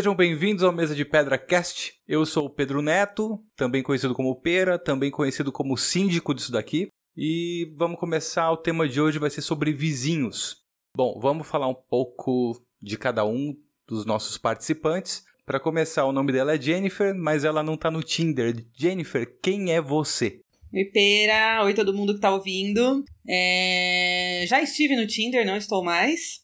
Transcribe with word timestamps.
Sejam 0.00 0.14
bem-vindos 0.14 0.64
ao 0.64 0.72
Mesa 0.72 0.94
de 0.94 1.04
Pedra 1.04 1.36
Cast. 1.36 1.92
Eu 2.08 2.24
sou 2.24 2.46
o 2.46 2.50
Pedro 2.50 2.80
Neto, 2.80 3.38
também 3.54 3.82
conhecido 3.82 4.14
como 4.14 4.34
Pera, 4.34 4.78
também 4.78 5.10
conhecido 5.10 5.52
como 5.52 5.76
síndico 5.76 6.32
disso 6.32 6.50
daqui. 6.50 6.88
E 7.14 7.70
vamos 7.76 8.00
começar. 8.00 8.50
O 8.50 8.56
tema 8.56 8.88
de 8.88 8.98
hoje 8.98 9.18
vai 9.18 9.28
ser 9.28 9.42
sobre 9.42 9.74
vizinhos. 9.74 10.56
Bom, 10.96 11.20
vamos 11.20 11.46
falar 11.46 11.68
um 11.68 11.74
pouco 11.74 12.58
de 12.80 12.96
cada 12.96 13.26
um 13.26 13.54
dos 13.86 14.06
nossos 14.06 14.38
participantes. 14.38 15.22
Para 15.44 15.60
começar, 15.60 16.06
o 16.06 16.12
nome 16.12 16.32
dela 16.32 16.54
é 16.54 16.58
Jennifer, 16.58 17.14
mas 17.14 17.44
ela 17.44 17.62
não 17.62 17.76
tá 17.76 17.90
no 17.90 18.02
Tinder. 18.02 18.56
Jennifer, 18.74 19.30
quem 19.42 19.70
é 19.70 19.82
você? 19.82 20.40
Oi, 20.72 20.84
Pera. 20.86 21.62
Oi, 21.64 21.74
todo 21.74 21.92
mundo 21.92 22.14
que 22.14 22.20
tá 22.20 22.34
ouvindo. 22.34 23.04
É... 23.28 24.46
Já 24.48 24.62
estive 24.62 24.96
no 24.96 25.06
Tinder, 25.06 25.44
não 25.44 25.58
estou 25.58 25.84
mais. 25.84 26.40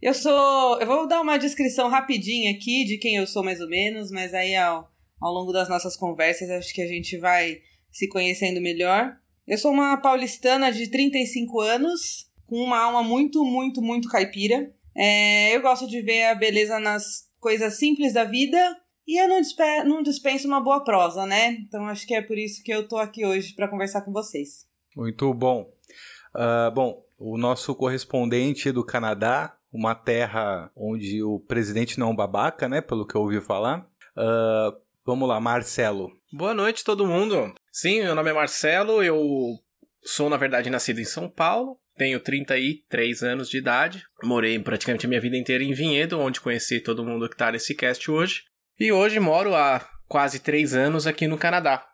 Eu 0.00 0.14
sou. 0.14 0.80
Eu 0.80 0.86
vou 0.86 1.08
dar 1.08 1.20
uma 1.20 1.38
descrição 1.38 1.88
rapidinha 1.88 2.52
aqui 2.52 2.84
de 2.84 2.98
quem 2.98 3.16
eu 3.16 3.26
sou, 3.26 3.42
mais 3.42 3.60
ou 3.60 3.68
menos, 3.68 4.10
mas 4.10 4.32
aí 4.32 4.54
ao, 4.54 4.90
ao 5.20 5.32
longo 5.32 5.52
das 5.52 5.68
nossas 5.68 5.96
conversas 5.96 6.48
acho 6.50 6.72
que 6.72 6.82
a 6.82 6.86
gente 6.86 7.18
vai 7.18 7.60
se 7.90 8.08
conhecendo 8.08 8.60
melhor. 8.60 9.16
Eu 9.46 9.58
sou 9.58 9.72
uma 9.72 9.96
paulistana 9.96 10.70
de 10.70 10.88
35 10.88 11.60
anos, 11.60 12.30
com 12.46 12.56
uma 12.56 12.78
alma 12.78 13.02
muito, 13.02 13.44
muito, 13.44 13.82
muito 13.82 14.08
caipira. 14.08 14.72
É... 14.96 15.54
eu 15.54 15.62
gosto 15.62 15.88
de 15.88 16.00
ver 16.00 16.24
a 16.24 16.34
beleza 16.34 16.78
nas 16.78 17.28
coisas 17.40 17.78
simples 17.78 18.12
da 18.12 18.24
vida 18.24 18.76
e 19.06 19.20
eu 19.20 19.26
não, 19.26 19.40
não 19.86 20.02
dispenso 20.02 20.46
uma 20.46 20.60
boa 20.60 20.84
prosa, 20.84 21.26
né? 21.26 21.52
Então 21.66 21.86
acho 21.86 22.06
que 22.06 22.14
é 22.14 22.22
por 22.22 22.38
isso 22.38 22.62
que 22.62 22.72
eu 22.72 22.86
tô 22.86 22.98
aqui 22.98 23.24
hoje 23.24 23.54
para 23.54 23.66
conversar 23.66 24.02
com 24.02 24.12
vocês. 24.12 24.66
Muito 24.94 25.32
bom. 25.34 25.72
Uh, 26.34 26.70
bom, 26.72 27.02
o 27.18 27.38
nosso 27.38 27.74
correspondente 27.74 28.70
do 28.70 28.84
Canadá, 28.84 29.57
uma 29.72 29.94
terra 29.94 30.70
onde 30.76 31.22
o 31.22 31.40
presidente 31.40 31.98
não 31.98 32.08
é 32.08 32.10
um 32.10 32.16
babaca, 32.16 32.68
né? 32.68 32.80
Pelo 32.80 33.06
que 33.06 33.14
eu 33.14 33.22
ouvi 33.22 33.40
falar. 33.40 33.86
Uh, 34.16 34.76
vamos 35.04 35.28
lá, 35.28 35.40
Marcelo. 35.40 36.10
Boa 36.32 36.54
noite, 36.54 36.84
todo 36.84 37.06
mundo. 37.06 37.54
Sim, 37.72 38.02
meu 38.02 38.14
nome 38.14 38.30
é 38.30 38.34
Marcelo, 38.34 39.02
eu 39.02 39.20
sou, 40.02 40.28
na 40.28 40.36
verdade, 40.36 40.70
nascido 40.70 41.00
em 41.00 41.04
São 41.04 41.28
Paulo. 41.28 41.78
Tenho 41.96 42.20
33 42.20 43.22
anos 43.22 43.50
de 43.50 43.58
idade. 43.58 44.04
Morei 44.22 44.58
praticamente 44.58 45.04
a 45.04 45.08
minha 45.08 45.20
vida 45.20 45.36
inteira 45.36 45.64
em 45.64 45.72
Vinhedo, 45.72 46.18
onde 46.18 46.40
conheci 46.40 46.80
todo 46.80 47.04
mundo 47.04 47.28
que 47.28 47.34
está 47.34 47.50
nesse 47.50 47.74
cast 47.74 48.10
hoje. 48.10 48.44
E 48.78 48.92
hoje 48.92 49.18
moro 49.18 49.54
há 49.54 49.84
quase 50.06 50.38
três 50.38 50.74
anos 50.74 51.06
aqui 51.06 51.26
no 51.26 51.36
Canadá. 51.36 51.84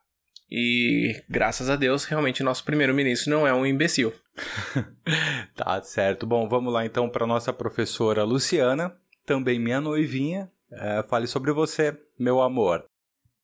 E 0.50 1.22
graças 1.28 1.70
a 1.70 1.76
Deus, 1.76 2.04
realmente 2.04 2.42
nosso 2.42 2.64
primeiro-ministro 2.64 3.30
não 3.30 3.46
é 3.46 3.52
um 3.52 3.64
imbecil. 3.64 4.12
tá 5.56 5.82
certo. 5.82 6.26
Bom, 6.26 6.48
vamos 6.48 6.72
lá 6.72 6.84
então 6.84 7.08
para 7.08 7.26
nossa 7.26 7.52
professora 7.52 8.24
Luciana, 8.24 8.96
também 9.24 9.58
minha 9.58 9.80
noivinha. 9.80 10.50
É, 10.70 11.02
fale 11.04 11.26
sobre 11.26 11.52
você, 11.52 11.98
meu 12.18 12.40
amor. 12.40 12.84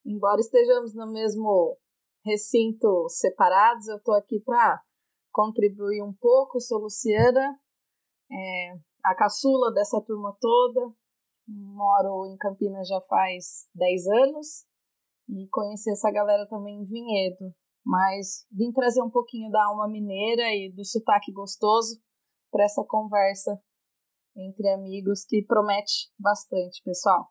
Embora 0.04 0.40
estejamos 0.40 0.94
no 0.94 1.10
mesmo 1.12 1.78
recinto 2.24 3.08
separados, 3.08 3.88
eu 3.88 3.96
estou 3.96 4.14
aqui 4.14 4.40
para 4.40 4.80
contribuir 5.32 6.02
um 6.02 6.12
pouco. 6.12 6.60
Sou 6.60 6.78
Luciana, 6.78 7.58
é, 8.30 8.72
a 9.04 9.14
caçula 9.14 9.72
dessa 9.72 10.00
turma 10.00 10.36
toda, 10.40 10.92
moro 11.46 12.26
em 12.26 12.36
Campinas 12.36 12.88
já 12.88 13.00
faz 13.02 13.68
10 13.74 14.06
anos 14.06 14.69
e 15.30 15.48
conheci 15.48 15.90
essa 15.90 16.10
galera 16.10 16.46
também 16.48 16.80
em 16.80 16.84
Vinhedo. 16.84 17.54
Mas 17.84 18.46
vim 18.52 18.72
trazer 18.72 19.02
um 19.02 19.10
pouquinho 19.10 19.50
da 19.50 19.64
alma 19.64 19.88
mineira 19.88 20.54
e 20.54 20.72
do 20.74 20.84
sotaque 20.84 21.32
gostoso 21.32 22.00
para 22.50 22.64
essa 22.64 22.84
conversa 22.86 23.58
entre 24.36 24.68
amigos 24.68 25.24
que 25.24 25.42
promete 25.42 26.10
bastante, 26.18 26.82
pessoal. 26.84 27.28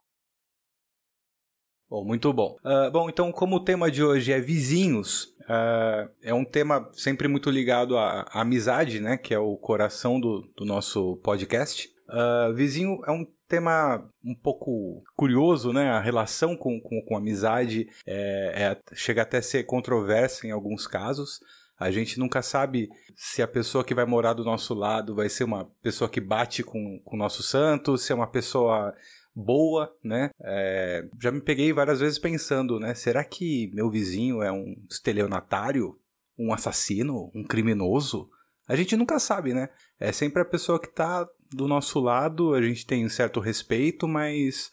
Bom, 1.89 2.05
muito 2.05 2.31
bom. 2.31 2.55
Uh, 2.63 2.91
bom, 2.91 3.09
então, 3.09 3.31
como 3.31 3.55
o 3.55 3.63
tema 3.63 3.89
de 3.89 4.03
hoje 4.03 4.31
é 4.31 4.39
vizinhos, 4.39 5.35
uh, 5.41 6.07
é 6.21 6.31
um 6.31 6.45
tema 6.45 6.87
sempre 6.93 7.27
muito 7.27 7.49
ligado 7.49 7.97
à, 7.97 8.21
à, 8.31 8.41
amizade, 8.41 8.99
né? 8.99 9.17
Que 9.17 9.33
é 9.33 9.39
o 9.39 9.57
coração 9.57 10.19
do, 10.19 10.41
do 10.55 10.65
nosso 10.65 11.17
podcast. 11.23 11.89
Uh, 12.07 12.53
vizinho 12.53 12.99
é 13.07 13.11
um 13.11 13.25
tema 13.49 14.07
um 14.23 14.35
pouco 14.35 15.03
curioso, 15.15 15.73
né? 15.73 15.89
A 15.89 15.99
relação 15.99 16.55
com, 16.55 16.79
com, 16.79 17.01
com 17.01 17.17
amizade 17.17 17.89
é, 18.05 18.53
é, 18.55 18.95
chega 18.95 19.23
até 19.23 19.39
a 19.39 19.41
ser 19.41 19.63
controversa 19.63 20.47
em 20.47 20.51
alguns 20.51 20.85
casos. 20.85 21.41
A 21.77 21.89
gente 21.89 22.19
nunca 22.19 22.41
sabe 22.41 22.89
se 23.15 23.41
a 23.41 23.47
pessoa 23.47 23.83
que 23.83 23.95
vai 23.95 24.05
morar 24.05 24.33
do 24.33 24.43
nosso 24.43 24.73
lado 24.73 25.15
vai 25.15 25.29
ser 25.29 25.45
uma 25.45 25.65
pessoa 25.81 26.09
que 26.09 26.21
bate 26.21 26.61
com, 26.61 26.99
com 27.03 27.15
o 27.15 27.19
nosso 27.19 27.41
santo, 27.41 27.97
se 27.97 28.11
é 28.11 28.15
uma 28.15 28.27
pessoa 28.27 28.93
boa, 29.33 29.91
né? 30.03 30.29
É, 30.41 31.07
já 31.19 31.31
me 31.31 31.41
peguei 31.41 31.73
várias 31.73 31.99
vezes 31.99 32.19
pensando, 32.19 32.79
né? 32.79 32.93
Será 32.93 33.23
que 33.23 33.71
meu 33.73 33.89
vizinho 33.89 34.43
é 34.43 34.51
um 34.51 34.75
estelionatário? 34.89 35.97
Um 36.37 36.53
assassino? 36.53 37.31
Um 37.33 37.43
criminoso? 37.43 38.29
A 38.67 38.75
gente 38.75 38.95
nunca 38.95 39.17
sabe, 39.17 39.53
né? 39.53 39.69
É 39.99 40.11
sempre 40.11 40.41
a 40.41 40.45
pessoa 40.45 40.79
que 40.79 40.93
tá 40.93 41.27
do 41.51 41.67
nosso 41.67 41.99
lado, 41.99 42.53
a 42.53 42.61
gente 42.61 42.85
tem 42.85 43.05
um 43.05 43.09
certo 43.09 43.39
respeito, 43.39 44.07
mas 44.07 44.71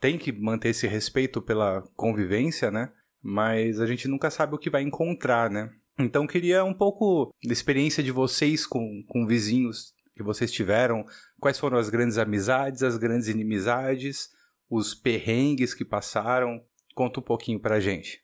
tem 0.00 0.18
que 0.18 0.32
manter 0.32 0.70
esse 0.70 0.86
respeito 0.86 1.40
pela 1.40 1.82
convivência, 1.94 2.70
né? 2.70 2.92
Mas 3.22 3.80
a 3.80 3.86
gente 3.86 4.08
nunca 4.08 4.30
sabe 4.30 4.54
o 4.54 4.58
que 4.58 4.70
vai 4.70 4.82
encontrar, 4.82 5.50
né? 5.50 5.70
Então 5.98 6.26
queria 6.26 6.64
um 6.64 6.74
pouco 6.74 7.32
da 7.44 7.52
experiência 7.52 8.02
de 8.02 8.12
vocês 8.12 8.66
com, 8.66 9.02
com 9.08 9.26
vizinhos 9.26 9.94
que 10.14 10.22
vocês 10.22 10.50
tiveram, 10.50 11.04
quais 11.40 11.58
foram 11.58 11.78
as 11.78 11.90
grandes 11.90 12.18
amizades, 12.18 12.82
as 12.82 12.96
grandes 12.96 13.28
inimizades, 13.28 14.28
os 14.68 14.94
perrengues 14.94 15.74
que 15.74 15.84
passaram. 15.84 16.60
Conta 16.94 17.20
um 17.20 17.22
pouquinho 17.22 17.60
pra 17.60 17.80
gente. 17.80 18.22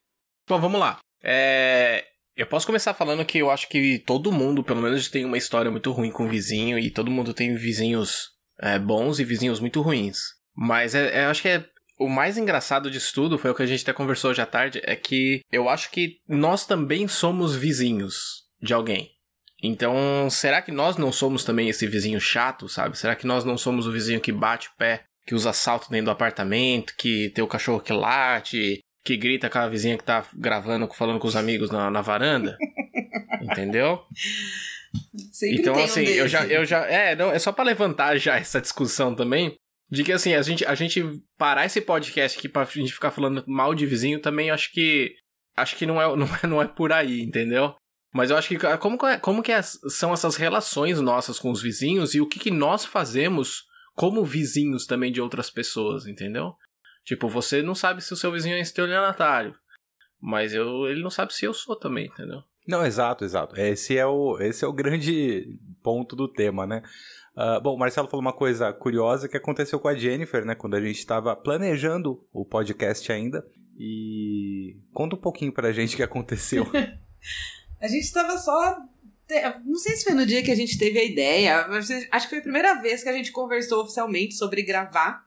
Bom, 0.49 0.59
vamos 0.59 0.81
lá. 0.81 0.99
É, 1.23 2.05
eu 2.37 2.47
posso 2.47 2.66
começar 2.66 2.94
falando 2.94 3.25
que 3.25 3.38
eu 3.38 3.50
acho 3.50 3.69
que 3.69 3.98
todo 4.00 4.32
mundo, 4.32 4.65
pelo 4.65 4.81
menos, 4.81 5.09
tem 5.09 5.25
uma 5.25 5.38
história 5.38 5.70
muito 5.70 5.91
ruim 5.93 6.10
com 6.10 6.25
o 6.25 6.28
vizinho 6.28 6.78
e 6.78 6.91
todo 6.91 7.10
mundo 7.10 7.34
tem 7.34 7.54
vizinhos 7.54 8.31
é, 8.59 8.78
bons 8.78 9.19
e 9.19 9.25
vizinhos 9.25 9.60
muito 9.60 9.81
ruins. 9.81 10.19
Mas 10.54 10.94
é, 10.94 11.20
é, 11.20 11.25
eu 11.25 11.31
acho 11.31 11.43
que 11.43 11.48
é 11.48 11.65
o 11.98 12.09
mais 12.09 12.37
engraçado 12.37 12.91
disso 12.91 13.15
tudo 13.15 13.38
foi 13.38 13.50
o 13.50 13.54
que 13.54 13.62
a 13.62 13.66
gente 13.66 13.82
até 13.82 13.93
conversou 13.93 14.31
hoje 14.31 14.41
à 14.41 14.47
tarde, 14.47 14.81
é 14.84 14.97
que 14.97 15.41
eu 15.53 15.69
acho 15.69 15.91
que 15.91 16.16
nós 16.28 16.66
também 16.66 17.06
somos 17.06 17.54
vizinhos 17.54 18.44
de 18.60 18.75
alguém. 18.75 19.10
Então, 19.62 20.28
será 20.28 20.60
que 20.60 20.72
nós 20.72 20.97
não 20.97 21.12
somos 21.12 21.44
também 21.44 21.69
esse 21.69 21.87
vizinho 21.87 22.20
chato, 22.20 22.69
sabe? 22.69 22.99
Será 22.99 23.14
que 23.14 23.26
nós 23.26 23.44
não 23.44 23.56
somos 23.56 23.87
o 23.87 23.93
vizinho 23.93 24.20
que 24.20 24.32
bate 24.32 24.69
o 24.69 24.72
pé, 24.76 25.04
que 25.25 25.34
usa 25.34 25.53
salto 25.53 25.88
dentro 25.88 26.06
do 26.06 26.10
apartamento, 26.10 26.94
que 26.99 27.31
tem 27.31 27.44
o 27.44 27.49
cachorro 27.49 27.81
que 27.81 27.93
late, 27.93 28.81
que 29.05 29.17
grita 29.17 29.51
com 29.51 29.59
a 29.59 29.69
vizinha 29.69 29.99
que 29.99 30.05
tá 30.05 30.25
gravando, 30.35 30.89
falando 30.95 31.19
com 31.19 31.29
os 31.29 31.37
amigos 31.37 31.71
na, 31.71 31.91
na 31.91 32.01
varanda. 32.01 32.57
entendeu? 33.43 34.03
Sempre 35.33 35.61
então, 35.61 35.75
assim, 35.75 36.03
um 36.03 36.05
eu 36.05 36.29
já, 36.29 36.47
eu 36.47 36.65
já. 36.65 36.87
É, 36.87 37.17
não, 37.17 37.31
é 37.31 37.39
só 37.39 37.51
para 37.53 37.65
levantar 37.65 38.17
já 38.19 38.37
essa 38.37 38.61
discussão 38.61 39.15
também. 39.15 39.57
De 39.91 40.03
que, 40.03 40.12
assim, 40.12 40.35
a 40.35 40.41
gente, 40.41 40.65
a 40.65 40.75
gente 40.75 41.05
parar 41.37 41.67
esse 41.67 41.81
podcast 41.81 42.39
aqui 42.39 42.49
pra 42.49 42.65
gente 42.65 42.95
ficar 42.95 43.11
falando 43.11 43.45
mal 43.47 43.75
de 43.75 43.87
vizinho 43.87 44.21
também, 44.21 44.51
acho 44.51 44.73
que. 44.73 45.15
Acho 45.55 45.77
que 45.77 45.85
não 45.85 46.01
é, 46.01 46.07
não 46.17 46.27
é, 46.27 46.47
não 46.47 46.62
é 46.62 46.67
por 46.67 46.93
aí, 46.93 47.21
entendeu? 47.21 47.75
Mas 48.15 48.31
eu 48.31 48.37
acho 48.37 48.49
que 48.49 48.59
como, 48.79 48.99
como 49.21 49.43
que 49.43 49.53
é, 49.53 49.62
são 49.62 50.12
essas 50.12 50.37
relações 50.37 51.00
nossas 51.00 51.38
com 51.38 51.50
os 51.50 51.62
vizinhos 51.62 52.15
e 52.15 52.21
o 52.21 52.26
que, 52.26 52.38
que 52.38 52.50
nós 52.50 52.85
fazemos 52.85 53.62
como 53.94 54.25
vizinhos 54.25 54.87
também 54.87 55.11
de 55.11 55.21
outras 55.21 55.50
pessoas, 55.50 56.06
entendeu? 56.06 56.55
Tipo, 57.04 57.28
você 57.28 57.62
não 57.62 57.75
sabe 57.75 58.02
se 58.02 58.12
o 58.12 58.16
seu 58.16 58.31
vizinho 58.32 58.56
é 58.56 58.60
estelionatário. 58.60 59.54
Mas 60.20 60.54
eu, 60.54 60.87
ele 60.87 61.02
não 61.02 61.10
sabe 61.10 61.34
se 61.34 61.44
eu 61.44 61.52
sou 61.52 61.76
também, 61.76 62.06
entendeu? 62.06 62.43
Não, 62.66 62.87
exato, 62.87 63.25
exato. 63.25 63.58
Esse 63.58 63.99
é 63.99 64.06
o, 64.06 64.38
esse 64.40 64.64
é 64.64 64.69
o 64.69 64.72
grande 64.72 65.58
ponto 65.82 66.14
do 66.14 66.28
tema, 66.28 66.66
né? 66.66 66.82
Uh, 67.37 67.60
bom, 67.60 67.75
o 67.75 67.78
Marcelo 67.78 68.08
falou 68.08 68.20
uma 68.20 68.32
coisa 68.32 68.72
curiosa 68.72 69.28
que 69.28 69.37
aconteceu 69.37 69.81
com 69.81 69.88
a 69.88 69.94
Jennifer, 69.94 70.44
né? 70.44 70.54
Quando 70.54 70.75
a 70.75 70.81
gente 70.81 70.99
estava 70.99 71.34
planejando 71.34 72.25
o 72.32 72.44
podcast 72.44 73.10
ainda. 73.10 73.44
E 73.76 74.76
conta 74.93 75.16
um 75.16 75.20
pouquinho 75.20 75.52
pra 75.52 75.72
gente 75.72 75.94
o 75.94 75.96
que 75.96 76.02
aconteceu. 76.02 76.64
a 77.81 77.88
gente 77.88 78.04
estava 78.04 78.37
só. 78.38 78.78
Não 79.64 79.76
sei 79.76 79.96
se 79.96 80.04
foi 80.04 80.12
no 80.12 80.26
dia 80.26 80.43
que 80.43 80.50
a 80.50 80.54
gente 80.54 80.78
teve 80.78 80.99
a 80.99 81.04
ideia. 81.04 81.66
Acho 82.12 82.26
que 82.26 82.31
foi 82.31 82.38
a 82.38 82.43
primeira 82.43 82.75
vez 82.81 83.02
que 83.02 83.08
a 83.08 83.14
gente 83.14 83.32
conversou 83.32 83.82
oficialmente 83.82 84.34
sobre 84.34 84.62
gravar. 84.62 85.25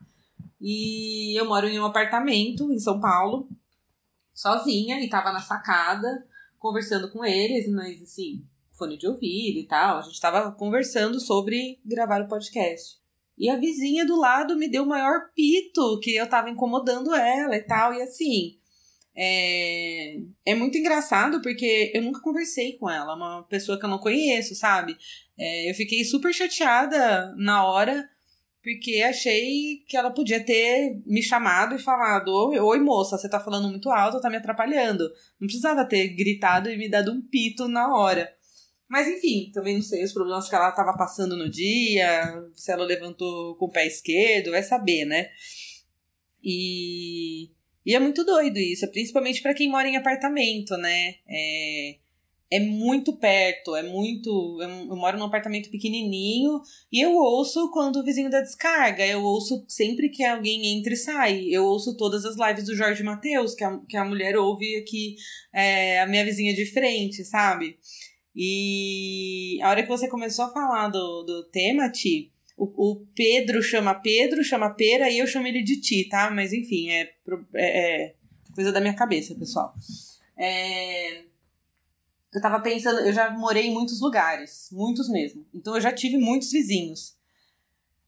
E 0.60 1.40
eu 1.40 1.46
moro 1.46 1.68
em 1.68 1.80
um 1.80 1.86
apartamento 1.86 2.72
em 2.72 2.80
São 2.80 3.00
Paulo, 3.00 3.50
sozinha, 4.34 5.00
e 5.04 5.10
tava 5.10 5.31
na 5.31 5.42
sacada, 5.42 6.25
conversando 6.57 7.12
com 7.12 7.24
eles, 7.24 7.69
mas 7.72 8.02
assim, 8.02 8.44
fone 8.72 8.98
de 8.98 9.07
ouvido 9.07 9.60
e 9.60 9.68
tal. 9.68 9.98
A 9.98 10.02
gente 10.02 10.19
tava 10.19 10.52
conversando 10.52 11.19
sobre 11.19 11.80
gravar 11.86 12.22
o 12.22 12.28
podcast. 12.28 12.98
E 13.38 13.50
a 13.50 13.57
vizinha 13.57 14.06
do 14.06 14.18
lado 14.18 14.56
me 14.56 14.69
deu 14.69 14.84
o 14.84 14.88
maior 14.88 15.30
pito, 15.36 16.00
que 16.00 16.16
eu 16.16 16.28
tava 16.28 16.50
incomodando 16.50 17.13
ela 17.13 17.56
e 17.56 17.62
tal. 17.62 17.94
E 17.94 18.01
assim, 18.01 18.58
é, 19.16 20.18
é 20.46 20.56
muito 20.56 20.78
engraçado 20.78 21.42
porque 21.42 21.92
eu 21.94 22.01
nunca 22.01 22.22
conversei 22.22 22.78
com 22.78 22.90
ela, 22.90 23.16
uma 23.16 23.44
pessoa 23.44 23.78
que 23.78 23.86
eu 23.86 23.90
não 23.90 24.00
conheço, 24.00 24.56
sabe? 24.56 24.98
É, 25.38 25.69
eu 25.69 25.75
fiquei 25.75 26.04
super 26.04 26.34
chateada 26.34 27.34
na 27.38 27.66
hora 27.66 28.10
porque 28.66 29.00
achei 29.04 29.84
que 29.88 29.96
ela 29.96 30.10
podia 30.10 30.44
ter 30.44 31.00
me 31.06 31.22
chamado 31.22 31.76
e 31.76 31.80
falado: 31.80 32.32
Oi, 32.34 32.80
moça, 32.80 33.16
você 33.16 33.30
tá 33.30 33.40
falando 33.40 33.70
muito 33.70 33.92
alto, 33.92 34.20
tá 34.20 34.28
me 34.28 34.38
atrapalhando. 34.38 35.04
Não 35.40 35.46
precisava 35.46 35.86
ter 35.86 36.08
gritado 36.16 36.68
e 36.68 36.76
me 36.76 36.90
dado 36.90 37.12
um 37.12 37.22
pito 37.22 37.68
na 37.68 37.96
hora. 37.96 38.28
Mas 38.90 39.08
enfim, 39.08 39.52
também 39.54 39.76
não 39.76 39.84
sei 39.84 40.04
os 40.04 40.14
problemas 40.14 40.50
que 40.50 40.56
ela 40.56 40.70
estava 40.70 40.98
passando 40.98 41.38
no 41.38 41.48
dia, 41.48 42.44
se 42.56 42.72
ela 42.72 42.84
levantou 42.84 43.56
com 43.58 43.66
o 43.66 43.72
pé 43.72 43.86
esquerdo, 43.86 44.50
vai 44.50 44.64
saber, 44.64 45.06
né? 45.06 45.30
E, 46.44 47.52
e 47.86 47.94
é 47.94 48.00
muito 48.00 48.24
doido 48.24 48.58
isso, 48.58 48.90
principalmente 48.92 49.44
para 49.44 49.54
quem 49.54 49.70
mora 49.70 49.88
em 49.88 49.96
apartamento, 49.96 50.76
né? 50.78 51.16
É, 51.28 51.98
é 52.52 52.60
muito 52.60 53.18
perto, 53.18 53.76
é 53.76 53.82
muito. 53.82 54.60
Eu, 54.62 54.96
moro 54.96 55.18
num 55.18 55.26
apartamento 55.26 55.70
pequenininho 55.72 56.62
e 56.92 57.04
eu 57.04 57.16
ouço 57.16 57.72
quando 57.72 57.98
o 57.98 58.04
vizinho 58.04 58.30
dá 58.30 58.40
descarga. 58.40 59.06
Eu 59.06 59.24
ouço 59.24 59.66
sempre 59.68 60.10
que 60.10 60.24
alguém 60.24 60.78
entra 60.78 60.94
e 60.94 60.98
sai. 60.98 61.46
Eu 61.50 61.66
ouço 61.66 61.98
todas 61.98 62.24
as 62.24 62.36
lives 62.38 62.66
do 62.66 62.76
Jorge 62.76 63.04
Matheus, 63.04 63.56
que 63.56 63.64
a, 63.64 63.80
que 63.90 63.98
a 63.98 64.06
mulher 64.06 64.38
ouve 64.38 64.76
aqui, 64.78 65.16
é, 65.54 66.00
a 66.02 66.08
minha 66.08 66.24
vizinha 66.24 66.54
de 66.54 66.66
frente, 66.68 67.24
sabe? 67.26 67.78
E 68.36 69.60
a 69.62 69.70
hora 69.70 69.82
que 69.82 69.90
você 69.90 70.08
começou 70.08 70.46
a 70.46 70.54
falar 70.54 70.90
do, 70.90 71.24
do 71.24 71.44
tema, 71.50 71.90
Ti, 71.90 72.32
o, 72.56 72.92
o 72.92 73.06
Pedro 73.16 73.62
chama 73.64 73.96
Pedro, 73.96 74.44
chama 74.44 74.70
Pera 74.70 75.10
e 75.10 75.18
eu 75.18 75.26
chamo 75.26 75.48
ele 75.48 75.64
de 75.64 75.82
Ti, 75.82 76.08
tá? 76.10 76.30
Mas 76.30 76.54
enfim, 76.54 76.90
é, 76.92 77.12
é, 77.56 78.06
é 78.06 78.16
coisa 78.54 78.72
da 78.72 78.82
minha 78.82 78.94
cabeça, 78.94 79.34
pessoal. 79.34 79.74
É 80.38 81.24
eu 82.36 82.42
tava 82.42 82.60
pensando, 82.60 83.00
eu 83.00 83.14
já 83.14 83.30
morei 83.32 83.68
em 83.68 83.74
muitos 83.74 84.02
lugares, 84.02 84.70
muitos 84.72 85.10
mesmo. 85.10 85.46
Então 85.54 85.76
eu 85.76 85.82
já 85.82 85.92
tive 85.92 86.18
muitos 86.18 86.52
vizinhos. 86.52 87.18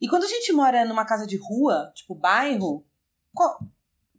E 0.02 0.08
quando 0.08 0.26
a 0.26 0.28
gente 0.28 0.52
mora 0.52 0.86
numa 0.86 1.06
casa 1.06 1.26
de 1.26 1.38
rua, 1.38 1.92
tipo 1.96 2.14
bairro, 2.14 2.86
qual, 3.34 3.60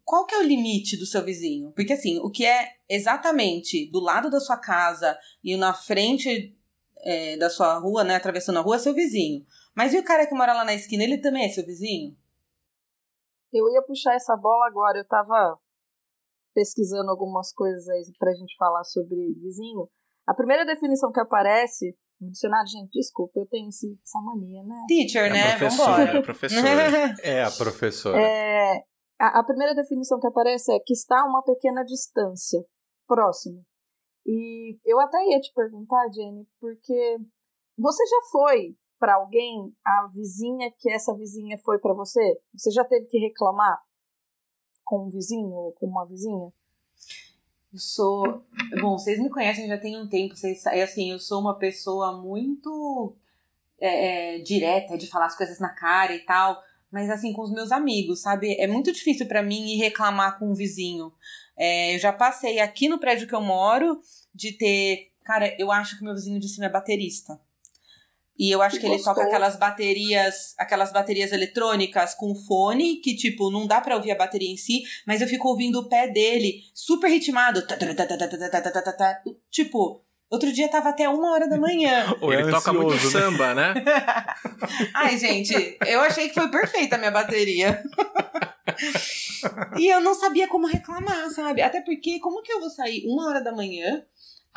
qual 0.04 0.26
que 0.26 0.34
é 0.34 0.38
o 0.38 0.42
limite 0.42 0.96
do 0.96 1.06
seu 1.06 1.24
vizinho? 1.24 1.72
Porque 1.72 1.92
assim, 1.92 2.18
o 2.20 2.30
que 2.30 2.46
é 2.46 2.76
exatamente 2.88 3.90
do 3.90 4.00
lado 4.00 4.30
da 4.30 4.40
sua 4.40 4.56
casa 4.56 5.18
e 5.44 5.56
na 5.56 5.74
frente 5.74 6.56
é, 6.98 7.36
da 7.36 7.50
sua 7.50 7.78
rua, 7.78 8.02
né, 8.02 8.16
atravessando 8.16 8.58
a 8.58 8.62
rua, 8.62 8.76
é 8.76 8.78
seu 8.78 8.94
vizinho. 8.94 9.44
Mas 9.74 9.94
e 9.94 9.98
o 9.98 10.04
cara 10.04 10.26
que 10.26 10.34
mora 10.34 10.52
lá 10.52 10.64
na 10.64 10.74
esquina, 10.74 11.04
ele 11.04 11.18
também 11.18 11.44
é 11.44 11.48
seu 11.48 11.64
vizinho? 11.64 12.16
Eu 13.52 13.68
ia 13.70 13.82
puxar 13.82 14.14
essa 14.14 14.36
bola 14.36 14.66
agora, 14.66 14.98
eu 14.98 15.06
tava 15.06 15.58
pesquisando 16.54 17.10
algumas 17.10 17.52
coisas 17.52 17.88
aí 17.88 18.02
pra 18.18 18.34
gente 18.34 18.56
falar 18.56 18.84
sobre 18.84 19.14
vizinho. 19.34 19.88
A 20.28 20.34
primeira 20.34 20.66
definição 20.66 21.10
que 21.10 21.20
aparece 21.20 21.96
no 22.20 22.30
dicionário, 22.30 22.68
gente, 22.68 22.90
desculpa, 22.90 23.40
eu 23.40 23.46
tenho 23.46 23.68
esse, 23.68 23.98
essa 24.04 24.20
mania, 24.20 24.62
né? 24.62 24.84
Teacher, 24.86 25.24
é 25.24 25.30
né? 25.30 25.56
Professora, 25.56 26.02
é 26.02 26.22
professora. 26.22 27.16
é 27.24 27.42
a 27.44 27.50
professora. 27.50 28.20
É, 28.20 28.84
a, 29.18 29.40
a 29.40 29.44
primeira 29.44 29.74
definição 29.74 30.20
que 30.20 30.26
aparece 30.26 30.70
é 30.70 30.80
que 30.80 30.92
está 30.92 31.22
a 31.22 31.24
uma 31.24 31.42
pequena 31.42 31.82
distância, 31.82 32.62
próximo. 33.06 33.64
E 34.26 34.78
eu 34.84 35.00
até 35.00 35.16
ia 35.24 35.40
te 35.40 35.50
perguntar, 35.54 36.10
Jenny, 36.12 36.46
porque 36.60 37.16
você 37.78 38.04
já 38.04 38.20
foi 38.30 38.76
para 38.98 39.14
alguém, 39.14 39.72
a 39.82 40.08
vizinha 40.12 40.70
que 40.76 40.90
essa 40.90 41.16
vizinha 41.16 41.56
foi 41.64 41.78
para 41.78 41.94
você? 41.94 42.20
Você 42.52 42.70
já 42.70 42.84
teve 42.84 43.06
que 43.06 43.18
reclamar 43.18 43.80
com 44.84 45.06
um 45.06 45.08
vizinho 45.08 45.52
ou 45.52 45.72
com 45.72 45.86
uma 45.86 46.04
vizinha? 46.04 46.52
Eu 47.72 47.78
sou. 47.78 48.44
Bom, 48.80 48.98
vocês 48.98 49.18
me 49.18 49.28
conhecem 49.28 49.68
já 49.68 49.76
tem 49.76 49.96
um 50.00 50.08
tempo. 50.08 50.34
Vocês, 50.34 50.64
é 50.66 50.82
assim, 50.82 51.12
eu 51.12 51.18
sou 51.18 51.40
uma 51.40 51.58
pessoa 51.58 52.20
muito 52.20 53.14
é, 53.78 54.36
é, 54.36 54.38
direta, 54.38 54.96
de 54.96 55.06
falar 55.06 55.26
as 55.26 55.36
coisas 55.36 55.58
na 55.58 55.68
cara 55.68 56.14
e 56.14 56.20
tal. 56.20 56.62
Mas 56.90 57.10
assim, 57.10 57.34
com 57.34 57.42
os 57.42 57.52
meus 57.52 57.70
amigos, 57.70 58.22
sabe? 58.22 58.56
É 58.58 58.66
muito 58.66 58.90
difícil 58.90 59.26
para 59.26 59.42
mim 59.42 59.74
ir 59.74 59.78
reclamar 59.78 60.38
com 60.38 60.50
um 60.50 60.54
vizinho. 60.54 61.12
É, 61.56 61.94
eu 61.94 61.98
já 61.98 62.12
passei 62.12 62.58
aqui 62.58 62.88
no 62.88 62.98
prédio 62.98 63.28
que 63.28 63.34
eu 63.34 63.42
moro 63.42 64.00
de 64.34 64.52
ter. 64.52 65.12
Cara, 65.22 65.54
eu 65.58 65.70
acho 65.70 65.98
que 65.98 66.04
meu 66.04 66.14
vizinho 66.14 66.40
de 66.40 66.48
cima 66.48 66.66
é 66.66 66.70
baterista. 66.70 67.38
E 68.38 68.50
eu 68.50 68.62
acho 68.62 68.76
que, 68.76 68.86
que 68.86 68.92
ele 68.92 69.02
toca 69.02 69.22
aquelas 69.22 69.56
baterias, 69.56 70.54
aquelas 70.56 70.92
baterias 70.92 71.32
eletrônicas 71.32 72.14
com 72.14 72.34
fone, 72.34 72.96
que 72.96 73.16
tipo, 73.16 73.50
não 73.50 73.66
dá 73.66 73.80
para 73.80 73.96
ouvir 73.96 74.12
a 74.12 74.16
bateria 74.16 74.50
em 74.50 74.56
si, 74.56 74.82
mas 75.04 75.20
eu 75.20 75.26
fico 75.26 75.48
ouvindo 75.48 75.80
o 75.80 75.88
pé 75.88 76.06
dele 76.06 76.62
super 76.72 77.08
ritmado. 77.08 77.66
Tipo, 79.50 80.04
outro 80.30 80.52
dia 80.52 80.68
tava 80.68 80.90
até 80.90 81.08
uma 81.08 81.32
hora 81.32 81.48
da 81.48 81.58
manhã. 81.58 82.14
ele 82.22 82.42
é 82.42 82.50
toca 82.50 82.72
muito 82.72 82.92
né? 82.92 83.10
samba, 83.10 83.54
né? 83.54 83.74
Ai, 84.94 85.18
gente, 85.18 85.76
eu 85.84 86.00
achei 86.00 86.28
que 86.28 86.34
foi 86.34 86.48
perfeita 86.48 86.94
a 86.94 86.98
minha 86.98 87.10
bateria. 87.10 87.82
e 89.76 89.88
eu 89.88 90.00
não 90.00 90.14
sabia 90.14 90.46
como 90.46 90.68
reclamar, 90.68 91.28
sabe? 91.30 91.60
Até 91.60 91.80
porque, 91.80 92.20
como 92.20 92.42
que 92.42 92.52
eu 92.52 92.60
vou 92.60 92.70
sair 92.70 93.04
uma 93.06 93.28
hora 93.28 93.42
da 93.42 93.52
manhã 93.52 94.04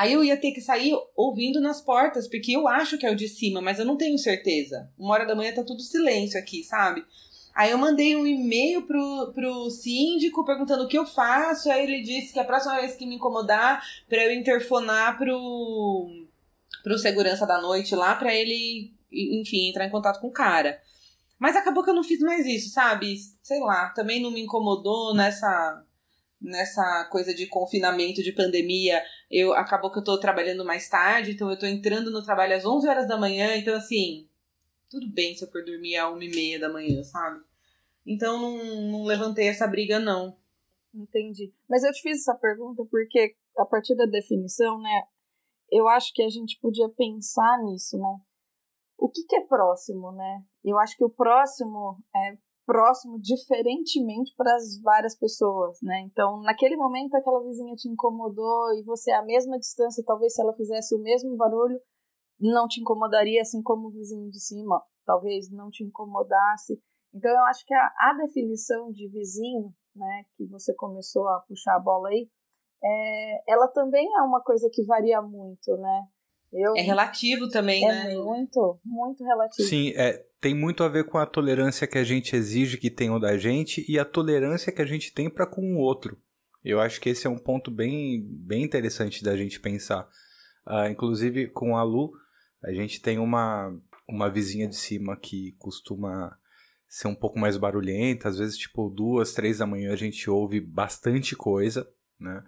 Aí 0.01 0.13
eu 0.13 0.24
ia 0.24 0.36
ter 0.36 0.51
que 0.51 0.62
sair 0.62 0.98
ouvindo 1.15 1.62
nas 1.62 1.80
portas, 1.80 2.27
porque 2.27 2.53
eu 2.53 2.68
acho 2.68 2.98
que 2.98 3.06
é 3.06 3.12
o 3.12 3.15
de 3.15 3.30
cima, 3.30 3.62
mas 3.62 3.77
eu 3.77 3.86
não 3.86 3.95
tenho 3.95 4.18
certeza. 4.18 4.89
Uma 4.98 5.13
hora 5.13 5.27
da 5.27 5.36
manhã 5.36 5.53
tá 5.53 5.63
tudo 5.63 5.80
silêncio 5.83 6.39
aqui, 6.39 6.63
sabe? 6.63 7.06
Aí 7.53 7.69
eu 7.69 7.77
mandei 7.77 8.15
um 8.15 8.25
e-mail 8.25 8.81
pro, 8.88 9.31
pro 9.31 9.69
síndico 9.69 10.44
perguntando 10.44 10.86
o 10.86 10.88
que 10.88 10.98
eu 10.98 11.06
faço. 11.06 11.69
Aí 11.69 11.83
ele 11.83 12.01
disse 12.01 12.33
que 12.33 12.39
a 12.39 12.44
próxima 12.44 12.77
vez 12.77 12.95
que 12.95 13.06
me 13.06 13.13
incomodar, 13.13 13.86
para 14.09 14.25
eu 14.25 14.33
interfonar 14.33 15.19
pro, 15.19 16.09
pro 16.81 16.98
segurança 16.98 17.45
da 17.45 17.62
noite 17.62 17.94
lá, 17.94 18.15
para 18.15 18.33
ele, 18.33 18.92
enfim, 19.12 19.69
entrar 19.69 19.86
em 19.86 19.92
contato 19.92 20.19
com 20.19 20.30
o 20.30 20.33
cara. 20.33 20.81
Mas 21.38 21.56
acabou 21.56 21.83
que 21.83 21.92
eu 21.92 21.95
não 21.95 22.03
fiz 22.03 22.21
mais 22.21 22.48
isso, 22.48 22.74
sabe? 22.74 23.18
Sei 23.44 23.59
lá, 23.59 23.89
também 23.89 24.19
não 24.19 24.31
me 24.31 24.42
incomodou 24.42 25.13
nessa 25.13 25.86
nessa 26.41 27.05
coisa 27.05 27.33
de 27.33 27.45
confinamento, 27.45 28.23
de 28.23 28.31
pandemia, 28.31 29.03
eu 29.29 29.53
acabou 29.53 29.91
que 29.91 29.99
eu 29.99 30.03
tô 30.03 30.19
trabalhando 30.19 30.65
mais 30.65 30.89
tarde, 30.89 31.31
então 31.31 31.49
eu 31.49 31.59
tô 31.59 31.65
entrando 31.65 32.09
no 32.09 32.23
trabalho 32.23 32.55
às 32.55 32.65
11 32.65 32.88
horas 32.88 33.07
da 33.07 33.17
manhã, 33.17 33.55
então 33.55 33.75
assim, 33.75 34.27
tudo 34.89 35.07
bem 35.07 35.36
se 35.36 35.45
eu 35.45 35.51
for 35.51 35.63
dormir 35.63 35.98
às 35.98 36.12
1 36.12 36.21
e 36.24 36.29
meia 36.31 36.60
da 36.60 36.67
manhã, 36.67 37.03
sabe? 37.03 37.41
Então 38.05 38.39
não, 38.39 38.81
não 38.91 39.03
levantei 39.03 39.48
essa 39.48 39.67
briga, 39.67 40.00
não. 40.00 40.36
Entendi. 40.93 41.53
Mas 41.69 41.83
eu 41.83 41.91
te 41.91 42.01
fiz 42.01 42.19
essa 42.19 42.36
pergunta 42.36 42.83
porque, 42.89 43.36
a 43.57 43.65
partir 43.65 43.95
da 43.95 44.05
definição, 44.05 44.81
né, 44.81 45.03
eu 45.71 45.88
acho 45.88 46.12
que 46.13 46.24
a 46.24 46.29
gente 46.29 46.60
podia 46.60 46.89
pensar 46.89 47.60
nisso, 47.63 47.98
né? 47.98 48.19
O 48.98 49.10
que, 49.10 49.24
que 49.24 49.36
é 49.36 49.41
próximo, 49.41 50.12
né? 50.12 50.43
Eu 50.63 50.77
acho 50.77 50.98
que 50.98 51.03
o 51.03 51.10
próximo 51.10 51.98
é 52.15 52.38
próximo 52.72 53.20
diferentemente 53.20 54.34
para 54.38 54.56
as 54.56 54.82
várias 54.82 55.13
pessoas, 55.13 55.78
né? 55.82 56.00
Então, 56.06 56.42
naquele 56.42 56.78
momento 56.78 57.13
aquela 57.16 57.44
vizinha 57.44 57.75
te 57.75 57.90
incomodou 57.90 58.74
e 58.75 58.84
você 58.84 59.12
a 59.12 59.22
mesma 59.22 59.60
distância, 59.60 60.01
talvez 60.08 60.34
se 60.34 60.42
ela 60.42 60.54
fizesse 60.54 60.96
o 60.96 61.00
mesmo 61.00 61.36
barulho, 61.36 61.78
não 62.40 62.70
te 62.70 62.80
incomodaria 62.80 63.42
assim 63.42 63.62
como 63.62 63.90
o 63.90 63.92
vizinho 63.92 64.32
de 64.32 64.40
cima, 64.40 64.82
talvez 65.06 65.51
não 65.51 65.70
te 65.70 65.84
incomodasse. 65.84 66.82
Então, 67.13 67.30
eu 67.30 67.44
acho 67.48 67.66
que 67.66 67.74
a, 67.74 67.92
a 68.00 68.13
definição 68.25 68.90
de 68.90 69.06
vizinho, 69.10 69.74
né, 69.94 70.24
que 70.38 70.46
você 70.46 70.74
começou 70.74 71.28
a 71.28 71.42
puxar 71.42 71.75
a 71.75 71.80
bola 71.80 72.08
aí, 72.08 72.30
é, 72.82 73.51
ela 73.51 73.68
também 73.68 74.08
é 74.18 74.22
uma 74.22 74.42
coisa 74.42 74.70
que 74.72 74.86
varia 74.86 75.22
muito, 75.22 75.75
né? 75.75 76.08
Eu, 76.54 76.74
é 76.78 76.82
relativo 76.82 77.50
também, 77.50 77.84
é 77.84 77.88
né? 77.88 78.13
É 78.13 78.18
muito, 78.18 78.80
muito 78.86 79.25
relativo. 79.25 79.68
Sim, 79.68 79.90
é, 79.90 80.25
tem 80.41 80.55
muito 80.55 80.83
a 80.83 80.89
ver 80.89 81.05
com 81.05 81.19
a 81.19 81.25
tolerância 81.25 81.86
que 81.86 82.00
a 82.00 82.03
gente 82.03 82.36
exige 82.36 82.77
que 82.77 82.89
tenham 82.89 83.19
da 83.19 83.38
gente 83.38 83.86
e 83.88 84.00
a 84.00 84.03
tolerância 84.03 84.71
que 84.71 84.81
a 84.81 84.86
gente 84.86 85.13
tem 85.13 85.29
para 85.29 85.45
com 85.45 85.75
o 85.75 85.77
outro. 85.77 86.17
Eu 86.63 86.79
acho 86.79 87.00
que 87.00 87.10
esse 87.10 87.27
é 87.27 87.29
um 87.29 87.38
ponto 87.38 87.69
bem, 87.69 88.27
bem 88.27 88.63
interessante 88.63 89.24
da 89.24 89.38
gente 89.38 89.60
pensar. 89.60 90.10
Uh, 90.65 90.88
inclusive, 90.89 91.48
com 91.50 91.77
a 91.77 91.83
Lu, 91.83 92.12
a 92.63 92.74
gente 92.74 93.01
tem 93.01 93.19
uma, 93.19 93.71
uma 94.10 94.29
vizinha 94.29 94.67
de 94.67 94.75
cima 94.75 95.15
que 95.15 95.55
costuma 95.60 96.36
ser 96.88 97.07
um 97.07 97.15
pouco 97.15 97.39
mais 97.39 97.55
barulhenta. 97.55 98.27
Às 98.27 98.39
vezes, 98.39 98.57
tipo, 98.57 98.89
duas, 98.89 99.33
três 99.33 99.60
da 99.60 99.67
manhã 99.67 99.93
a 99.93 99.95
gente 99.95 100.29
ouve 100.29 100.60
bastante 100.60 101.36
coisa, 101.36 101.88
né? 102.19 102.43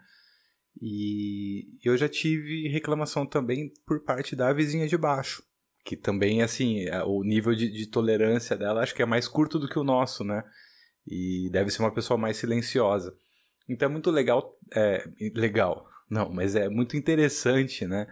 E 0.81 1.77
eu 1.83 1.95
já 1.95 2.09
tive 2.09 2.67
reclamação 2.67 3.25
também 3.25 3.71
por 3.85 4.03
parte 4.03 4.35
da 4.35 4.51
vizinha 4.51 4.87
de 4.87 4.97
baixo. 4.97 5.43
Que 5.83 5.97
também, 5.97 6.41
assim, 6.41 6.85
é, 6.85 7.03
o 7.03 7.23
nível 7.23 7.53
de, 7.53 7.69
de 7.69 7.87
tolerância 7.87 8.55
dela 8.55 8.81
acho 8.81 8.95
que 8.95 9.01
é 9.01 9.05
mais 9.05 9.27
curto 9.27 9.59
do 9.59 9.67
que 9.67 9.77
o 9.77 9.83
nosso, 9.83 10.23
né? 10.23 10.43
E 11.05 11.49
deve 11.51 11.69
ser 11.71 11.81
uma 11.81 11.93
pessoa 11.93 12.17
mais 12.17 12.37
silenciosa. 12.37 13.15
Então 13.67 13.89
é 13.89 13.91
muito 13.91 14.09
legal. 14.09 14.57
É, 14.73 15.05
legal, 15.35 15.87
não, 16.09 16.29
mas 16.29 16.55
é 16.55 16.69
muito 16.69 16.95
interessante, 16.95 17.85
né? 17.85 18.07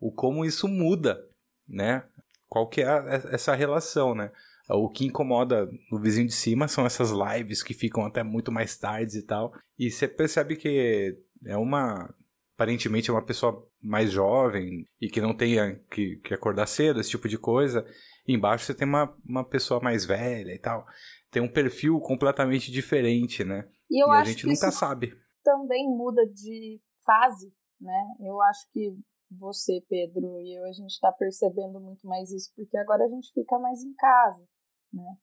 O 0.00 0.10
como 0.10 0.44
isso 0.44 0.66
muda, 0.66 1.22
né? 1.68 2.04
Qual 2.48 2.68
que 2.68 2.80
é 2.80 2.86
a, 2.86 3.22
essa 3.32 3.54
relação, 3.54 4.14
né? 4.14 4.30
O 4.68 4.88
que 4.88 5.04
incomoda 5.04 5.68
no 5.90 6.00
vizinho 6.00 6.28
de 6.28 6.32
cima 6.32 6.68
são 6.68 6.86
essas 6.86 7.10
lives 7.10 7.62
que 7.62 7.74
ficam 7.74 8.04
até 8.04 8.22
muito 8.22 8.52
mais 8.52 8.76
tarde 8.76 9.18
e 9.18 9.22
tal. 9.22 9.52
E 9.78 9.90
você 9.90 10.06
percebe 10.06 10.56
que 10.56 11.18
é 11.44 11.56
uma 11.56 12.14
aparentemente 12.60 13.08
é 13.08 13.12
uma 13.12 13.24
pessoa 13.24 13.66
mais 13.82 14.12
jovem 14.12 14.86
e 15.00 15.08
que 15.08 15.18
não 15.18 15.34
tenha 15.34 15.76
que, 15.90 16.16
que 16.16 16.34
acordar 16.34 16.66
cedo, 16.66 17.00
esse 17.00 17.08
tipo 17.08 17.26
de 17.26 17.38
coisa. 17.38 17.86
E 18.28 18.34
embaixo 18.34 18.66
você 18.66 18.74
tem 18.74 18.86
uma, 18.86 19.16
uma 19.24 19.42
pessoa 19.42 19.80
mais 19.80 20.04
velha 20.04 20.52
e 20.52 20.58
tal. 20.58 20.84
Tem 21.30 21.42
um 21.42 21.50
perfil 21.50 21.98
completamente 22.00 22.70
diferente, 22.70 23.42
né? 23.42 23.66
E, 23.90 24.04
eu 24.04 24.08
e 24.08 24.10
a 24.10 24.20
acho 24.20 24.30
gente 24.32 24.42
que 24.42 24.48
nunca 24.48 24.68
isso 24.68 24.78
sabe. 24.78 25.10
também 25.42 25.88
muda 25.88 26.22
de 26.26 26.78
fase, 27.02 27.50
né? 27.80 28.06
Eu 28.20 28.38
acho 28.42 28.70
que 28.72 28.94
você, 29.30 29.82
Pedro, 29.88 30.38
e 30.42 30.58
eu, 30.58 30.64
a 30.66 30.72
gente 30.72 30.90
está 30.90 31.10
percebendo 31.12 31.80
muito 31.80 32.06
mais 32.06 32.30
isso, 32.30 32.52
porque 32.54 32.76
agora 32.76 33.04
a 33.04 33.08
gente 33.08 33.32
fica 33.32 33.58
mais 33.58 33.82
em 33.82 33.94
casa, 33.94 34.46
né? 34.92 35.16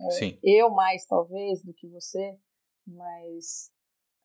É, 0.00 0.10
Sim. 0.10 0.38
Eu 0.42 0.70
mais, 0.70 1.06
talvez, 1.06 1.62
do 1.62 1.72
que 1.72 1.86
você, 1.88 2.36
mas 2.84 3.70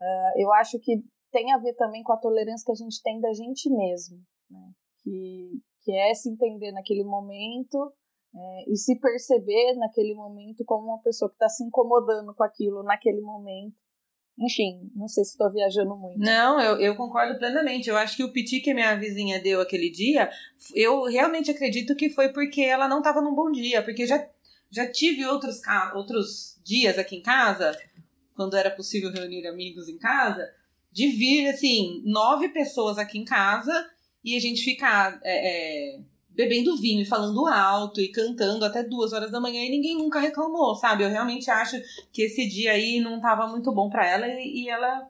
uh, 0.01 0.41
eu 0.41 0.51
acho 0.53 0.79
que 0.79 1.03
tem 1.35 1.51
a 1.51 1.57
ver 1.57 1.73
também 1.73 2.01
com 2.01 2.13
a 2.13 2.17
tolerância 2.17 2.65
que 2.65 2.71
a 2.71 2.75
gente 2.75 3.03
tem 3.03 3.19
da 3.19 3.33
gente 3.33 3.69
mesmo, 3.69 4.17
né? 4.49 4.71
Que, 5.03 5.51
que 5.81 5.91
é 5.91 6.13
se 6.13 6.29
entender 6.29 6.71
naquele 6.71 7.03
momento 7.03 7.91
é, 8.33 8.71
e 8.71 8.77
se 8.77 8.97
perceber 8.97 9.73
naquele 9.75 10.13
momento 10.13 10.63
como 10.63 10.87
uma 10.87 11.01
pessoa 11.01 11.27
que 11.27 11.35
está 11.35 11.49
se 11.49 11.61
incomodando 11.61 12.33
com 12.33 12.43
aquilo 12.43 12.83
naquele 12.83 13.19
momento. 13.19 13.75
Enfim, 14.39 14.89
não 14.95 15.09
sei 15.09 15.25
se 15.25 15.31
estou 15.31 15.51
viajando 15.51 15.95
muito. 15.97 16.19
Não, 16.19 16.59
eu, 16.59 16.79
eu 16.79 16.95
concordo 16.95 17.37
plenamente. 17.37 17.89
Eu 17.89 17.97
acho 17.97 18.15
que 18.15 18.23
o 18.23 18.31
piti 18.31 18.61
que 18.61 18.73
minha 18.73 18.95
vizinha 18.95 19.41
deu 19.41 19.59
aquele 19.59 19.89
dia, 19.89 20.29
eu 20.73 21.03
realmente 21.03 21.51
acredito 21.51 21.95
que 21.95 22.09
foi 22.09 22.31
porque 22.31 22.61
ela 22.61 22.87
não 22.87 22.99
estava 22.99 23.21
num 23.21 23.35
bom 23.35 23.51
dia. 23.51 23.83
Porque 23.83 24.07
já, 24.07 24.25
já 24.69 24.89
tive 24.89 25.25
outros, 25.25 25.61
outros 25.93 26.61
dias 26.63 26.97
aqui 26.97 27.17
em 27.17 27.21
casa, 27.21 27.77
quando 28.35 28.55
era 28.55 28.71
possível 28.71 29.11
reunir 29.11 29.47
amigos 29.47 29.89
em 29.89 29.97
casa, 29.97 30.49
de 30.95 31.07
vir, 31.07 31.49
assim, 31.49 32.01
nove 32.05 32.47
pessoas 32.47 32.97
aqui 32.97 33.17
em 33.17 33.25
casa 33.25 33.85
e 34.23 34.33
a 34.33 34.39
gente 34.39 34.63
ficar 34.63 35.19
é, 35.23 35.97
é, 35.97 35.99
bebendo 36.29 36.77
vinho 36.77 37.01
e 37.01 37.05
falando 37.05 37.45
alto 37.47 37.99
e 37.99 38.07
cantando 38.07 38.63
até 38.63 38.81
duas 38.81 39.11
horas 39.11 39.29
da 39.29 39.41
manhã 39.41 39.61
e 39.61 39.69
ninguém 39.69 39.97
nunca 39.97 40.21
reclamou, 40.21 40.73
sabe? 40.73 41.03
Eu 41.03 41.09
realmente 41.09 41.51
acho 41.51 41.81
que 42.13 42.21
esse 42.21 42.47
dia 42.47 42.71
aí 42.71 43.01
não 43.01 43.19
tava 43.19 43.45
muito 43.45 43.73
bom 43.73 43.89
para 43.89 44.07
ela 44.07 44.25
e, 44.25 44.63
e, 44.63 44.69
ela 44.69 45.05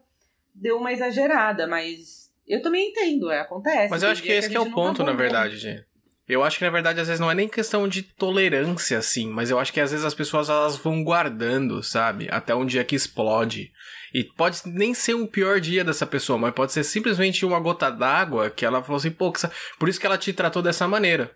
deu 0.55 0.79
uma 0.79 0.91
exagerada, 0.91 1.67
mas 1.67 2.31
eu 2.47 2.63
também 2.63 2.89
entendo, 2.89 3.29
é, 3.29 3.41
acontece. 3.41 3.91
Mas 3.91 4.01
eu 4.01 4.09
acho 4.09 4.23
que 4.23 4.31
esse 4.31 4.49
que, 4.49 4.57
é 4.57 4.59
o 4.59 4.71
ponto, 4.71 4.97
tá 4.97 5.03
na 5.03 5.13
verdade, 5.13 5.55
gente. 5.55 5.85
Eu 6.27 6.43
acho 6.43 6.57
que 6.57 6.63
na 6.63 6.71
verdade 6.71 6.99
às 6.99 7.07
vezes 7.07 7.19
não 7.19 7.29
é 7.29 7.35
nem 7.35 7.47
questão 7.47 7.87
de 7.87 8.01
tolerância 8.01 8.97
assim, 8.97 9.29
mas 9.29 9.51
eu 9.51 9.59
acho 9.59 9.71
que 9.71 9.79
às 9.79 9.91
vezes 9.91 10.05
as 10.05 10.13
pessoas 10.13 10.49
elas 10.49 10.75
vão 10.75 11.03
guardando, 11.03 11.83
sabe? 11.83 12.27
Até 12.31 12.55
um 12.55 12.65
dia 12.65 12.83
que 12.83 12.95
explode. 12.95 13.71
E 14.13 14.23
pode 14.23 14.61
nem 14.65 14.93
ser 14.93 15.13
o 15.13 15.27
pior 15.27 15.59
dia 15.59 15.83
dessa 15.83 16.05
pessoa, 16.05 16.39
mas 16.39 16.53
pode 16.53 16.71
ser 16.71 16.83
simplesmente 16.83 17.45
uma 17.45 17.59
gota 17.59 17.91
d'água 17.91 18.49
que 18.49 18.65
ela 18.65 18.81
falou 18.81 18.97
assim, 18.97 19.11
pô, 19.11 19.31
por 19.77 19.87
isso 19.87 19.99
que 19.99 20.05
ela 20.05 20.17
te 20.17 20.33
tratou 20.33 20.63
dessa 20.63 20.87
maneira. 20.87 21.31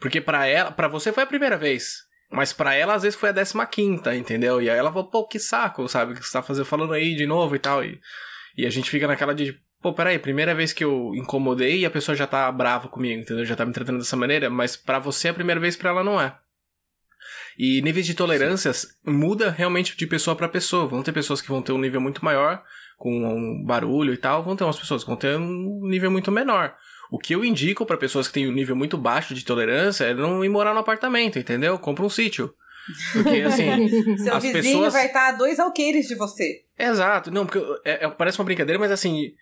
Porque 0.00 0.20
para 0.20 0.46
ela, 0.46 0.72
para 0.72 0.88
você 0.88 1.12
foi 1.12 1.22
a 1.22 1.26
primeira 1.26 1.56
vez, 1.56 1.98
mas 2.32 2.52
para 2.52 2.74
ela 2.74 2.94
às 2.94 3.02
vezes 3.02 3.18
foi 3.18 3.28
a 3.28 3.32
décima 3.32 3.66
quinta, 3.66 4.16
entendeu? 4.16 4.60
E 4.60 4.68
aí 4.68 4.78
ela 4.78 4.90
falou, 4.90 5.08
pô, 5.08 5.26
que 5.26 5.38
saco, 5.38 5.86
sabe? 5.88 6.12
O 6.12 6.16
que 6.16 6.24
você 6.24 6.32
tá 6.32 6.42
fazendo, 6.42 6.64
falando 6.64 6.94
aí 6.94 7.14
de 7.14 7.26
novo 7.26 7.54
e 7.54 7.58
tal. 7.58 7.84
E, 7.84 8.00
e 8.56 8.66
a 8.66 8.70
gente 8.70 8.90
fica 8.90 9.06
naquela 9.06 9.34
de, 9.34 9.56
pô, 9.80 9.92
peraí, 9.92 10.18
primeira 10.18 10.54
vez 10.54 10.72
que 10.72 10.84
eu 10.84 11.12
incomodei 11.14 11.80
e 11.80 11.86
a 11.86 11.90
pessoa 11.90 12.14
já 12.14 12.26
tá 12.26 12.50
brava 12.52 12.88
comigo, 12.88 13.20
entendeu? 13.20 13.44
Já 13.44 13.56
tá 13.56 13.64
me 13.64 13.72
tratando 13.72 13.98
dessa 13.98 14.16
maneira, 14.16 14.50
mas 14.50 14.76
para 14.76 14.98
você 14.98 15.28
é 15.28 15.30
a 15.30 15.34
primeira 15.34 15.60
vez, 15.60 15.76
para 15.76 15.90
ela 15.90 16.04
não 16.04 16.20
é. 16.20 16.34
E 17.58 17.82
níveis 17.82 18.06
de 18.06 18.14
tolerâncias 18.14 18.76
Sim. 19.04 19.10
muda 19.10 19.50
realmente 19.50 19.96
de 19.96 20.06
pessoa 20.06 20.34
para 20.34 20.48
pessoa. 20.48 20.86
Vão 20.86 21.02
ter 21.02 21.12
pessoas 21.12 21.42
que 21.42 21.48
vão 21.48 21.60
ter 21.60 21.72
um 21.72 21.78
nível 21.78 22.00
muito 22.00 22.24
maior, 22.24 22.62
com 22.96 23.10
um 23.12 23.64
barulho 23.64 24.14
e 24.14 24.16
tal, 24.16 24.42
vão 24.42 24.56
ter 24.56 24.64
umas 24.64 24.78
pessoas 24.78 25.02
que 25.02 25.08
vão 25.08 25.16
ter 25.16 25.36
um 25.36 25.80
nível 25.86 26.10
muito 26.10 26.30
menor. 26.30 26.74
O 27.10 27.18
que 27.18 27.34
eu 27.34 27.44
indico 27.44 27.84
para 27.84 27.96
pessoas 27.96 28.28
que 28.28 28.34
têm 28.34 28.48
um 28.48 28.52
nível 28.52 28.76
muito 28.76 28.96
baixo 28.96 29.34
de 29.34 29.44
tolerância 29.44 30.04
é 30.04 30.14
não 30.14 30.44
ir 30.44 30.48
morar 30.48 30.72
no 30.72 30.80
apartamento, 30.80 31.38
entendeu? 31.38 31.78
Compra 31.78 32.04
um 32.04 32.10
sítio. 32.10 32.54
Porque, 33.12 33.42
assim. 33.42 33.88
Seu 34.18 34.36
as 34.36 34.42
vizinho 34.42 34.62
pessoas... 34.62 34.92
vai 34.92 35.06
estar 35.06 35.28
a 35.28 35.32
dois 35.32 35.58
alqueires 35.58 36.06
de 36.06 36.14
você. 36.14 36.64
Exato. 36.78 37.30
Não, 37.30 37.46
porque 37.46 37.58
é, 37.84 38.04
é, 38.04 38.08
parece 38.08 38.38
uma 38.38 38.44
brincadeira, 38.44 38.78
mas 38.78 38.90
assim. 38.90 39.32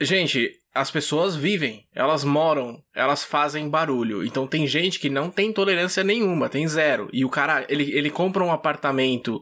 Gente, 0.00 0.52
as 0.74 0.90
pessoas 0.90 1.36
vivem, 1.36 1.86
elas 1.94 2.24
moram, 2.24 2.82
elas 2.94 3.22
fazem 3.22 3.68
barulho. 3.68 4.24
Então 4.24 4.46
tem 4.46 4.66
gente 4.66 4.98
que 4.98 5.10
não 5.10 5.30
tem 5.30 5.52
tolerância 5.52 6.02
nenhuma, 6.02 6.48
tem 6.48 6.66
zero. 6.66 7.08
E 7.12 7.24
o 7.24 7.28
cara, 7.28 7.66
ele, 7.68 7.92
ele 7.92 8.08
compra 8.08 8.42
um 8.42 8.52
apartamento 8.52 9.40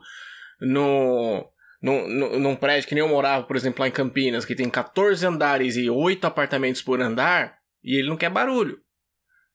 no, 0.60 1.46
no, 1.80 2.08
no, 2.08 2.38
num 2.38 2.56
prédio 2.56 2.88
que 2.88 2.94
nem 2.94 3.04
eu 3.04 3.08
morava, 3.08 3.44
por 3.44 3.56
exemplo, 3.56 3.82
lá 3.82 3.88
em 3.88 3.92
Campinas, 3.92 4.44
que 4.44 4.54
tem 4.54 4.68
14 4.68 5.24
andares 5.24 5.76
e 5.76 5.88
8 5.88 6.26
apartamentos 6.26 6.82
por 6.82 7.00
andar, 7.00 7.54
e 7.84 7.96
ele 7.96 8.08
não 8.08 8.16
quer 8.16 8.30
barulho. 8.30 8.78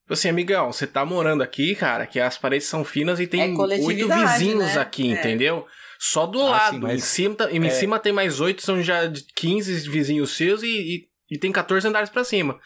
Tipo 0.03 0.13
assim, 0.13 0.29
amigão, 0.29 0.71
você 0.71 0.85
tá 0.85 1.05
morando 1.05 1.41
aqui, 1.43 1.75
cara, 1.75 2.05
que 2.05 2.19
as 2.19 2.37
paredes 2.37 2.67
são 2.67 2.83
finas 2.83 3.19
e 3.19 3.27
tem 3.27 3.41
É 3.41 3.57
oito 3.57 4.07
vizinhos 4.09 4.75
né? 4.75 4.77
aqui, 4.81 5.09
É. 5.13 5.19
entendeu? 5.19 5.65
Só 5.97 6.25
do 6.25 6.41
Ah, 6.41 6.49
lado. 6.51 6.73
sim, 6.75 6.79
mas- 6.81 6.93
em 6.95 6.99
cima, 6.99 7.35
tá- 7.35 7.51
em 7.51 7.65
é. 7.65 7.69
cima 7.69 7.99
tem 7.99 8.11
mais 8.11 8.41
oito, 8.41 8.61
são 8.61 8.81
já 8.83 9.05
de 9.07 9.23
15 9.35 9.89
vizinhos 9.89 10.31
seus 10.35 10.61
e, 10.61 10.67
e, 10.67 11.07
e 11.31 11.37
tem 11.39 11.51
14 11.51 11.87
andares 11.87 12.09
pra 12.09 12.23
cima. 12.25 12.59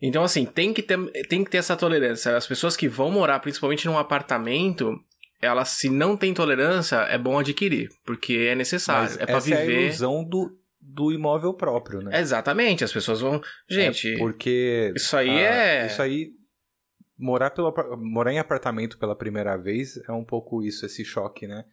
Então, 0.00 0.22
assim, 0.22 0.44
tem 0.44 0.72
que, 0.72 0.82
ter, 0.82 0.98
tem 1.28 1.42
que 1.42 1.50
ter 1.50 1.58
essa 1.58 1.74
tolerância. 1.76 2.36
As 2.36 2.46
pessoas 2.46 2.76
que 2.76 2.86
vão 2.88 3.10
morar, 3.10 3.40
principalmente 3.40 3.86
num 3.86 3.98
apartamento, 3.98 4.94
elas, 5.42 5.70
se 5.70 5.88
não 5.88 6.16
tem 6.16 6.32
tolerância, 6.34 6.96
é 6.96 7.18
bom 7.18 7.38
adquirir, 7.38 7.88
porque 8.04 8.46
é 8.50 8.54
necessário. 8.54 9.02
Mas 9.10 9.18
é 9.18 9.26
pra 9.26 9.38
essa 9.38 9.50
é 9.54 9.56
a 9.56 9.60
viver. 9.62 9.82
ilusão 9.86 10.22
do, 10.22 10.50
do 10.86 11.12
imóvel 11.12 11.52
próprio, 11.52 12.00
né? 12.00 12.20
Exatamente, 12.20 12.84
as 12.84 12.92
pessoas 12.92 13.20
vão. 13.20 13.40
Gente, 13.68 14.14
É 14.14 14.18
porque 14.18 14.92
isso 14.94 15.16
aí 15.16 15.30
ah, 15.30 15.40
é. 15.40 15.86
Isso 15.86 16.00
aí. 16.00 16.32
Morar, 17.18 17.50
pelo, 17.50 17.72
morar 17.96 18.30
em 18.30 18.38
apartamento 18.38 18.98
pela 18.98 19.16
primeira 19.16 19.56
vez 19.56 19.96
é 20.06 20.12
um 20.12 20.24
pouco 20.24 20.62
isso, 20.62 20.84
esse 20.84 21.02
choque, 21.02 21.46
né? 21.46 21.64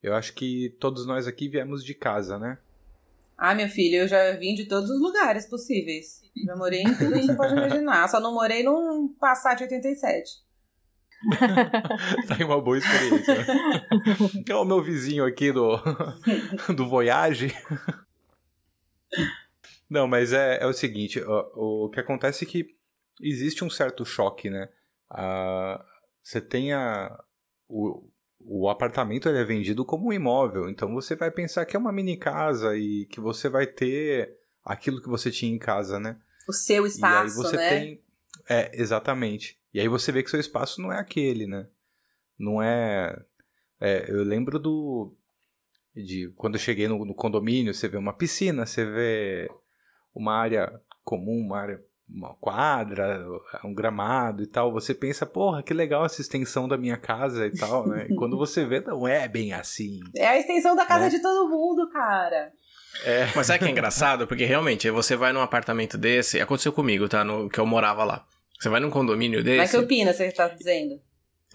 Eu 0.00 0.14
acho 0.14 0.32
que 0.32 0.76
todos 0.80 1.06
nós 1.06 1.26
aqui 1.26 1.48
viemos 1.48 1.84
de 1.84 1.92
casa, 1.92 2.38
né? 2.38 2.58
Ah, 3.36 3.54
meu 3.54 3.68
filho, 3.68 3.96
eu 3.96 4.08
já 4.08 4.32
vim 4.36 4.54
de 4.54 4.66
todos 4.66 4.88
os 4.88 5.00
lugares 5.00 5.46
possíveis. 5.46 6.22
Já 6.46 6.54
morei 6.54 6.82
em 6.82 6.94
tudo 6.94 7.12
que 7.12 7.22
você 7.22 7.34
pode 7.34 7.52
imaginar. 7.52 8.08
Só 8.08 8.20
não 8.20 8.32
morei 8.32 8.62
num 8.62 9.08
Passat 9.18 9.60
87. 9.60 10.30
tá 12.28 12.36
aí 12.38 12.44
uma 12.44 12.60
boa 12.60 12.78
experiência. 12.78 13.38
Né? 13.38 13.44
É 14.48 14.54
o 14.54 14.64
meu 14.64 14.82
vizinho 14.82 15.24
aqui 15.24 15.50
do, 15.52 15.76
do 16.74 16.88
Voyage. 16.88 17.52
Não, 19.88 20.08
mas 20.08 20.32
é, 20.32 20.62
é 20.62 20.66
o 20.66 20.72
seguinte, 20.72 21.22
ó, 21.22 21.50
o, 21.54 21.90
que 21.90 22.00
acontece 22.00 22.44
é 22.44 22.48
que 22.48 22.66
existe 23.20 23.64
um 23.64 23.70
certo 23.70 24.04
choque, 24.04 24.48
né? 24.48 24.68
Ah, 25.10 25.84
você 26.22 26.40
tem 26.40 26.72
a, 26.72 27.22
o, 27.68 28.08
o 28.40 28.68
apartamento 28.68 29.28
ele 29.28 29.38
é 29.38 29.44
vendido 29.44 29.84
como 29.84 30.08
um 30.08 30.12
imóvel, 30.12 30.68
então 30.68 30.92
você 30.94 31.14
vai 31.14 31.30
pensar 31.30 31.66
que 31.66 31.76
é 31.76 31.78
uma 31.78 31.92
mini 31.92 32.16
casa 32.16 32.76
e 32.76 33.06
que 33.06 33.20
você 33.20 33.48
vai 33.48 33.66
ter 33.66 34.36
aquilo 34.64 35.02
que 35.02 35.08
você 35.08 35.30
tinha 35.30 35.54
em 35.54 35.58
casa, 35.58 36.00
né? 36.00 36.18
O 36.48 36.52
seu 36.52 36.86
espaço, 36.86 37.26
e 37.26 37.28
aí 37.28 37.44
você 37.44 37.56
né? 37.56 37.68
tem. 37.68 38.02
É, 38.48 38.70
exatamente. 38.80 39.58
E 39.72 39.80
aí 39.80 39.88
você 39.88 40.10
vê 40.12 40.22
que 40.22 40.30
seu 40.30 40.40
espaço 40.40 40.80
não 40.80 40.92
é 40.92 40.98
aquele, 40.98 41.46
né? 41.46 41.66
Não 42.38 42.62
é. 42.62 43.16
é, 43.80 44.10
eu 44.10 44.22
lembro 44.22 44.58
do. 44.58 45.14
De 45.94 46.32
quando 46.36 46.54
eu 46.54 46.60
cheguei 46.60 46.88
no, 46.88 47.04
no 47.04 47.14
condomínio, 47.14 47.74
você 47.74 47.88
vê 47.88 47.96
uma 47.96 48.12
piscina, 48.16 48.64
você 48.66 48.84
vê 48.84 49.50
uma 50.14 50.34
área 50.34 50.72
comum, 51.04 51.38
uma 51.46 51.58
área. 51.60 51.80
Uma 52.14 52.34
quadra, 52.34 53.24
um 53.64 53.72
gramado 53.72 54.42
e 54.42 54.46
tal. 54.46 54.70
Você 54.72 54.92
pensa, 54.92 55.24
porra, 55.24 55.62
que 55.62 55.72
legal 55.72 56.04
essa 56.04 56.20
extensão 56.20 56.68
da 56.68 56.76
minha 56.76 56.98
casa 56.98 57.46
e 57.46 57.52
tal, 57.56 57.86
né? 57.88 58.06
E 58.10 58.14
quando 58.16 58.36
você 58.36 58.66
vê, 58.66 58.80
não 58.80 59.08
é 59.08 59.26
bem 59.26 59.54
assim. 59.54 59.98
É 60.14 60.26
a 60.26 60.38
extensão 60.38 60.76
da 60.76 60.84
casa 60.84 61.04
Né? 61.04 61.08
de 61.10 61.22
todo 61.22 61.48
mundo, 61.48 61.88
cara. 61.90 62.52
É. 63.06 63.28
Mas 63.34 63.46
sabe 63.46 63.60
o 63.60 63.62
que 63.62 63.68
é 63.68 63.70
engraçado? 63.72 64.26
Porque 64.26 64.44
realmente, 64.44 64.90
você 64.90 65.16
vai 65.16 65.32
num 65.32 65.40
apartamento 65.40 65.96
desse, 65.96 66.38
aconteceu 66.38 66.72
comigo, 66.72 67.08
tá? 67.08 67.24
No, 67.24 67.48
que 67.48 67.58
eu 67.58 67.64
morava 67.64 68.04
lá. 68.04 68.26
Você 68.60 68.68
vai 68.68 68.80
num 68.80 68.90
condomínio 68.90 69.42
desse, 69.42 69.74
Campinas, 69.78 70.16
você 70.16 70.30
tá 70.32 70.48
dizendo. 70.48 71.00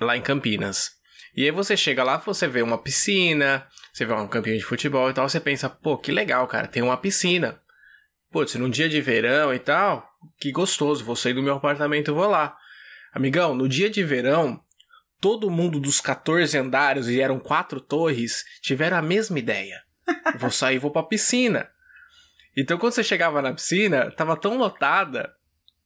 lá 0.01 0.17
em 0.17 0.23
Campinas. 0.23 0.91
E 1.35 1.43
aí 1.43 1.51
você 1.51 1.77
chega 1.77 2.03
lá, 2.03 2.17
você 2.17 2.47
vê 2.47 2.63
uma 2.63 2.79
piscina, 2.79 3.67
você 3.97 4.05
vê 4.05 4.13
um 4.13 4.27
campinho 4.27 4.59
de 4.59 4.63
futebol 4.63 5.09
e 5.09 5.13
tal, 5.13 5.27
você 5.27 5.39
pensa, 5.39 5.67
pô, 5.67 5.97
que 5.97 6.11
legal, 6.11 6.47
cara, 6.47 6.67
tem 6.67 6.83
uma 6.83 6.97
piscina. 6.97 7.59
Putz, 8.29 8.53
num 8.53 8.69
dia 8.69 8.87
de 8.87 9.01
verão 9.01 9.51
e 9.51 9.57
tal, 9.57 10.07
que 10.39 10.51
gostoso, 10.51 11.03
vou 11.03 11.15
sair 11.15 11.33
do 11.33 11.41
meu 11.41 11.55
apartamento 11.55 12.11
e 12.11 12.13
vou 12.13 12.29
lá. 12.29 12.55
Amigão, 13.11 13.55
no 13.55 13.67
dia 13.67 13.89
de 13.89 14.03
verão, 14.03 14.61
todo 15.19 15.49
mundo 15.49 15.79
dos 15.79 15.99
14 15.99 16.55
andares, 16.59 17.07
e 17.07 17.19
eram 17.19 17.39
quatro 17.39 17.81
torres, 17.81 18.45
tiveram 18.61 18.97
a 18.97 19.01
mesma 19.01 19.39
ideia. 19.39 19.81
Vou 20.37 20.51
sair 20.51 20.75
e 20.75 20.79
vou 20.79 20.89
pra 20.89 21.03
piscina. 21.03 21.69
Então 22.55 22.77
quando 22.77 22.93
você 22.93 23.03
chegava 23.03 23.41
na 23.41 23.53
piscina, 23.53 24.09
tava 24.11 24.37
tão 24.37 24.57
lotada 24.57 25.35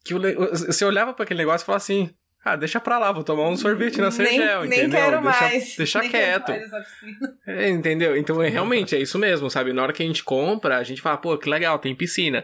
que 0.03 0.13
você 0.13 0.85
olhava 0.85 1.11
para 1.11 1.23
aquele 1.23 1.39
negócio 1.39 1.63
e 1.63 1.65
falava 1.65 1.81
assim: 1.83 2.13
ah, 2.43 2.55
deixa 2.55 2.79
pra 2.79 2.97
lá, 2.97 3.11
vou 3.11 3.23
tomar 3.23 3.47
um 3.47 3.55
sorvete 3.55 4.01
na 4.01 4.09
Sergel, 4.09 4.65
entendeu? 4.65 4.87
nem 4.87 4.89
quero 4.89 5.21
deixa, 5.21 5.21
mais. 5.21 5.75
Deixa 5.75 5.99
nem 5.99 6.09
quieto. 6.09 6.51
É, 7.45 7.69
entendeu? 7.69 8.17
Então, 8.17 8.41
é, 8.41 8.49
realmente, 8.49 8.95
é 8.95 8.99
isso 8.99 9.19
mesmo, 9.19 9.49
sabe? 9.49 9.73
Na 9.73 9.83
hora 9.83 9.93
que 9.93 10.01
a 10.01 10.05
gente 10.05 10.23
compra, 10.23 10.77
a 10.77 10.83
gente 10.83 11.01
fala, 11.01 11.17
pô, 11.17 11.37
que 11.37 11.49
legal, 11.49 11.77
tem 11.77 11.95
piscina. 11.95 12.43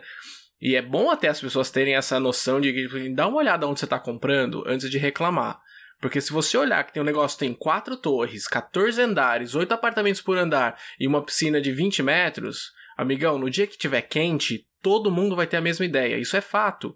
E 0.61 0.75
é 0.75 0.81
bom 0.81 1.09
até 1.09 1.27
as 1.27 1.41
pessoas 1.41 1.71
terem 1.71 1.95
essa 1.95 2.19
noção 2.19 2.61
de 2.61 2.73
tipo, 2.73 3.15
dar 3.15 3.27
uma 3.27 3.37
olhada 3.37 3.67
onde 3.67 3.79
você 3.79 3.85
está 3.85 3.99
comprando 3.99 4.63
antes 4.67 4.89
de 4.89 4.97
reclamar. 4.97 5.59
Porque 5.99 6.21
se 6.21 6.31
você 6.31 6.57
olhar 6.57 6.83
que 6.83 6.93
tem 6.93 7.01
um 7.01 7.05
negócio 7.05 7.37
que 7.37 7.45
tem 7.45 7.53
quatro 7.53 7.97
torres, 7.97 8.47
14 8.47 9.01
andares, 9.01 9.55
8 9.55 9.71
apartamentos 9.71 10.21
por 10.21 10.37
andar 10.37 10.79
e 10.99 11.07
uma 11.07 11.23
piscina 11.23 11.59
de 11.59 11.71
20 11.71 12.03
metros, 12.03 12.71
amigão, 12.95 13.39
no 13.39 13.49
dia 13.49 13.65
que 13.65 13.77
tiver 13.77 14.01
quente, 14.01 14.66
todo 14.81 15.11
mundo 15.11 15.35
vai 15.35 15.47
ter 15.47 15.57
a 15.57 15.61
mesma 15.61 15.85
ideia. 15.85 16.17
Isso 16.17 16.37
é 16.37 16.41
fato. 16.41 16.95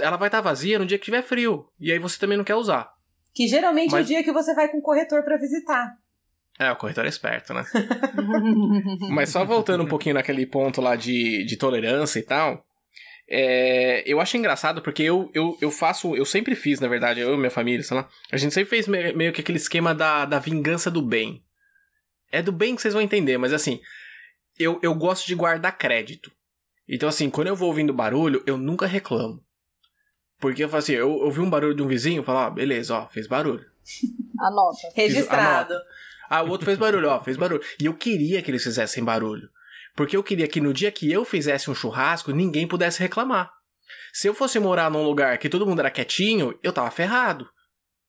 Ela 0.00 0.16
vai 0.16 0.28
estar 0.28 0.40
vazia 0.40 0.78
no 0.78 0.86
dia 0.86 0.98
que 0.98 1.04
tiver 1.04 1.22
frio. 1.22 1.66
E 1.80 1.92
aí 1.92 1.98
você 1.98 2.18
também 2.18 2.36
não 2.36 2.44
quer 2.44 2.54
usar. 2.54 2.90
Que 3.34 3.46
geralmente 3.46 3.92
Mas... 3.92 4.00
é 4.00 4.02
o 4.02 4.06
dia 4.06 4.24
que 4.24 4.32
você 4.32 4.54
vai 4.54 4.68
com 4.68 4.78
o 4.78 4.82
corretor 4.82 5.22
para 5.22 5.36
visitar. 5.36 5.94
É, 6.58 6.72
o 6.72 6.76
corretor 6.76 7.04
é 7.04 7.08
esperto, 7.08 7.52
né? 7.52 7.64
Mas 9.12 9.28
só 9.28 9.44
voltando 9.44 9.84
um 9.84 9.88
pouquinho 9.88 10.14
naquele 10.14 10.46
ponto 10.46 10.80
lá 10.80 10.96
de, 10.96 11.44
de 11.44 11.56
tolerância 11.56 12.18
e 12.18 12.22
tal. 12.22 12.64
É, 13.28 14.02
eu 14.06 14.20
acho 14.20 14.36
engraçado 14.36 14.80
porque 14.80 15.02
eu, 15.02 15.30
eu, 15.34 15.58
eu 15.60 15.70
faço, 15.70 16.14
eu 16.14 16.24
sempre 16.24 16.54
fiz, 16.54 16.80
na 16.80 16.88
verdade, 16.88 17.20
eu 17.20 17.34
e 17.34 17.36
minha 17.36 17.50
família, 17.50 17.82
sei 17.82 17.96
lá, 17.96 18.08
a 18.30 18.36
gente 18.36 18.54
sempre 18.54 18.70
fez 18.70 18.86
meio, 18.86 19.16
meio 19.16 19.32
que 19.32 19.40
aquele 19.40 19.58
esquema 19.58 19.94
da, 19.94 20.24
da 20.24 20.38
vingança 20.38 20.90
do 20.90 21.02
bem. 21.02 21.42
É 22.30 22.40
do 22.40 22.52
bem 22.52 22.74
que 22.74 22.82
vocês 22.82 22.94
vão 22.94 23.02
entender, 23.02 23.36
mas 23.36 23.52
assim, 23.52 23.80
eu, 24.58 24.78
eu 24.82 24.94
gosto 24.94 25.26
de 25.26 25.34
guardar 25.34 25.76
crédito. 25.76 26.30
Então, 26.88 27.08
assim, 27.08 27.28
quando 27.28 27.48
eu 27.48 27.56
vou 27.56 27.68
ouvindo 27.68 27.92
barulho, 27.92 28.42
eu 28.46 28.56
nunca 28.56 28.86
reclamo. 28.86 29.42
Porque 30.38 30.62
eu 30.62 30.68
falo 30.68 30.78
assim, 30.78 30.92
eu 30.92 31.10
ouvi 31.10 31.40
um 31.40 31.50
barulho 31.50 31.74
de 31.74 31.82
um 31.82 31.88
vizinho, 31.88 32.20
eu 32.20 32.24
falo, 32.24 32.38
ó, 32.40 32.50
beleza, 32.50 32.94
ó, 32.94 33.08
fez 33.08 33.26
barulho. 33.26 33.64
Anota. 34.38 34.88
Registrado. 34.94 35.72
Anota. 35.72 35.86
Ah, 36.28 36.42
o 36.42 36.50
outro 36.50 36.66
fez 36.66 36.76
barulho, 36.78 37.08
ó, 37.08 37.22
fez 37.22 37.36
barulho. 37.36 37.62
E 37.80 37.86
eu 37.86 37.94
queria 37.94 38.42
que 38.42 38.50
eles 38.50 38.62
fizessem 38.62 39.02
barulho. 39.02 39.48
Porque 39.94 40.16
eu 40.16 40.22
queria 40.22 40.46
que 40.46 40.60
no 40.60 40.72
dia 40.72 40.92
que 40.92 41.10
eu 41.10 41.24
fizesse 41.24 41.70
um 41.70 41.74
churrasco, 41.74 42.32
ninguém 42.32 42.66
pudesse 42.66 43.00
reclamar. 43.00 43.50
Se 44.12 44.28
eu 44.28 44.34
fosse 44.34 44.58
morar 44.58 44.90
num 44.90 45.04
lugar 45.04 45.38
que 45.38 45.48
todo 45.48 45.66
mundo 45.66 45.80
era 45.80 45.90
quietinho, 45.90 46.58
eu 46.62 46.72
tava 46.72 46.90
ferrado. 46.90 47.48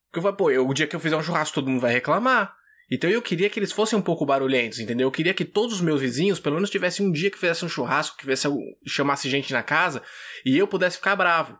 Porque 0.06 0.18
eu 0.18 0.22
falei, 0.22 0.36
pô, 0.36 0.50
eu, 0.50 0.66
o 0.66 0.74
dia 0.74 0.86
que 0.86 0.96
eu 0.96 1.00
fizer 1.00 1.16
um 1.16 1.22
churrasco, 1.22 1.54
todo 1.54 1.70
mundo 1.70 1.80
vai 1.80 1.92
reclamar. 1.92 2.54
Então 2.90 3.10
eu 3.10 3.20
queria 3.20 3.50
que 3.50 3.58
eles 3.58 3.72
fossem 3.72 3.98
um 3.98 4.02
pouco 4.02 4.24
barulhentos, 4.24 4.80
entendeu? 4.80 5.08
Eu 5.08 5.12
queria 5.12 5.34
que 5.34 5.44
todos 5.44 5.76
os 5.76 5.80
meus 5.80 6.00
vizinhos, 6.00 6.40
pelo 6.40 6.54
menos, 6.54 6.70
tivessem 6.70 7.06
um 7.06 7.12
dia 7.12 7.30
que 7.30 7.38
fizesse 7.38 7.64
um 7.64 7.68
churrasco, 7.68 8.16
que 8.16 8.24
fizesse, 8.24 8.48
chamasse 8.86 9.28
gente 9.28 9.52
na 9.52 9.62
casa, 9.62 10.02
e 10.44 10.56
eu 10.56 10.66
pudesse 10.66 10.96
ficar 10.96 11.16
bravo. 11.16 11.58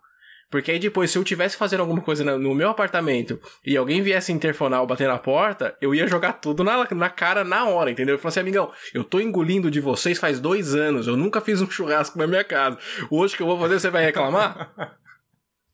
Porque 0.50 0.70
aí 0.70 0.78
depois, 0.78 1.10
se 1.10 1.18
eu 1.18 1.24
tivesse 1.24 1.58
fazendo 1.58 1.80
alguma 1.80 2.00
coisa 2.00 2.24
no 2.38 2.54
meu 2.54 2.70
apartamento 2.70 3.38
e 3.66 3.76
alguém 3.76 4.00
viesse 4.00 4.32
interfonar 4.32 4.80
ou 4.80 4.86
bater 4.86 5.06
na 5.06 5.18
porta, 5.18 5.76
eu 5.78 5.94
ia 5.94 6.06
jogar 6.06 6.34
tudo 6.34 6.64
na, 6.64 6.88
na 6.90 7.10
cara 7.10 7.44
na 7.44 7.68
hora, 7.68 7.90
entendeu? 7.90 8.14
Eu 8.14 8.18
falei 8.18 8.30
assim, 8.30 8.40
amigão, 8.40 8.72
eu 8.94 9.04
tô 9.04 9.20
engolindo 9.20 9.70
de 9.70 9.80
vocês 9.80 10.18
faz 10.18 10.40
dois 10.40 10.74
anos, 10.74 11.06
eu 11.06 11.18
nunca 11.18 11.42
fiz 11.42 11.60
um 11.60 11.70
churrasco 11.70 12.18
na 12.18 12.26
minha 12.26 12.44
casa. 12.44 12.78
Hoje 13.10 13.36
que 13.36 13.42
eu 13.42 13.46
vou 13.46 13.58
fazer, 13.58 13.78
você 13.78 13.90
vai 13.90 14.04
reclamar? 14.04 14.72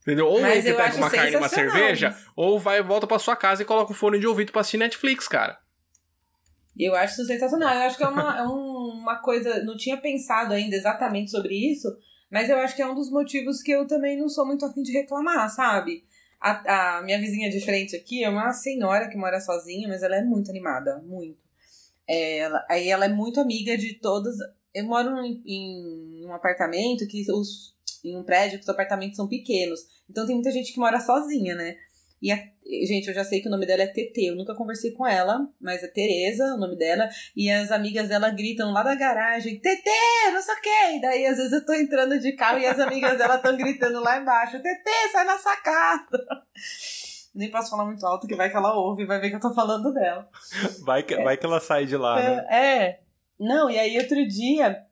Entendeu? 0.05 0.27
Ou 0.27 0.41
Mas 0.41 0.67
ele 0.67 0.77
pega 0.77 0.97
uma 0.97 1.11
carne 1.11 1.33
e 1.33 1.37
uma 1.37 1.49
cerveja, 1.49 2.15
ou 2.37 2.61
vai 2.61 2.83
volta 2.83 3.07
pra 3.07 3.19
sua 3.19 3.35
casa 3.35 3.63
e 3.63 3.65
coloca 3.65 3.91
o 3.91 3.95
fone 3.95 4.21
de 4.21 4.27
ouvido 4.27 4.53
pra 4.53 4.61
assistir 4.61 4.77
Netflix, 4.77 5.27
cara. 5.27 5.59
Eu 6.79 6.95
acho 6.95 7.15
isso 7.15 7.27
sensacional. 7.27 7.75
Eu 7.75 7.83
acho 7.83 7.97
que 7.97 8.05
é 8.05 8.09
uma, 8.09 8.39
é 8.39 8.43
uma 8.43 9.17
coisa. 9.17 9.65
Não 9.65 9.77
tinha 9.77 9.97
pensado 9.97 10.53
ainda 10.53 10.77
exatamente 10.77 11.31
sobre 11.31 11.55
isso, 11.55 11.89
mas 12.31 12.51
eu 12.51 12.59
acho 12.59 12.77
que 12.77 12.83
é 12.83 12.87
um 12.87 12.95
dos 12.95 13.11
motivos 13.11 13.63
que 13.63 13.71
eu 13.71 13.87
também 13.87 14.19
não 14.19 14.29
sou 14.29 14.47
muito 14.47 14.67
afim 14.67 14.83
de 14.83 14.93
reclamar, 14.93 15.49
sabe? 15.49 16.05
A, 16.41 16.99
a 16.99 17.03
minha 17.03 17.19
vizinha 17.19 17.49
de 17.49 17.65
frente 17.65 17.97
aqui 17.97 18.23
é 18.23 18.29
uma 18.29 18.53
senhora 18.53 19.09
que 19.09 19.17
mora 19.17 19.41
sozinha, 19.41 19.89
mas 19.89 20.03
ela 20.03 20.17
é 20.17 20.23
muito 20.23 20.51
animada, 20.51 21.01
muito. 21.07 21.39
É, 22.07 22.39
ela, 22.39 22.67
aí 22.69 22.89
ela 22.89 23.07
é 23.07 23.09
muito 23.09 23.41
amiga 23.41 23.79
de 23.79 23.95
todas. 23.95 24.35
Eu 24.75 24.85
moro 24.85 25.17
em, 25.25 25.43
em 25.47 26.27
um 26.27 26.33
apartamento 26.33 27.07
que 27.07 27.25
os. 27.31 27.75
em 28.05 28.17
um 28.17 28.25
prédio 28.25 28.59
que 28.59 28.65
os 28.65 28.69
apartamentos 28.69 29.17
são 29.17 29.29
pequenos. 29.29 29.81
Então 30.11 30.27
tem 30.27 30.35
muita 30.35 30.51
gente 30.51 30.73
que 30.73 30.81
mora 30.81 31.01
sozinha, 31.01 31.55
né? 31.55 31.77
E 32.25 32.33
a, 32.33 32.37
gente, 32.87 33.09
eu 33.09 33.15
já 33.15 33.23
sei 33.23 33.43
que 33.43 33.49
o 33.49 33.51
nome 33.51 33.67
dela 33.67 33.83
é 33.83 33.87
TT. 33.87 34.31
Eu 34.31 34.37
nunca 34.37 34.55
conversei 34.55 34.93
com 34.93 35.07
ela, 35.07 35.47
mas 35.61 35.83
é 35.83 35.89
Tereza, 35.89 36.55
o 36.55 36.57
nome 36.57 36.75
dela. 36.75 37.07
E 37.37 37.51
as 37.51 37.71
amigas 37.71 38.09
dela 38.09 38.31
gritam 38.31 38.73
lá 38.73 38.83
da 38.83 38.95
garagem: 38.95 39.61
TT, 39.61 39.91
não 40.33 40.41
sei 40.41 40.55
o 40.55 40.61
quê. 40.63 40.97
E 40.97 41.01
daí, 41.03 41.27
às 41.27 41.37
vezes, 41.37 41.53
eu 41.53 41.67
tô 41.67 41.75
entrando 41.75 42.19
de 42.19 42.33
carro 42.33 42.59
e 42.59 42.67
as 42.67 42.81
amigas 42.81 43.19
dela 43.19 43.37
estão 43.37 43.55
gritando 43.57 44.01
lá 44.01 44.19
embaixo: 44.19 44.59
TT, 44.59 44.91
sai 45.13 45.25
na 45.25 45.37
sacada. 45.37 46.19
Nem 47.35 47.51
posso 47.51 47.69
falar 47.69 47.85
muito 47.85 48.07
alto, 48.07 48.29
que 48.29 48.37
vai 48.37 48.49
que 48.49 48.57
ela 48.57 48.75
ouve 48.75 49.03
e 49.03 49.07
vai 49.07 49.21
ver 49.21 49.29
que 49.29 49.37
eu 49.37 49.41
tô 49.41 49.53
falando 49.53 49.93
dela. 49.93 50.27
Vai 50.83 51.03
que, 51.03 51.15
é. 51.15 51.25
vai 51.25 51.37
que 51.37 51.45
ela 51.45 51.61
sai 51.61 51.85
de 51.85 51.97
lá, 51.97 52.21
é, 52.21 52.37
né? 52.37 52.47
É. 52.49 53.04
Não, 53.39 53.71
e 53.71 53.79
aí 53.79 53.99
outro 53.99 54.27
dia, 54.27 54.85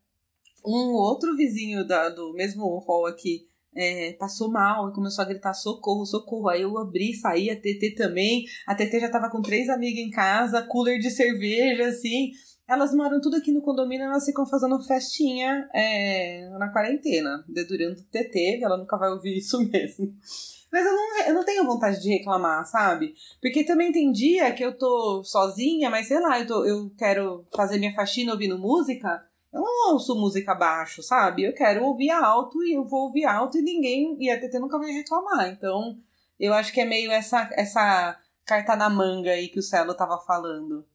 um 0.64 0.94
outro 0.94 1.37
vizinho 1.37 1.87
da, 1.87 2.09
do 2.09 2.33
mesmo 2.35 2.64
hall 2.87 3.07
aqui 3.07 3.46
é, 3.74 4.12
passou 4.18 4.50
mal 4.50 4.88
e 4.88 4.94
começou 4.94 5.22
a 5.22 5.28
gritar 5.28 5.55
socorro, 5.55 6.05
socorro. 6.05 6.48
Aí 6.48 6.62
eu 6.62 6.78
abri, 6.78 7.14
saí, 7.14 7.50
a 7.50 7.57
TT 7.57 7.94
também. 7.96 8.44
A 8.66 8.74
TT 8.74 9.00
já 9.00 9.11
tava 9.11 9.31
com 9.31 9.40
três 9.40 9.68
amigas 9.68 10.05
em 10.05 10.11
casa, 10.11 10.62
cooler 10.62 10.98
de 10.98 11.11
cerveja, 11.11 11.87
assim. 11.87 12.31
Elas 12.72 12.94
moram 12.94 13.20
tudo 13.20 13.37
aqui 13.37 13.52
no 13.52 13.61
condomínio, 13.61 14.06
elas 14.06 14.24
ficam 14.24 14.46
fazendo 14.46 14.82
festinha 14.82 15.68
é, 15.74 16.48
na 16.58 16.70
quarentena, 16.70 17.44
dedurando 17.46 18.02
TT, 18.04 18.61
ela 18.62 18.78
nunca 18.78 18.96
vai 18.96 19.11
ouvir 19.11 19.37
isso 19.37 19.58
mesmo. 19.68 20.14
Mas 20.72 20.87
eu 20.87 20.92
não, 20.94 21.20
eu 21.26 21.35
não 21.35 21.44
tenho 21.44 21.66
vontade 21.66 22.00
de 22.00 22.08
reclamar, 22.08 22.64
sabe? 22.64 23.14
Porque 23.42 23.62
também 23.62 23.92
tem 23.92 24.11
dia 24.11 24.50
que 24.52 24.64
eu 24.64 24.72
tô 24.72 25.22
sozinha, 25.22 25.90
mas 25.90 26.08
sei 26.08 26.18
lá, 26.18 26.40
eu, 26.40 26.46
tô, 26.46 26.64
eu 26.64 26.90
quero 26.96 27.44
fazer 27.54 27.76
minha 27.76 27.94
faxina 27.94 28.32
ouvindo 28.32 28.58
música. 28.58 29.22
Eu 29.52 29.61
não 29.61 29.92
ouço 29.92 30.14
música 30.14 30.54
baixo, 30.54 31.02
sabe? 31.02 31.42
Eu 31.42 31.52
quero 31.52 31.85
ouvir 31.85 32.08
alto 32.08 32.64
e 32.64 32.72
eu 32.72 32.87
vou 32.87 33.02
ouvir 33.02 33.26
alto 33.26 33.58
e 33.58 33.62
ninguém. 33.62 34.16
E 34.18 34.30
a 34.30 34.40
TT 34.40 34.58
nunca 34.58 34.78
vai 34.78 34.90
reclamar. 34.90 35.50
Então, 35.50 35.98
eu 36.40 36.54
acho 36.54 36.72
que 36.72 36.80
é 36.80 36.87
meio 36.87 37.12
essa, 37.12 37.50
essa 37.52 38.18
carta 38.46 38.74
na 38.74 38.88
manga 38.88 39.30
aí 39.30 39.48
que 39.48 39.58
o 39.58 39.62
Celo 39.62 39.92
tava 39.92 40.18
falando. 40.20 40.87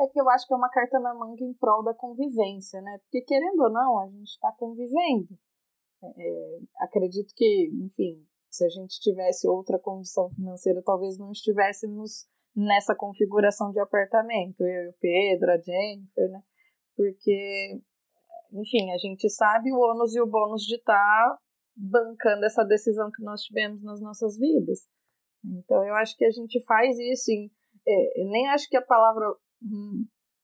É 0.00 0.08
que 0.08 0.20
eu 0.20 0.28
acho 0.30 0.46
que 0.46 0.54
é 0.54 0.56
uma 0.56 0.70
carta 0.70 0.98
na 0.98 1.14
manga 1.14 1.44
em 1.44 1.52
prol 1.52 1.82
da 1.82 1.92
convivência, 1.92 2.80
né? 2.80 2.98
Porque 3.02 3.20
querendo 3.20 3.60
ou 3.60 3.70
não, 3.70 3.98
a 3.98 4.06
gente 4.08 4.30
está 4.30 4.50
convivendo. 4.52 5.38
É, 6.02 6.06
é, 6.06 6.58
acredito 6.78 7.34
que, 7.36 7.70
enfim, 7.84 8.26
se 8.48 8.64
a 8.64 8.68
gente 8.68 8.98
tivesse 8.98 9.46
outra 9.46 9.78
condição 9.78 10.30
financeira, 10.30 10.82
talvez 10.82 11.18
não 11.18 11.30
estivéssemos 11.30 12.26
nessa 12.56 12.94
configuração 12.94 13.70
de 13.72 13.80
apartamento. 13.80 14.62
Eu 14.62 14.84
e 14.84 14.88
o 14.88 14.94
Pedro, 15.00 15.52
a 15.52 15.58
Jennifer, 15.58 16.30
né? 16.30 16.42
porque, 16.96 17.80
enfim, 18.52 18.90
a 18.92 18.98
gente 18.98 19.28
sabe 19.28 19.72
o 19.72 19.78
ônus 19.78 20.14
e 20.14 20.20
o 20.20 20.26
bônus 20.26 20.62
de 20.62 20.76
estar 20.76 20.94
tá 20.94 21.38
bancando 21.76 22.44
essa 22.44 22.64
decisão 22.64 23.10
que 23.10 23.22
nós 23.22 23.42
tivemos 23.42 23.82
nas 23.82 24.00
nossas 24.00 24.38
vidas. 24.38 24.86
Então, 25.44 25.86
eu 25.86 25.94
acho 25.94 26.16
que 26.16 26.24
a 26.24 26.30
gente 26.30 26.62
faz 26.64 26.98
isso. 26.98 27.30
Em, 27.30 27.50
é, 27.86 28.24
nem 28.24 28.48
acho 28.48 28.68
que 28.68 28.76
a 28.76 28.82
palavra 28.82 29.26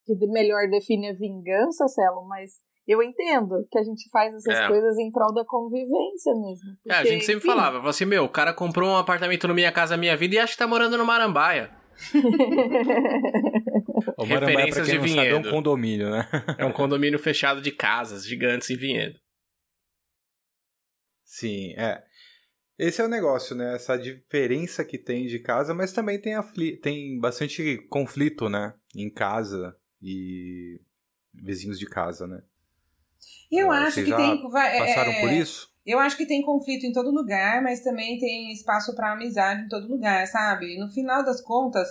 que 0.04 0.26
melhor 0.28 0.68
define 0.70 1.10
a 1.10 1.14
vingança, 1.14 1.88
Celo, 1.88 2.26
mas 2.28 2.52
eu 2.86 3.02
entendo 3.02 3.66
que 3.70 3.78
a 3.78 3.82
gente 3.82 4.08
faz 4.10 4.34
essas 4.34 4.54
é. 4.54 4.68
coisas 4.68 4.96
em 4.98 5.10
prol 5.10 5.34
da 5.34 5.44
convivência 5.44 6.32
mesmo. 6.34 6.76
Porque, 6.76 6.92
é, 6.92 6.94
a 6.94 7.04
gente 7.04 7.24
sempre 7.24 7.38
enfim, 7.38 7.48
falava, 7.48 7.88
assim, 7.88 8.04
meu, 8.04 8.24
o 8.24 8.28
cara 8.28 8.54
comprou 8.54 8.90
um 8.90 8.96
apartamento 8.96 9.48
no 9.48 9.54
Minha 9.54 9.72
Casa 9.72 9.96
Minha 9.96 10.16
Vida 10.16 10.36
e 10.36 10.38
acha 10.38 10.52
que 10.52 10.58
tá 10.58 10.66
morando 10.66 10.96
no 10.96 11.04
Marambaia. 11.04 11.70
O 14.18 14.24
Referências 14.24 14.86
de 14.86 14.98
Vinhedo. 14.98 15.36
Sabe, 15.36 15.46
é 15.46 15.50
um 15.50 15.54
condomínio, 15.54 16.10
né? 16.10 16.28
é 16.58 16.64
um 16.64 16.72
condomínio 16.72 17.18
fechado 17.18 17.60
de 17.60 17.70
casas 17.70 18.26
gigantes 18.26 18.70
em 18.70 18.76
Vinhedo. 18.76 19.18
Sim, 21.24 21.74
é. 21.76 22.02
Esse 22.78 23.00
é 23.00 23.04
o 23.04 23.08
negócio, 23.08 23.56
né? 23.56 23.74
Essa 23.74 23.96
diferença 23.96 24.84
que 24.84 24.98
tem 24.98 25.26
de 25.26 25.38
casa, 25.38 25.74
mas 25.74 25.92
também 25.92 26.20
tem, 26.20 26.34
afli... 26.34 26.78
tem 26.78 27.18
bastante 27.18 27.78
conflito, 27.88 28.48
né? 28.48 28.74
Em 28.96 29.10
casa 29.10 29.76
e 30.02 30.80
vizinhos 31.32 31.78
de 31.78 31.86
casa, 31.86 32.26
né? 32.26 32.42
Eu 33.50 33.70
acho 33.70 34.02
que 34.04 34.14
tem. 34.14 34.42
Passaram 34.42 35.12
é... 35.12 35.20
por 35.20 35.32
isso? 35.32 35.70
Eu 35.84 36.00
acho 36.00 36.16
que 36.16 36.26
tem 36.26 36.42
conflito 36.42 36.84
em 36.84 36.92
todo 36.92 37.12
lugar, 37.12 37.62
mas 37.62 37.80
também 37.80 38.18
tem 38.18 38.52
espaço 38.52 38.94
para 38.96 39.12
amizade 39.12 39.62
em 39.62 39.68
todo 39.68 39.86
lugar, 39.86 40.26
sabe? 40.26 40.76
No 40.78 40.88
final 40.88 41.24
das 41.24 41.40
contas, 41.40 41.88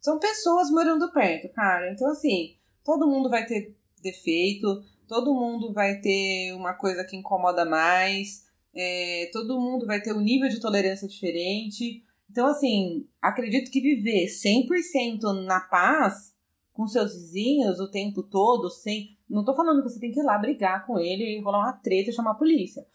são 0.00 0.18
pessoas 0.18 0.68
morando 0.70 1.12
perto, 1.12 1.48
cara. 1.52 1.92
Então, 1.92 2.10
assim, 2.10 2.56
todo 2.84 3.06
mundo 3.06 3.30
vai 3.30 3.46
ter 3.46 3.76
defeito, 4.02 4.82
todo 5.06 5.32
mundo 5.32 5.72
vai 5.72 6.00
ter 6.00 6.52
uma 6.54 6.74
coisa 6.74 7.04
que 7.04 7.16
incomoda 7.16 7.64
mais, 7.64 8.46
é, 8.74 9.30
todo 9.32 9.60
mundo 9.60 9.86
vai 9.86 10.00
ter 10.00 10.12
um 10.12 10.20
nível 10.20 10.48
de 10.48 10.60
tolerância 10.60 11.06
diferente. 11.06 12.02
Então, 12.28 12.48
assim, 12.48 13.06
acredito 13.22 13.70
que 13.70 13.80
viver 13.80 14.26
100% 14.26 15.44
na 15.44 15.60
paz 15.60 16.35
com 16.76 16.86
seus 16.86 17.14
vizinhos 17.14 17.80
o 17.80 17.90
tempo 17.90 18.22
todo, 18.22 18.70
sem. 18.70 19.16
Não 19.28 19.44
tô 19.44 19.54
falando 19.54 19.82
que 19.82 19.88
você 19.88 19.98
tem 19.98 20.12
que 20.12 20.20
ir 20.20 20.24
lá 20.24 20.38
brigar 20.38 20.86
com 20.86 20.98
ele, 20.98 21.40
rolar 21.40 21.58
uma 21.58 21.72
treta 21.72 22.10
e 22.10 22.12
chamar 22.12 22.32
a 22.32 22.34
polícia 22.34 22.86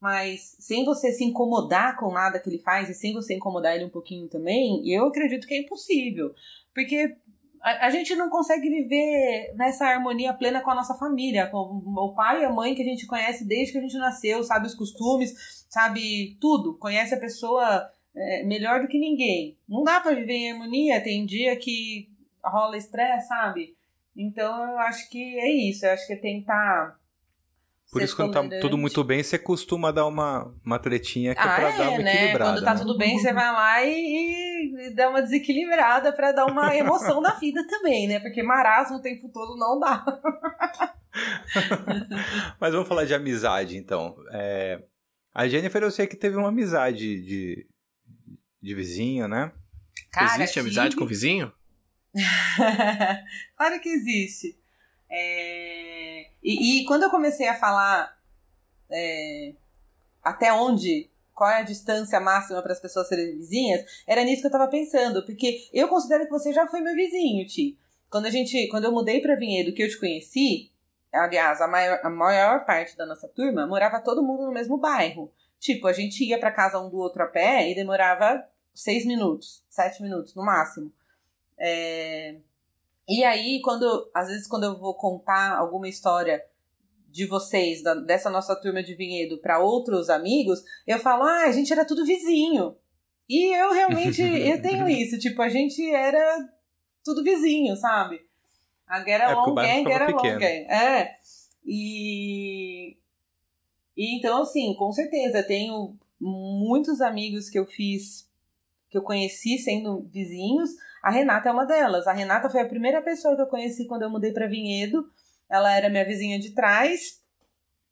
mas 0.00 0.56
sem 0.58 0.84
você 0.84 1.12
se 1.12 1.22
incomodar 1.22 1.96
com 1.98 2.10
nada 2.10 2.40
que 2.40 2.48
ele 2.48 2.58
faz 2.58 2.88
e 2.88 2.94
sem 2.94 3.12
você 3.12 3.34
incomodar 3.34 3.76
ele 3.76 3.84
um 3.84 3.90
pouquinho 3.90 4.28
também, 4.28 4.82
eu 4.90 5.06
acredito 5.06 5.46
que 5.46 5.54
é 5.54 5.60
impossível. 5.60 6.34
Porque 6.74 7.16
a, 7.60 7.86
a, 7.86 7.90
gente 7.90 8.16
não 8.16 8.30
consegue 8.30 8.68
viver 8.70 9.52
nessa 9.56 9.84
harmonia 9.84 10.32
plena 10.32 10.62
com 10.62 10.70
a 10.70 10.74
nossa 10.74 10.94
família, 10.94 11.48
com 11.48 11.82
o 11.84 12.14
pai 12.14 12.40
e 12.40 12.44
a 12.46 12.50
mãe 12.50 12.74
que 12.74 12.80
a 12.80 12.84
gente 12.84 13.06
conhece 13.06 13.44
desde 13.44 13.72
que 13.72 13.78
a 13.78 13.82
gente 13.82 13.98
nasceu, 13.98 14.42
sabe 14.42 14.66
os 14.66 14.74
costumes, 14.74 15.66
sabe 15.68 16.38
tudo, 16.40 16.78
conhece 16.78 17.14
a 17.14 17.20
pessoa 17.20 17.86
é, 18.16 18.42
melhor 18.44 18.80
do 18.80 18.88
que 18.88 18.98
ninguém. 18.98 19.58
Não 19.68 19.82
dá 19.82 20.00
para 20.00 20.14
viver 20.14 20.32
em 20.32 20.52
harmonia, 20.52 21.02
tem 21.02 21.26
dia 21.26 21.54
que 21.56 22.09
rola 22.44 22.76
estresse, 22.76 23.28
sabe? 23.28 23.76
Então 24.16 24.72
eu 24.72 24.78
acho 24.80 25.08
que 25.08 25.38
é 25.38 25.50
isso, 25.50 25.86
eu 25.86 25.92
acho 25.92 26.06
que 26.06 26.14
é 26.14 26.16
tentar 26.16 27.00
por 27.90 28.02
isso, 28.02 28.14
quando 28.14 28.32
tá 28.32 28.48
tudo 28.60 28.78
muito 28.78 29.02
bem, 29.02 29.20
você 29.20 29.36
costuma 29.36 29.90
dar 29.90 30.06
uma, 30.06 30.54
uma 30.64 30.78
tretinha 30.78 31.34
que 31.34 31.40
ah, 31.40 31.52
é 31.52 31.56
pra 31.56 31.70
é, 31.70 31.76
dar 31.76 31.90
uma 31.90 31.98
né? 31.98 32.14
equilibrada. 32.14 32.52
Quando 32.52 32.64
tá 32.64 32.74
né? 32.74 32.80
tudo 32.80 32.96
bem, 32.96 33.18
você 33.18 33.32
vai 33.32 33.52
lá 33.52 33.84
e, 33.84 34.72
e 34.78 34.94
dá 34.94 35.10
uma 35.10 35.20
desequilibrada 35.20 36.12
pra 36.12 36.30
dar 36.30 36.46
uma 36.46 36.72
emoção 36.76 37.20
da 37.20 37.34
vida 37.34 37.66
também, 37.66 38.06
né? 38.06 38.20
Porque 38.20 38.44
marasmo 38.44 38.98
o 38.98 39.02
tempo 39.02 39.28
todo 39.32 39.58
não 39.58 39.80
dá. 39.80 40.04
Mas 42.60 42.72
vamos 42.72 42.86
falar 42.86 43.06
de 43.06 43.14
amizade, 43.14 43.76
então. 43.76 44.14
É, 44.30 44.80
a 45.34 45.48
Jennifer, 45.48 45.82
eu 45.82 45.90
sei 45.90 46.06
que 46.06 46.14
teve 46.14 46.36
uma 46.36 46.50
amizade 46.50 47.20
de, 47.20 47.66
de 48.62 48.74
vizinho, 48.74 49.26
né? 49.26 49.50
Cara, 50.12 50.36
existe 50.36 50.52
tive... 50.52 50.66
amizade 50.66 50.94
com 50.94 51.04
vizinho? 51.04 51.52
claro 53.56 53.80
que 53.80 53.88
existe. 53.88 54.58
É... 55.10 56.26
E, 56.42 56.82
e, 56.82 56.84
quando 56.86 57.04
eu 57.04 57.10
comecei 57.10 57.48
a 57.48 57.58
falar 57.58 58.16
é, 58.90 59.52
até 60.22 60.52
onde, 60.52 61.10
qual 61.34 61.50
é 61.50 61.60
a 61.60 61.64
distância 61.64 62.20
máxima 62.20 62.62
para 62.62 62.72
as 62.72 62.80
pessoas 62.80 63.08
serem 63.08 63.36
vizinhas, 63.36 63.84
era 64.06 64.24
nisso 64.24 64.42
que 64.42 64.46
eu 64.46 64.50
estava 64.50 64.68
pensando, 64.68 65.24
porque 65.24 65.68
eu 65.72 65.88
considero 65.88 66.24
que 66.24 66.30
você 66.30 66.52
já 66.52 66.66
foi 66.66 66.80
meu 66.80 66.94
vizinho, 66.94 67.46
Ti. 67.46 67.78
Quando 68.08 68.26
a 68.26 68.30
gente, 68.30 68.68
quando 68.68 68.84
eu 68.84 68.92
mudei 68.92 69.20
para 69.20 69.36
Vinhedo, 69.36 69.72
que 69.72 69.82
eu 69.82 69.88
te 69.88 69.98
conheci, 69.98 70.70
aliás, 71.12 71.60
a 71.60 71.68
maior, 71.68 72.00
a 72.02 72.10
maior 72.10 72.64
parte 72.64 72.96
da 72.96 73.06
nossa 73.06 73.28
turma 73.28 73.66
morava 73.66 74.00
todo 74.00 74.22
mundo 74.22 74.46
no 74.46 74.52
mesmo 74.52 74.76
bairro. 74.76 75.32
Tipo, 75.58 75.86
a 75.86 75.92
gente 75.92 76.24
ia 76.24 76.38
para 76.38 76.50
casa 76.50 76.80
um 76.80 76.88
do 76.88 76.98
outro 76.98 77.22
a 77.22 77.26
pé 77.26 77.70
e 77.70 77.74
demorava 77.74 78.44
seis 78.74 79.06
minutos, 79.06 79.62
sete 79.68 80.02
minutos 80.02 80.34
no 80.34 80.44
máximo. 80.44 80.92
É... 81.60 82.36
E 83.08 83.24
aí, 83.24 83.60
quando 83.62 84.10
às 84.14 84.28
vezes 84.28 84.46
quando 84.46 84.64
eu 84.64 84.78
vou 84.78 84.94
contar 84.94 85.56
alguma 85.56 85.88
história 85.88 86.42
de 87.10 87.26
vocês, 87.26 87.82
da, 87.82 87.94
dessa 87.94 88.30
nossa 88.30 88.54
turma 88.54 88.82
de 88.82 88.94
vinhedo, 88.94 89.38
para 89.38 89.58
outros 89.58 90.08
amigos, 90.08 90.62
eu 90.86 90.98
falo, 90.98 91.24
ah, 91.24 91.44
a 91.44 91.52
gente 91.52 91.72
era 91.72 91.84
tudo 91.84 92.06
vizinho. 92.06 92.76
E 93.28 93.54
eu 93.54 93.72
realmente 93.72 94.22
eu 94.22 94.62
tenho 94.62 94.88
isso, 94.88 95.18
tipo, 95.18 95.42
a 95.42 95.48
gente 95.48 95.88
era 95.92 96.48
tudo 97.04 97.22
vizinho, 97.22 97.76
sabe? 97.76 98.20
A 98.86 99.00
get 99.00 99.20
é, 99.20 99.24
along 99.24 99.54
gang, 99.54 99.84
get 99.84 100.02
along 100.02 100.38
gang. 100.38 100.44
É. 100.44 101.16
E... 101.64 102.96
e 103.96 104.16
então, 104.16 104.42
assim, 104.42 104.74
com 104.74 104.90
certeza, 104.92 105.42
tenho 105.42 105.96
muitos 106.20 107.00
amigos 107.00 107.48
que 107.48 107.58
eu 107.58 107.66
fiz, 107.66 108.28
que 108.90 108.98
eu 108.98 109.02
conheci 109.02 109.58
sendo 109.58 110.02
vizinhos, 110.12 110.70
a 111.02 111.10
Renata 111.10 111.48
é 111.48 111.52
uma 111.52 111.64
delas. 111.64 112.06
A 112.06 112.12
Renata 112.12 112.50
foi 112.50 112.60
a 112.60 112.68
primeira 112.68 113.00
pessoa 113.00 113.34
que 113.34 113.42
eu 113.42 113.46
conheci 113.46 113.86
quando 113.86 114.02
eu 114.02 114.10
mudei 114.10 114.32
para 114.32 114.46
Vinhedo. 114.46 115.04
Ela 115.48 115.74
era 115.74 115.88
minha 115.88 116.04
vizinha 116.04 116.38
de 116.38 116.54
trás. 116.54 117.20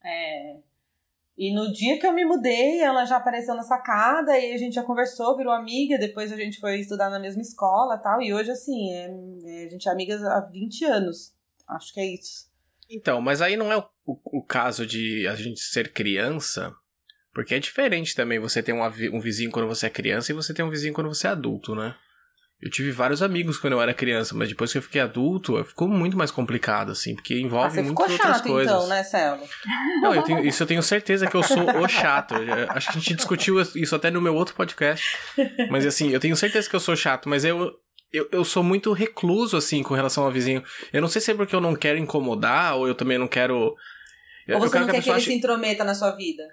É... 0.03 0.57
E 1.37 1.53
no 1.53 1.71
dia 1.71 1.97
que 1.97 2.05
eu 2.05 2.11
me 2.11 2.25
mudei, 2.25 2.81
ela 2.81 3.05
já 3.05 3.15
apareceu 3.15 3.55
na 3.55 3.63
sacada 3.63 4.37
e 4.37 4.53
a 4.53 4.57
gente 4.57 4.75
já 4.75 4.83
conversou, 4.83 5.37
virou 5.37 5.53
amiga. 5.53 5.97
Depois 5.97 6.31
a 6.31 6.35
gente 6.35 6.59
foi 6.59 6.79
estudar 6.79 7.09
na 7.09 7.19
mesma 7.19 7.41
escola 7.41 7.97
tal. 7.97 8.21
E 8.21 8.33
hoje, 8.33 8.51
assim, 8.51 8.93
é... 8.93 9.05
É... 9.43 9.65
a 9.65 9.69
gente 9.69 9.87
é 9.87 9.91
amiga 9.91 10.15
há 10.15 10.41
20 10.41 10.85
anos. 10.85 11.33
Acho 11.67 11.93
que 11.93 11.99
é 11.99 12.05
isso. 12.05 12.49
Então, 12.89 13.21
mas 13.21 13.41
aí 13.41 13.55
não 13.55 13.71
é 13.71 13.77
o, 13.77 13.83
o, 14.05 14.39
o 14.39 14.43
caso 14.43 14.85
de 14.85 15.27
a 15.27 15.35
gente 15.35 15.59
ser 15.59 15.93
criança. 15.93 16.73
Porque 17.33 17.55
é 17.55 17.59
diferente 17.59 18.15
também 18.15 18.39
você 18.39 18.61
ter 18.61 18.73
um, 18.73 18.83
um 18.83 19.19
vizinho 19.19 19.51
quando 19.51 19.67
você 19.67 19.87
é 19.87 19.89
criança 19.89 20.31
e 20.31 20.35
você 20.35 20.53
ter 20.53 20.63
um 20.63 20.69
vizinho 20.69 20.93
quando 20.93 21.07
você 21.07 21.27
é 21.27 21.29
adulto, 21.31 21.75
né? 21.75 21.95
Eu 22.61 22.69
tive 22.69 22.91
vários 22.91 23.23
amigos 23.23 23.57
quando 23.57 23.73
eu 23.73 23.81
era 23.81 23.93
criança, 23.93 24.35
mas 24.35 24.49
depois 24.49 24.69
que 24.69 24.77
eu 24.77 24.81
fiquei 24.81 24.99
adulto, 24.99 25.63
ficou 25.63 25.87
muito 25.87 26.17
mais 26.17 26.29
complicado, 26.29 26.91
assim, 26.91 27.15
porque 27.15 27.39
envolve 27.39 27.79
ah, 27.79 27.83
muitas 27.83 28.11
outras 28.11 28.37
chato, 28.37 28.47
coisas. 28.47 28.73
então, 28.73 28.87
né, 28.87 29.01
Celo? 29.01 29.41
Não, 30.01 30.13
eu 30.13 30.21
tenho, 30.23 30.45
isso 30.45 30.61
eu 30.61 30.67
tenho 30.67 30.83
certeza 30.83 31.25
que 31.25 31.35
eu 31.35 31.43
sou 31.43 31.63
o 31.81 31.87
chato. 31.87 32.35
Acho 32.69 32.91
que 32.91 32.97
a 32.97 32.99
gente 32.99 33.15
discutiu 33.15 33.61
isso 33.61 33.95
até 33.95 34.11
no 34.11 34.21
meu 34.21 34.35
outro 34.35 34.55
podcast. 34.55 35.17
Mas 35.71 35.85
assim, 35.85 36.09
eu 36.11 36.19
tenho 36.19 36.35
certeza 36.35 36.69
que 36.69 36.75
eu 36.75 36.81
sou 36.81 36.97
chato, 36.97 37.29
mas 37.29 37.45
eu, 37.45 37.73
eu, 38.11 38.27
eu 38.29 38.43
sou 38.43 38.61
muito 38.61 38.91
recluso, 38.91 39.55
assim, 39.55 39.81
com 39.81 39.93
relação 39.93 40.25
ao 40.25 40.31
vizinho. 40.31 40.61
Eu 40.91 41.01
não 41.01 41.07
sei 41.07 41.21
se 41.21 41.31
é 41.31 41.35
porque 41.35 41.55
eu 41.55 41.61
não 41.61 41.73
quero 41.73 41.97
incomodar, 41.97 42.75
ou 42.75 42.89
eu 42.89 42.93
também 42.95 43.17
não 43.17 43.27
quero. 43.27 43.73
Eu, 44.45 44.57
ou 44.57 44.67
você 44.67 44.79
não 44.79 44.87
quer 44.87 44.95
que, 44.95 45.03
que 45.03 45.09
ele 45.09 45.17
ache... 45.17 45.27
se 45.27 45.33
intrometa 45.33 45.85
na 45.85 45.95
sua 45.95 46.11
vida? 46.11 46.43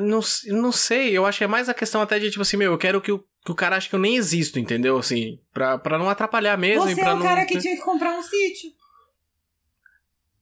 Não, 0.00 0.20
não 0.46 0.72
sei, 0.72 1.16
eu 1.16 1.24
acho 1.24 1.38
que 1.38 1.44
é 1.44 1.46
mais 1.46 1.68
a 1.68 1.74
questão 1.74 2.00
até 2.00 2.18
de, 2.18 2.30
tipo 2.30 2.42
assim, 2.42 2.56
meu, 2.56 2.72
eu 2.72 2.78
quero 2.78 3.00
que 3.00 3.12
o 3.12 3.24
que 3.46 3.52
o 3.52 3.54
cara 3.54 3.76
acha 3.76 3.88
que 3.88 3.94
eu 3.94 4.00
nem 4.00 4.16
existo, 4.16 4.58
entendeu? 4.58 4.98
Assim, 4.98 5.38
pra, 5.54 5.78
pra 5.78 5.96
não 5.96 6.10
atrapalhar 6.10 6.58
mesmo. 6.58 6.82
Você 6.82 6.92
e 6.92 6.96
pra 6.96 7.10
é 7.10 7.14
o 7.14 7.16
não... 7.16 7.22
cara 7.22 7.46
que 7.46 7.56
tinha 7.60 7.76
que 7.76 7.82
comprar 7.82 8.10
um 8.18 8.20
sítio. 8.20 8.72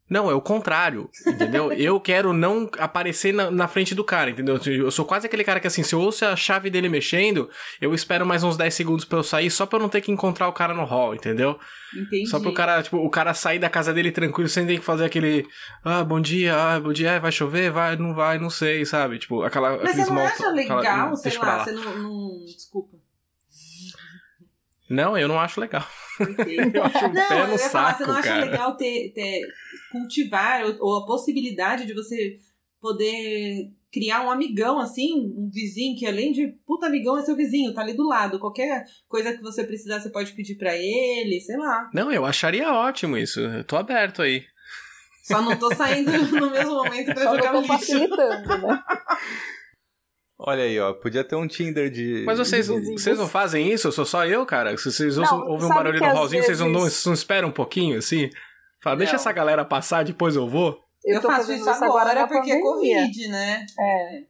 Não, 0.08 0.30
é 0.30 0.34
o 0.34 0.40
contrário, 0.40 1.08
entendeu? 1.26 1.72
eu 1.74 1.98
quero 1.98 2.34
não 2.34 2.68
aparecer 2.78 3.32
na, 3.32 3.50
na, 3.50 3.66
frente 3.66 3.94
do 3.94 4.04
cara, 4.04 4.30
entendeu? 4.30 4.60
Eu 4.66 4.90
sou 4.90 5.04
quase 5.04 5.26
aquele 5.26 5.42
cara 5.42 5.58
que, 5.58 5.66
assim, 5.66 5.82
se 5.82 5.94
eu 5.94 6.00
ouço 6.00 6.26
a 6.26 6.36
chave 6.36 6.68
dele 6.68 6.90
mexendo, 6.90 7.48
eu 7.80 7.94
espero 7.94 8.26
mais 8.26 8.42
uns 8.42 8.56
10 8.56 8.74
segundos 8.74 9.04
pra 9.06 9.18
eu 9.18 9.22
sair, 9.22 9.50
só 9.50 9.64
pra 9.64 9.78
eu 9.78 9.82
não 9.82 9.88
ter 9.88 10.02
que 10.02 10.12
encontrar 10.12 10.46
o 10.46 10.52
cara 10.52 10.74
no 10.74 10.84
hall, 10.84 11.14
entendeu? 11.14 11.58
Entendi. 11.96 12.26
Só 12.26 12.38
pro 12.38 12.52
cara, 12.52 12.82
tipo, 12.82 12.98
o 12.98 13.08
cara 13.08 13.32
sair 13.32 13.58
da 13.58 13.70
casa 13.70 13.94
dele 13.94 14.12
tranquilo, 14.12 14.48
sem 14.48 14.66
ter 14.66 14.78
que 14.78 14.84
fazer 14.84 15.06
aquele, 15.06 15.46
ah, 15.82 16.04
bom 16.04 16.20
dia, 16.20 16.54
ah, 16.54 16.78
bom 16.78 16.92
dia, 16.92 17.18
vai 17.18 17.32
chover, 17.32 17.70
vai, 17.70 17.96
não 17.96 18.14
vai, 18.14 18.38
não 18.38 18.50
sei, 18.50 18.84
sabe? 18.84 19.18
Tipo, 19.18 19.42
aquela... 19.42 19.78
Mas 19.82 19.96
você 19.96 20.10
não 20.10 20.18
acha 20.18 20.50
legal, 20.50 20.78
aquela, 20.80 21.16
sei 21.16 21.38
lá, 21.38 21.56
lá, 21.56 21.64
você 21.64 21.72
não, 21.72 21.98
não... 21.98 22.44
Desculpa. 22.44 22.98
Não, 24.90 25.16
eu 25.16 25.26
não 25.26 25.40
acho 25.40 25.58
legal. 25.58 25.86
Eu 26.72 26.84
acho 26.84 27.06
um 27.06 27.12
não, 27.12 27.28
pé 27.28 27.46
no 27.46 27.52
eu 27.52 27.58
saco, 27.58 27.70
falar, 27.70 27.94
você 27.96 28.06
não 28.06 28.22
cara. 28.22 28.36
acha 28.36 28.44
legal 28.44 28.76
ter, 28.76 29.12
ter 29.14 29.40
cultivar 29.90 30.64
ou, 30.64 30.76
ou, 30.80 30.98
a 30.98 31.06
possibilidade 31.06 31.86
de 31.86 31.94
você 31.94 32.38
poder 32.80 33.70
criar 33.92 34.24
um 34.24 34.30
amigão 34.30 34.78
assim, 34.78 35.32
um 35.36 35.48
vizinho 35.52 35.96
que 35.96 36.06
além 36.06 36.32
de 36.32 36.48
puta 36.66 36.86
amigão 36.86 37.16
é 37.16 37.22
seu 37.22 37.36
vizinho, 37.36 37.72
tá 37.72 37.80
ali 37.80 37.94
do 37.94 38.06
lado. 38.06 38.38
Qualquer 38.38 38.84
coisa 39.08 39.32
que 39.32 39.42
você 39.42 39.64
precisar, 39.64 40.00
você 40.00 40.10
pode 40.10 40.32
pedir 40.32 40.56
para 40.56 40.76
ele, 40.76 41.40
sei 41.40 41.56
lá. 41.56 41.88
Não, 41.94 42.10
eu 42.10 42.24
acharia 42.24 42.72
ótimo 42.72 43.16
isso. 43.16 43.40
Eu 43.40 43.64
tô 43.64 43.76
aberto 43.76 44.22
aí. 44.22 44.44
Só 45.24 45.40
não 45.40 45.56
tô 45.56 45.74
saindo 45.74 46.10
no 46.38 46.50
mesmo 46.50 46.74
momento 46.74 47.14
pra 47.14 47.24
Só 47.24 47.36
jogar 47.36 47.52
lixo. 47.52 47.68
Facilitando, 47.68 48.58
né? 48.58 48.82
Olha 50.38 50.64
aí, 50.64 50.78
ó, 50.80 50.92
podia 50.94 51.22
ter 51.22 51.36
um 51.36 51.46
Tinder 51.46 51.88
de. 51.88 52.24
Mas 52.26 52.38
vocês, 52.38 52.66
de 52.66 52.92
vocês 52.92 53.18
não 53.18 53.28
fazem 53.28 53.72
isso? 53.72 53.86
Eu 53.86 53.92
sou 53.92 54.04
só 54.04 54.26
eu, 54.26 54.44
cara? 54.44 54.76
Se 54.76 54.90
vocês 54.90 55.16
não, 55.16 55.48
ouvem 55.48 55.66
um 55.66 55.74
barulho 55.74 56.00
no 56.00 56.06
hallzinho, 56.06 56.42
vezes... 56.42 56.58
vocês 56.58 56.72
não, 56.72 56.80
não, 57.06 57.14
esperam 57.14 57.48
um 57.48 57.52
pouquinho 57.52 57.98
assim? 57.98 58.28
Fala, 58.82 58.96
deixa 58.96 59.14
essa 59.14 59.32
galera 59.32 59.64
passar, 59.64 60.04
depois 60.04 60.34
eu 60.34 60.48
vou. 60.48 60.78
Eu, 61.04 61.16
eu 61.16 61.22
faço 61.22 61.52
isso 61.52 61.68
agora, 61.68 62.10
agora 62.10 62.26
porque 62.26 62.50
é 62.50 62.60
Covid, 62.60 63.28
né? 63.28 63.64
É. 63.78 64.24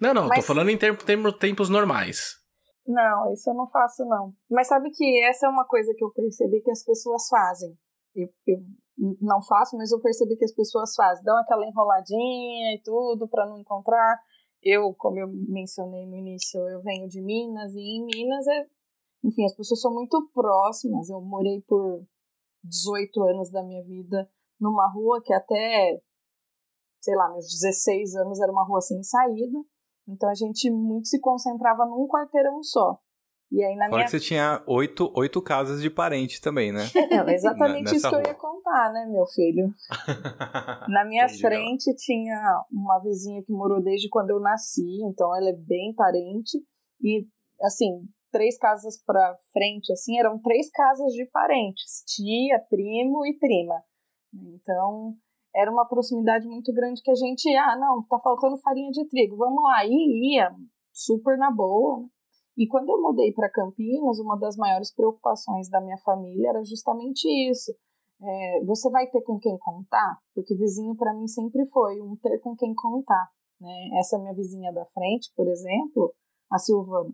Não, 0.00 0.14
não, 0.14 0.26
Mas... 0.26 0.40
tô 0.40 0.42
falando 0.42 0.70
em 0.70 0.76
termos, 0.78 1.04
termos, 1.04 1.32
tempos 1.38 1.68
normais. 1.68 2.40
Não, 2.86 3.32
isso 3.32 3.48
eu 3.48 3.54
não 3.54 3.68
faço, 3.70 4.04
não. 4.06 4.32
Mas 4.50 4.66
sabe 4.66 4.90
que 4.90 5.22
essa 5.22 5.46
é 5.46 5.48
uma 5.48 5.64
coisa 5.64 5.94
que 5.96 6.02
eu 6.02 6.10
percebi 6.10 6.60
que 6.60 6.70
as 6.70 6.82
pessoas 6.82 7.28
fazem. 7.28 7.78
Eu, 8.16 8.28
eu 8.48 8.58
não 9.20 9.40
faço, 9.42 9.76
mas 9.76 9.92
eu 9.92 10.00
percebi 10.00 10.36
que 10.36 10.44
as 10.44 10.52
pessoas 10.52 10.94
fazem. 10.96 11.22
Dão 11.22 11.38
aquela 11.38 11.64
enroladinha 11.66 12.74
e 12.74 12.80
tudo 12.82 13.28
para 13.28 13.46
não 13.46 13.58
encontrar 13.58 14.18
eu, 14.62 14.94
como 14.94 15.18
eu 15.18 15.28
mencionei 15.28 16.06
no 16.06 16.16
início, 16.16 16.60
eu 16.68 16.82
venho 16.82 17.08
de 17.08 17.20
Minas 17.20 17.74
e 17.74 17.80
em 17.80 18.04
Minas 18.04 18.46
é, 18.46 18.66
enfim, 19.24 19.44
as 19.44 19.54
pessoas 19.54 19.80
são 19.80 19.92
muito 19.92 20.30
próximas. 20.32 21.08
Eu 21.08 21.20
morei 21.20 21.62
por 21.62 22.04
18 22.64 23.22
anos 23.22 23.50
da 23.50 23.62
minha 23.62 23.82
vida 23.82 24.28
numa 24.58 24.90
rua 24.92 25.22
que 25.22 25.32
até, 25.32 26.00
sei 27.00 27.16
lá, 27.16 27.30
meus 27.30 27.46
16 27.46 28.14
anos 28.16 28.40
era 28.40 28.52
uma 28.52 28.64
rua 28.64 28.80
sem 28.80 29.02
saída. 29.02 29.58
Então 30.06 30.28
a 30.28 30.34
gente 30.34 30.70
muito 30.70 31.08
se 31.08 31.20
concentrava 31.20 31.84
num 31.86 32.06
quarteirão 32.06 32.62
só. 32.62 32.98
E 33.50 33.64
aí 33.64 33.74
na 33.74 33.86
Fora 33.86 33.96
minha... 33.96 34.04
que 34.04 34.10
você 34.12 34.20
tinha 34.20 34.62
oito, 34.66 35.12
oito 35.16 35.42
casas 35.42 35.82
de 35.82 35.90
parente 35.90 36.40
também, 36.40 36.72
né? 36.72 36.84
É, 37.10 37.34
exatamente 37.34 37.94
isso 37.96 38.08
que 38.08 38.14
eu 38.14 38.20
ia 38.20 38.34
contar, 38.34 38.92
né, 38.92 39.06
meu 39.10 39.26
filho? 39.26 39.74
na 40.88 41.04
minha 41.04 41.28
frente 41.28 41.94
tinha 41.96 42.64
uma 42.70 43.00
vizinha 43.00 43.42
que 43.42 43.52
morou 43.52 43.82
desde 43.82 44.08
quando 44.08 44.30
eu 44.30 44.40
nasci, 44.40 45.02
então 45.02 45.34
ela 45.36 45.50
é 45.50 45.52
bem 45.52 45.92
parente. 45.94 46.58
E, 47.02 47.26
assim, 47.62 48.06
três 48.30 48.56
casas 48.56 49.02
pra 49.04 49.36
frente, 49.52 49.92
assim, 49.92 50.18
eram 50.18 50.38
três 50.40 50.70
casas 50.70 51.12
de 51.12 51.26
parentes: 51.26 52.04
tia, 52.06 52.60
primo 52.70 53.26
e 53.26 53.36
prima. 53.36 53.82
Então, 54.32 55.14
era 55.54 55.70
uma 55.70 55.86
proximidade 55.86 56.46
muito 56.46 56.72
grande 56.72 57.02
que 57.02 57.10
a 57.10 57.14
gente, 57.14 57.48
ah, 57.56 57.76
não, 57.76 58.00
tá 58.08 58.18
faltando 58.20 58.58
farinha 58.58 58.90
de 58.90 59.06
trigo, 59.08 59.36
vamos 59.36 59.62
lá. 59.62 59.84
E 59.84 60.36
ia 60.36 60.54
super 60.92 61.36
na 61.36 61.50
boa, 61.50 61.98
né? 62.00 62.08
E 62.60 62.66
quando 62.66 62.90
eu 62.90 63.00
mudei 63.00 63.32
para 63.32 63.48
Campinas, 63.48 64.18
uma 64.18 64.36
das 64.36 64.54
maiores 64.54 64.94
preocupações 64.94 65.70
da 65.70 65.80
minha 65.80 65.96
família 65.96 66.50
era 66.50 66.62
justamente 66.62 67.26
isso. 67.50 67.74
É, 68.22 68.60
você 68.66 68.90
vai 68.90 69.06
ter 69.06 69.22
com 69.22 69.40
quem 69.40 69.56
contar? 69.56 70.18
Porque 70.34 70.54
vizinho 70.54 70.94
para 70.94 71.14
mim 71.14 71.26
sempre 71.26 71.64
foi 71.68 72.02
um 72.02 72.14
ter 72.16 72.38
com 72.40 72.54
quem 72.54 72.74
contar. 72.74 73.30
Né? 73.58 73.98
Essa 73.98 74.18
minha 74.18 74.34
vizinha 74.34 74.70
da 74.74 74.84
frente, 74.84 75.32
por 75.34 75.48
exemplo, 75.48 76.14
a 76.52 76.58
Silvana, 76.58 77.10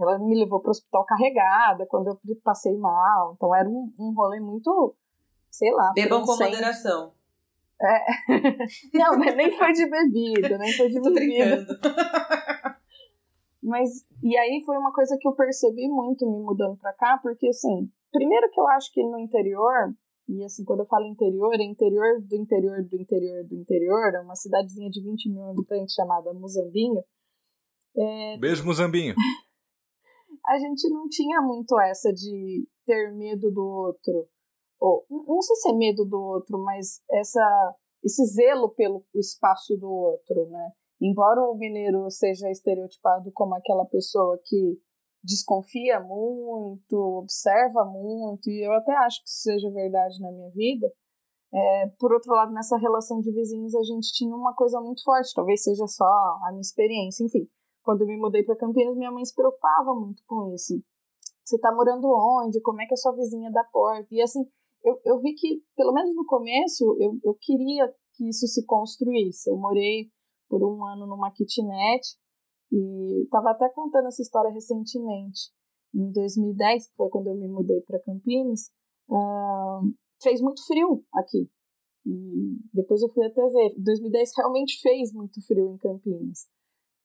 ela 0.00 0.18
me 0.18 0.34
levou 0.34 0.60
para 0.60 0.68
o 0.68 0.70
hospital 0.70 1.04
carregada 1.04 1.84
quando 1.90 2.08
eu 2.08 2.18
passei 2.42 2.74
mal. 2.78 3.34
Então 3.36 3.54
era 3.54 3.68
um, 3.68 3.92
um 3.98 4.14
rolê 4.14 4.40
muito, 4.40 4.94
sei 5.50 5.72
lá. 5.72 5.92
Bebam 5.94 6.24
com 6.24 6.38
moderação. 6.38 7.12
É. 7.82 8.06
Não, 8.96 9.18
nem 9.18 9.58
foi 9.58 9.72
de 9.74 9.90
bebida, 9.90 10.56
nem 10.56 10.72
foi 10.72 10.88
de 10.88 10.94
Tô 11.02 11.12
bebida. 11.12 11.66
brincando. 11.66 11.80
Mas, 13.66 14.06
e 14.22 14.38
aí 14.38 14.62
foi 14.64 14.78
uma 14.78 14.92
coisa 14.92 15.18
que 15.20 15.26
eu 15.26 15.32
percebi 15.32 15.88
muito 15.88 16.24
me 16.24 16.38
mudando 16.38 16.78
pra 16.78 16.92
cá, 16.92 17.18
porque 17.20 17.48
assim, 17.48 17.90
primeiro 18.12 18.48
que 18.52 18.60
eu 18.60 18.68
acho 18.68 18.92
que 18.92 19.02
no 19.02 19.18
interior, 19.18 19.92
e 20.28 20.44
assim, 20.44 20.64
quando 20.64 20.80
eu 20.80 20.86
falo 20.86 21.04
interior, 21.04 21.52
é 21.54 21.64
interior 21.64 22.22
do 22.22 22.36
interior 22.36 22.84
do 22.84 22.96
interior 22.96 23.44
do 23.44 23.56
interior, 23.56 24.14
é 24.14 24.20
uma 24.20 24.36
cidadezinha 24.36 24.88
de 24.88 25.02
20 25.02 25.32
mil 25.32 25.44
habitantes 25.50 25.94
chamada 25.94 26.32
Muzambinho. 26.32 27.02
É... 27.96 28.38
Beijo, 28.38 28.64
Muzambinho. 28.64 29.16
a 30.46 30.58
gente 30.58 30.88
não 30.88 31.08
tinha 31.08 31.42
muito 31.42 31.78
essa 31.80 32.12
de 32.12 32.68
ter 32.86 33.12
medo 33.16 33.50
do 33.50 33.64
outro. 33.64 34.28
Ou, 34.78 35.04
não 35.10 35.42
sei 35.42 35.56
se 35.56 35.70
é 35.70 35.72
medo 35.72 36.04
do 36.04 36.20
outro, 36.20 36.56
mas 36.62 37.02
essa, 37.10 37.74
esse 38.04 38.24
zelo 38.26 38.68
pelo 38.76 39.04
espaço 39.12 39.76
do 39.76 39.90
outro, 39.90 40.48
né? 40.50 40.70
Embora 41.00 41.40
o 41.42 41.56
mineiro 41.56 42.10
seja 42.10 42.50
estereotipado 42.50 43.30
como 43.32 43.54
aquela 43.54 43.84
pessoa 43.84 44.38
que 44.44 44.78
desconfia 45.22 46.00
muito, 46.00 46.96
observa 46.96 47.84
muito, 47.84 48.48
e 48.48 48.66
eu 48.66 48.72
até 48.72 48.92
acho 48.96 49.22
que 49.22 49.28
isso 49.28 49.42
seja 49.42 49.70
verdade 49.70 50.20
na 50.20 50.30
minha 50.30 50.50
vida, 50.50 50.86
é, 51.52 51.86
por 51.98 52.12
outro 52.12 52.32
lado, 52.32 52.52
nessa 52.52 52.76
relação 52.76 53.20
de 53.20 53.32
vizinhos, 53.32 53.74
a 53.74 53.82
gente 53.82 54.12
tinha 54.12 54.34
uma 54.34 54.54
coisa 54.54 54.80
muito 54.80 55.02
forte, 55.02 55.34
talvez 55.34 55.62
seja 55.62 55.86
só 55.86 56.04
a 56.04 56.48
minha 56.50 56.60
experiência, 56.60 57.24
enfim. 57.24 57.48
Quando 57.82 58.02
eu 58.02 58.06
me 58.06 58.16
mudei 58.16 58.42
para 58.42 58.56
Campinas, 58.56 58.96
minha 58.96 59.12
mãe 59.12 59.24
se 59.24 59.34
preocupava 59.34 59.94
muito 59.94 60.22
com 60.26 60.52
isso. 60.52 60.74
Você 61.44 61.58
tá 61.58 61.72
morando 61.72 62.08
onde? 62.08 62.60
Como 62.60 62.80
é 62.82 62.86
que 62.86 62.92
é 62.92 62.96
a 62.96 62.96
sua 62.96 63.12
vizinha 63.12 63.50
da 63.52 63.62
porta? 63.62 64.08
E 64.10 64.20
assim, 64.20 64.44
eu, 64.84 65.00
eu 65.04 65.20
vi 65.20 65.34
que, 65.34 65.62
pelo 65.76 65.92
menos 65.92 66.14
no 66.16 66.26
começo, 66.26 66.84
eu, 67.00 67.18
eu 67.24 67.34
queria 67.40 67.88
que 68.14 68.28
isso 68.28 68.46
se 68.48 68.66
construísse. 68.66 69.48
Eu 69.48 69.56
morei 69.56 70.10
por 70.48 70.62
um 70.62 70.84
ano 70.84 71.06
numa 71.06 71.30
kitnet 71.30 72.16
e 72.72 73.22
estava 73.24 73.50
até 73.50 73.68
contando 73.68 74.08
essa 74.08 74.22
história 74.22 74.50
recentemente. 74.50 75.50
Em 75.94 76.10
2010, 76.12 76.88
que 76.88 76.96
foi 76.96 77.08
quando 77.08 77.28
eu 77.28 77.36
me 77.36 77.48
mudei 77.48 77.80
para 77.82 78.02
Campinas, 78.02 78.70
uh, 79.08 79.92
fez 80.22 80.40
muito 80.40 80.64
frio 80.66 81.02
aqui. 81.14 81.48
E 82.04 82.58
depois 82.72 83.02
eu 83.02 83.08
fui 83.08 83.24
até 83.26 83.42
ver. 83.48 83.74
2010 83.78 84.30
realmente 84.36 84.80
fez 84.80 85.12
muito 85.12 85.44
frio 85.46 85.72
em 85.72 85.78
Campinas. 85.78 86.46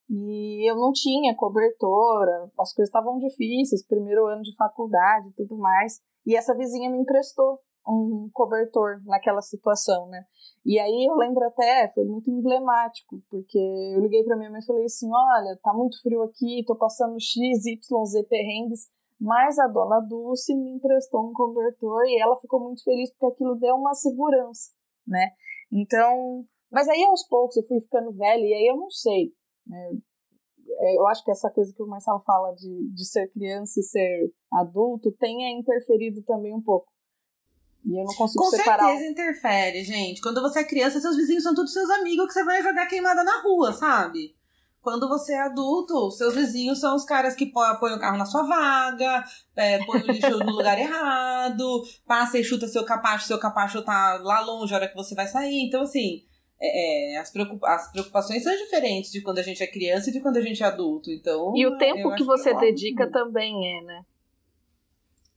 E 0.10 0.70
eu 0.70 0.76
não 0.76 0.92
tinha 0.92 1.36
cobertora, 1.36 2.52
as 2.60 2.74
coisas 2.74 2.90
estavam 2.90 3.18
difíceis, 3.18 3.86
primeiro 3.88 4.28
ano 4.28 4.42
de 4.42 4.54
faculdade 4.56 5.30
e 5.30 5.34
tudo 5.34 5.58
mais. 5.58 6.02
E 6.26 6.36
essa 6.36 6.56
vizinha 6.56 6.90
me 6.90 6.98
emprestou 6.98 7.60
um 7.88 8.30
cobertor 8.34 9.02
naquela 9.06 9.41
situação, 9.41 10.08
né? 10.08 10.24
E 10.65 10.80
aí 10.80 11.06
eu 11.10 11.15
lembro 11.15 11.44
até, 11.46 11.91
foi 11.94 12.06
muito 12.06 12.30
emblemático, 12.30 13.22
porque 13.30 13.58
eu 13.58 14.02
liguei 14.02 14.24
para 14.24 14.38
minha 14.38 14.50
mãe 14.50 14.60
e 14.60 14.65
falei 14.65 14.86
assim: 14.86 15.10
olha, 15.12 15.60
tá 15.63 15.74
muito 15.74 16.02
frio 16.02 16.22
aqui, 16.24 16.63
tô 16.65 16.76
passando 16.76 17.20
X, 17.20 17.65
Y, 17.65 18.06
Z 18.06 18.24
perrengues, 18.24 18.89
mas 19.20 19.58
a 19.60 19.67
dona 19.67 20.00
Dulce 20.02 20.56
me 20.56 20.76
emprestou 20.76 21.30
um 21.30 21.34
cobertor 21.34 22.04
e 22.06 22.20
ela 22.20 22.39
ficou 22.39 22.60
muito 22.60 22.84
feliz 22.84 23.12
porque 23.12 23.34
aquilo 23.34 23.56
deu 23.56 23.76
uma 23.76 23.94
segurança, 23.94 24.72
né? 25.08 25.32
Então, 25.72 26.46
mas 26.72 26.88
aí 26.88 27.04
aos 27.04 27.28
poucos 27.28 27.58
eu 27.58 27.63
fui 27.63 27.80
ficando 27.82 28.12
velha 28.13 28.44
e 28.44 28.54
aí 28.54 28.67
eu 28.67 28.78
não 28.78 28.89
sei, 28.89 29.34
né? 29.65 29.91
É, 30.80 30.98
eu 30.98 31.08
acho 31.08 31.24
que 31.24 31.32
essa 31.32 31.50
coisa 31.52 31.74
que 31.74 31.84
o 31.84 31.88
Marcelo 31.88 32.22
fala 32.22 32.54
de, 32.54 32.89
de 32.94 33.06
ser 33.06 33.28
criança 33.32 33.80
e 33.80 33.84
ser 33.84 34.34
adulto 34.54 35.12
tenha 35.13 35.52
interferido 35.52 36.24
também 36.24 36.54
um 36.54 36.62
pouco. 36.62 36.91
E 37.86 37.98
eu 37.98 38.06
não 38.06 38.13
consigo 38.13 38.44
Com 38.44 38.50
separar. 38.50 38.86
certeza 38.86 39.10
interfere, 39.10 39.84
gente. 39.84 40.22
Quando 40.22 40.41
você 40.41 40.60
é 40.60 40.63
criança, 40.63 41.00
seus 41.00 41.15
vizinhos 41.15 41.44
são 41.44 41.56
todos 41.56 41.74
seus 41.74 41.89
amigos 41.89 42.28
que 42.28 42.34
você 42.34 42.44
vai 42.44 42.62
jogar 42.62 42.86
queimada 42.86 43.24
na 43.24 43.41
rua, 43.41 43.74
sabe? 43.74 44.36
Quando 44.82 45.08
você 45.08 45.34
é 45.34 45.41
adulto, 45.41 46.10
seus 46.10 46.34
vizinhos 46.34 46.80
são 46.80 46.96
os 46.96 47.06
caras 47.06 47.36
que 47.36 47.46
põem 47.46 47.94
o 47.94 48.00
carro 48.00 48.17
na 48.17 48.26
sua 48.26 48.44
vaga, 48.44 49.24
é, 49.56 49.84
põe 49.86 50.02
o 50.02 50.12
lixo 50.12 50.39
no 50.39 50.52
lugar 50.52 50.80
errado, 50.80 51.84
passa 52.06 52.39
e 52.39 52.44
chuta 52.44 52.67
seu 52.67 52.84
capacho, 52.84 53.28
seu 53.28 53.38
capacho 53.38 53.84
tá 53.84 54.20
lá 54.24 54.39
longe 54.41 54.74
a 54.74 54.78
hora 54.78 54.88
que 54.88 54.96
você 54.96 55.13
vai 55.13 55.28
sair. 55.28 55.67
Então, 55.67 55.84
assim, 55.84 56.24
é, 56.60 57.13
é, 57.13 57.17
as, 57.17 57.32
preocupa 57.32 57.67
as 57.67 57.91
preocupações 57.91 58.44
são 58.44 58.56
diferentes 58.56 59.12
de 59.12 59.22
quando 59.22 59.38
a 59.38 59.44
gente 59.44 59.62
é 59.62 59.67
criança 59.67 60.10
e 60.10 60.13
de 60.13 60.20
quando 60.20 60.38
a 60.38 60.41
gente 60.41 60.63
é 60.63 60.65
adulto. 60.65 61.12
Então, 61.12 61.54
e 61.56 61.65
o 61.67 61.78
tempo 61.78 62.15
que 62.15 62.24
você 62.24 62.54
que 62.54 62.60
dedica 62.60 63.10
também 63.12 63.78
é, 63.78 63.82
né? 63.84 64.02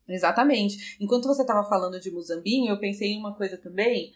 Exatamente. 0.09 0.97
Enquanto 1.01 1.27
você 1.27 1.43
estava 1.43 1.69
falando 1.69 2.01
de 2.01 2.11
Muzambinho, 2.11 2.71
eu 2.71 2.79
pensei 2.79 3.13
em 3.13 3.19
uma 3.19 3.35
coisa 3.35 3.57
também. 3.57 4.13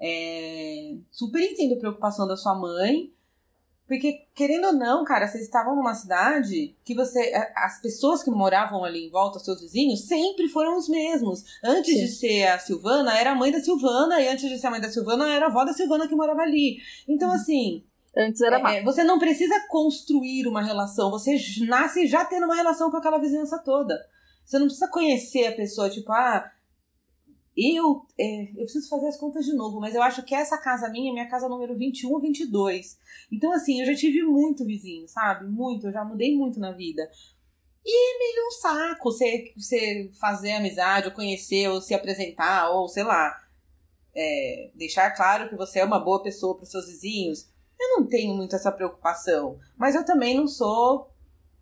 É... 0.00 0.94
Super 1.10 1.40
entendo 1.40 1.74
a 1.74 1.78
preocupação 1.78 2.26
da 2.26 2.36
sua 2.36 2.54
mãe, 2.54 3.12
porque, 3.92 4.26
querendo 4.34 4.68
ou 4.68 4.72
não, 4.72 5.04
cara, 5.04 5.28
vocês 5.28 5.44
estavam 5.44 5.76
numa 5.76 5.94
cidade 5.94 6.74
que 6.82 6.94
você. 6.94 7.32
As 7.54 7.78
pessoas 7.82 8.22
que 8.22 8.30
moravam 8.30 8.84
ali 8.84 9.06
em 9.06 9.10
volta, 9.10 9.38
seus 9.38 9.60
vizinhos, 9.60 10.06
sempre 10.06 10.48
foram 10.48 10.78
os 10.78 10.88
mesmos. 10.88 11.44
Antes 11.62 11.92
Sim. 11.92 12.00
de 12.00 12.08
ser 12.08 12.46
a 12.46 12.58
Silvana, 12.58 13.18
era 13.18 13.32
a 13.32 13.34
mãe 13.34 13.52
da 13.52 13.60
Silvana, 13.60 14.18
e 14.18 14.28
antes 14.28 14.48
de 14.48 14.58
ser 14.58 14.68
a 14.68 14.70
mãe 14.70 14.80
da 14.80 14.88
Silvana, 14.88 15.30
era 15.30 15.44
a 15.44 15.48
avó 15.48 15.62
da 15.64 15.74
Silvana 15.74 16.08
que 16.08 16.14
morava 16.14 16.40
ali. 16.40 16.78
Então, 17.06 17.28
uhum. 17.28 17.34
assim. 17.34 17.84
Antes 18.16 18.40
era 18.40 18.58
é, 18.72 18.82
Você 18.82 19.04
não 19.04 19.18
precisa 19.18 19.54
construir 19.68 20.46
uma 20.46 20.62
relação, 20.62 21.10
você 21.10 21.36
nasce 21.66 22.06
já 22.06 22.24
tendo 22.24 22.44
uma 22.44 22.54
relação 22.54 22.90
com 22.90 22.96
aquela 22.98 23.18
vizinhança 23.18 23.58
toda. 23.58 23.98
Você 24.44 24.58
não 24.58 24.66
precisa 24.66 24.88
conhecer 24.88 25.46
a 25.46 25.56
pessoa, 25.56 25.90
tipo, 25.90 26.12
ah, 26.12 26.50
eu, 27.56 28.06
é, 28.18 28.50
eu 28.50 28.64
preciso 28.64 28.88
fazer 28.88 29.08
as 29.08 29.16
contas 29.16 29.44
de 29.44 29.52
novo, 29.52 29.78
mas 29.78 29.94
eu 29.94 30.02
acho 30.02 30.22
que 30.22 30.34
essa 30.34 30.56
casa 30.56 30.88
minha 30.88 31.10
é 31.10 31.12
minha 31.12 31.28
casa 31.28 31.48
número 31.48 31.76
21 31.76 32.10
ou 32.10 32.20
22. 32.20 32.98
Então, 33.30 33.52
assim, 33.52 33.80
eu 33.80 33.86
já 33.86 33.94
tive 33.94 34.22
muito 34.22 34.64
vizinho, 34.64 35.06
sabe? 35.06 35.46
Muito, 35.46 35.86
eu 35.86 35.92
já 35.92 36.04
mudei 36.04 36.34
muito 36.36 36.58
na 36.58 36.72
vida. 36.72 37.08
E 37.84 38.18
meio 38.18 38.46
um 38.46 38.50
saco 38.52 39.10
você, 39.10 39.52
você 39.56 40.10
fazer 40.18 40.52
amizade, 40.52 41.08
ou 41.08 41.14
conhecer, 41.14 41.68
ou 41.68 41.80
se 41.80 41.94
apresentar, 41.94 42.70
ou 42.70 42.88
sei 42.88 43.02
lá, 43.02 43.36
é, 44.14 44.70
deixar 44.74 45.10
claro 45.10 45.48
que 45.48 45.56
você 45.56 45.80
é 45.80 45.84
uma 45.84 45.98
boa 45.98 46.22
pessoa 46.22 46.54
para 46.54 46.64
os 46.64 46.70
seus 46.70 46.86
vizinhos. 46.86 47.48
Eu 47.78 47.98
não 47.98 48.06
tenho 48.06 48.34
muito 48.34 48.54
essa 48.54 48.72
preocupação, 48.72 49.58
mas 49.76 49.94
eu 49.94 50.04
também 50.04 50.36
não 50.36 50.46
sou 50.46 51.11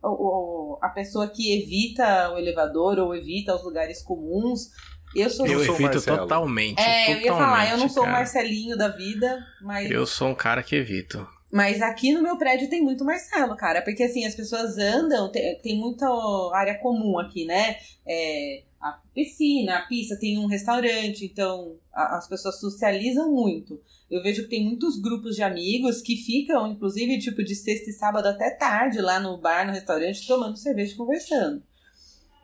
o, 0.02 0.78
a 0.80 0.88
pessoa 0.88 1.28
que 1.28 1.52
evita 1.60 2.30
o 2.30 2.38
elevador 2.38 2.98
ou 2.98 3.14
evita 3.14 3.54
os 3.54 3.62
lugares 3.62 4.02
comuns. 4.02 4.70
Eu 5.14 5.28
sou 5.28 5.46
Eu 5.46 5.64
sou 5.64 5.74
evito 5.74 5.94
Marcelo. 5.94 6.18
totalmente. 6.18 6.80
É, 6.80 6.84
totalmente, 6.84 7.26
eu 7.26 7.32
ia 7.32 7.38
falar, 7.38 7.70
eu 7.70 7.78
não 7.78 7.88
sou 7.88 8.04
cara. 8.04 8.14
o 8.14 8.18
Marcelinho 8.18 8.76
da 8.76 8.88
vida, 8.88 9.38
mas. 9.60 9.90
Eu 9.90 10.06
sou 10.06 10.28
um 10.28 10.34
cara 10.34 10.62
que 10.62 10.76
evito. 10.76 11.26
Mas 11.52 11.82
aqui 11.82 12.12
no 12.12 12.22
meu 12.22 12.36
prédio 12.36 12.70
tem 12.70 12.80
muito 12.80 13.04
Marcelo, 13.04 13.56
cara. 13.56 13.82
Porque 13.82 14.04
assim, 14.04 14.24
as 14.24 14.34
pessoas 14.34 14.78
andam, 14.78 15.30
tem, 15.30 15.58
tem 15.58 15.78
muita 15.78 16.06
área 16.54 16.78
comum 16.78 17.18
aqui, 17.18 17.44
né? 17.44 17.76
É, 18.06 18.62
a 18.80 18.92
piscina, 19.14 19.78
a 19.78 19.86
pista, 19.86 20.18
tem 20.18 20.38
um 20.38 20.46
restaurante, 20.46 21.24
então 21.24 21.76
a, 21.92 22.16
as 22.16 22.28
pessoas 22.28 22.58
socializam 22.60 23.30
muito. 23.30 23.80
Eu 24.10 24.22
vejo 24.22 24.44
que 24.44 24.48
tem 24.48 24.64
muitos 24.64 25.00
grupos 25.00 25.36
de 25.36 25.42
amigos 25.42 26.00
que 26.00 26.16
ficam, 26.16 26.66
inclusive, 26.68 27.18
tipo, 27.18 27.42
de 27.42 27.54
sexta 27.54 27.90
e 27.90 27.92
sábado 27.92 28.26
até 28.26 28.50
tarde 28.50 29.00
lá 29.00 29.20
no 29.20 29.36
bar, 29.36 29.66
no 29.66 29.72
restaurante, 29.72 30.26
tomando 30.26 30.56
cerveja 30.56 30.94
e 30.94 30.96
conversando. 30.96 31.62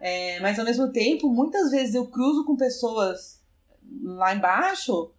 É, 0.01 0.39
mas 0.41 0.59
ao 0.59 0.65
mesmo 0.65 0.93
tempo, 0.93 1.31
muitas 1.31 1.71
vezes 1.71 1.95
eu 1.95 2.07
cruzo 2.09 2.45
com 2.45 2.55
pessoas 2.55 3.41
lá 4.03 4.35
embaixo 4.35 5.13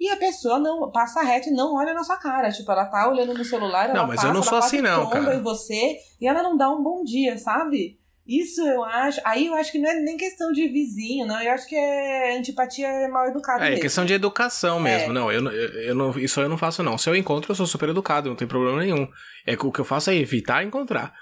e 0.00 0.08
a 0.10 0.16
pessoa 0.16 0.58
não 0.58 0.90
passa 0.90 1.22
reto 1.22 1.48
e 1.48 1.52
não 1.52 1.74
olha 1.74 1.94
na 1.94 2.02
sua 2.02 2.16
cara. 2.16 2.50
Tipo, 2.50 2.72
ela 2.72 2.86
tá 2.86 3.08
olhando 3.08 3.34
no 3.34 3.44
celular, 3.44 3.84
ela 3.84 3.94
Não, 3.94 4.06
mas 4.06 4.16
passa, 4.16 4.28
eu 4.28 4.34
não 4.34 4.42
sou 4.42 4.58
assim, 4.58 4.80
não, 4.80 5.08
cara. 5.08 5.34
em 5.34 5.42
você 5.42 5.96
e 6.20 6.26
ela 6.26 6.42
não 6.42 6.56
dá 6.56 6.70
um 6.70 6.82
bom 6.82 7.04
dia, 7.04 7.38
sabe? 7.38 8.00
Isso 8.26 8.60
eu 8.60 8.84
acho. 8.84 9.20
Aí 9.24 9.46
eu 9.46 9.54
acho 9.54 9.72
que 9.72 9.78
não 9.78 9.90
é 9.90 9.94
nem 9.94 10.16
questão 10.16 10.52
de 10.52 10.68
vizinho, 10.68 11.26
não. 11.26 11.42
Eu 11.42 11.52
acho 11.52 11.66
que 11.66 11.74
é 11.74 12.36
antipatia 12.36 12.88
mal 13.08 13.26
educada. 13.26 13.64
É, 13.64 13.70
mesmo. 13.70 13.82
questão 13.82 14.04
de 14.04 14.14
educação 14.14 14.78
mesmo. 14.78 15.10
É. 15.10 15.12
Não, 15.12 15.32
eu, 15.32 15.44
eu, 15.50 15.72
eu 15.82 15.94
não, 15.94 16.10
isso 16.18 16.40
eu 16.40 16.48
não 16.48 16.56
faço, 16.56 16.82
não. 16.82 16.96
Se 16.96 17.10
eu 17.10 17.16
encontro, 17.16 17.50
eu 17.50 17.56
sou 17.56 17.66
super 17.66 17.88
educado, 17.88 18.28
não 18.28 18.36
tem 18.36 18.46
problema 18.46 18.78
nenhum. 18.78 19.08
É 19.44 19.56
que 19.56 19.66
o 19.66 19.72
que 19.72 19.80
eu 19.80 19.84
faço 19.84 20.10
é 20.10 20.14
evitar 20.14 20.64
encontrar. 20.64 21.12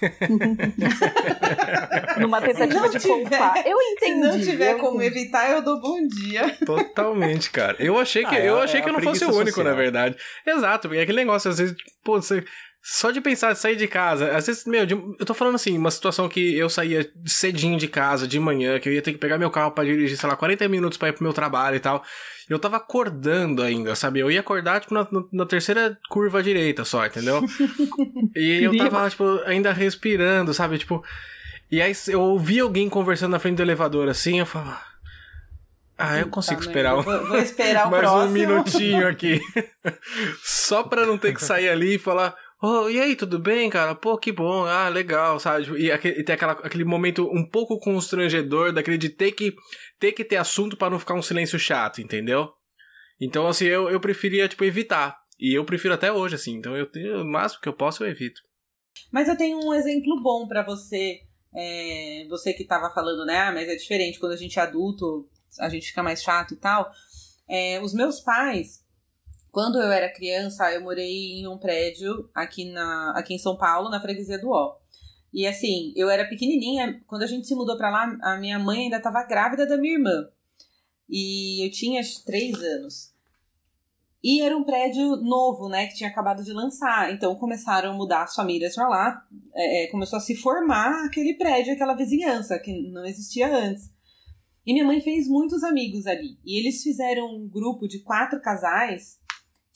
Numa 2.20 2.40
tentativa 2.40 2.88
de 2.88 3.00
poupar. 3.00 3.66
Eu 3.66 3.76
entendi. 3.80 4.14
Se 4.14 4.14
não 4.14 4.40
tiver 4.40 4.72
eu 4.72 4.78
como 4.78 5.02
evitar, 5.02 5.50
eu 5.50 5.62
dou 5.62 5.80
bom 5.80 6.06
dia. 6.06 6.56
Totalmente, 6.64 7.50
cara. 7.50 7.76
Eu 7.78 7.98
achei 7.98 8.24
que, 8.24 8.34
Ah, 8.34 8.38
é 8.38 8.48
eu 8.48 8.58
a- 8.58 8.64
achei 8.64 8.80
é 8.80 8.82
que 8.82 8.88
eu 8.88 8.92
não 8.92 9.00
fosse 9.00 9.24
o 9.24 9.28
único, 9.28 9.46
social. 9.46 9.66
na 9.66 9.72
verdade. 9.74 10.16
Exato, 10.46 10.88
porque 10.88 11.00
é 11.00 11.02
aquele 11.02 11.18
negócio, 11.18 11.50
às 11.50 11.58
vezes, 11.58 11.74
pô, 12.04 12.20
você. 12.20 12.44
Só 12.88 13.10
de 13.10 13.20
pensar 13.20 13.50
em 13.50 13.56
sair 13.56 13.74
de 13.74 13.88
casa, 13.88 14.30
às 14.36 14.46
vezes, 14.46 14.64
meu, 14.64 14.86
eu 15.18 15.26
tô 15.26 15.34
falando 15.34 15.56
assim, 15.56 15.76
uma 15.76 15.90
situação 15.90 16.28
que 16.28 16.56
eu 16.56 16.70
saía 16.70 17.10
cedinho 17.26 17.76
de 17.76 17.88
casa, 17.88 18.28
de 18.28 18.38
manhã, 18.38 18.78
que 18.78 18.88
eu 18.88 18.92
ia 18.92 19.02
ter 19.02 19.10
que 19.10 19.18
pegar 19.18 19.38
meu 19.38 19.50
carro 19.50 19.72
para 19.72 19.82
dirigir, 19.82 20.16
sei 20.16 20.28
lá, 20.28 20.36
40 20.36 20.68
minutos 20.68 20.96
para 20.96 21.08
ir 21.08 21.12
pro 21.12 21.24
meu 21.24 21.32
trabalho 21.32 21.74
e 21.74 21.80
tal. 21.80 22.04
Eu 22.48 22.60
tava 22.60 22.76
acordando 22.76 23.60
ainda, 23.60 23.96
sabe? 23.96 24.20
Eu 24.20 24.30
ia 24.30 24.38
acordar, 24.38 24.80
tipo, 24.80 24.94
na, 24.94 25.04
na 25.32 25.44
terceira 25.44 25.98
curva 26.08 26.40
direita 26.40 26.84
só, 26.84 27.04
entendeu? 27.04 27.44
e 28.36 28.62
eu 28.62 28.76
tava, 28.78 29.10
tipo, 29.10 29.40
ainda 29.46 29.72
respirando, 29.72 30.54
sabe? 30.54 30.78
Tipo. 30.78 31.04
E 31.68 31.82
aí 31.82 31.92
eu 32.06 32.20
ouvi 32.20 32.60
alguém 32.60 32.88
conversando 32.88 33.32
na 33.32 33.40
frente 33.40 33.56
do 33.56 33.62
elevador 33.64 34.08
assim, 34.08 34.38
eu 34.38 34.46
falava. 34.46 34.80
Ah, 35.98 36.18
eu 36.18 36.28
consigo 36.28 36.60
tá, 36.60 36.66
esperar, 36.66 36.96
um... 36.96 37.02
vou, 37.02 37.26
vou 37.26 37.38
esperar 37.38 37.90
mais 37.90 38.02
próximo. 38.02 38.28
um 38.28 38.32
minutinho 38.32 39.08
aqui. 39.08 39.40
Só 40.44 40.84
pra 40.84 41.04
não 41.04 41.18
ter 41.18 41.34
que 41.34 41.42
sair 41.42 41.68
ali 41.68 41.94
e 41.94 41.98
falar, 41.98 42.36
Oh, 42.62 42.88
e 42.88 42.98
aí, 42.98 43.14
tudo 43.14 43.38
bem, 43.38 43.68
cara? 43.68 43.94
Pô, 43.94 44.16
que 44.16 44.32
bom. 44.32 44.64
Ah, 44.64 44.88
legal, 44.88 45.38
sabe? 45.38 45.78
E, 45.78 45.92
aquele, 45.92 46.24
e 46.26 46.32
aquela, 46.32 46.52
aquele 46.52 46.84
momento 46.84 47.28
um 47.30 47.44
pouco 47.44 47.78
constrangedor 47.78 48.72
daquele 48.72 48.96
de 48.96 49.10
ter 49.10 49.32
que 49.32 49.54
ter, 49.98 50.12
que 50.12 50.24
ter 50.24 50.36
assunto 50.36 50.76
para 50.76 50.90
não 50.90 50.98
ficar 50.98 51.14
um 51.14 51.22
silêncio 51.22 51.58
chato, 51.58 52.00
entendeu? 52.00 52.50
Então, 53.20 53.46
assim, 53.46 53.66
eu, 53.66 53.90
eu 53.90 54.00
preferia, 54.00 54.48
tipo, 54.48 54.64
evitar. 54.64 55.18
E 55.38 55.56
eu 55.56 55.64
prefiro 55.64 55.92
até 55.92 56.10
hoje, 56.10 56.34
assim. 56.34 56.54
Então, 56.54 56.74
eu 56.74 56.88
o 57.20 57.24
máximo 57.24 57.60
que 57.60 57.68
eu 57.68 57.74
posso, 57.74 58.02
eu 58.02 58.08
evito. 58.08 58.40
Mas 59.12 59.28
eu 59.28 59.36
tenho 59.36 59.58
um 59.58 59.74
exemplo 59.74 60.22
bom 60.22 60.48
para 60.48 60.64
você. 60.64 61.20
É, 61.54 62.26
você 62.28 62.52
que 62.54 62.64
tava 62.64 62.92
falando, 62.94 63.24
né? 63.26 63.38
Ah, 63.38 63.52
mas 63.52 63.68
é 63.68 63.76
diferente 63.76 64.18
quando 64.18 64.32
a 64.32 64.36
gente 64.36 64.58
é 64.58 64.62
adulto, 64.62 65.28
a 65.60 65.68
gente 65.68 65.88
fica 65.88 66.02
mais 66.02 66.22
chato 66.22 66.54
e 66.54 66.56
tal. 66.56 66.90
É, 67.48 67.80
os 67.80 67.94
meus 67.94 68.20
pais, 68.20 68.84
quando 69.56 69.80
eu 69.80 69.90
era 69.90 70.12
criança, 70.12 70.70
eu 70.70 70.82
morei 70.82 71.40
em 71.40 71.48
um 71.48 71.56
prédio 71.56 72.28
aqui, 72.34 72.70
na, 72.70 73.14
aqui 73.16 73.32
em 73.32 73.38
São 73.38 73.56
Paulo, 73.56 73.88
na 73.88 73.98
freguesia 73.98 74.38
do 74.38 74.50
Ó. 74.50 74.76
E 75.32 75.46
assim, 75.46 75.94
eu 75.96 76.10
era 76.10 76.28
pequenininha, 76.28 77.02
quando 77.06 77.22
a 77.22 77.26
gente 77.26 77.46
se 77.46 77.54
mudou 77.54 77.74
para 77.78 77.88
lá, 77.88 78.18
a 78.20 78.36
minha 78.36 78.58
mãe 78.58 78.80
ainda 78.80 78.98
estava 78.98 79.22
grávida 79.22 79.66
da 79.66 79.78
minha 79.78 79.94
irmã. 79.94 80.28
E 81.08 81.66
eu 81.66 81.70
tinha 81.70 82.02
três 82.26 82.54
anos. 82.62 83.14
E 84.22 84.42
era 84.42 84.54
um 84.54 84.62
prédio 84.62 85.16
novo, 85.22 85.70
né, 85.70 85.86
que 85.86 85.94
tinha 85.94 86.10
acabado 86.10 86.44
de 86.44 86.52
lançar. 86.52 87.10
Então 87.14 87.34
começaram 87.36 87.92
a 87.92 87.94
mudar 87.94 88.24
as 88.24 88.34
famílias 88.34 88.74
para 88.74 88.86
lá. 88.86 89.26
É, 89.54 89.84
é, 89.84 89.86
começou 89.86 90.18
a 90.18 90.20
se 90.20 90.36
formar 90.36 91.06
aquele 91.06 91.32
prédio, 91.32 91.72
aquela 91.72 91.94
vizinhança 91.94 92.58
que 92.58 92.90
não 92.90 93.06
existia 93.06 93.48
antes. 93.48 93.90
E 94.66 94.74
minha 94.74 94.84
mãe 94.84 95.00
fez 95.00 95.26
muitos 95.26 95.64
amigos 95.64 96.06
ali. 96.06 96.38
E 96.44 96.60
eles 96.60 96.82
fizeram 96.82 97.34
um 97.34 97.48
grupo 97.48 97.88
de 97.88 98.00
quatro 98.00 98.38
casais 98.42 99.24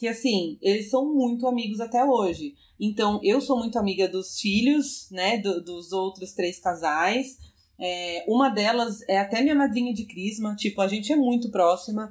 que 0.00 0.08
assim, 0.08 0.56
eles 0.62 0.88
são 0.88 1.14
muito 1.14 1.46
amigos 1.46 1.78
até 1.78 2.02
hoje. 2.02 2.54
Então, 2.80 3.20
eu 3.22 3.38
sou 3.38 3.58
muito 3.58 3.78
amiga 3.78 4.08
dos 4.08 4.40
filhos, 4.40 5.06
né, 5.10 5.36
do, 5.36 5.62
dos 5.62 5.92
outros 5.92 6.32
três 6.32 6.58
casais. 6.58 7.36
É, 7.78 8.24
uma 8.26 8.48
delas 8.48 9.06
é 9.06 9.18
até 9.18 9.42
minha 9.42 9.54
madrinha 9.54 9.92
de 9.92 10.06
crisma, 10.06 10.56
tipo, 10.56 10.80
a 10.80 10.88
gente 10.88 11.12
é 11.12 11.16
muito 11.16 11.50
próxima, 11.50 12.10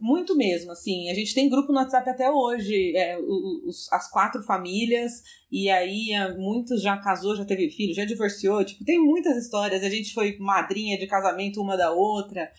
muito 0.00 0.36
mesmo, 0.36 0.72
assim. 0.72 1.08
A 1.10 1.14
gente 1.14 1.32
tem 1.32 1.48
grupo 1.48 1.70
no 1.70 1.78
WhatsApp 1.78 2.10
até 2.10 2.28
hoje, 2.28 2.96
é, 2.96 3.16
os, 3.16 3.86
as 3.92 4.10
quatro 4.10 4.42
famílias, 4.42 5.22
e 5.48 5.70
aí 5.70 6.10
é, 6.10 6.36
muitos 6.36 6.82
já 6.82 6.96
casou, 6.96 7.36
já 7.36 7.44
teve 7.44 7.70
filho, 7.70 7.94
já 7.94 8.04
divorciou, 8.04 8.64
tipo, 8.64 8.84
tem 8.84 8.98
muitas 8.98 9.36
histórias. 9.36 9.84
A 9.84 9.88
gente 9.88 10.12
foi 10.12 10.36
madrinha 10.38 10.98
de 10.98 11.06
casamento 11.06 11.62
uma 11.62 11.76
da 11.76 11.92
outra. 11.92 12.50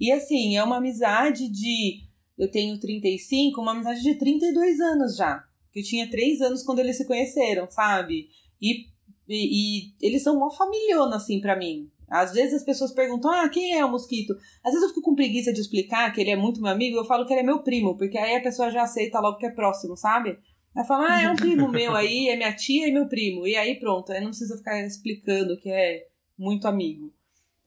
E 0.00 0.10
assim, 0.10 0.56
é 0.56 0.64
uma 0.64 0.78
amizade 0.78 1.50
de 1.50 2.10
eu 2.42 2.50
tenho 2.50 2.76
35, 2.76 3.60
uma 3.60 3.70
amizade 3.70 4.02
de 4.02 4.16
32 4.16 4.80
anos 4.80 5.16
já. 5.16 5.44
Que 5.72 5.78
eu 5.78 5.84
tinha 5.84 6.10
3 6.10 6.40
anos 6.40 6.64
quando 6.64 6.80
eles 6.80 6.96
se 6.96 7.06
conheceram, 7.06 7.70
sabe? 7.70 8.30
E, 8.60 8.88
e, 9.28 9.86
e 9.86 9.94
eles 10.00 10.24
são 10.24 10.36
uma 10.36 10.50
familhona, 10.50 11.16
assim, 11.16 11.40
para 11.40 11.54
mim. 11.54 11.88
Às 12.10 12.32
vezes 12.32 12.54
as 12.54 12.64
pessoas 12.64 12.92
perguntam, 12.92 13.30
ah, 13.30 13.48
quem 13.48 13.78
é 13.78 13.84
o 13.84 13.90
mosquito? 13.90 14.34
Às 14.64 14.72
vezes 14.72 14.82
eu 14.82 14.88
fico 14.88 15.02
com 15.02 15.14
preguiça 15.14 15.52
de 15.52 15.60
explicar 15.60 16.12
que 16.12 16.20
ele 16.20 16.30
é 16.30 16.36
muito 16.36 16.60
meu 16.60 16.72
amigo, 16.72 16.96
eu 16.96 17.04
falo 17.04 17.24
que 17.24 17.32
ele 17.32 17.42
é 17.42 17.44
meu 17.44 17.60
primo, 17.60 17.96
porque 17.96 18.18
aí 18.18 18.34
a 18.34 18.42
pessoa 18.42 18.72
já 18.72 18.82
aceita 18.82 19.20
logo 19.20 19.38
que 19.38 19.46
é 19.46 19.50
próximo, 19.50 19.96
sabe? 19.96 20.36
Ela 20.74 20.84
fala, 20.84 21.14
ah, 21.14 21.22
é 21.22 21.30
um 21.30 21.36
primo 21.36 21.68
meu 21.70 21.94
aí, 21.94 22.28
é 22.28 22.34
minha 22.34 22.52
tia 22.56 22.88
e 22.88 22.92
meu 22.92 23.06
primo. 23.06 23.46
E 23.46 23.54
aí 23.54 23.78
pronto, 23.78 24.10
aí 24.10 24.20
não 24.20 24.30
precisa 24.30 24.56
ficar 24.56 24.84
explicando 24.84 25.56
que 25.60 25.70
é 25.70 26.08
muito 26.36 26.66
amigo. 26.66 27.14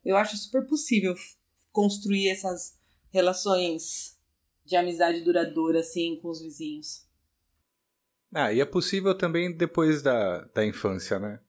Eu 0.03 0.17
acho 0.17 0.35
super 0.35 0.67
possível 0.67 1.15
construir 1.71 2.27
essas 2.27 2.77
relações 3.09 4.14
de 4.65 4.75
amizade 4.75 5.21
duradoura, 5.21 5.79
assim, 5.79 6.17
com 6.21 6.29
os 6.29 6.41
vizinhos. 6.41 7.05
Ah, 8.33 8.51
e 8.51 8.59
é 8.59 8.65
possível 8.65 9.15
também 9.15 9.55
depois 9.55 10.01
da, 10.01 10.41
da 10.53 10.65
infância, 10.65 11.19
né? 11.19 11.39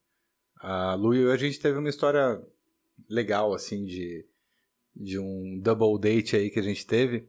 A 0.61 0.95
Lu 0.95 1.15
e 1.15 1.23
eu, 1.23 1.33
a 1.33 1.37
gente 1.37 1.59
teve 1.59 1.79
uma 1.79 1.89
história 1.89 2.41
legal, 3.09 3.55
assim, 3.55 3.85
de, 3.85 4.25
de 4.95 5.19
um 5.19 5.59
double 5.63 5.99
date 5.99 6.37
aí 6.37 6.51
que 6.51 6.61
a 6.61 6.63
gente 6.63 6.87
teve. 6.87 7.29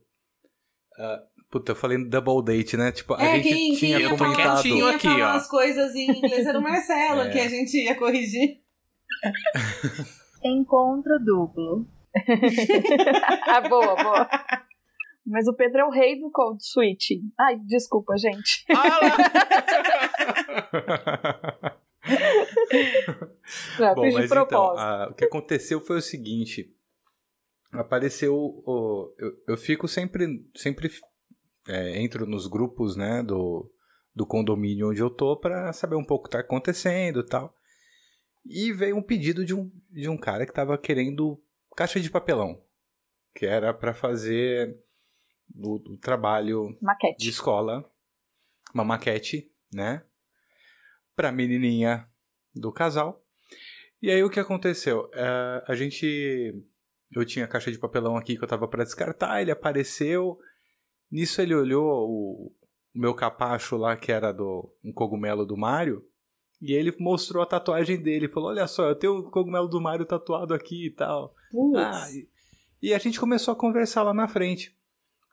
Uh, 0.97 1.41
puta, 1.49 1.71
eu 1.71 1.75
falei 1.75 1.97
double 2.03 2.43
date, 2.43 2.77
né? 2.77 2.91
Tipo, 2.91 3.15
a 3.15 3.23
é, 3.23 3.35
gente 3.35 3.49
quem, 3.49 3.75
tinha 3.75 3.97
quem 3.97 4.09
comentado... 4.09 4.61
Quem 4.61 4.77
ia 4.77 4.89
aqui, 4.89 5.07
falar 5.07 5.33
ó. 5.33 5.37
as 5.37 5.47
coisas 5.47 5.95
em 5.95 6.11
inglês 6.11 6.45
era 6.45 6.59
o 6.59 6.61
Marcelo, 6.61 7.21
é. 7.27 7.29
que 7.31 7.39
a 7.39 7.49
gente 7.49 7.77
ia 7.77 7.95
corrigir. 7.95 8.61
Encontro 10.43 11.17
duplo. 11.23 11.87
ah, 13.47 13.61
boa, 13.61 13.95
boa. 13.95 14.29
Mas 15.27 15.45
o 15.45 15.53
Pedro 15.53 15.81
é 15.81 15.85
o 15.85 15.89
rei 15.89 16.17
do 16.17 16.31
code 16.31 16.65
switching. 16.65 17.29
Ai, 17.37 17.59
desculpa, 17.59 18.15
gente. 18.17 18.65
Já, 23.77 23.93
Bom, 23.93 24.09
mas 24.09 24.31
então, 24.31 24.77
a, 24.77 25.09
o 25.11 25.13
que 25.13 25.25
aconteceu 25.25 25.81
foi 25.81 25.97
o 25.97 26.01
seguinte. 26.01 26.73
Apareceu. 27.73 28.33
O, 28.33 29.13
eu, 29.17 29.33
eu 29.49 29.57
fico 29.57 29.85
sempre. 29.85 30.49
sempre 30.55 30.89
é, 31.67 32.01
entro 32.01 32.25
nos 32.25 32.47
grupos 32.47 32.95
né, 32.95 33.21
do, 33.21 33.69
do 34.15 34.25
condomínio 34.25 34.91
onde 34.91 35.01
eu 35.01 35.09
tô 35.09 35.35
para 35.35 35.73
saber 35.73 35.97
um 35.97 36.05
pouco 36.05 36.23
o 36.23 36.29
que 36.29 36.37
tá 36.37 36.39
acontecendo 36.39 37.19
e 37.19 37.25
tal. 37.25 37.53
E 38.45 38.71
veio 38.71 38.95
um 38.95 39.03
pedido 39.03 39.43
de 39.43 39.53
um, 39.53 39.69
de 39.91 40.07
um 40.07 40.17
cara 40.17 40.45
que 40.45 40.53
tava 40.53 40.77
querendo 40.77 41.37
caixa 41.75 41.99
de 41.99 42.09
papelão. 42.09 42.63
Que 43.35 43.45
era 43.45 43.73
para 43.73 43.93
fazer 43.93 44.86
do, 45.49 45.79
do 45.79 45.97
trabalho 45.97 46.77
maquete. 46.81 47.17
de 47.17 47.29
escola, 47.29 47.89
uma 48.73 48.83
maquete, 48.83 49.51
né? 49.73 50.03
Pra 51.15 51.31
menininha 51.31 52.07
do 52.55 52.71
casal. 52.71 53.23
E 54.01 54.11
aí 54.11 54.23
o 54.23 54.29
que 54.29 54.39
aconteceu? 54.39 55.05
Uh, 55.13 55.63
a 55.67 55.75
gente. 55.75 56.53
Eu 57.11 57.25
tinha 57.25 57.47
caixa 57.47 57.71
de 57.71 57.79
papelão 57.79 58.17
aqui 58.17 58.37
que 58.37 58.43
eu 58.43 58.47
tava 58.47 58.67
para 58.67 58.83
descartar, 58.83 59.41
ele 59.41 59.51
apareceu. 59.51 60.37
Nisso 61.09 61.41
ele 61.41 61.55
olhou 61.55 61.85
o, 61.85 62.51
o, 62.93 62.99
meu 62.99 63.13
capacho 63.13 63.77
lá, 63.77 63.95
que 63.95 64.11
era 64.11 64.31
do 64.31 64.69
um 64.83 64.91
cogumelo 64.91 65.45
do 65.45 65.57
Mario. 65.57 66.05
E 66.61 66.73
ele 66.73 66.93
mostrou 66.99 67.41
a 67.41 67.45
tatuagem 67.45 68.01
dele. 68.01 68.27
Falou: 68.27 68.49
Olha 68.49 68.67
só, 68.67 68.89
eu 68.89 68.95
tenho 68.95 69.17
o 69.17 69.31
cogumelo 69.31 69.67
do 69.67 69.81
Mario 69.81 70.05
tatuado 70.05 70.53
aqui 70.53 70.87
e 70.87 70.91
tal. 70.91 71.33
Ah, 71.75 72.11
e, 72.11 72.29
e 72.81 72.93
a 72.93 72.97
gente 72.99 73.19
começou 73.19 73.53
a 73.53 73.57
conversar 73.57 74.03
lá 74.03 74.13
na 74.13 74.27
frente. 74.27 74.76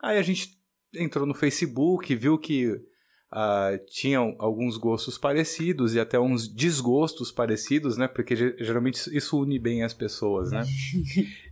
Aí 0.04 0.18
a 0.18 0.22
gente 0.22 0.50
entrou 0.94 1.26
no 1.26 1.34
Facebook, 1.34 2.14
viu 2.14 2.38
que 2.38 2.68
uh, 2.68 3.78
tinham 3.86 4.36
alguns 4.38 4.76
gostos 4.76 5.16
parecidos 5.16 5.94
e 5.94 6.00
até 6.00 6.20
uns 6.20 6.46
desgostos 6.46 7.32
parecidos, 7.32 7.96
né? 7.96 8.06
Porque 8.06 8.36
geralmente 8.36 8.98
isso 9.16 9.40
une 9.40 9.58
bem 9.58 9.82
as 9.82 9.94
pessoas, 9.94 10.50
né? 10.50 10.62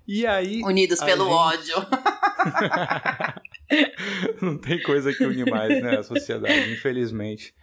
E 0.05 0.27
aí. 0.27 0.61
Unidos 0.65 0.99
pelo 0.99 1.27
gente... 1.27 1.33
ódio. 1.33 1.77
Não 4.43 4.59
tem 4.59 4.83
coisa 4.83 5.15
que 5.15 5.25
une 5.25 5.49
mais, 5.49 5.81
né? 5.81 5.99
A 5.99 6.03
sociedade, 6.03 6.73
infelizmente. 6.73 7.55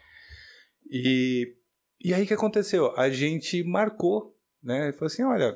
E, 0.89 1.53
e 2.01 2.13
aí 2.13 2.23
o 2.23 2.25
que 2.25 2.33
aconteceu? 2.33 2.97
A 2.97 3.09
gente 3.09 3.61
marcou, 3.61 4.33
né? 4.63 4.93
Falou 4.93 5.07
assim: 5.07 5.23
olha. 5.23 5.51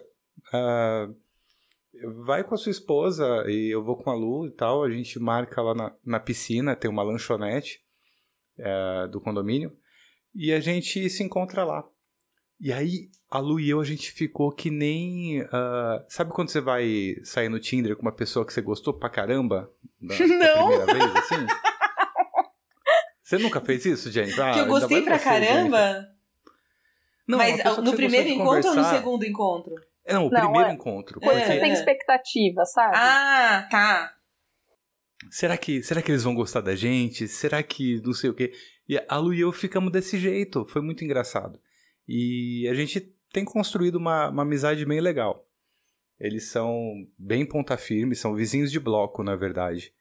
Uh, 0.54 1.16
vai 2.26 2.44
com 2.44 2.56
a 2.56 2.58
sua 2.58 2.72
esposa 2.72 3.26
e 3.48 3.74
eu 3.74 3.84
vou 3.84 3.96
com 3.96 4.10
a 4.10 4.16
Lu 4.16 4.48
e 4.48 4.52
tal. 4.52 4.84
A 4.84 4.90
gente 4.90 5.20
marca 5.20 5.62
lá 5.62 5.74
na, 5.74 5.96
na 6.06 6.20
piscina, 6.20 6.76
tem 6.76 6.90
uma 6.90 7.04
lanchonete 7.04 7.82
é, 8.58 9.08
do 9.08 9.22
condomínio. 9.22 9.76
E 10.36 10.52
a 10.52 10.60
gente 10.60 11.10
se 11.10 11.24
encontra 11.24 11.64
lá. 11.64 11.88
E 12.60 12.72
aí, 12.72 13.10
a 13.30 13.40
Lu 13.40 13.60
e 13.60 13.70
eu, 13.70 13.80
a 13.82 13.84
gente 13.84 14.12
ficou 14.12 14.52
que 14.52 14.70
nem. 14.70 15.42
Uh, 15.42 16.04
sabe 16.08 16.32
quando 16.32 16.50
você 16.50 16.62
vai 16.62 17.16
sair 17.24 17.50
no 17.50 17.60
Tinder 17.60 17.96
com 17.96 18.04
uma 18.04 18.12
pessoa 18.12 18.46
que 18.46 18.54
você 18.54 18.62
gostou 18.62 18.94
pra 18.94 19.10
caramba? 19.10 19.72
Da, 20.04 20.18
Não! 20.20 20.80
Da 20.80 20.86
primeira 20.86 21.14
vez, 21.14 21.16
assim? 21.16 21.48
Você 23.24 23.38
nunca 23.38 23.62
fez 23.62 23.86
isso, 23.86 24.12
Jenny? 24.12 24.34
Ah, 24.34 24.52
que 24.52 24.60
eu 24.60 24.66
gostei 24.66 25.02
pra 25.02 25.18
você, 25.18 25.24
caramba? 25.24 26.10
Não, 27.26 27.38
Mas 27.38 27.64
no 27.78 27.94
primeiro 27.94 28.28
encontro 28.28 28.72
ou 28.72 28.76
no 28.76 28.84
segundo 28.84 29.26
encontro? 29.26 29.76
É, 30.06 30.14
não, 30.14 30.28
o 30.28 30.30
não, 30.30 30.42
primeiro 30.42 30.70
é, 30.70 30.74
encontro. 30.74 31.20
Quando 31.20 31.38
porque... 31.38 31.46
você 31.46 31.60
tem 31.60 31.72
expectativa, 31.72 32.66
sabe? 32.66 32.96
Ah, 32.96 33.68
tá. 33.70 34.14
Será 35.30 35.58
que, 35.58 35.82
será 35.82 36.02
que 36.02 36.12
eles 36.12 36.24
vão 36.24 36.36
gostar 36.36 36.62
da 36.62 36.76
gente? 36.76 37.28
Será 37.28 37.64
que 37.64 38.02
não 38.04 38.14
sei 38.14 38.30
o 38.30 38.34
quê? 38.34 38.52
E 38.88 39.02
a 39.08 39.18
Lu 39.18 39.34
e 39.34 39.42
eu 39.42 39.52
ficamos 39.52 39.92
desse 39.92 40.18
jeito, 40.18 40.66
foi 40.66 40.82
muito 40.82 41.04
engraçado. 41.04 41.60
E 42.08 42.68
a 42.70 42.74
gente 42.74 43.00
tem 43.32 43.46
construído 43.46 43.96
uma, 43.96 44.30
uma 44.30 44.44
amizade 44.44 44.86
bem 44.86 45.00
legal. 45.00 45.48
Eles 46.20 46.50
são 46.50 46.94
bem 47.18 47.46
ponta 47.46 47.78
firme, 47.78 48.16
são 48.16 48.36
vizinhos 48.36 48.72
de 48.72 48.80
bloco, 48.80 49.24
na 49.24 49.36
verdade. 49.36 49.94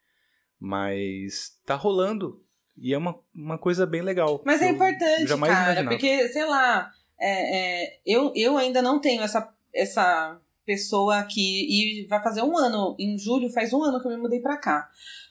Mas 0.59 1.59
tá 1.65 1.75
rolando. 1.75 2.41
E 2.77 2.93
é 2.93 2.97
uma, 2.97 3.19
uma 3.33 3.57
coisa 3.57 3.85
bem 3.85 4.01
legal. 4.01 4.41
Mas 4.45 4.61
é 4.61 4.69
importante, 4.69 5.25
cara, 5.25 5.37
imaginava. 5.37 5.89
porque, 5.89 6.27
sei 6.29 6.45
lá, 6.45 6.91
é, 7.19 7.57
é, 7.85 7.99
eu, 8.05 8.31
eu 8.35 8.57
ainda 8.57 8.81
não 8.81 8.99
tenho 8.99 9.21
essa, 9.21 9.53
essa 9.73 10.39
pessoa 10.65 11.17
aqui. 11.17 12.03
E 12.03 12.07
vai 12.07 12.21
fazer 12.21 12.41
um 12.41 12.57
ano, 12.57 12.95
em 12.99 13.17
julho 13.17 13.51
faz 13.51 13.73
um 13.73 13.83
ano 13.83 13.99
que 13.99 14.07
eu 14.07 14.11
me 14.11 14.17
mudei 14.17 14.39
pra 14.39 14.57
cá. 14.57 14.89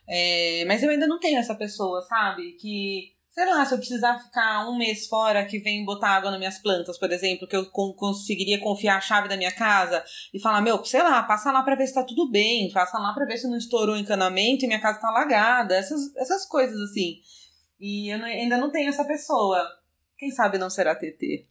É, 0.09 0.65
mas 0.67 0.83
eu 0.83 0.91
ainda 0.91 1.07
não 1.07 1.19
tenho 1.19 1.39
essa 1.39 1.55
pessoa, 1.55 2.03
sabe? 2.03 2.53
Que 2.53 3.13
Sei 3.33 3.47
lá, 3.47 3.65
se 3.65 3.73
eu 3.73 3.79
precisar 3.79 4.19
ficar 4.19 4.69
um 4.69 4.77
mês 4.77 5.07
fora 5.07 5.47
que 5.47 5.59
vem 5.59 5.87
botar 5.87 6.11
água 6.11 6.31
nas 6.31 6.39
minhas 6.39 6.59
plantas, 6.59 6.99
por 6.99 7.11
exemplo, 7.11 7.49
que 7.49 7.57
eu 7.57 7.65
conseguiria 7.71 8.61
confiar 8.61 8.99
a 8.99 9.01
chave 9.01 9.27
da 9.27 9.39
minha 9.39 9.51
casa 9.51 10.05
e 10.35 10.39
falar, 10.39 10.61
meu, 10.61 10.85
sei 10.85 11.03
lá, 11.03 11.23
passa 11.23 11.51
lá 11.51 11.63
pra 11.63 11.75
ver 11.75 11.87
se 11.87 11.95
tá 11.95 12.05
tudo 12.05 12.31
bem, 12.31 12.71
passa 12.73 12.99
lá 12.99 13.15
pra 13.15 13.25
ver 13.25 13.39
se 13.39 13.49
não 13.49 13.57
estourou 13.57 13.95
o 13.95 13.99
encanamento 13.99 14.67
e 14.67 14.69
minha 14.69 14.83
casa 14.83 15.01
tá 15.01 15.09
alagada, 15.09 15.75
essas, 15.75 16.15
essas 16.17 16.45
coisas 16.47 16.79
assim. 16.91 17.21
E 17.81 18.15
eu 18.15 18.23
ainda 18.23 18.59
não 18.59 18.71
tenho 18.71 18.91
essa 18.91 19.05
pessoa. 19.07 19.67
Quem 20.19 20.31
sabe 20.31 20.59
não 20.59 20.69
será 20.69 20.95
TT. 20.95 21.49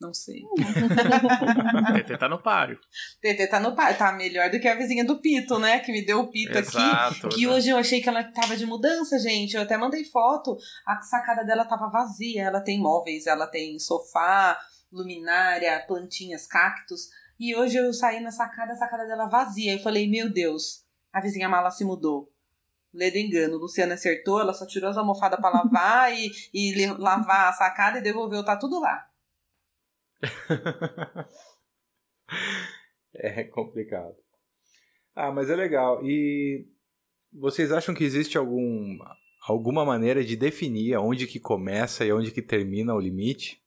Não 0.00 0.12
sei. 0.12 0.42
TT 2.04 2.18
tá 2.18 2.28
no 2.28 2.38
páreo. 2.42 2.78
TT 3.22 3.46
tá 3.46 3.58
no 3.58 3.74
páreo. 3.74 3.96
Tá 3.96 4.12
melhor 4.12 4.50
do 4.50 4.60
que 4.60 4.68
a 4.68 4.74
vizinha 4.74 5.04
do 5.04 5.20
Pito, 5.20 5.58
né? 5.58 5.80
Que 5.80 5.90
me 5.90 6.04
deu 6.04 6.20
o 6.20 6.30
Pito 6.30 6.58
exato, 6.58 7.26
aqui. 7.26 7.36
Que 7.36 7.42
exato. 7.44 7.56
hoje 7.56 7.70
eu 7.70 7.78
achei 7.78 8.02
que 8.02 8.08
ela 8.08 8.22
tava 8.22 8.56
de 8.56 8.66
mudança, 8.66 9.18
gente. 9.18 9.54
Eu 9.54 9.62
até 9.62 9.76
mandei 9.78 10.04
foto. 10.04 10.56
A 10.86 11.00
sacada 11.00 11.44
dela 11.44 11.64
tava 11.64 11.88
vazia. 11.88 12.42
Ela 12.42 12.60
tem 12.60 12.78
móveis, 12.78 13.26
ela 13.26 13.46
tem 13.46 13.78
sofá, 13.78 14.58
luminária, 14.92 15.82
plantinhas, 15.86 16.46
cactos. 16.46 17.08
E 17.40 17.56
hoje 17.56 17.76
eu 17.76 17.92
saí 17.94 18.20
na 18.20 18.30
sacada, 18.30 18.74
a 18.74 18.76
sacada 18.76 19.06
dela 19.06 19.28
vazia. 19.28 19.72
Eu 19.72 19.82
falei, 19.82 20.08
meu 20.08 20.30
Deus, 20.30 20.84
a 21.10 21.22
vizinha 21.22 21.48
mala 21.48 21.70
se 21.70 21.84
mudou. 21.84 22.30
Ledo 22.92 23.16
engano. 23.16 23.56
Luciana 23.56 23.94
acertou, 23.94 24.40
ela 24.40 24.52
só 24.52 24.66
tirou 24.66 24.90
as 24.90 24.96
almofadas 24.98 25.40
pra 25.40 25.48
lavar 25.48 26.12
e, 26.16 26.30
e 26.52 26.86
lavar 26.98 27.48
a 27.48 27.52
sacada 27.52 27.98
e 27.98 28.02
devolveu, 28.02 28.44
tá 28.44 28.56
tudo 28.56 28.78
lá. 28.78 29.06
é 33.14 33.44
complicado. 33.44 34.16
Ah, 35.14 35.30
mas 35.32 35.48
é 35.50 35.56
legal. 35.56 36.04
E 36.04 36.66
vocês 37.32 37.72
acham 37.72 37.94
que 37.94 38.04
existe 38.04 38.36
algum, 38.36 38.98
alguma 39.46 39.84
maneira 39.84 40.24
de 40.24 40.36
definir 40.36 40.96
onde 40.98 41.26
que 41.26 41.40
começa 41.40 42.04
e 42.04 42.12
onde 42.12 42.30
que 42.30 42.42
termina 42.42 42.94
o 42.94 43.00
limite? 43.00 43.62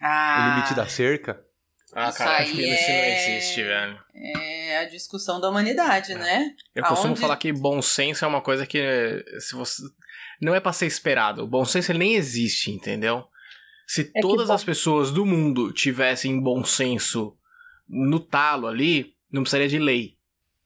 Ah, 0.00 0.38
o 0.38 0.54
limite 0.54 0.74
da 0.74 0.86
cerca? 0.86 1.44
Ah, 1.92 2.12
cara, 2.12 2.42
acho 2.42 2.52
que 2.52 2.64
é... 2.64 2.74
isso 2.74 2.90
não 2.90 3.04
existe, 3.04 3.62
velho. 3.62 3.98
É 4.14 4.78
a 4.78 4.84
discussão 4.84 5.40
da 5.40 5.48
humanidade, 5.48 6.12
é. 6.12 6.18
né? 6.18 6.54
Eu 6.74 6.84
Aonde... 6.84 6.94
costumo 6.94 7.16
falar 7.16 7.36
que 7.36 7.52
bom 7.52 7.80
senso 7.80 8.24
é 8.24 8.28
uma 8.28 8.42
coisa 8.42 8.66
que 8.66 9.24
se 9.40 9.54
você 9.54 9.82
não 10.40 10.54
é 10.54 10.60
para 10.60 10.72
ser 10.72 10.86
esperado. 10.86 11.42
O 11.42 11.46
bom 11.46 11.64
senso 11.64 11.92
ele 11.92 11.98
nem 11.98 12.14
existe, 12.14 12.70
entendeu? 12.70 13.26
Se 13.86 14.10
é 14.14 14.20
todas 14.20 14.50
as 14.50 14.64
pessoas 14.64 15.10
do 15.10 15.24
mundo 15.24 15.72
tivessem 15.72 16.40
bom 16.40 16.64
senso 16.64 17.36
no 17.88 18.18
talo 18.18 18.66
ali, 18.66 19.14
não 19.30 19.42
precisaria 19.42 19.68
de 19.68 19.78
lei. 19.78 20.16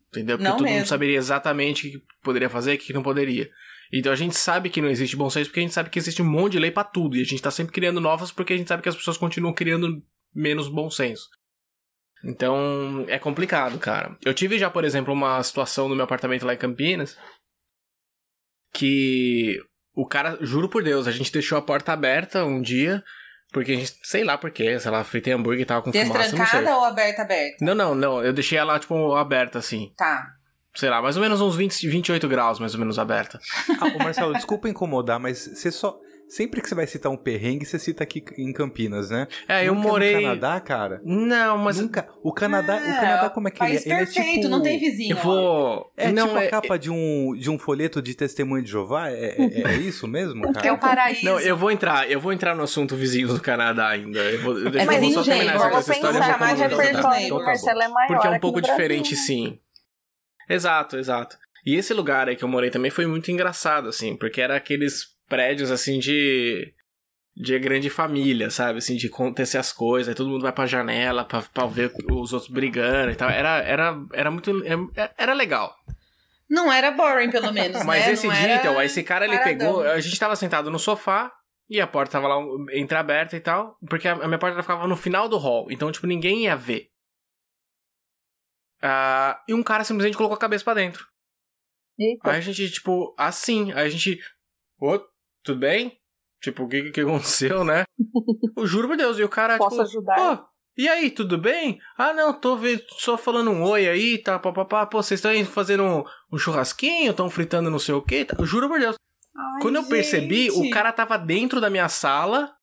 Entendeu? 0.09 0.39
Porque 0.39 0.49
não 0.49 0.57
todo 0.57 0.65
mesmo. 0.65 0.79
mundo 0.79 0.89
saberia 0.89 1.19
exatamente 1.19 1.87
o 1.87 1.91
que 1.93 2.07
poderia 2.23 2.49
fazer 2.49 2.73
e 2.73 2.77
o 2.77 2.79
que 2.79 2.93
não 2.93 3.03
poderia. 3.03 3.51
Então 3.93 4.13
a 4.13 4.17
gente 4.17 4.37
sabe 4.37 4.71
que 4.71 4.81
não 4.81 4.89
existe 4.89 5.17
bom 5.17 5.29
senso 5.29 5.51
porque 5.51 5.61
a 5.61 5.63
gente 5.63 5.75
sabe 5.75 5.91
que 5.91 5.99
existe 5.99 6.23
um 6.23 6.29
monte 6.29 6.53
de 6.53 6.59
lei 6.59 6.71
para 6.71 6.85
tudo. 6.85 7.17
E 7.17 7.21
a 7.21 7.25
gente 7.25 7.43
tá 7.43 7.51
sempre 7.51 7.73
criando 7.73 8.01
novas 8.01 8.33
porque 8.33 8.53
a 8.53 8.57
gente 8.57 8.69
sabe 8.69 8.83
que 8.83 8.89
as 8.89 8.97
pessoas 8.97 9.17
continuam 9.17 9.55
criando 9.55 10.03
menos 10.35 10.69
bom 10.69 10.91
senso. 10.91 11.29
Então 12.25 13.05
é 13.09 13.19
complicado, 13.19 13.79
cara. 13.79 14.17
Eu 14.25 14.35
tive 14.35 14.59
já, 14.59 14.71
por 14.71 14.85
exemplo, 14.85 15.13
uma 15.13 15.43
situação 15.43 15.89
no 15.89 15.95
meu 15.95 16.05
apartamento 16.05 16.47
lá 16.47 16.55
em 16.55 16.59
Campinas 16.59 17.17
que 18.73 19.61
o 20.01 20.07
cara, 20.07 20.39
juro 20.41 20.69
por 20.69 20.83
Deus, 20.83 21.07
a 21.07 21.11
gente 21.11 21.31
deixou 21.31 21.59
a 21.59 21.63
porta 21.63 21.93
aberta 21.93 22.45
um 22.45 22.63
dia, 22.63 23.05
porque 23.53 23.73
a 23.73 23.77
gente, 23.77 23.95
sei 24.03 24.25
lá 24.25 24.39
porquê, 24.39 24.79
sei 24.79 24.91
lá, 24.91 25.05
fritei 25.05 25.33
hambúrguer 25.33 25.63
e 25.63 25.65
tava 25.67 25.83
com 25.83 25.93
fumaça, 25.93 26.37
não 26.37 26.47
sei. 26.47 26.65
ou 26.65 26.85
aberta, 26.85 27.23
aberta? 27.23 27.65
Não, 27.65 27.75
não, 27.75 27.95
não, 27.95 28.25
eu 28.25 28.33
deixei 28.33 28.57
ela, 28.57 28.79
tipo, 28.79 29.15
aberta, 29.15 29.59
assim. 29.59 29.93
Tá. 29.97 30.35
Sei 30.75 30.89
lá, 30.89 31.03
mais 31.03 31.17
ou 31.17 31.23
menos 31.23 31.41
uns 31.41 31.57
20, 31.57 31.87
28 31.89 32.29
graus, 32.29 32.59
mais 32.59 32.75
ou 32.75 32.81
menos, 32.81 32.99
aberta. 32.99 33.39
Ah, 33.81 33.89
ô 33.89 33.99
Marcelo, 33.99 34.33
desculpa 34.33 34.69
incomodar, 34.69 35.19
mas 35.19 35.39
você 35.39 35.71
só... 35.71 35.99
Sempre 36.31 36.63
que 36.63 36.69
você 36.69 36.77
vai 36.77 36.87
citar 36.87 37.11
um 37.11 37.17
perrengue, 37.17 37.67
você 37.67 37.77
cita 37.77 38.05
aqui 38.05 38.25
em 38.39 38.53
Campinas, 38.53 39.11
né? 39.11 39.27
É, 39.49 39.67
eu 39.67 39.75
morei. 39.75 40.15
No 40.15 40.23
Canadá, 40.23 40.61
cara? 40.61 41.01
Não, 41.05 41.59
mas. 41.59 41.81
Nunca. 41.81 42.09
O 42.23 42.33
Canadá, 42.33 42.77
é, 42.77 42.79
o 42.79 43.01
Canadá 43.01 43.31
como 43.31 43.49
é 43.49 43.51
que 43.51 43.61
ele 43.61 43.77
é? 43.77 43.83
Ele 43.85 43.93
é 43.93 44.07
tipo. 44.07 44.49
não 44.49 44.63
tem 44.63 44.79
vizinho. 44.79 45.17
Eu 45.17 45.23
vou. 45.25 45.93
É 45.97 46.13
não, 46.13 46.29
tipo 46.29 46.39
é, 46.39 46.47
a 46.47 46.51
capa 46.51 46.79
de, 46.79 46.89
um, 46.89 47.35
de 47.37 47.51
um 47.51 47.59
folheto 47.59 48.01
de 48.01 48.15
testemunho 48.15 48.63
de 48.63 48.71
Jeová? 48.71 49.11
É, 49.11 49.35
é, 49.41 49.63
é 49.73 49.77
isso 49.79 50.07
mesmo, 50.07 50.53
cara? 50.53 50.69
É 50.69 50.71
o 50.71 50.79
paraíso. 50.79 51.25
Não, 51.25 51.41
eu 51.41 51.57
vou 51.57 51.69
entrar, 51.73 52.09
eu 52.09 52.21
vou 52.21 52.33
entrar 52.33 52.55
no 52.55 52.63
assunto 52.63 52.95
vizinhos 52.95 53.35
do 53.35 53.41
Canadá 53.41 53.89
ainda. 53.89 54.21
Eu 54.21 54.41
vou, 54.41 54.57
eu, 54.57 54.69
é, 54.69 54.85
mas 54.85 55.03
eu 55.03 55.11
vou 55.11 55.25
só 55.25 55.25
terminar 55.25 55.57
essa, 55.57 55.79
essa 55.79 55.93
história. 55.95 56.23
Chamar 56.23 56.55
de 56.55 57.29
do 57.29 57.45
Marcelo 57.45 57.83
é 57.83 57.89
maior. 57.89 58.07
Porque 58.07 58.27
é 58.29 58.31
um 58.31 58.39
pouco 58.39 58.61
diferente, 58.61 59.17
sim. 59.17 59.59
Exato, 60.49 60.97
exato. 60.97 61.37
E 61.67 61.75
esse 61.75 61.93
lugar 61.93 62.29
aí 62.29 62.37
que 62.37 62.45
eu 62.45 62.49
morei 62.49 62.71
também 62.71 62.91
foi 62.93 63.05
muito 63.05 63.33
engraçado, 63.33 63.89
assim, 63.89 64.17
porque 64.17 64.41
era 64.41 64.55
aqueles 64.55 65.09
prédios 65.31 65.71
assim 65.71 65.99
de 65.99 66.75
de 67.35 67.59
grande 67.59 67.89
família, 67.89 68.51
sabe? 68.51 68.79
Assim, 68.79 68.97
de 68.97 69.07
acontecer 69.07 69.57
as 69.57 69.73
coisas, 69.73 70.09
aí 70.09 70.15
todo 70.15 70.29
mundo 70.29 70.43
vai 70.43 70.53
pra 70.53 70.67
janela 70.67 71.25
pra, 71.25 71.41
pra 71.43 71.67
ver 71.67 71.91
os 72.11 72.33
outros 72.33 72.51
brigando 72.51 73.13
e 73.13 73.15
tal. 73.15 73.31
Era, 73.31 73.63
era, 73.63 73.99
era 74.13 74.31
muito. 74.31 74.51
É, 74.95 75.11
era 75.17 75.33
legal. 75.33 75.75
Não 76.49 76.71
era 76.73 76.91
boring, 76.91 77.31
pelo 77.31 77.53
menos. 77.53 77.83
Mas 77.87 78.07
né? 78.07 78.13
esse 78.13 78.27
Não 78.27 78.35
dia, 78.35 78.57
então, 78.57 78.83
esse 78.83 79.03
cara 79.03 79.25
ele 79.25 79.39
pegou. 79.39 79.83
A 79.83 80.01
gente 80.01 80.19
tava 80.19 80.37
sentado 80.37 80.71
no 80.71 80.79
sofá 80.79 81.33
e 81.69 81.81
a 81.81 81.87
porta 81.87 82.13
tava 82.13 82.29
lá 82.29 82.37
entreaberta 82.75 83.37
e 83.37 83.41
tal. 83.41 83.79
Porque 83.89 84.09
a, 84.09 84.17
minha 84.27 84.39
porta 84.39 84.61
ficava 84.61 84.87
no 84.87 84.97
final 84.97 85.29
do 85.29 85.39
hall. 85.39 85.71
Então, 85.71 85.91
tipo, 85.93 86.07
ninguém 86.07 86.45
ia 86.45 86.57
ver. 86.57 86.91
Uh, 88.83 89.37
e 89.49 89.55
um 89.55 89.63
cara 89.63 89.85
simplesmente 89.85 90.17
colocou 90.17 90.37
a 90.37 90.41
cabeça 90.41 90.65
para 90.65 90.81
dentro. 90.81 91.07
Eita. 91.99 92.31
Aí 92.31 92.39
a 92.39 92.41
gente, 92.41 92.71
tipo, 92.71 93.15
assim. 93.17 93.73
Aí 93.73 93.87
a 93.87 93.89
gente. 93.89 94.19
Ô, 94.79 94.99
tudo 95.43 95.61
bem? 95.61 95.99
Tipo, 96.41 96.65
o 96.65 96.69
que, 96.69 96.91
que 96.91 97.01
aconteceu, 97.01 97.65
né? 97.65 97.85
Eu 98.57 98.67
juro 98.67 98.89
por 98.89 98.97
Deus. 98.97 99.19
E 99.19 99.25
o 99.25 99.29
cara, 99.29 99.59
Posso 99.59 99.77
tipo, 99.77 99.83
ajudar? 99.83 100.47
E 100.77 100.89
aí, 100.89 101.11
tudo 101.11 101.37
bem? 101.37 101.79
Ah, 101.99 102.15
não, 102.15 102.33
tô 102.33 102.59
só 102.99 103.19
falando 103.19 103.51
um 103.51 103.63
oi 103.65 103.87
aí, 103.89 104.17
tá, 104.17 104.39
papapá. 104.39 104.87
Pô, 104.87 105.03
vocês 105.03 105.23
estão 105.23 105.45
fazendo 105.45 105.83
um, 105.83 106.05
um 106.33 106.39
churrasquinho, 106.39 107.11
estão 107.11 107.29
fritando 107.29 107.71
não 107.71 107.79
sei 107.79 107.95
o 107.95 108.01
quê. 108.01 108.25
Tá? 108.25 108.37
Eu 108.39 108.47
juro 108.47 108.69
por 108.69 108.81
Deus. 108.81 108.97
Ai, 109.37 109.61
Quando 109.61 109.77
eu 109.77 109.83
gente. 109.83 109.91
percebi, 109.91 110.51
o 110.51 110.71
cara 110.71 110.93
tava 110.93 111.19
dentro 111.19 111.61
da 111.61 111.69
minha 111.69 111.89
sala, 111.89 112.55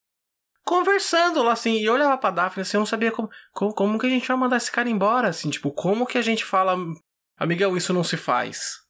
conversando 0.63 1.43
lá, 1.43 1.53
assim, 1.53 1.73
e 1.73 1.85
eu 1.85 1.93
olhava 1.93 2.17
pra 2.17 2.31
Daphne, 2.31 2.61
assim, 2.61 2.77
eu 2.77 2.79
não 2.79 2.85
sabia 2.85 3.11
como, 3.11 3.29
como, 3.53 3.73
como 3.73 3.99
que 3.99 4.07
a 4.07 4.09
gente 4.09 4.27
vai 4.27 4.37
mandar 4.37 4.57
esse 4.57 4.71
cara 4.71 4.89
embora, 4.89 5.29
assim, 5.29 5.49
tipo, 5.49 5.71
como 5.71 6.05
que 6.05 6.17
a 6.17 6.21
gente 6.21 6.43
fala, 6.43 6.75
amigão, 7.37 7.77
isso 7.77 7.93
não 7.93 8.03
se 8.03 8.17
faz. 8.17 8.86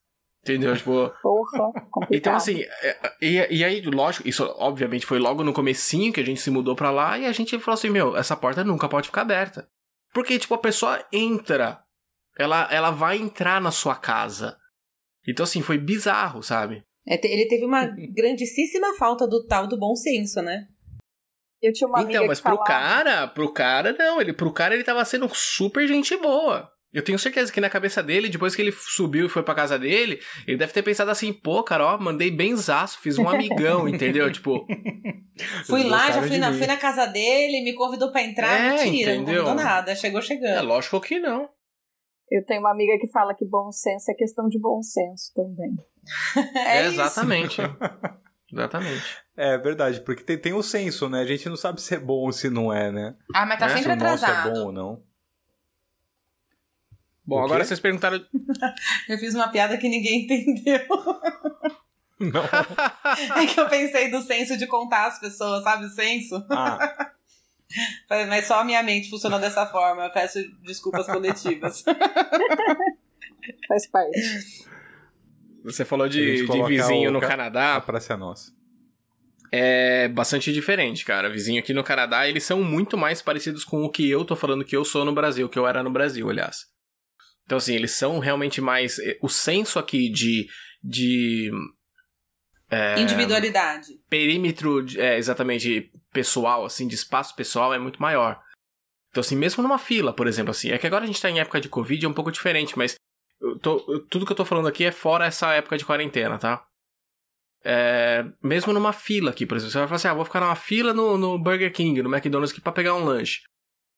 Entendeu? 0.53 0.75
Tipo. 0.75 1.11
Porra, 1.21 1.71
complicado. 1.91 2.07
Então, 2.11 2.35
assim, 2.35 2.61
é, 2.61 2.97
e, 3.21 3.57
e 3.57 3.63
aí, 3.63 3.81
lógico, 3.81 4.27
isso 4.27 4.43
obviamente 4.57 5.05
foi 5.05 5.19
logo 5.19 5.43
no 5.43 5.53
comecinho 5.53 6.13
que 6.13 6.21
a 6.21 6.25
gente 6.25 6.41
se 6.41 6.49
mudou 6.49 6.75
pra 6.75 6.91
lá 6.91 7.17
e 7.17 7.25
a 7.25 7.31
gente 7.31 7.57
falou 7.59 7.77
assim: 7.77 7.89
meu, 7.89 8.15
essa 8.15 8.35
porta 8.35 8.63
nunca 8.63 8.87
pode 8.87 9.07
ficar 9.07 9.21
aberta. 9.21 9.67
Porque, 10.13 10.39
tipo, 10.39 10.53
a 10.53 10.59
pessoa 10.59 11.05
entra, 11.11 11.79
ela, 12.37 12.67
ela 12.71 12.91
vai 12.91 13.17
entrar 13.17 13.61
na 13.61 13.71
sua 13.71 13.95
casa. 13.95 14.57
Então, 15.27 15.43
assim, 15.43 15.61
foi 15.61 15.77
bizarro, 15.77 16.41
sabe? 16.41 16.83
É, 17.07 17.19
ele 17.25 17.47
teve 17.47 17.65
uma 17.65 17.85
grandíssima 17.85 18.93
falta 18.95 19.27
do 19.27 19.45
tal 19.45 19.67
do 19.67 19.77
bom 19.77 19.95
senso, 19.95 20.41
né? 20.41 20.67
Eu 21.61 21.73
tinha 21.73 21.87
uma 21.87 22.01
então, 22.01 22.27
mas 22.27 22.39
pro 22.39 22.51
falava... 22.55 22.67
cara, 22.67 23.27
pro 23.27 23.51
cara, 23.51 23.95
não, 23.97 24.21
ele, 24.21 24.31
pro 24.31 24.53
cara 24.53 24.75
ele 24.75 24.83
tava 24.83 25.03
sendo 25.03 25.27
super 25.33 25.87
gente 25.87 26.15
boa. 26.17 26.71
Eu 26.97 27.03
tenho 27.03 27.19
certeza 27.19 27.53
que 27.53 27.61
na 27.61 27.69
cabeça 27.69 28.01
dele, 28.01 28.27
depois 28.27 28.55
que 28.55 28.61
ele 28.63 28.71
subiu 28.71 29.27
e 29.27 29.29
foi 29.29 29.43
pra 29.43 29.53
casa 29.53 29.77
dele, 29.77 30.19
ele 30.47 30.57
deve 30.57 30.73
ter 30.73 30.81
pensado 30.81 31.11
assim, 31.11 31.31
pô, 31.31 31.61
cara, 31.61 31.93
ó, 31.93 31.97
mandei 31.99 32.31
benzaço, 32.31 32.99
fiz 32.99 33.19
um 33.19 33.29
amigão, 33.29 33.85
entendeu? 33.87 34.31
Tipo. 34.31 34.65
Fui 35.67 35.83
lá, 35.83 36.09
já 36.09 36.23
fui 36.23 36.39
na, 36.39 36.51
fui 36.51 36.65
na 36.65 36.75
casa 36.75 37.05
dele, 37.05 37.63
me 37.63 37.75
convidou 37.75 38.11
pra 38.11 38.23
entrar, 38.23 38.49
é, 38.51 38.83
mentira, 38.83 39.13
entendeu? 39.13 39.43
não 39.43 39.51
convidou 39.51 39.53
nada, 39.53 39.95
chegou 39.95 40.23
chegando. 40.23 40.57
É 40.57 40.61
lógico 40.63 40.99
que 40.99 41.19
não. 41.19 41.47
Eu 42.31 42.43
tenho 42.43 42.61
uma 42.61 42.71
amiga 42.71 42.97
que 42.99 43.07
fala 43.11 43.35
que 43.35 43.45
bom 43.45 43.71
senso 43.71 44.09
é 44.09 44.15
questão 44.15 44.47
de 44.47 44.59
bom 44.59 44.81
senso 44.81 45.31
também. 45.35 45.75
é, 46.65 46.79
é 46.79 46.85
exatamente. 46.87 47.61
Exatamente. 48.51 49.17
É 49.35 49.57
verdade, 49.57 49.99
porque 49.99 50.23
tem, 50.23 50.37
tem 50.37 50.53
o 50.53 50.63
senso, 50.63 51.09
né? 51.09 51.19
A 51.19 51.25
gente 51.25 51.49
não 51.49 51.57
sabe 51.57 51.81
se 51.81 51.93
é 51.93 51.99
bom 51.99 52.21
ou 52.21 52.31
se 52.31 52.49
não 52.49 52.71
é, 52.71 52.89
né? 52.89 53.13
Ah, 53.35 53.45
mas 53.45 53.59
tá 53.59 53.65
é? 53.65 53.69
sempre 53.69 53.83
se 53.83 53.91
atrasado. 53.91 54.31
Se 54.31 54.31
o 54.31 54.37
nosso 54.39 54.49
é 54.49 54.53
bom 54.53 54.65
ou 54.67 54.71
não. 54.71 55.03
Bom, 57.28 57.43
agora 57.43 57.65
vocês 57.65 57.80
perguntaram. 57.80 58.23
eu 59.09 59.17
fiz 59.17 59.36
uma 59.36 59.49
piada 59.49 59.78
que 59.78 59.89
ninguém 59.89 60.23
entendeu. 60.23 60.80
Não. 62.19 62.41
É 63.41 63.45
que 63.45 63.59
eu 63.59 63.67
pensei 63.69 64.09
do 64.09 64.21
senso 64.21 64.57
de 64.57 64.65
contar 64.67 65.07
as 65.07 65.19
pessoas, 65.19 65.63
sabe 65.63 65.86
o 65.86 65.89
senso? 65.89 66.43
Ah, 66.49 67.11
Mas 68.30 68.45
só 68.47 68.61
a 68.61 68.63
minha 68.63 68.82
mente 68.82 69.09
funciona 69.09 69.38
dessa 69.39 69.65
forma. 69.65 70.05
Eu 70.05 70.11
peço 70.11 70.39
desculpas 70.63 71.05
coletivas. 71.05 71.84
Faz 73.67 73.88
parte. 73.88 74.19
Você 75.63 75.84
falou 75.84 76.05
A 76.05 76.09
de, 76.09 76.45
de 76.45 76.63
vizinho 76.63 77.11
no 77.11 77.19
ca- 77.19 77.28
a 77.28 77.30
Canadá. 77.30 77.82
praça 77.82 78.13
é 78.13 78.17
nossa. 78.17 78.51
É 79.51 80.07
bastante 80.09 80.51
diferente, 80.53 81.03
cara. 81.05 81.30
Vizinho 81.30 81.59
aqui 81.59 81.73
no 81.73 81.84
Canadá, 81.84 82.28
eles 82.28 82.43
são 82.43 82.63
muito 82.63 82.97
mais 82.97 83.21
parecidos 83.21 83.63
com 83.63 83.84
o 83.84 83.89
que 83.89 84.09
eu 84.09 84.23
tô 84.25 84.36
falando 84.36 84.63
que 84.65 84.75
eu 84.75 84.84
sou 84.86 85.03
no 85.05 85.13
Brasil, 85.13 85.47
que 85.49 85.59
eu 85.59 85.67
era 85.67 85.84
no 85.84 85.91
Brasil, 85.91 86.30
aliás. 86.30 86.65
Então, 87.47 87.57
assim, 87.57 87.73
eles 87.73 87.91
são 87.91 88.19
realmente 88.19 88.61
mais. 88.61 88.99
eh, 88.99 89.17
O 89.21 89.27
senso 89.29 89.79
aqui 89.79 90.09
de. 90.09 90.47
de 90.83 91.49
É. 92.69 92.99
Individualidade. 92.99 93.93
perímetro, 94.09 94.83
de- 94.83 94.99
é, 94.99 95.17
exatamente, 95.17 95.89
pessoal, 96.11 96.65
assim, 96.65 96.85
de 96.87 96.95
espaço 96.95 97.33
pessoal 97.35 97.73
é 97.73 97.79
muito 97.79 98.01
maior. 98.01 98.37
Então, 99.09 99.21
assim, 99.21 99.37
mesmo 99.37 99.63
numa 99.63 99.77
fila, 99.79 100.11
por 100.13 100.27
exemplo, 100.27 100.51
assim, 100.51 100.69
é 100.71 100.77
que 100.77 100.85
agora 100.85 101.05
a 101.05 101.07
gente 101.07 101.21
tá 101.21 101.29
em 101.29 101.39
época 101.39 101.61
de 101.61 101.69
Covid, 101.69 102.05
é 102.05 102.09
um 102.09 102.13
pouco 102.13 102.29
diferente, 102.31 102.77
mas 102.77 102.95
eu 103.39 103.57
tô- 103.57 103.85
eu- 103.87 104.05
tudo 104.07 104.25
que 104.25 104.33
eu 104.33 104.35
tô 104.35 104.43
falando 104.43 104.67
aqui 104.67 104.83
é 104.83 104.91
fora 104.91 105.25
essa 105.25 105.53
época 105.53 105.77
de 105.77 105.85
quarentena, 105.85 106.37
tá? 106.37 106.61
É, 107.63 108.25
mesmo 108.43 108.73
numa 108.73 108.91
fila 108.93 109.31
aqui, 109.31 109.45
por 109.45 109.55
exemplo, 109.55 109.71
você 109.71 109.77
vai 109.79 109.87
falar 109.87 109.95
assim, 109.95 110.07
ah, 110.09 110.13
vou 110.13 110.25
ficar 110.25 110.41
numa 110.41 110.55
fila 110.55 110.93
no, 110.93 111.17
no 111.17 111.39
Burger 111.39 111.71
King, 111.71 112.01
no 112.01 112.13
McDonald's 112.13 112.51
aqui 112.51 112.61
pra 112.61 112.71
pegar 112.73 112.95
um 112.95 113.03
lanche. 113.05 113.39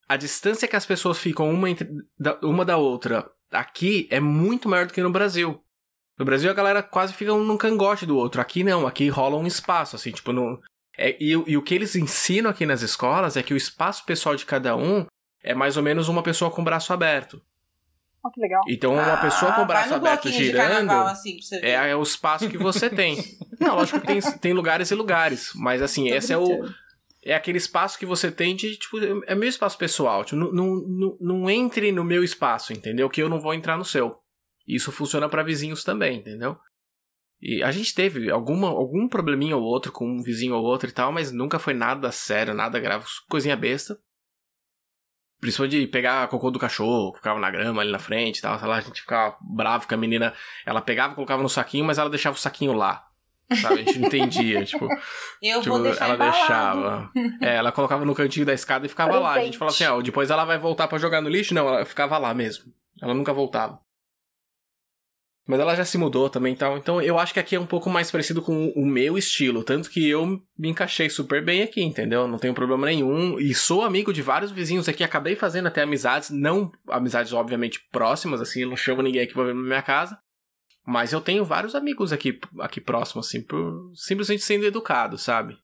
A 0.08 0.16
distância 0.16 0.68
que 0.68 0.76
as 0.76 0.86
pessoas 0.86 1.18
ficam 1.20 1.50
uma, 1.50 1.70
entre- 1.70 1.90
da, 2.20 2.40
uma 2.44 2.64
da 2.64 2.78
outra 2.78 3.30
aqui 3.52 4.08
é 4.12 4.20
muito 4.20 4.68
maior 4.70 4.86
do 4.88 4.94
que 4.94 5.02
no 5.02 5.12
Brasil. 5.12 5.62
No 6.18 6.26
Brasil 6.26 6.50
a 6.52 6.54
galera 6.54 6.84
quase 6.84 7.14
fica 7.14 7.34
um 7.34 7.44
num 7.44 7.58
cangote 7.58 8.06
do 8.06 8.18
outro. 8.18 8.42
Aqui 8.42 8.64
não, 8.64 8.86
aqui 8.86 9.08
rola 9.10 9.38
um 9.38 9.48
espaço, 9.48 9.96
assim, 9.96 10.12
tipo, 10.12 10.34
no, 10.34 10.60
é, 10.98 11.16
e, 11.24 11.36
o- 11.36 11.46
e 11.48 11.56
o 11.56 11.62
que 11.62 11.74
eles 11.74 11.96
ensinam 11.96 12.50
aqui 12.50 12.66
nas 12.66 12.82
escolas 12.82 13.38
é 13.38 13.44
que 13.44 13.54
o 13.54 13.58
espaço 13.58 14.04
pessoal 14.06 14.36
de 14.36 14.46
cada 14.46 14.76
um 14.76 15.06
é 15.42 15.54
mais 15.56 15.78
ou 15.78 15.84
menos 15.84 16.10
uma 16.10 16.22
pessoa 16.22 16.52
com 16.52 16.62
o 16.62 16.66
braço 16.66 16.92
aberto. 16.92 17.42
Olha 18.22 18.34
que 18.34 18.42
legal. 18.42 18.62
Então, 18.68 18.94
uma 18.94 19.14
Ah, 19.14 19.18
pessoa 19.18 19.54
com 19.54 19.62
o 19.62 19.66
vai 19.66 19.78
braço 19.78 19.94
aberto 19.96 20.30
girando 20.30 20.88
carnaval, 20.88 21.08
assim, 21.08 21.38
é, 21.62 21.72
é 21.92 21.96
o 21.96 22.04
espaço 22.04 22.50
que 22.50 22.58
você 22.58 22.90
tem. 22.90 23.16
Não, 23.58 23.76
lógico 23.76 24.02
que 24.02 24.08
tem, 24.08 24.20
tem 24.40 24.52
lugares 24.54 24.92
e 24.92 24.96
lugares, 24.96 25.52
mas 25.56 25.82
assim, 25.82 26.10
Tô 26.10 26.16
esse 26.16 26.34
é 26.34 26.38
o. 26.38 26.66
é 27.24 27.34
aquele 27.34 27.58
espaço 27.58 28.00
que 28.00 28.06
você 28.06 28.32
tem 28.32 28.56
de, 28.56 28.78
tipo, 28.78 28.98
é 29.26 29.36
meu 29.36 29.50
espaço 29.50 29.78
pessoal. 29.78 30.24
Tipo, 30.24 30.38
não, 30.38 30.52
não, 30.52 31.18
não, 31.20 31.50
entre 31.50 31.92
no 31.92 32.04
meu 32.04 32.24
espaço, 32.24 32.74
entendeu? 32.74 33.10
Que 33.10 33.22
eu 33.22 33.30
não 33.30 33.40
vou 33.40 33.54
entrar 33.54 33.78
no 33.78 33.86
seu. 33.86 34.18
Isso 34.68 34.92
funciona 34.92 35.28
pra 35.28 35.44
vizinhos 35.44 35.84
também, 35.84 36.20
entendeu? 36.20 36.58
E 37.42 37.64
a 37.64 37.72
gente 37.72 37.96
teve 37.96 38.30
alguma, 38.30 38.68
algum 38.68 39.08
probleminha 39.08 39.56
ou 39.56 39.64
outro 39.64 39.92
com 39.92 40.06
um 40.06 40.22
vizinho 40.22 40.56
ou 40.56 40.64
outro 40.64 40.90
e 40.90 40.92
tal, 40.92 41.12
mas 41.12 41.32
nunca 41.32 41.58
foi 41.58 41.74
nada 41.74 42.12
sério, 42.12 42.54
nada 42.54 42.80
grave, 42.80 43.06
coisinha 43.30 43.56
besta. 43.56 43.98
Principalmente 45.40 45.80
de 45.80 45.88
pegar 45.88 46.28
cocô 46.28 46.52
do 46.52 46.60
cachorro, 46.60 47.16
ficava 47.16 47.40
na 47.40 47.50
grama 47.50 47.82
ali 47.82 47.92
na 47.92 48.00
frente 48.00 48.40
e 48.40 48.42
tal, 48.42 48.60
sei 48.60 48.68
lá, 48.68 48.76
a 48.76 48.82
gente 48.82 49.02
ficava 49.02 49.38
bravo 49.42 49.88
que 49.88 49.94
a 49.94 49.98
menina, 49.98 50.34
ela 50.66 50.82
pegava, 50.82 51.16
colocava 51.16 51.42
no 51.42 51.48
saquinho, 51.48 51.86
mas 51.86 51.98
ela 51.98 52.10
deixava 52.10 52.36
o 52.36 52.40
saquinho 52.40 52.74
lá. 52.74 53.09
Sabe? 53.62 53.82
A 53.82 53.84
gente 53.84 54.00
não 54.00 54.08
entendia, 54.08 54.64
tipo, 54.64 54.88
Eu 55.42 55.60
Tipo, 55.62 55.76
vou 55.76 55.84
deixar 55.84 56.06
ela 56.06 56.16
embalado. 56.16 56.38
deixava. 56.38 57.12
É, 57.42 57.56
ela 57.56 57.72
colocava 57.72 58.06
no 58.06 58.14
cantinho 58.16 58.46
da 58.46 58.54
escada 58.54 58.86
e 58.86 58.90
ficava 58.90 59.18
lá. 59.20 59.32
A 59.32 59.34
gente 59.36 59.58
Presente. 59.58 59.58
falava 59.58 59.76
assim, 59.76 59.86
ó, 59.86 60.02
depois 60.02 60.30
ela 60.30 60.46
vai 60.46 60.58
voltar 60.58 60.88
pra 60.88 60.98
jogar 61.00 61.22
no 61.22 61.30
lixo? 61.30 61.54
Não, 61.54 61.68
ela 61.68 61.86
ficava 61.86 62.18
lá 62.18 62.34
mesmo. 62.34 62.66
Ela 63.02 63.14
nunca 63.14 63.34
voltava. 63.34 63.80
Mas 65.48 65.60
ela 65.60 65.76
já 65.76 65.84
se 65.84 65.98
mudou 65.98 66.30
também 66.30 66.54
e 66.54 66.56
tal. 66.56 66.78
Então 66.78 67.02
eu 67.02 67.18
acho 67.18 67.34
que 67.34 67.40
aqui 67.40 67.56
é 67.56 67.60
um 67.60 67.66
pouco 67.66 67.90
mais 67.90 68.12
parecido 68.12 68.40
com 68.40 68.68
o 68.76 68.86
meu 68.86 69.18
estilo. 69.18 69.64
Tanto 69.64 69.90
que 69.90 70.08
eu 70.08 70.26
me 70.56 70.70
encaixei 70.70 71.10
super 71.10 71.44
bem 71.44 71.64
aqui, 71.64 71.82
entendeu? 71.82 72.28
Não 72.28 72.38
tenho 72.38 72.54
problema 72.54 72.86
nenhum. 72.86 73.40
E 73.40 73.56
sou 73.56 73.82
amigo 73.84 74.14
de 74.14 74.22
vários 74.22 74.52
vizinhos 74.52 74.88
aqui. 74.88 75.04
Acabei 75.04 75.36
fazendo 75.36 75.66
até 75.68 75.82
amizades. 75.82 76.30
Não 76.30 76.72
amizades, 76.88 77.34
obviamente, 77.34 77.80
próximas, 77.92 78.42
assim. 78.42 78.62
Eu 78.62 78.70
não 78.70 78.78
chamo 78.78 79.02
ninguém 79.02 79.24
aqui 79.24 79.34
pra 79.34 79.46
vir 79.46 79.56
na 79.56 79.62
minha 79.62 79.82
casa. 79.82 80.20
Mas 80.90 81.14
eu 81.14 81.22
tenho 81.22 81.46
vários 81.46 81.76
amigos 81.76 82.12
aqui, 82.12 82.40
aqui 82.62 82.82
próximos, 82.82 83.28
assim, 83.28 83.44
por 83.44 83.92
simplesmente 83.96 84.42
sendo 84.42 84.66
educado, 84.66 85.20
sabe? 85.20 85.56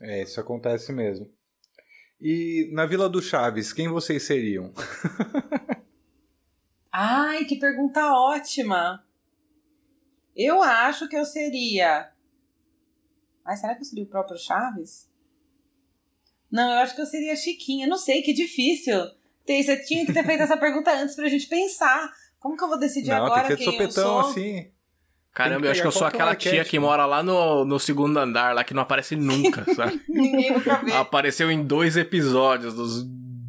É, 0.00 0.22
isso 0.22 0.40
acontece 0.40 0.92
mesmo. 0.92 1.28
E 2.20 2.70
na 2.72 2.86
Vila 2.86 3.08
do 3.08 3.20
Chaves, 3.20 3.72
quem 3.72 3.88
vocês 3.88 4.22
seriam? 4.22 4.72
Ai, 6.92 7.44
que 7.44 7.58
pergunta 7.58 8.06
ótima. 8.14 9.04
Eu 10.36 10.62
acho 10.62 11.08
que 11.08 11.16
eu 11.16 11.24
seria. 11.24 12.12
Ai, 13.44 13.56
será 13.56 13.74
que 13.74 13.80
eu 13.80 13.84
seria 13.86 14.04
o 14.04 14.08
próprio 14.08 14.38
Chaves? 14.38 15.10
Não, 16.48 16.70
eu 16.70 16.78
acho 16.78 16.94
que 16.94 17.00
eu 17.00 17.06
seria 17.06 17.32
a 17.32 17.36
Chiquinha. 17.36 17.88
Não 17.88 17.98
sei, 17.98 18.22
que 18.22 18.32
difícil. 18.32 19.20
Tem- 19.46 19.62
Você 19.62 19.76
tinha 19.84 20.04
que 20.06 20.12
ter 20.12 20.24
feito 20.24 20.42
essa 20.42 20.56
pergunta 20.56 20.92
antes 20.92 21.14
pra 21.16 21.28
gente 21.28 21.46
pensar. 21.46 22.10
Como 22.38 22.56
que 22.56 22.64
eu 22.64 22.68
vou 22.68 22.78
decidir 22.78 23.10
não, 23.10 23.26
agora 23.26 23.46
tem 23.48 23.56
que 23.56 23.64
ser 23.64 23.70
quem 23.70 23.80
sopetão, 23.80 24.16
eu 24.16 24.22
sou? 24.22 24.30
assim. 24.30 24.70
Caramba, 25.32 25.66
eu 25.66 25.70
acho 25.70 25.80
que 25.80 25.86
eu 25.86 25.92
sou 25.92 26.06
aquela 26.06 26.34
tia 26.34 26.62
que 26.64 26.78
mora 26.78 27.06
lá 27.06 27.22
no, 27.22 27.64
no 27.64 27.78
segundo 27.80 28.18
andar, 28.18 28.54
lá 28.54 28.62
que 28.64 28.74
não 28.74 28.82
aparece 28.82 29.16
nunca, 29.16 29.64
sabe? 29.74 29.98
Ninguém 30.08 30.52
nunca 30.52 30.76
vê. 30.84 30.92
Apareceu 30.92 31.50
em 31.50 31.64
dois 31.64 31.96
episódios 31.96 32.74
dos 32.74 33.02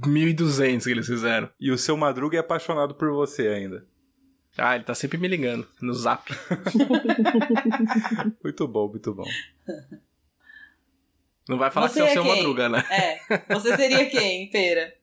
1200 0.05 0.85
que 0.85 0.91
eles 0.91 1.05
fizeram. 1.07 1.49
E 1.59 1.71
o 1.71 1.77
seu 1.77 1.97
Madruga 1.97 2.37
é 2.37 2.39
apaixonado 2.39 2.95
por 2.95 3.11
você 3.11 3.47
ainda. 3.49 3.85
Ah, 4.57 4.75
ele 4.75 4.85
tá 4.85 4.95
sempre 4.95 5.17
me 5.17 5.27
ligando 5.27 5.67
no 5.81 5.93
zap. 5.93 6.31
Muito 8.43 8.67
bom, 8.67 8.87
muito 8.87 9.13
bom. 9.13 9.25
Não 11.49 11.57
vai 11.57 11.69
falar 11.71 11.89
Você 11.89 12.01
que 12.01 12.07
você 12.07 12.07
é 12.07 12.07
é 12.07 12.11
o 12.11 12.13
seu 12.13 12.23
quem? 12.23 12.35
madruga, 12.35 12.69
né? 12.69 12.85
É. 12.89 13.53
Você 13.53 13.75
seria 13.75 14.05
quem, 14.09 14.49
Pera? 14.49 14.93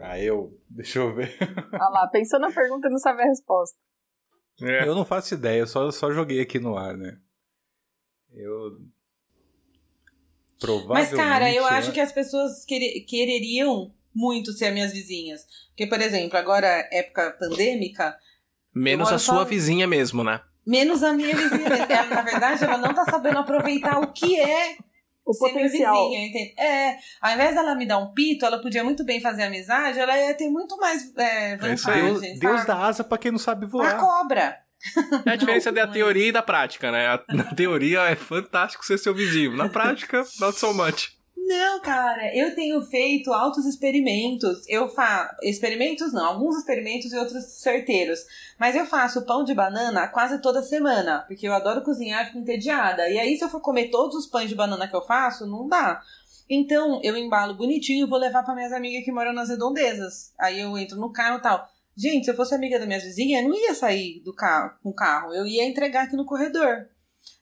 Ah, 0.00 0.18
eu. 0.18 0.58
Deixa 0.70 0.98
eu 1.00 1.14
ver. 1.14 1.36
Olha 1.74 1.88
lá, 1.90 2.06
pensou 2.08 2.38
na 2.40 2.50
pergunta 2.50 2.88
e 2.88 2.90
não 2.90 2.98
sabe 2.98 3.22
a 3.22 3.26
resposta. 3.26 3.76
É. 4.62 4.86
Eu 4.86 4.94
não 4.94 5.04
faço 5.04 5.34
ideia, 5.34 5.60
eu 5.60 5.66
só, 5.66 5.90
só 5.90 6.12
joguei 6.12 6.40
aqui 6.40 6.58
no 6.58 6.76
ar, 6.76 6.96
né? 6.96 7.18
Eu. 8.32 8.78
Provavelmente. 10.60 11.10
Mas, 11.10 11.14
cara, 11.14 11.52
eu 11.52 11.66
acho 11.66 11.92
que 11.92 12.00
as 12.00 12.12
pessoas 12.12 12.64
quere- 12.64 13.00
quereriam 13.08 13.92
muito 14.14 14.52
ser 14.52 14.70
minhas 14.70 14.92
vizinhas. 14.92 15.44
Porque, 15.68 15.86
por 15.86 16.00
exemplo, 16.00 16.38
agora, 16.38 16.88
época 16.92 17.32
pandêmica, 17.38 18.16
Menos 18.74 19.08
a 19.12 19.18
sua 19.18 19.38
só- 19.38 19.44
vizinha 19.44 19.86
mesmo, 19.86 20.22
né? 20.22 20.40
menos 20.64 21.02
a 21.02 21.12
minha 21.12 21.34
vizinha. 21.34 21.68
mesmo. 21.68 21.86
Ela, 21.92 22.06
na 22.14 22.22
verdade, 22.22 22.62
ela 22.64 22.78
não 22.78 22.94
tá 22.94 23.04
sabendo 23.04 23.38
aproveitar 23.38 23.98
o 23.98 24.12
que 24.12 24.38
é 24.38 24.76
O 25.24 25.32
ser 25.32 25.52
minha 25.52 25.64
potencial. 25.64 25.94
vizinha, 26.10 26.26
entende? 26.26 26.54
É, 26.60 26.96
ao 27.20 27.32
invés 27.32 27.54
dela 27.54 27.74
me 27.74 27.86
dar 27.86 27.98
um 27.98 28.12
pito, 28.12 28.44
ela 28.44 28.60
podia 28.60 28.82
muito 28.82 29.04
bem 29.04 29.20
fazer 29.20 29.44
amizade, 29.44 29.98
ela 29.98 30.16
ia 30.18 30.34
ter 30.34 30.48
muito 30.50 30.76
mais 30.78 31.12
é, 31.16 31.52
É 31.52 31.56
vantagem, 31.56 32.02
Deus, 32.20 32.38
Deus 32.40 32.64
dá 32.66 32.78
asa 32.86 33.04
pra 33.04 33.18
quem 33.18 33.30
não 33.30 33.38
sabe 33.38 33.66
A 33.66 33.68
voar. 33.68 33.98
cobra. 33.98 34.58
É 35.24 35.30
a 35.30 35.36
diferença 35.36 35.70
Não, 35.70 35.76
da 35.80 35.86
não 35.86 35.92
é 35.92 35.94
teoria 35.94 36.26
e 36.28 36.32
da 36.32 36.42
prática, 36.42 36.90
né? 36.90 37.06
A- 37.06 37.22
Na 37.28 37.44
teoria 37.54 38.00
é 38.10 38.16
fantástico 38.16 38.84
ser 38.84 38.98
seu 38.98 39.14
vizinho. 39.14 39.56
Na 39.56 39.68
prática, 39.68 40.24
not 40.40 40.58
so 40.58 40.74
much. 40.74 41.10
Não, 41.52 41.80
cara, 41.80 42.34
eu 42.34 42.54
tenho 42.54 42.80
feito 42.80 43.30
altos 43.30 43.66
experimentos. 43.66 44.66
Eu 44.66 44.88
faço. 44.88 45.36
Experimentos 45.42 46.10
não, 46.10 46.24
alguns 46.24 46.56
experimentos 46.56 47.12
e 47.12 47.18
outros 47.18 47.44
certeiros. 47.60 48.20
Mas 48.58 48.74
eu 48.74 48.86
faço 48.86 49.26
pão 49.26 49.44
de 49.44 49.54
banana 49.54 50.08
quase 50.08 50.40
toda 50.40 50.62
semana, 50.62 51.24
porque 51.28 51.46
eu 51.46 51.52
adoro 51.52 51.82
cozinhar 51.82 52.22
e 52.22 52.26
fico 52.28 52.38
entediada. 52.38 53.06
E 53.10 53.18
aí, 53.18 53.36
se 53.36 53.44
eu 53.44 53.50
for 53.50 53.60
comer 53.60 53.90
todos 53.90 54.16
os 54.16 54.26
pães 54.26 54.48
de 54.48 54.54
banana 54.54 54.88
que 54.88 54.96
eu 54.96 55.02
faço, 55.02 55.46
não 55.46 55.68
dá. 55.68 56.00
Então, 56.48 57.00
eu 57.02 57.14
embalo 57.18 57.54
bonitinho 57.54 58.06
e 58.06 58.08
vou 58.08 58.18
levar 58.18 58.42
para 58.44 58.54
minhas 58.54 58.72
amigas 58.72 59.04
que 59.04 59.12
moram 59.12 59.34
nas 59.34 59.50
redondezas. 59.50 60.32
Aí 60.38 60.58
eu 60.58 60.78
entro 60.78 60.98
no 60.98 61.12
carro 61.12 61.36
e 61.36 61.42
tal. 61.42 61.68
Gente, 61.94 62.24
se 62.24 62.30
eu 62.30 62.34
fosse 62.34 62.54
amiga 62.54 62.78
das 62.78 62.88
minhas 62.88 63.04
vizinhas, 63.04 63.42
eu 63.42 63.48
não 63.50 63.54
ia 63.56 63.74
sair 63.74 64.22
do 64.24 64.34
carro 64.34 64.72
com 64.82 64.88
o 64.88 64.94
carro, 64.94 65.34
eu 65.34 65.46
ia 65.46 65.68
entregar 65.68 66.04
aqui 66.04 66.16
no 66.16 66.24
corredor. 66.24 66.88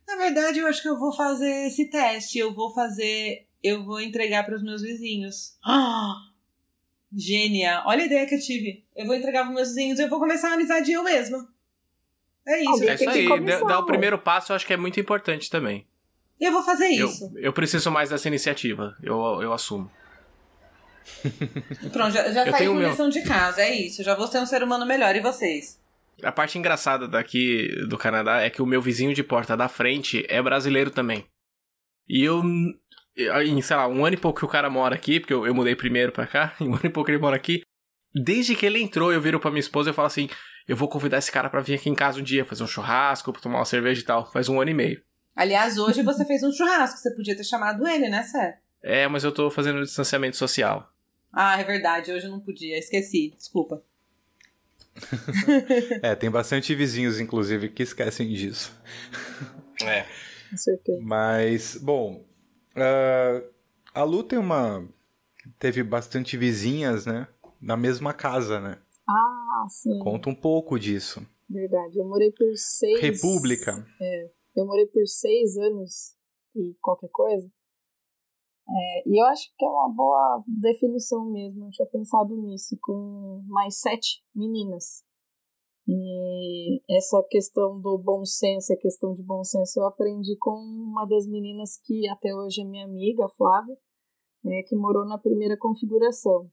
Na 0.05 0.17
verdade, 0.17 0.59
eu 0.59 0.67
acho 0.67 0.83
que 0.83 0.89
eu 0.89 0.99
vou 0.99 1.15
fazer 1.15 1.69
esse 1.69 1.89
teste. 1.89 2.39
Eu 2.39 2.53
vou 2.53 2.75
fazer. 2.75 3.47
Eu 3.63 3.85
vou 3.85 4.01
entregar 4.01 4.45
para 4.45 4.55
os 4.57 4.63
meus 4.63 4.83
vizinhos. 4.83 5.57
Ah, 5.65 6.15
gênia! 7.15 7.83
Olha 7.87 8.03
a 8.03 8.07
ideia 8.07 8.27
que 8.27 8.35
eu 8.35 8.41
tive. 8.41 8.85
Eu 8.97 9.07
vou 9.07 9.15
entregar 9.15 9.45
para 9.45 9.53
meus 9.55 9.69
vizinhos 9.69 9.99
e 9.99 10.03
eu 10.03 10.09
vou 10.09 10.19
começar 10.19 10.51
a 10.51 10.55
amizade 10.55 10.91
eu 10.91 11.03
mesma. 11.03 11.49
É 12.47 12.63
isso. 12.63 12.85
É 12.85 12.95
isso 12.95 13.11
aí. 13.11 13.29
Dar 13.67 13.79
o 13.79 13.87
primeiro 13.87 14.19
passo 14.19 14.53
eu 14.53 14.57
acho 14.57 14.67
que 14.67 14.73
é 14.73 14.77
muito 14.77 14.99
importante 14.99 15.51
também. 15.51 15.87
Eu 16.41 16.53
vou 16.53 16.63
fazer 16.63 16.87
Eu, 16.95 17.07
isso. 17.07 17.31
eu 17.37 17.53
preciso 17.53 17.91
mais 17.91 18.09
dessa 18.09 18.27
iniciativa. 18.27 18.97
Eu, 19.03 19.43
eu 19.43 19.53
assumo. 19.53 19.91
Pronto, 21.93 22.13
já, 22.13 22.31
já 22.33 22.51
saí 22.51 22.67
com 22.67 22.75
meu. 22.75 22.89
lição 22.89 23.09
de 23.11 23.23
casa. 23.23 23.61
É 23.61 23.75
isso. 23.75 24.03
Já 24.03 24.15
vou 24.15 24.27
ser 24.27 24.39
um 24.41 24.47
ser 24.47 24.63
humano 24.63 24.87
melhor. 24.87 25.15
E 25.15 25.21
vocês? 25.21 25.79
A 26.23 26.33
parte 26.33 26.59
engraçada 26.59 27.07
daqui 27.07 27.69
do 27.89 27.99
Canadá 27.99 28.41
é 28.41 28.49
que 28.51 28.63
o 28.63 28.67
meu 28.67 28.81
vizinho 28.81 29.15
de 29.15 29.23
porta 29.23 29.57
da 29.57 29.69
frente 29.69 30.25
é 30.29 30.41
brasileiro 30.43 30.91
também. 30.91 31.27
E 32.09 32.23
eu, 32.25 32.43
em, 33.29 33.61
sei 33.61 33.77
lá, 33.77 33.89
um 33.89 34.05
ano 34.05 34.15
e 34.15 34.19
pouco 34.19 34.39
que 34.39 34.45
o 34.45 34.49
cara 34.49 34.71
mora 34.71 34.95
aqui, 34.95 35.21
porque 35.21 35.33
eu, 35.33 35.47
eu 35.47 35.55
mudei 35.55 35.75
primeiro 35.75 36.13
pra 36.13 36.27
cá, 36.27 36.55
em 36.61 36.69
um 36.69 36.75
ano 36.75 36.85
e 36.85 36.91
pouco 36.91 37.11
ele 37.11 37.19
mora 37.19 37.37
aqui, 37.37 37.63
desde 38.15 38.55
que 38.55 38.67
ele 38.67 38.81
entrou, 38.81 39.13
eu 39.13 39.21
viro 39.21 39.41
pra 39.41 39.51
minha 39.51 39.61
esposa 39.61 39.91
e 39.91 39.93
falo 39.93 40.07
assim: 40.07 40.29
eu 40.67 40.77
vou 40.77 40.89
convidar 40.89 41.19
esse 41.19 41.33
cara 41.33 41.51
para 41.51 41.61
vir 41.61 41.75
aqui 41.75 41.89
em 41.89 41.95
casa 41.95 42.21
um 42.21 42.23
dia, 42.23 42.45
fazer 42.45 42.63
um 42.63 42.67
churrasco, 42.67 43.33
tomar 43.41 43.59
uma 43.59 43.65
cerveja 43.65 44.01
e 44.01 44.05
tal. 44.05 44.31
Faz 44.31 44.49
um 44.49 44.61
ano 44.61 44.71
e 44.71 44.75
meio. 44.75 45.03
Aliás, 45.35 45.79
hoje 45.79 46.03
você 46.03 46.25
fez 46.25 46.43
um 46.43 46.53
churrasco, 46.53 46.99
você 46.99 47.15
podia 47.15 47.37
ter 47.37 47.45
chamado 47.45 47.87
ele, 47.87 48.09
né, 48.09 48.23
Sé? 48.23 48.59
É, 48.83 49.09
mas 49.09 49.25
eu 49.25 49.33
tô 49.33 49.51
fazendo 49.51 49.83
distanciamento 49.83 50.37
social. 50.37 50.93
Ah, 51.33 51.61
é 51.61 51.65
verdade, 51.65 52.13
hoje 52.13 52.27
eu 52.27 52.31
não 52.31 52.41
podia, 52.41 52.79
esqueci, 52.79 53.33
desculpa. 53.37 53.83
é, 56.03 56.15
tem 56.15 56.31
bastante 56.31 56.75
vizinhos, 56.75 57.21
inclusive, 57.21 57.69
que 57.69 57.83
esquecem 57.83 58.29
disso. 58.29 58.73
É. 59.83 60.05
Com 60.51 60.57
certeza. 60.57 61.01
Mas, 61.03 61.77
bom, 61.81 62.25
uh, 62.83 63.51
a 63.95 64.03
Lu 64.03 64.23
tem 64.23 64.39
uma. 64.39 64.87
Teve 65.59 65.83
bastante 65.83 66.37
vizinhas, 66.37 67.07
né? 67.07 67.29
Na 67.61 67.77
mesma 67.77 68.13
casa, 68.13 68.61
né? 68.61 68.79
Ah, 69.09 69.67
sim. 69.69 69.99
Conta 70.01 70.29
um 70.29 70.35
pouco 70.35 70.79
disso. 70.79 71.27
Verdade. 71.49 71.99
Eu 71.99 72.07
morei 72.07 72.31
por 72.31 72.57
seis. 72.57 73.01
República. 73.01 73.85
É. 74.01 74.31
Eu 74.57 74.67
morei 74.67 74.87
por 74.87 75.07
seis 75.07 75.57
anos 75.57 76.17
e 76.55 76.75
qualquer 76.81 77.11
coisa. 77.11 77.51
É, 78.69 79.09
e 79.09 79.21
eu 79.21 79.27
acho 79.27 79.51
que 79.59 79.65
é 79.65 79.69
uma 79.69 79.89
boa 79.89 80.45
definição 80.47 81.25
mesmo. 81.31 81.67
Eu 81.67 81.71
tinha 81.71 81.87
pensado 81.87 82.37
nisso, 82.37 82.79
com 82.81 83.43
mais 83.49 83.81
sete 83.81 84.23
meninas. 84.35 85.05
E 85.93 86.81
essa 86.89 87.21
questão 87.29 87.81
do 87.81 87.99
bom 87.99 88.25
senso, 88.25 88.73
a 88.73 88.77
questão 88.77 89.13
de 89.13 89.25
bom 89.25 89.43
senso, 89.43 89.81
eu 89.81 89.87
aprendi 89.87 90.37
com 90.39 90.53
uma 90.53 91.05
das 91.05 91.27
meninas 91.27 91.81
que 91.83 92.09
até 92.09 92.33
hoje 92.33 92.63
é 92.63 92.65
minha 92.65 92.85
amiga, 92.85 93.25
a 93.25 93.29
Flávia, 93.29 93.77
é, 94.47 94.63
que 94.63 94.77
morou 94.77 95.05
na 95.05 95.19
primeira 95.19 95.57
configuração. 95.59 96.49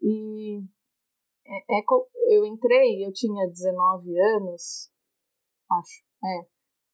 E 0.00 0.62
é, 1.46 1.78
é, 1.78 1.84
eu 2.30 2.46
entrei, 2.46 3.04
eu 3.04 3.12
tinha 3.12 3.46
19 3.46 4.18
anos, 4.18 4.90
acho, 5.70 6.02
é, 6.24 6.46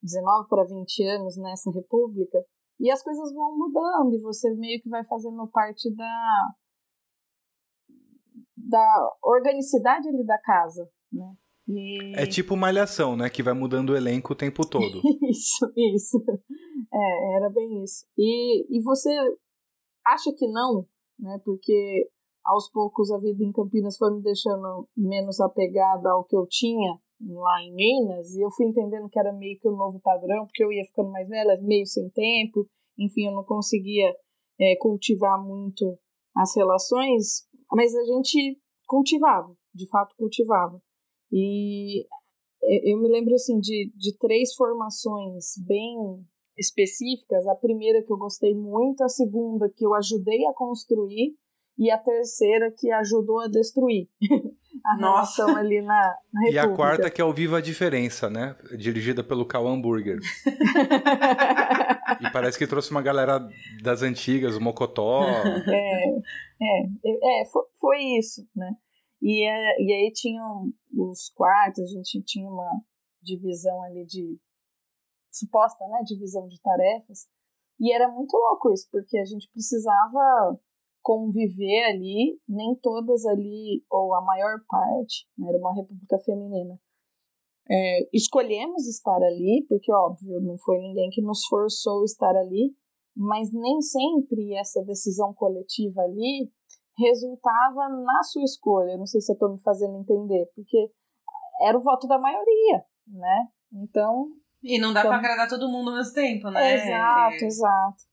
19 0.02 0.48
para 0.48 0.64
20 0.64 1.04
anos 1.04 1.36
nessa 1.36 1.70
república, 1.70 2.44
e 2.80 2.90
as 2.90 3.00
coisas 3.00 3.32
vão 3.32 3.56
mudando, 3.56 4.12
e 4.16 4.20
você 4.22 4.52
meio 4.54 4.82
que 4.82 4.88
vai 4.88 5.04
fazendo 5.04 5.46
parte 5.46 5.88
da, 5.94 6.54
da 8.56 9.16
organicidade 9.22 10.08
ali 10.08 10.26
da 10.26 10.40
casa, 10.40 10.90
né? 11.12 11.32
E... 11.70 12.14
É 12.16 12.26
tipo 12.26 12.56
malhação, 12.56 13.16
né? 13.16 13.30
Que 13.30 13.42
vai 13.42 13.54
mudando 13.54 13.90
o 13.90 13.96
elenco 13.96 14.32
o 14.32 14.36
tempo 14.36 14.68
todo. 14.68 15.00
isso, 15.30 15.72
isso. 15.76 16.24
É, 16.92 17.36
era 17.36 17.50
bem 17.50 17.82
isso. 17.82 18.04
E, 18.18 18.76
e 18.76 18.82
você 18.82 19.10
acha 20.06 20.32
que 20.36 20.46
não, 20.48 20.86
né? 21.18 21.40
Porque 21.44 22.08
aos 22.44 22.70
poucos 22.70 23.10
a 23.10 23.18
vida 23.18 23.44
em 23.44 23.52
Campinas 23.52 23.96
foi 23.96 24.12
me 24.14 24.22
deixando 24.22 24.88
menos 24.96 25.40
apegada 25.40 26.10
ao 26.10 26.24
que 26.24 26.36
eu 26.36 26.46
tinha 26.48 26.98
lá 27.20 27.62
em 27.62 27.74
Minas, 27.74 28.34
e 28.34 28.40
eu 28.40 28.50
fui 28.50 28.66
entendendo 28.66 29.08
que 29.10 29.18
era 29.18 29.32
meio 29.32 29.58
que 29.60 29.68
o 29.68 29.76
novo 29.76 30.00
padrão, 30.00 30.46
porque 30.46 30.64
eu 30.64 30.72
ia 30.72 30.84
ficando 30.86 31.10
mais 31.10 31.28
velha, 31.28 31.60
meio 31.60 31.84
sem 31.86 32.08
tempo, 32.10 32.66
enfim, 32.98 33.26
eu 33.26 33.32
não 33.32 33.44
conseguia 33.44 34.10
é, 34.58 34.74
cultivar 34.76 35.38
muito 35.42 35.98
as 36.34 36.56
relações, 36.56 37.46
mas 37.70 37.94
a 37.94 38.04
gente 38.04 38.58
cultivava, 38.86 39.54
de 39.74 39.86
fato 39.88 40.14
cultivava. 40.16 40.80
E 41.32 42.06
é, 42.62 42.92
eu 42.92 43.00
me 43.00 43.08
lembro 43.08 43.34
assim 43.34 43.58
de, 43.58 43.90
de 43.96 44.16
três 44.18 44.54
formações 44.54 45.54
bem 45.66 45.96
específicas. 46.56 47.46
A 47.46 47.54
primeira 47.54 48.02
que 48.02 48.12
eu 48.12 48.18
gostei 48.18 48.54
muito, 48.54 49.02
a 49.02 49.08
segunda 49.08 49.68
que 49.68 49.84
eu 49.84 49.94
ajudei 49.94 50.46
a 50.46 50.52
construir 50.52 51.34
e 51.78 51.90
a 51.90 51.96
terceira 51.96 52.70
que 52.70 52.92
ajudou 52.92 53.40
a 53.40 53.48
destruir 53.48 54.06
a 54.84 54.98
Nossa. 54.98 55.42
relação 55.42 55.56
ali 55.56 55.80
na, 55.80 56.14
na 56.32 56.50
E 56.50 56.58
a 56.58 56.68
quarta 56.68 57.10
que 57.10 57.22
é 57.22 57.24
o 57.24 57.32
Viva 57.32 57.56
a 57.56 57.60
Diferença, 57.60 58.28
né? 58.28 58.54
Dirigida 58.76 59.24
pelo 59.24 59.46
Cal 59.46 59.66
Hamburger. 59.66 60.18
e 62.20 62.30
parece 62.32 62.58
que 62.58 62.66
trouxe 62.66 62.90
uma 62.90 63.00
galera 63.00 63.48
das 63.82 64.02
antigas, 64.02 64.56
o 64.56 64.60
Mocotó. 64.60 65.24
É, 65.24 66.04
é, 66.62 67.42
é 67.42 67.46
foi, 67.46 67.62
foi 67.80 67.98
isso, 68.18 68.46
né? 68.54 68.74
E, 69.22 69.46
é, 69.46 69.82
e 69.82 69.92
aí 69.92 70.12
tinham 70.12 70.72
os 70.96 71.28
quartos, 71.30 71.84
a 71.84 71.86
gente 71.86 72.22
tinha 72.22 72.48
uma 72.48 72.70
divisão 73.22 73.82
ali 73.82 74.04
de 74.06 74.38
suposta, 75.30 75.86
né, 75.88 76.02
divisão 76.04 76.48
de 76.48 76.60
tarefas. 76.60 77.28
E 77.78 77.92
era 77.92 78.08
muito 78.10 78.34
louco 78.36 78.72
isso, 78.72 78.88
porque 78.90 79.18
a 79.18 79.24
gente 79.24 79.48
precisava 79.52 80.58
conviver 81.02 81.84
ali, 81.84 82.38
nem 82.48 82.74
todas 82.76 83.24
ali, 83.26 83.84
ou 83.90 84.14
a 84.14 84.20
maior 84.20 84.58
parte, 84.68 85.26
né, 85.36 85.48
era 85.48 85.58
uma 85.58 85.74
república 85.74 86.18
feminina. 86.18 86.78
É, 87.70 88.08
escolhemos 88.12 88.86
estar 88.88 89.22
ali, 89.22 89.64
porque, 89.68 89.92
óbvio, 89.92 90.40
não 90.40 90.58
foi 90.58 90.78
ninguém 90.78 91.08
que 91.10 91.22
nos 91.22 91.46
forçou 91.46 92.04
estar 92.04 92.34
ali, 92.36 92.74
mas 93.16 93.52
nem 93.52 93.80
sempre 93.80 94.54
essa 94.54 94.82
decisão 94.82 95.32
coletiva 95.32 96.00
ali 96.02 96.50
resultava 97.00 97.88
na 97.88 98.22
sua 98.22 98.42
escolha. 98.42 98.96
Não 98.96 99.06
sei 99.06 99.20
se 99.20 99.32
eu 99.32 99.34
estou 99.34 99.52
me 99.52 99.60
fazendo 99.60 99.98
entender, 99.98 100.50
porque 100.54 100.90
era 101.62 101.76
o 101.76 101.82
voto 101.82 102.06
da 102.06 102.18
maioria, 102.18 102.84
né? 103.06 103.48
Então. 103.72 104.28
E 104.62 104.78
não 104.78 104.92
dá 104.92 105.00
então... 105.00 105.10
para 105.10 105.18
agradar 105.18 105.48
todo 105.48 105.68
mundo 105.68 105.90
ao 105.90 105.96
mesmo 105.96 106.14
tempo, 106.14 106.50
né? 106.50 106.74
Exato, 106.74 107.44
é... 107.44 107.46
exato. 107.46 108.04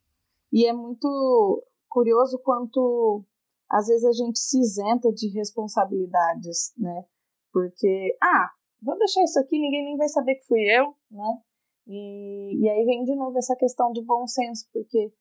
E 0.51 0.65
é 0.65 0.73
muito 0.73 1.63
curioso 1.89 2.39
quanto 2.39 3.23
às 3.69 3.87
vezes 3.87 4.05
a 4.05 4.11
gente 4.11 4.39
se 4.39 4.59
isenta 4.59 5.11
de 5.11 5.29
responsabilidades, 5.29 6.73
né? 6.77 7.03
Porque, 7.51 8.15
ah, 8.21 8.49
vou 8.81 8.97
deixar 8.97 9.23
isso 9.23 9.39
aqui, 9.39 9.59
ninguém 9.59 9.83
nem 9.83 9.97
vai 9.97 10.07
saber 10.07 10.35
que 10.35 10.45
fui 10.45 10.61
eu, 10.61 10.95
né? 11.11 11.41
E, 11.85 12.61
e 12.61 12.69
aí 12.69 12.85
vem 12.85 13.03
de 13.03 13.15
novo 13.15 13.37
essa 13.37 13.55
questão 13.55 13.91
do 13.91 14.03
bom 14.03 14.25
senso, 14.27 14.67
porque, 14.73 15.11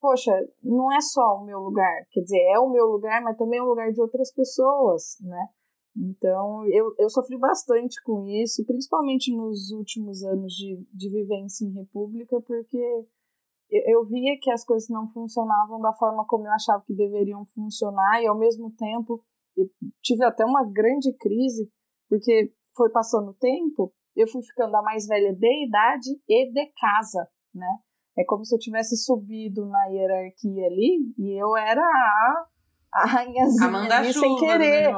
poxa, 0.00 0.32
não 0.62 0.92
é 0.92 1.00
só 1.00 1.36
o 1.36 1.44
meu 1.44 1.58
lugar, 1.60 2.06
quer 2.10 2.20
dizer, 2.20 2.40
é 2.52 2.58
o 2.58 2.70
meu 2.70 2.86
lugar, 2.86 3.22
mas 3.22 3.36
também 3.36 3.58
é 3.58 3.62
o 3.62 3.66
lugar 3.66 3.92
de 3.92 4.00
outras 4.00 4.32
pessoas, 4.32 5.16
né? 5.20 5.48
Então, 5.96 6.66
eu, 6.68 6.94
eu 6.98 7.08
sofri 7.08 7.38
bastante 7.38 8.02
com 8.02 8.26
isso, 8.26 8.64
principalmente 8.66 9.34
nos 9.34 9.70
últimos 9.70 10.22
anos 10.24 10.52
de, 10.52 10.78
de 10.92 11.08
vivência 11.10 11.64
em 11.64 11.72
república, 11.72 12.38
porque 12.42 12.76
eu, 12.76 13.82
eu 13.86 14.04
via 14.04 14.38
que 14.40 14.50
as 14.50 14.64
coisas 14.64 14.88
não 14.90 15.06
funcionavam 15.08 15.80
da 15.80 15.94
forma 15.94 16.26
como 16.26 16.46
eu 16.46 16.52
achava 16.52 16.84
que 16.86 16.94
deveriam 16.94 17.44
funcionar, 17.46 18.22
e 18.22 18.26
ao 18.26 18.36
mesmo 18.36 18.70
tempo 18.76 19.24
eu 19.56 19.70
tive 20.02 20.24
até 20.24 20.44
uma 20.44 20.64
grande 20.64 21.12
crise, 21.14 21.70
porque 22.10 22.52
foi 22.76 22.90
passando 22.90 23.30
o 23.30 23.34
tempo, 23.34 23.92
eu 24.14 24.28
fui 24.28 24.42
ficando 24.42 24.74
a 24.76 24.82
mais 24.82 25.06
velha 25.06 25.34
de 25.34 25.66
idade 25.66 26.10
e 26.28 26.52
de 26.52 26.72
casa, 26.78 27.26
né? 27.54 27.78
É 28.18 28.24
como 28.24 28.44
se 28.44 28.54
eu 28.54 28.58
tivesse 28.58 28.96
subido 28.96 29.66
na 29.66 29.84
hierarquia 29.86 30.66
ali 30.66 31.12
e 31.18 31.40
eu 31.40 31.56
era 31.56 31.82
a, 31.82 32.46
a 32.92 33.06
rainhazinha 33.06 33.94
ali 33.94 34.12
sem 34.12 34.36
querer. 34.36 34.94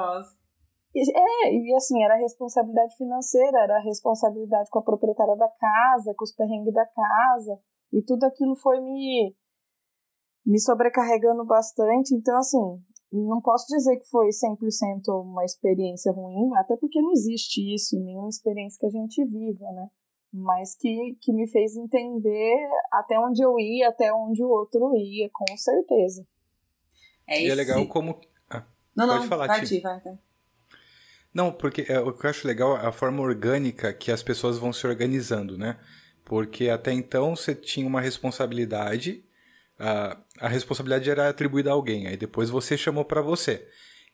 É, 0.97 1.55
e 1.55 1.75
assim, 1.75 2.03
era 2.03 2.17
responsabilidade 2.17 2.97
financeira, 2.97 3.59
era 3.61 3.79
responsabilidade 3.81 4.71
com 4.71 4.79
a 4.79 4.83
proprietária 4.83 5.37
da 5.37 5.49
casa, 5.49 6.15
com 6.17 6.25
os 6.25 6.35
perrengues 6.35 6.73
da 6.73 6.87
casa, 6.87 7.59
e 7.93 8.03
tudo 8.03 8.25
aquilo 8.25 8.57
foi 8.57 8.81
me, 8.81 9.35
me 10.45 10.61
sobrecarregando 10.61 11.45
bastante. 11.45 12.15
Então, 12.15 12.37
assim, 12.39 12.83
não 13.13 13.41
posso 13.41 13.67
dizer 13.69 13.97
que 13.99 14.09
foi 14.09 14.29
100% 14.29 15.23
uma 15.23 15.45
experiência 15.45 16.13
ruim, 16.13 16.51
até 16.57 16.77
porque 16.77 17.01
não 17.01 17.13
existe 17.13 17.75
isso 17.75 17.97
em 17.97 18.05
nenhuma 18.05 18.29
experiência 18.29 18.79
que 18.81 18.87
a 18.87 19.01
gente 19.01 19.25
viva, 19.25 19.71
né? 19.73 19.89
Mas 20.33 20.75
que, 20.75 21.17
que 21.21 21.33
me 21.33 21.49
fez 21.49 21.77
entender 21.77 22.69
até 22.93 23.19
onde 23.19 23.43
eu 23.43 23.59
ia, 23.59 23.89
até 23.89 24.13
onde 24.13 24.43
o 24.43 24.49
outro 24.49 24.95
ia, 24.97 25.29
com 25.33 25.57
certeza. 25.57 26.27
É 27.27 27.43
e 27.43 27.51
é 27.51 27.55
legal 27.55 27.87
como. 27.87 28.21
Ah, 28.51 28.65
não, 28.95 29.07
pode 29.07 29.21
não, 29.21 29.29
falar, 29.29 29.47
vai, 29.47 29.65
vai, 29.65 30.01
vai. 30.01 30.19
Não, 31.33 31.53
porque 31.53 31.85
é, 31.89 32.01
o 32.01 32.13
que 32.13 32.27
eu 32.27 32.31
acho 32.31 32.47
legal 32.47 32.77
é 32.77 32.87
a 32.87 32.93
forma 32.93 33.23
orgânica 33.23 33.93
que 33.93 34.11
as 34.11 34.23
pessoas 34.23 34.59
vão 34.59 34.73
se 34.73 34.87
organizando, 34.87 35.57
né? 35.57 35.79
Porque 36.25 36.69
até 36.69 36.93
então 36.93 37.37
você 37.37 37.55
tinha 37.55 37.87
uma 37.87 38.01
responsabilidade, 38.01 39.25
a, 39.79 40.17
a 40.41 40.49
responsabilidade 40.49 41.09
era 41.09 41.29
atribuída 41.29 41.71
a 41.71 41.75
alguém, 41.75 42.07
aí 42.07 42.17
depois 42.17 42.51
você 42.51 42.77
chamou 42.77 43.05
para 43.05 43.23
você. 43.23 43.67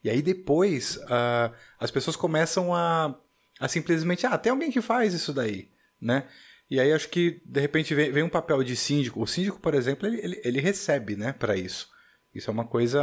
E 0.02 0.10
aí 0.10 0.20
depois 0.20 0.98
a, 1.08 1.52
as 1.78 1.90
pessoas 1.90 2.14
começam 2.14 2.74
a, 2.74 3.18
a 3.58 3.68
simplesmente, 3.68 4.26
ah, 4.26 4.36
tem 4.36 4.52
alguém 4.52 4.70
que 4.70 4.80
faz 4.80 5.14
isso 5.14 5.32
daí, 5.32 5.70
né? 6.04 6.28
E 6.70 6.78
aí 6.78 6.92
acho 6.92 7.08
que 7.08 7.40
de 7.44 7.60
repente 7.60 7.94
vem, 7.94 8.12
vem 8.12 8.22
um 8.22 8.28
papel 8.28 8.62
de 8.62 8.76
síndico. 8.76 9.22
O 9.22 9.26
síndico, 9.26 9.58
por 9.60 9.74
exemplo, 9.74 10.06
ele, 10.06 10.20
ele, 10.22 10.40
ele 10.44 10.60
recebe, 10.60 11.16
né, 11.16 11.32
para 11.32 11.56
isso. 11.56 11.88
Isso 12.34 12.50
é 12.50 12.52
uma 12.52 12.66
coisa 12.66 13.02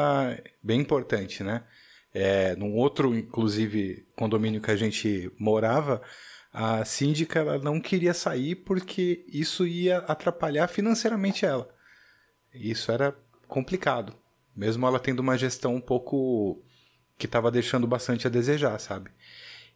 bem 0.62 0.82
importante, 0.82 1.44
né? 1.44 1.64
É, 2.14 2.56
num 2.58 2.76
outro, 2.76 3.16
inclusive, 3.16 4.06
condomínio 4.16 4.62
que 4.62 4.72
a 4.72 4.76
gente 4.76 5.32
morava, 5.40 6.02
a 6.52 6.84
síndica 6.84 7.40
ela 7.40 7.58
não 7.58 7.80
queria 7.80 8.14
sair 8.14 8.56
porque 8.56 9.26
isso 9.30 9.66
ia 9.66 10.00
atrapalhar 10.00 10.68
financeiramente 10.68 11.46
ela. 11.46 11.74
Isso 12.54 12.92
era 12.92 13.16
complicado. 13.48 14.14
Mesmo 14.54 14.86
ela 14.86 15.00
tendo 15.00 15.22
uma 15.22 15.38
gestão 15.38 15.76
um 15.76 15.82
pouco 15.82 16.62
que 17.18 17.26
estava 17.26 17.50
deixando 17.50 17.88
bastante 17.88 18.28
a 18.28 18.30
desejar, 18.30 18.78
sabe? 18.80 19.12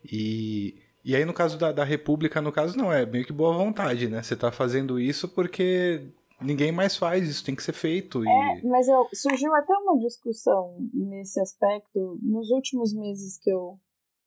E, 0.03 0.81
e 1.05 1.15
aí 1.15 1.23
no 1.23 1.33
caso 1.33 1.57
da, 1.59 1.71
da 1.71 1.83
República, 1.83 2.41
no 2.41 2.51
caso 2.51 2.75
não, 2.75 2.91
é 2.91 3.05
meio 3.05 3.23
que 3.23 3.31
boa 3.31 3.55
vontade, 3.55 4.09
né? 4.09 4.23
Você 4.23 4.33
está 4.33 4.51
fazendo 4.51 4.99
isso 4.99 5.29
porque 5.29 6.11
ninguém 6.41 6.71
mais 6.71 6.97
faz, 6.97 7.29
isso 7.29 7.45
tem 7.45 7.55
que 7.55 7.61
ser 7.61 7.73
feito. 7.73 8.25
E... 8.25 8.27
É, 8.27 8.61
mas 8.63 8.87
eu, 8.87 9.07
surgiu 9.13 9.53
até 9.53 9.71
uma 9.77 9.99
discussão 9.99 10.75
nesse 10.91 11.39
aspecto 11.39 12.19
nos 12.23 12.49
últimos 12.49 12.91
meses 12.91 13.37
que 13.39 13.51
eu 13.51 13.79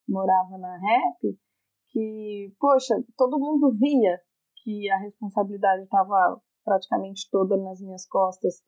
morava 0.07 0.57
na 0.57 0.77
Rap, 0.77 1.37
que, 1.89 2.53
poxa, 2.57 2.95
todo 3.17 3.37
mundo 3.37 3.69
via 3.77 4.17
que 4.63 4.89
a 4.89 4.99
responsabilidade 4.99 5.83
estava 5.83 6.41
praticamente 6.63 7.27
toda 7.29 7.57
nas 7.57 7.81
minhas 7.81 8.07
costas. 8.07 8.61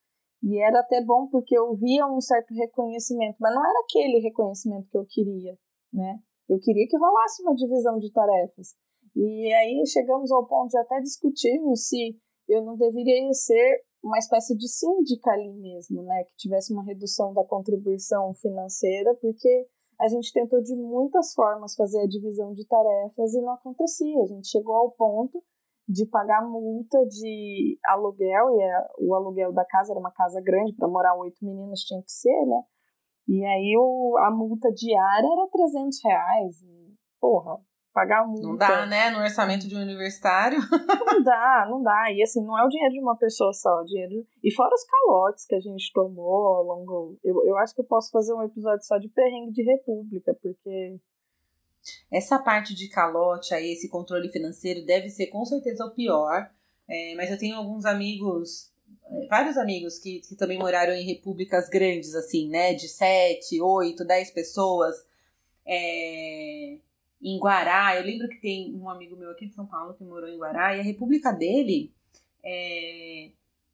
E 0.44 0.60
era 0.62 0.80
até 0.80 1.02
bom 1.02 1.28
porque 1.28 1.58
eu 1.58 1.74
via 1.76 2.06
um 2.08 2.20
certo 2.20 2.54
reconhecimento, 2.54 3.38
mas 3.40 3.56
não 3.56 3.64
era 3.64 3.80
aquele 3.86 4.20
reconhecimento 4.20 4.90
que 4.90 4.98
eu 4.98 5.06
queria, 5.08 5.58
né? 5.94 6.20
Eu 6.50 6.60
queria 6.60 6.88
que 6.88 6.98
rolasse 6.98 7.42
uma 7.44 7.56
divisão 7.56 7.98
de 7.98 8.12
tarefas. 8.12 8.76
E 9.16 9.54
aí 9.54 9.86
chegamos 9.88 10.32
ao 10.32 10.46
ponto 10.48 10.70
de 10.70 10.78
até 10.78 11.00
discutirmos 11.02 11.88
se 11.88 12.18
eu 12.48 12.64
não 12.64 12.76
deveria 12.76 13.32
ser 13.34 13.84
uma 14.04 14.18
espécie 14.18 14.56
de 14.58 14.68
síndica 14.68 15.32
ali 15.32 15.54
mesmo, 15.54 16.02
né? 16.04 16.24
Que 16.24 16.36
tivesse 16.36 16.74
uma 16.74 16.84
redução 16.84 17.34
da 17.34 17.44
contribuição 17.44 18.34
financeira, 18.34 19.16
porque 19.22 19.68
a 20.00 20.08
gente 20.08 20.34
tentou 20.34 20.62
de 20.62 20.76
muitas 20.76 21.34
formas 21.34 21.76
fazer 21.76 22.02
a 22.02 22.08
divisão 22.08 22.54
de 22.54 22.66
tarefas 22.66 23.34
e 23.34 23.42
não 23.42 23.54
acontecia. 23.54 24.24
A 24.24 24.26
gente 24.26 24.48
chegou 24.48 24.76
ao 24.76 24.92
ponto 24.92 25.42
de 25.88 26.06
pagar 26.06 26.48
multa 26.48 27.06
de 27.06 27.78
aluguel, 27.86 28.58
e 28.58 28.64
a, 28.64 28.90
o 29.00 29.14
aluguel 29.14 29.52
da 29.52 29.66
casa 29.66 29.92
era 29.92 30.00
uma 30.00 30.12
casa 30.12 30.42
grande, 30.42 30.74
para 30.74 30.88
morar 30.88 31.16
oito 31.18 31.46
meninas 31.46 31.82
tinha 31.82 32.02
que 32.02 32.12
ser, 32.12 32.46
né? 32.46 32.64
E 33.32 33.46
aí 33.46 33.78
o, 33.78 34.18
a 34.18 34.30
multa 34.30 34.70
diária 34.74 35.26
era 35.26 35.48
300 35.48 36.04
reais. 36.04 36.62
E, 36.64 36.94
porra, 37.18 37.62
pagar 37.94 38.28
multa. 38.28 38.42
Não 38.46 38.58
dá, 38.58 38.86
né? 38.86 39.10
No 39.10 39.20
orçamento 39.20 39.70
de 39.70 39.76
um 39.78 39.82
universitário. 39.82 40.60
não 41.08 41.24
dá, 41.24 41.66
não 41.70 41.82
dá. 41.82 42.12
E 42.12 42.22
assim, 42.22 42.44
não 42.44 42.60
é 42.60 42.66
o 42.66 42.68
dinheiro 42.68 42.94
de 42.94 43.00
uma 43.00 43.16
pessoa 43.16 43.54
só, 43.54 43.80
é 43.80 43.82
o 43.84 43.86
dinheiro. 43.86 44.28
E 44.44 44.54
fora 44.54 44.76
os 44.76 44.84
calotes 44.84 45.46
que 45.46 45.56
a 45.56 45.62
gente 45.62 45.94
tomou 45.94 46.46
ao 46.46 46.64
longo. 46.64 47.18
Eu, 47.24 47.42
eu 47.46 47.58
acho 47.60 47.74
que 47.74 47.80
eu 47.80 47.86
posso 47.86 48.12
fazer 48.12 48.34
um 48.34 48.44
episódio 48.44 48.84
só 48.84 48.98
de 48.98 49.08
perrengue 49.08 49.54
de 49.54 49.64
república, 49.64 50.38
porque. 50.42 51.00
Essa 52.12 52.38
parte 52.38 52.76
de 52.76 52.90
calote 52.90 53.54
aí, 53.54 53.72
esse 53.72 53.90
controle 53.90 54.28
financeiro, 54.28 54.86
deve 54.86 55.10
ser 55.10 55.28
com 55.28 55.46
certeza 55.46 55.86
o 55.86 55.96
pior. 55.96 56.50
É, 56.86 57.16
mas 57.16 57.32
eu 57.32 57.38
tenho 57.38 57.56
alguns 57.56 57.86
amigos, 57.86 58.71
vários 59.30 59.58
amigos 59.58 60.00
que, 60.00 60.20
que 60.22 60.36
também 60.36 60.58
moraram 60.58 60.94
em 60.94 61.06
repúblicas 61.06 61.70
grandes, 61.70 62.16
assim, 62.16 62.50
né? 62.50 62.74
De 62.74 62.88
7, 62.88 63.62
8, 63.62 64.06
10 64.06 64.32
pessoas. 64.32 64.96
É, 65.66 66.78
em 67.22 67.38
Guará. 67.40 67.96
Eu 67.96 68.04
lembro 68.04 68.28
que 68.28 68.42
tem 68.42 68.76
um 68.76 68.90
amigo 68.90 69.16
meu 69.16 69.30
aqui 69.30 69.48
de 69.48 69.54
São 69.54 69.66
Paulo 69.66 69.94
que 69.94 70.04
morou 70.04 70.30
em 70.30 70.38
Guará 70.38 70.76
e 70.76 70.80
a 70.80 70.84
república 70.84 71.32
dele 71.32 71.94
é, 72.44 73.30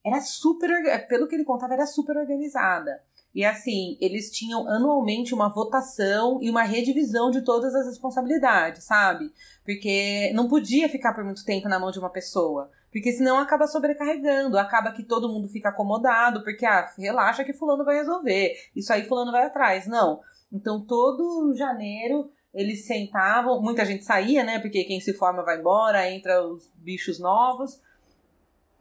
era 0.06 0.22
super, 0.22 0.70
pelo 1.08 1.28
que 1.28 1.36
ele 1.36 1.46
contava, 1.46 1.74
era 1.74 1.86
super 1.86 2.18
organizada. 2.18 3.02
E 3.34 3.46
assim, 3.46 3.98
eles 4.02 4.32
tinham 4.32 4.68
anualmente 4.68 5.34
uma 5.34 5.48
votação 5.48 6.40
e 6.42 6.50
uma 6.50 6.64
redivisão 6.64 7.30
de 7.30 7.42
todas 7.44 7.76
as 7.76 7.86
responsabilidades, 7.86 8.84
sabe? 8.84 9.32
Porque 9.64 10.32
não 10.34 10.48
podia 10.48 10.90
ficar 10.90 11.14
por 11.14 11.24
muito 11.24 11.46
tempo 11.46 11.70
na 11.70 11.80
mão 11.80 11.92
de 11.92 12.00
uma 12.00 12.10
pessoa. 12.10 12.72
Porque 12.92 13.12
senão 13.12 13.38
acaba 13.38 13.68
sobrecarregando, 13.68 14.58
acaba 14.58 14.92
que 14.92 15.04
todo 15.04 15.30
mundo 15.30 15.48
fica 15.50 15.70
acomodado, 15.70 16.44
porque, 16.44 16.66
ah, 16.66 16.88
relaxa 16.98 17.44
que 17.44 17.54
fulano 17.54 17.84
vai 17.84 17.98
resolver, 17.98 18.54
isso 18.76 18.92
aí 18.92 19.04
fulano 19.04 19.32
vai 19.32 19.46
atrás. 19.46 19.88
Não. 19.88 20.22
Então, 20.52 20.86
todo 20.86 21.54
janeiro 21.56 22.32
eles 22.54 22.88
sentavam, 22.88 23.62
muita 23.62 23.86
gente 23.86 24.04
saía, 24.04 24.44
né? 24.44 24.58
Porque 24.60 24.84
quem 24.84 25.00
se 25.00 25.14
forma 25.14 25.44
vai 25.44 25.60
embora, 25.60 26.10
entra 26.10 26.44
os 26.44 26.72
bichos 26.76 27.20
novos. 27.20 27.80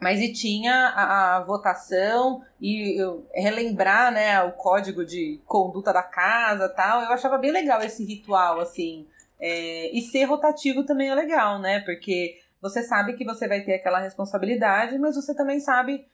Mas 0.00 0.20
e 0.20 0.32
tinha 0.32 0.88
a, 0.88 1.36
a 1.36 1.40
votação 1.44 2.42
e 2.60 3.00
eu, 3.00 3.26
relembrar, 3.34 4.12
né, 4.12 4.42
o 4.42 4.52
código 4.52 5.04
de 5.04 5.40
conduta 5.46 5.92
da 5.92 6.02
casa 6.02 6.68
tal. 6.68 7.02
Eu 7.02 7.12
achava 7.12 7.38
bem 7.38 7.50
legal 7.50 7.82
esse 7.82 8.04
ritual, 8.04 8.60
assim. 8.60 9.06
É, 9.38 9.90
e 9.94 10.00
ser 10.02 10.24
rotativo 10.24 10.84
também 10.84 11.10
é 11.10 11.14
legal, 11.14 11.58
né? 11.58 11.80
Porque 11.80 12.38
você 12.68 12.82
sabe 12.82 13.16
que 13.16 13.24
você 13.24 13.46
vai 13.46 13.62
ter 13.62 13.74
aquela 13.74 14.00
responsabilidade, 14.00 14.98
mas 14.98 15.14
você 15.14 15.34
também 15.34 15.60
sabe 15.60 16.06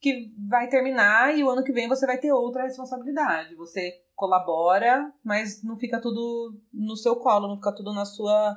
que 0.00 0.32
vai 0.48 0.68
terminar 0.68 1.36
e 1.36 1.42
o 1.42 1.50
ano 1.50 1.64
que 1.64 1.72
vem 1.72 1.88
você 1.88 2.06
vai 2.06 2.18
ter 2.18 2.32
outra 2.32 2.62
responsabilidade. 2.62 3.54
Você 3.56 4.02
colabora, 4.14 5.12
mas 5.24 5.62
não 5.62 5.76
fica 5.76 6.00
tudo 6.00 6.54
no 6.72 6.96
seu 6.96 7.16
colo, 7.16 7.48
não 7.48 7.56
fica 7.56 7.74
tudo 7.74 7.92
na 7.92 8.04
sua. 8.04 8.56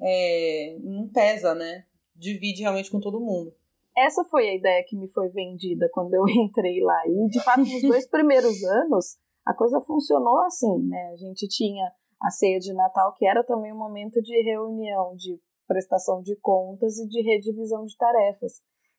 É, 0.00 0.76
não 0.80 1.08
pesa, 1.08 1.54
né? 1.54 1.84
Divide 2.14 2.62
realmente 2.62 2.90
com 2.90 3.00
todo 3.00 3.20
mundo. 3.20 3.54
Essa 3.96 4.24
foi 4.24 4.48
a 4.48 4.54
ideia 4.54 4.84
que 4.86 4.96
me 4.96 5.08
foi 5.08 5.28
vendida 5.28 5.88
quando 5.92 6.14
eu 6.14 6.24
entrei 6.28 6.80
lá. 6.80 7.00
E, 7.06 7.28
de 7.28 7.40
fato, 7.40 7.60
nos 7.60 7.82
dois 7.82 8.06
primeiros 8.10 8.62
anos, 8.64 9.18
a 9.44 9.54
coisa 9.54 9.80
funcionou 9.80 10.40
assim, 10.42 10.78
né? 10.86 11.10
A 11.12 11.16
gente 11.16 11.48
tinha 11.48 11.90
a 12.20 12.30
ceia 12.30 12.58
de 12.58 12.72
Natal, 12.72 13.14
que 13.14 13.26
era 13.26 13.44
também 13.44 13.72
um 13.72 13.78
momento 13.78 14.20
de 14.20 14.40
reunião, 14.42 15.14
de 15.16 15.40
prestação 15.68 16.22
de 16.22 16.34
contas 16.40 16.98
e 16.98 17.06
de 17.06 17.22
redivisão 17.22 17.84
de 17.84 17.96
tarefas. 17.96 18.54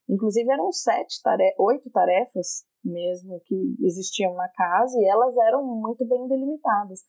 Inclusive, 0.07 0.49
eram 0.51 0.71
sete 0.71 1.21
tare 1.21 1.53
oito 1.57 1.89
tarefas 1.91 2.63
mesmo 2.83 3.41
que 3.45 3.75
existiam 3.81 4.33
na 4.35 4.47
casa 4.49 4.97
e 4.99 5.05
elas 5.05 5.35
eram 5.37 5.65
muito 5.65 6.05
bem 6.07 6.27
delimitadas. 6.27 7.01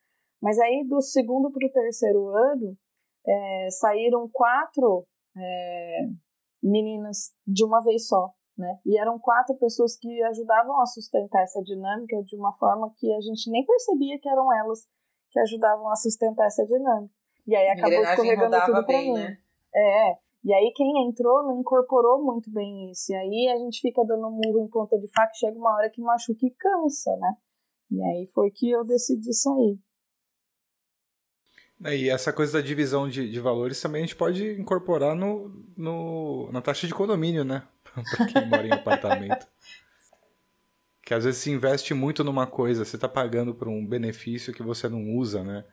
Mas 0.42 0.58
aí 0.58 0.84
do 0.88 1.00
segundo 1.00 1.50
para 1.52 1.66
o 1.66 1.72
terceiro 1.72 2.28
ano 2.28 2.76
é, 3.26 3.68
saíram 3.70 4.28
quatro 4.32 5.06
é, 5.36 6.08
meninas 6.62 7.32
de 7.46 7.64
uma 7.64 7.80
vez 7.82 8.08
só, 8.08 8.30
né? 8.56 8.78
E 8.84 8.98
eram 8.98 9.18
quatro 9.18 9.54
pessoas 9.56 9.96
que 9.96 10.22
ajudavam 10.24 10.80
a 10.80 10.86
sustentar 10.86 11.42
essa 11.42 11.62
dinâmica 11.62 12.22
de 12.24 12.36
uma 12.36 12.52
forma 12.54 12.92
que 12.96 13.12
a 13.12 13.20
gente 13.20 13.50
nem 13.50 13.64
percebia 13.64 14.18
que 14.20 14.28
eram 14.28 14.52
elas 14.52 14.80
que 15.30 15.38
ajudavam 15.38 15.88
a 15.88 15.96
sustentar 15.96 16.46
essa 16.46 16.64
dinâmica. 16.66 17.14
E 17.46 17.54
aí 17.54 17.68
acabou 17.68 18.02
escorregando 18.02 18.56
tudo 18.66 18.84
para 18.84 18.98
mim. 18.98 19.12
Né? 19.12 19.38
É, 19.74 20.12
e 20.44 20.52
aí 20.52 20.72
quem 20.74 21.06
entrou 21.06 21.42
não 21.42 21.60
incorporou 21.60 22.22
muito 22.24 22.50
bem 22.50 22.90
isso. 22.90 23.12
E 23.12 23.14
aí 23.14 23.48
a 23.54 23.58
gente 23.58 23.80
fica 23.80 24.04
dando 24.04 24.30
murro 24.30 24.64
em 24.64 24.68
ponta 24.68 24.98
de 24.98 25.08
faca, 25.08 25.32
chega 25.34 25.58
uma 25.58 25.74
hora 25.74 25.90
que 25.90 26.00
machuca 26.00 26.46
e 26.46 26.50
cansa, 26.50 27.16
né? 27.16 27.34
E 27.90 28.02
aí 28.02 28.26
foi 28.32 28.50
que 28.50 28.70
eu 28.70 28.84
decidi 28.84 29.34
sair. 29.34 29.78
É, 31.82 31.96
e 31.96 32.10
essa 32.10 32.32
coisa 32.32 32.58
da 32.58 32.66
divisão 32.66 33.08
de, 33.08 33.30
de 33.30 33.40
valores 33.40 33.80
também 33.80 34.02
a 34.02 34.06
gente 34.06 34.16
pode 34.16 34.60
incorporar 34.60 35.14
no, 35.14 35.48
no, 35.76 36.50
na 36.52 36.60
taxa 36.60 36.86
de 36.86 36.94
condomínio, 36.94 37.44
né? 37.44 37.66
para 37.84 38.26
quem 38.26 38.48
mora 38.48 38.66
em 38.66 38.72
apartamento. 38.72 39.46
Que 41.02 41.14
às 41.14 41.24
vezes 41.24 41.40
se 41.40 41.50
investe 41.50 41.92
muito 41.92 42.22
numa 42.22 42.46
coisa, 42.46 42.84
você 42.84 42.94
está 42.94 43.08
pagando 43.08 43.52
por 43.52 43.66
um 43.66 43.84
benefício 43.84 44.54
que 44.54 44.62
você 44.62 44.88
não 44.88 45.16
usa, 45.16 45.42
né? 45.42 45.64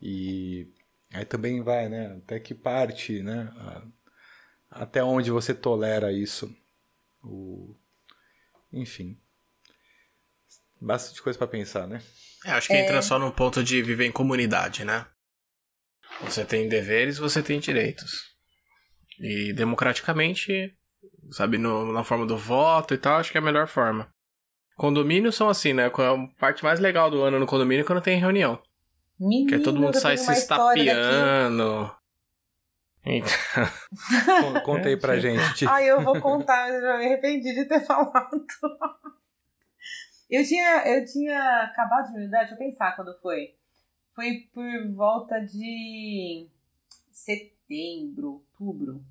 E 0.00 0.68
aí 1.12 1.24
também 1.24 1.62
vai, 1.62 1.88
né? 1.88 2.16
Até 2.18 2.40
que 2.40 2.54
parte, 2.54 3.22
né? 3.22 3.52
até 4.70 5.02
onde 5.02 5.30
você 5.30 5.54
tolera 5.54 6.12
isso. 6.12 6.54
O... 7.22 7.74
Enfim. 8.72 9.18
Bastante 10.80 11.22
coisa 11.22 11.38
para 11.38 11.48
pensar, 11.48 11.86
né? 11.86 12.02
É, 12.44 12.50
acho 12.50 12.68
que 12.68 12.74
é... 12.74 12.84
entra 12.84 13.00
só 13.00 13.18
no 13.18 13.32
ponto 13.32 13.64
de 13.64 13.82
viver 13.82 14.06
em 14.06 14.12
comunidade, 14.12 14.84
né? 14.84 15.06
Você 16.22 16.44
tem 16.44 16.68
deveres, 16.68 17.18
você 17.18 17.42
tem 17.42 17.58
direitos. 17.58 18.36
E 19.18 19.52
democraticamente, 19.52 20.76
sabe, 21.30 21.58
no, 21.58 21.92
na 21.92 22.04
forma 22.04 22.26
do 22.26 22.36
voto 22.36 22.94
e 22.94 22.98
tal, 22.98 23.18
acho 23.18 23.32
que 23.32 23.38
é 23.38 23.40
a 23.40 23.44
melhor 23.44 23.66
forma. 23.66 24.12
Condomínios 24.76 25.34
são 25.34 25.48
assim, 25.48 25.72
né? 25.72 25.86
A 25.86 25.90
parte 26.38 26.62
mais 26.62 26.78
legal 26.78 27.10
do 27.10 27.22
ano 27.22 27.40
no 27.40 27.46
condomínio 27.46 27.82
é 27.82 27.86
quando 27.86 28.02
tem 28.02 28.20
reunião. 28.20 28.62
Menino, 29.18 29.48
que 29.48 29.58
todo 29.60 29.80
mundo 29.80 29.98
sai 29.98 30.16
se 30.16 30.30
estapeando. 30.32 31.90
Então. 33.06 33.32
Conta 34.64 34.88
aí 34.88 34.96
pra 34.96 35.18
gente. 35.20 35.66
Ai, 35.66 35.88
eu 35.88 36.00
vou 36.02 36.20
contar, 36.20 36.68
eu 36.68 36.80
já 36.80 36.98
me 36.98 37.06
arrependi 37.06 37.54
de 37.54 37.64
ter 37.64 37.80
falado. 37.86 38.44
Eu 40.28 40.44
tinha, 40.44 40.86
eu 40.88 41.04
tinha 41.04 41.62
acabado 41.62 42.12
de 42.12 42.18
me 42.18 42.28
deixa 42.28 42.54
eu 42.54 42.58
pensar 42.58 42.96
quando 42.96 43.16
foi. 43.20 43.54
Foi 44.12 44.48
por 44.52 44.94
volta 44.94 45.38
de 45.40 46.48
setembro, 47.12 48.44
outubro. 48.58 49.04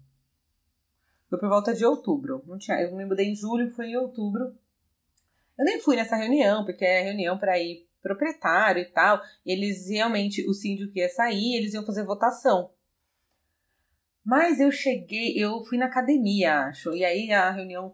Foi 1.30 1.40
por 1.40 1.50
volta 1.50 1.74
de 1.74 1.86
outubro. 1.86 2.44
Não 2.46 2.58
tinha, 2.58 2.82
eu 2.82 2.94
me 2.96 3.06
mudei 3.06 3.28
em 3.30 3.36
julho, 3.36 3.72
foi 3.72 3.88
em 3.88 3.98
outubro. 3.98 4.56
Eu 5.58 5.64
nem 5.64 5.80
fui 5.80 5.96
nessa 5.96 6.18
reunião, 6.18 6.66
porque 6.66 6.84
é 6.84 7.02
reunião 7.02 7.38
para 7.38 7.58
ir 7.58 7.88
proprietário 8.06 8.84
e 8.84 8.86
tal. 8.86 9.20
Eles 9.44 9.90
realmente, 9.90 10.48
o 10.48 10.54
síndico 10.54 10.96
ia 10.96 11.10
sair, 11.10 11.56
eles 11.56 11.74
iam 11.74 11.84
fazer 11.84 12.06
votação. 12.06 12.70
Mas 14.24 14.60
eu 14.60 14.72
cheguei, 14.72 15.34
eu 15.36 15.64
fui 15.66 15.78
na 15.78 15.86
academia, 15.88 16.62
acho. 16.62 16.96
E 16.96 17.04
aí 17.04 17.32
a 17.32 17.52
reunião, 17.52 17.94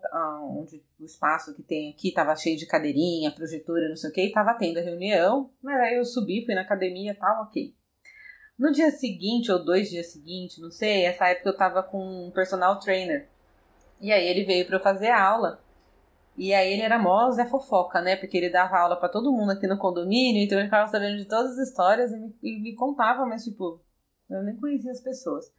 onde 0.57 0.83
o 0.99 1.05
espaço 1.05 1.55
que 1.55 1.63
tem 1.63 1.91
aqui 1.91 2.11
tava 2.11 2.35
cheio 2.35 2.57
de 2.57 2.65
cadeirinha, 2.65 3.31
projetora, 3.31 3.87
não 3.89 3.95
sei 3.95 4.09
o 4.09 4.13
que, 4.13 4.25
e 4.25 4.31
tava 4.31 4.53
tendo 4.53 4.79
a 4.79 4.81
reunião. 4.81 5.49
Mas 5.61 5.79
aí 5.79 5.95
eu 5.95 6.05
subi, 6.05 6.45
fui 6.45 6.55
na 6.55 6.61
academia 6.61 7.11
e 7.11 7.15
tal, 7.15 7.43
ok. 7.43 7.73
No 8.57 8.71
dia 8.71 8.91
seguinte, 8.91 9.51
ou 9.51 9.63
dois 9.63 9.89
dias 9.89 10.07
seguintes, 10.07 10.57
não 10.59 10.71
sei, 10.71 11.05
essa 11.05 11.27
época 11.27 11.49
eu 11.49 11.57
tava 11.57 11.83
com 11.83 12.27
um 12.27 12.31
personal 12.31 12.79
trainer. 12.79 13.27
E 13.99 14.11
aí 14.11 14.27
ele 14.27 14.43
veio 14.43 14.65
para 14.65 14.77
eu 14.77 14.83
fazer 14.83 15.09
aula. 15.09 15.61
E 16.37 16.53
aí 16.53 16.73
ele 16.73 16.81
era 16.81 16.97
mó 16.97 17.29
Zé 17.31 17.45
Fofoca, 17.45 18.01
né? 18.01 18.15
Porque 18.15 18.37
ele 18.37 18.49
dava 18.49 18.77
aula 18.77 18.95
para 18.95 19.09
todo 19.09 19.31
mundo 19.31 19.51
aqui 19.51 19.67
no 19.67 19.77
condomínio, 19.77 20.43
então 20.43 20.57
ele 20.57 20.67
ficava 20.67 20.87
sabendo 20.87 21.17
de 21.17 21.25
todas 21.25 21.51
as 21.51 21.69
histórias 21.69 22.11
e 22.11 22.17
me, 22.17 22.35
e 22.41 22.59
me 22.61 22.75
contava, 22.75 23.25
mas 23.25 23.43
tipo, 23.43 23.81
eu 24.29 24.41
nem 24.43 24.55
conhecia 24.55 24.91
as 24.91 25.01
pessoas. 25.01 25.51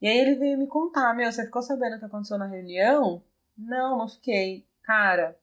E 0.00 0.06
aí 0.06 0.18
ele 0.18 0.34
veio 0.34 0.58
me 0.58 0.66
contar, 0.66 1.14
meu, 1.14 1.30
você 1.32 1.44
ficou 1.44 1.62
sabendo 1.62 1.96
o 1.96 1.98
que 1.98 2.04
aconteceu 2.04 2.36
na 2.36 2.46
reunião? 2.46 3.22
Não, 3.56 3.96
não 3.96 4.08
fiquei. 4.08 4.66
Cara, 4.82 5.36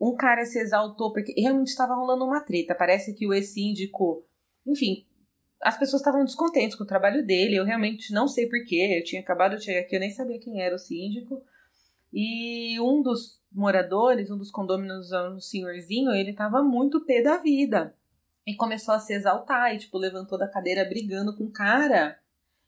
um 0.00 0.14
cara 0.14 0.44
se 0.44 0.58
exaltou 0.58 1.12
porque 1.12 1.32
realmente 1.40 1.68
estava 1.68 1.94
rolando 1.94 2.24
uma 2.24 2.40
treta. 2.40 2.74
Parece 2.74 3.14
que 3.14 3.26
o 3.26 3.32
ex-síndico, 3.32 4.24
enfim, 4.66 5.06
as 5.60 5.78
pessoas 5.78 6.00
estavam 6.00 6.24
descontentes 6.24 6.76
com 6.76 6.84
o 6.84 6.86
trabalho 6.86 7.24
dele. 7.24 7.56
Eu 7.56 7.64
realmente 7.64 8.12
não 8.12 8.28
sei 8.28 8.46
porquê. 8.46 8.98
Eu 8.98 9.04
tinha 9.04 9.22
acabado 9.22 9.56
de 9.56 9.64
chegar 9.64 9.80
aqui, 9.80 9.96
eu 9.96 10.00
nem 10.00 10.10
sabia 10.10 10.38
quem 10.38 10.60
era 10.60 10.74
o 10.74 10.78
síndico. 10.78 11.42
E 12.16 12.78
um 12.78 13.02
dos 13.02 13.42
moradores, 13.50 14.30
um 14.30 14.38
dos 14.38 14.48
condôminos, 14.48 15.10
um 15.10 15.40
senhorzinho, 15.40 16.12
ele 16.12 16.32
tava 16.32 16.62
muito 16.62 17.04
pé 17.04 17.20
da 17.20 17.38
vida. 17.38 17.92
E 18.46 18.54
começou 18.54 18.94
a 18.94 19.00
se 19.00 19.12
exaltar 19.12 19.74
e, 19.74 19.78
tipo, 19.78 19.98
levantou 19.98 20.38
da 20.38 20.46
cadeira 20.46 20.84
brigando 20.84 21.36
com 21.36 21.44
o 21.44 21.50
cara 21.50 22.16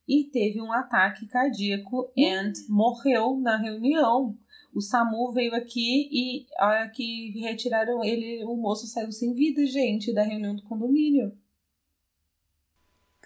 e 0.09 0.25
teve 0.25 0.61
um 0.61 0.73
ataque 0.73 1.27
cardíaco 1.27 2.11
e 2.17 2.27
morreu 2.69 3.39
na 3.39 3.57
reunião. 3.57 4.37
O 4.75 4.81
SAMU 4.81 5.31
veio 5.33 5.55
aqui 5.55 6.09
e 6.11 6.47
a 6.59 6.67
hora 6.67 6.89
que 6.89 7.31
retiraram 7.39 8.03
ele, 8.03 8.45
o 8.45 8.57
moço 8.57 8.89
saiu 8.89 9.13
sem 9.13 9.33
vida, 9.33 9.65
gente, 9.65 10.13
da 10.13 10.23
reunião 10.23 10.57
do 10.57 10.63
condomínio. 10.63 11.33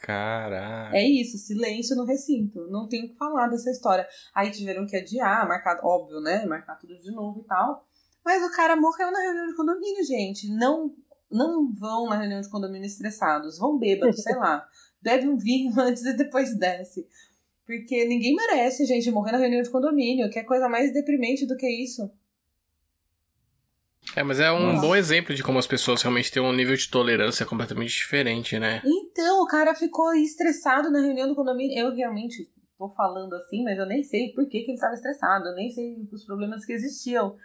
Caraca. 0.02 0.96
É 0.96 1.02
isso, 1.02 1.38
silêncio 1.38 1.94
no 1.96 2.04
recinto. 2.04 2.66
Não 2.70 2.88
tem 2.88 3.04
o 3.04 3.08
que 3.08 3.16
falar 3.16 3.48
dessa 3.48 3.70
história. 3.70 4.06
Aí 4.34 4.50
tiveram 4.50 4.86
que 4.86 4.96
adiar, 4.96 5.46
marcar, 5.46 5.80
óbvio, 5.84 6.20
né? 6.20 6.44
Marcar 6.46 6.76
tudo 6.76 6.96
de 6.98 7.10
novo 7.12 7.40
e 7.40 7.44
tal. 7.44 7.86
Mas 8.24 8.42
o 8.42 8.54
cara 8.54 8.76
morreu 8.76 9.10
na 9.10 9.20
reunião 9.20 9.46
de 9.46 9.56
condomínio, 9.56 10.04
gente. 10.04 10.48
Não, 10.48 10.94
não 11.30 11.72
vão 11.72 12.08
na 12.08 12.16
reunião 12.16 12.40
de 12.40 12.50
condomínio 12.50 12.86
estressados. 12.86 13.58
Vão 13.58 13.78
bêbados, 13.78 14.22
sei 14.22 14.36
lá 14.36 14.66
bebe 15.02 15.28
um 15.28 15.36
vinho 15.36 15.72
antes 15.80 16.04
e 16.04 16.12
depois 16.12 16.56
desce. 16.56 17.06
Porque 17.66 18.04
ninguém 18.04 18.34
merece, 18.34 18.84
gente, 18.84 19.10
morrer 19.10 19.32
na 19.32 19.38
reunião 19.38 19.62
de 19.62 19.70
condomínio. 19.70 20.28
Que 20.30 20.40
é 20.40 20.44
coisa 20.44 20.68
mais 20.68 20.92
deprimente 20.92 21.46
do 21.46 21.56
que 21.56 21.68
isso. 21.68 22.10
É, 24.16 24.22
mas 24.22 24.40
é 24.40 24.50
um 24.50 24.72
Nossa. 24.72 24.80
bom 24.80 24.96
exemplo 24.96 25.34
de 25.34 25.42
como 25.42 25.58
as 25.58 25.66
pessoas 25.66 26.02
realmente 26.02 26.32
têm 26.32 26.42
um 26.42 26.52
nível 26.52 26.76
de 26.76 26.88
tolerância 26.90 27.46
completamente 27.46 27.90
diferente, 27.90 28.58
né? 28.58 28.82
Então, 28.84 29.42
o 29.42 29.46
cara 29.46 29.74
ficou 29.74 30.12
estressado 30.14 30.90
na 30.90 31.00
reunião 31.00 31.28
do 31.28 31.34
condomínio. 31.34 31.78
Eu 31.78 31.94
realmente 31.94 32.50
tô 32.76 32.88
falando 32.88 33.34
assim, 33.34 33.62
mas 33.62 33.78
eu 33.78 33.86
nem 33.86 34.02
sei 34.02 34.32
por 34.32 34.44
que, 34.48 34.60
que 34.62 34.70
ele 34.70 34.74
estava 34.74 34.94
estressado. 34.94 35.46
Eu 35.48 35.54
nem 35.54 35.70
sei 35.70 35.96
os 36.12 36.24
problemas 36.24 36.64
que 36.64 36.72
existiam. 36.72 37.36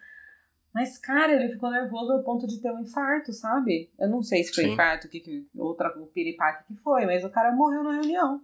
Mas, 0.74 0.98
cara, 0.98 1.34
ele 1.34 1.54
ficou 1.54 1.72
nervoso 1.72 2.12
ao 2.12 2.24
ponto 2.24 2.46
de 2.48 2.62
ter 2.62 2.72
um 2.72 2.82
infarto, 2.82 3.32
sabe? 3.32 3.90
Eu 3.98 4.10
não 4.10 4.22
sei 4.22 4.44
se 4.44 4.54
foi 4.54 4.66
Sim. 4.66 4.74
infarto, 4.74 5.08
que, 5.08 5.22
que, 5.22 5.48
outra, 5.56 5.88
o 5.98 6.08
piripaque 6.08 6.66
que 6.68 6.82
foi, 6.82 7.06
mas 7.06 7.24
o 7.24 7.30
cara 7.30 7.56
morreu 7.56 7.84
na 7.84 7.94
reunião. 7.94 8.42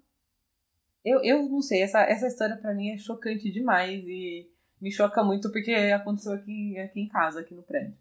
Eu, 1.04 1.22
eu 1.24 1.50
não 1.50 1.62
sei, 1.62 1.82
essa, 1.82 2.02
essa 2.04 2.28
história 2.28 2.56
para 2.56 2.74
mim 2.74 2.92
é 2.92 2.98
chocante 2.98 3.52
demais 3.52 4.08
e 4.08 4.48
me 4.82 4.92
choca 4.92 5.24
muito 5.24 5.52
porque 5.52 5.72
aconteceu 5.72 6.34
aqui, 6.34 6.78
aqui 6.80 7.02
em 7.02 7.08
casa, 7.08 7.42
aqui 7.42 7.54
no 7.54 7.64
prédio. 7.64 7.96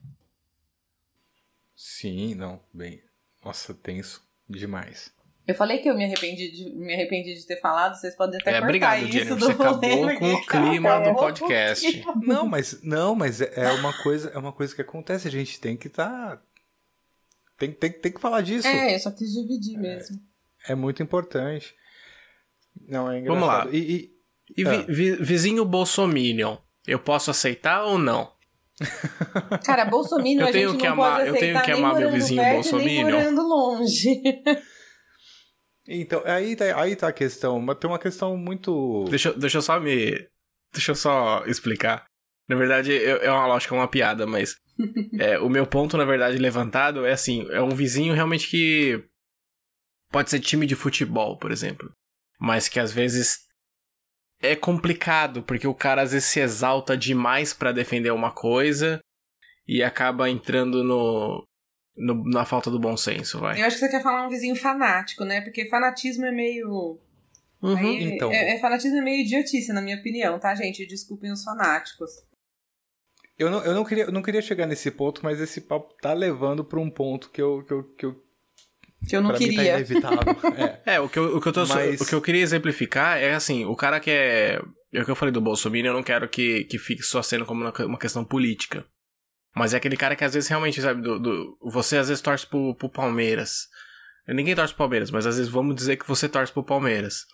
Sim, 1.76 2.35
não, 2.35 2.61
bem. 2.72 3.03
Nossa, 3.45 3.74
tenso 3.74 4.22
demais. 4.49 5.12
Eu 5.47 5.55
falei 5.55 5.78
que 5.78 5.89
eu 5.89 5.97
me 5.97 6.05
arrependi 6.05 6.51
de, 6.51 6.70
me 6.76 6.95
arrependi 6.95 7.35
de 7.35 7.47
ter 7.47 7.61
falado, 7.61 7.97
vocês 7.97 8.14
podem 8.14 8.41
até 8.41 8.51
é, 8.51 8.53
cortar 8.55 8.66
obrigado, 8.66 9.03
isso 9.03 9.12
Jenny, 9.12 9.31
do 9.31 9.37
Você 9.39 9.53
acabou 9.53 10.18
com 10.18 10.33
o 10.35 10.47
clima 10.47 11.01
do 11.01 11.14
podcast. 11.14 12.05
Não, 12.22 12.47
mas 12.47 12.83
não, 12.83 13.14
mas 13.14 13.41
é, 13.41 13.53
é 13.57 13.72
uma 13.72 13.93
coisa, 14.03 14.31
é 14.31 14.39
uma 14.39 14.53
coisa 14.53 14.74
que 14.74 14.83
acontece, 14.83 15.26
a 15.26 15.31
gente 15.31 15.59
tem 15.61 15.76
que 15.76 15.89
estar 15.89 16.37
tá, 16.37 16.43
tem, 17.59 17.72
tem, 17.72 17.93
tem 17.93 18.12
que 18.12 18.20
falar 18.20 18.43
disso. 18.43 18.66
É, 18.66 18.95
eu 18.95 18.99
só 19.01 19.11
quis 19.11 19.33
dividir 19.33 19.76
é, 19.76 19.81
mesmo. 19.81 20.20
É 20.68 20.74
muito 20.74 21.03
importante. 21.03 21.74
Não, 22.89 23.11
é 23.11 23.18
engraçado. 23.18 23.41
Vamos 23.41 23.55
lá. 23.55 23.68
E, 23.70 24.11
e, 24.57 24.62
e 24.62 24.66
ah. 24.66 24.85
vi, 24.89 25.16
vizinho 25.16 25.64
Bolsominion, 25.64 26.57
eu 26.87 26.99
posso 26.99 27.31
aceitar 27.31 27.85
ou 27.85 27.99
não? 27.99 28.33
Cara, 29.64 29.85
Bolsominion 29.85 30.47
eu 30.47 30.53
tenho 30.53 30.68
a 30.68 30.72
gente 30.72 30.81
que 30.81 30.87
não 30.87 30.95
amar, 30.95 31.18
pode 31.18 31.28
aceitar 31.31 31.47
eu 31.47 31.53
tenho 31.53 31.64
que 31.64 31.70
amar 31.72 31.95
meu 31.97 32.11
vizinho 32.11 32.43
nem 32.78 33.05
morando 33.05 33.43
longe. 33.43 34.22
Então, 35.93 36.22
aí, 36.24 36.55
tá, 36.55 36.81
aí 36.81 36.95
tá 36.95 37.09
a 37.09 37.12
questão. 37.12 37.61
Mas 37.61 37.76
tem 37.78 37.91
uma 37.91 37.99
questão 37.99 38.37
muito. 38.37 39.05
Deixa, 39.11 39.33
deixa 39.33 39.59
eu 39.59 39.62
só 39.62 39.81
me. 39.81 40.12
Deixa 40.72 40.93
eu 40.93 40.95
só 40.95 41.45
explicar. 41.47 42.07
Na 42.49 42.55
verdade, 42.55 42.97
é 42.97 43.31
uma 43.31 43.49
lógica, 43.49 43.74
é 43.74 43.78
uma 43.78 43.89
piada, 43.89 44.24
mas. 44.24 44.57
é, 45.18 45.39
o 45.41 45.49
meu 45.49 45.66
ponto, 45.66 45.97
na 45.97 46.05
verdade, 46.05 46.39
levantado 46.39 47.05
é 47.05 47.12
assim: 47.12 47.45
é 47.51 47.61
um 47.61 47.70
vizinho 47.70 48.14
realmente 48.14 48.49
que. 48.49 49.05
Pode 50.12 50.31
ser 50.31 50.41
time 50.41 50.64
de 50.64 50.76
futebol, 50.76 51.37
por 51.37 51.51
exemplo. 51.51 51.93
Mas 52.39 52.68
que 52.68 52.78
às 52.78 52.93
vezes. 52.93 53.41
É 54.43 54.57
complicado, 54.57 55.43
porque 55.43 55.66
o 55.66 55.74
cara 55.74 56.03
às 56.03 56.12
vezes 56.12 56.28
se 56.28 56.41
exalta 56.41 56.97
demais 56.97 57.53
para 57.53 57.72
defender 57.72 58.11
uma 58.11 58.32
coisa 58.32 59.01
e 59.68 59.82
acaba 59.82 60.30
entrando 60.30 60.82
no, 60.82 61.47
no, 61.97 62.24
na 62.24 62.45
falta 62.45 62.70
do 62.70 62.80
bom 62.80 62.97
senso, 62.97 63.38
vai. 63.38 63.61
Eu 63.61 63.66
acho 63.66 63.76
que 63.76 63.84
você 63.84 63.91
quer 63.91 64.03
falar 64.03 64.26
um 64.26 64.30
vizinho 64.30 64.57
fanático, 64.57 65.24
né? 65.24 65.41
Porque 65.43 65.68
fanatismo 65.68 66.24
é 66.24 66.32
meio. 66.32 66.99
Uhum, 67.62 67.76
Aí, 67.76 68.05
então. 68.05 68.32
É, 68.32 68.57
é, 68.57 68.59
fanatismo 68.59 68.99
é 68.99 69.03
meio 69.03 69.20
idiotice, 69.20 69.72
na 69.72 69.82
minha 69.82 69.99
opinião, 69.99 70.38
tá, 70.38 70.55
gente? 70.55 70.86
Desculpem 70.86 71.30
os 71.30 71.45
fanáticos. 71.45 72.11
Eu 73.38 73.51
não, 73.51 73.64
eu 73.64 73.74
não, 73.74 73.84
queria, 73.84 74.05
eu 74.05 74.12
não 74.12 74.22
queria 74.22 74.43
chegar 74.43 74.66
nesse 74.66 74.91
ponto, 74.91 75.20
mas 75.22 75.41
esse 75.41 75.61
papo 75.62 75.95
tá 76.01 76.12
levando 76.12 76.64
pra 76.64 76.80
um 76.80 76.91
ponto 76.91 77.30
que 77.30 77.41
eu. 77.41 77.62
Que 77.62 77.72
eu, 77.72 77.84
que 77.84 78.07
eu, 78.07 78.22
que 79.09 79.16
eu 79.16 79.22
não 79.22 79.34
queria. 79.34 79.84
Tá 80.01 80.11
é. 80.86 80.94
é, 80.94 81.01
o 81.01 81.09
que 81.09 81.18
eu, 81.18 81.36
o 81.36 81.40
que 81.40 81.48
eu 81.48 81.53
tô, 81.53 81.66
mas... 81.66 82.01
o 82.01 82.07
que 82.07 82.14
eu 82.14 82.20
queria 82.20 82.42
exemplificar 82.42 83.18
é 83.18 83.34
assim, 83.34 83.64
o 83.64 83.74
cara 83.74 84.01
que 84.01 84.11
é. 84.11 84.61
É 84.92 85.03
o 85.03 85.05
que 85.05 85.11
eu 85.11 85.16
falei 85.16 85.32
do 85.32 85.40
Bolsonaro, 85.40 85.86
eu 85.86 85.92
não 85.92 86.03
quero 86.03 86.28
que, 86.28 86.64
que 86.64 86.76
fique 86.76 87.03
só 87.03 87.22
sendo 87.22 87.46
como 87.46 87.62
uma 87.62 87.98
questão 87.98 88.24
política. 88.24 88.84
Mas 89.55 89.72
é 89.72 89.76
aquele 89.76 89.96
cara 89.96 90.16
que 90.16 90.24
às 90.24 90.34
vezes 90.34 90.48
realmente, 90.48 90.80
sabe, 90.80 91.01
do, 91.01 91.18
do 91.18 91.59
você 91.62 91.96
às 91.96 92.09
vezes 92.09 92.20
torce 92.20 92.46
pro, 92.46 92.74
pro 92.74 92.88
Palmeiras. 92.88 93.68
Ninguém 94.26 94.55
torce 94.55 94.72
pro 94.72 94.78
Palmeiras, 94.78 95.11
mas 95.11 95.26
às 95.26 95.36
vezes 95.36 95.51
vamos 95.51 95.76
dizer 95.76 95.96
que 95.96 96.07
você 96.07 96.28
torce 96.28 96.53
pro 96.53 96.64
Palmeiras. 96.64 97.24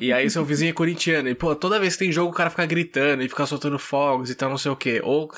E 0.00 0.10
aí 0.12 0.28
seu 0.30 0.44
vizinho 0.44 0.70
é 0.70 0.72
corintiano. 0.72 1.28
E, 1.28 1.34
pô, 1.34 1.54
toda 1.54 1.78
vez 1.78 1.94
que 1.94 2.04
tem 2.04 2.12
jogo 2.12 2.30
o 2.30 2.34
cara 2.34 2.48
fica 2.48 2.64
gritando 2.64 3.22
e 3.22 3.28
fica 3.28 3.44
soltando 3.44 3.78
fogos 3.78 4.30
e 4.30 4.34
tal, 4.34 4.48
não 4.48 4.56
sei 4.56 4.70
o 4.70 4.76
quê. 4.76 5.02
Ou 5.04 5.28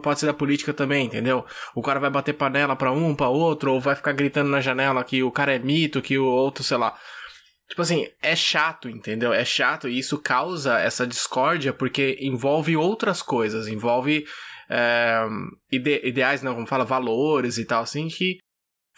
pode 0.00 0.20
ser 0.20 0.26
da 0.26 0.32
política 0.32 0.72
também, 0.72 1.06
entendeu? 1.06 1.44
O 1.74 1.82
cara 1.82 2.00
vai 2.00 2.10
bater 2.10 2.32
panela 2.32 2.74
pra 2.74 2.90
um, 2.90 3.14
pra 3.14 3.28
outro, 3.28 3.72
ou 3.72 3.80
vai 3.80 3.94
ficar 3.94 4.12
gritando 4.12 4.48
na 4.48 4.60
janela 4.60 5.04
que 5.04 5.22
o 5.22 5.30
cara 5.30 5.54
é 5.54 5.58
mito, 5.58 6.00
que 6.00 6.18
o 6.18 6.24
outro, 6.24 6.64
sei 6.64 6.78
lá. 6.78 6.96
Tipo 7.68 7.82
assim, 7.82 8.06
é 8.22 8.34
chato, 8.34 8.88
entendeu? 8.88 9.32
É 9.32 9.44
chato 9.44 9.88
e 9.88 9.98
isso 9.98 10.18
causa 10.18 10.78
essa 10.78 11.06
discórdia 11.06 11.72
porque 11.72 12.16
envolve 12.20 12.76
outras 12.76 13.20
coisas. 13.20 13.68
Envolve 13.68 14.24
é, 14.70 15.26
ide 15.70 16.00
ideais, 16.04 16.42
não, 16.42 16.54
como 16.54 16.66
fala, 16.66 16.84
valores 16.84 17.58
e 17.58 17.64
tal, 17.64 17.82
assim, 17.82 18.08
que 18.08 18.38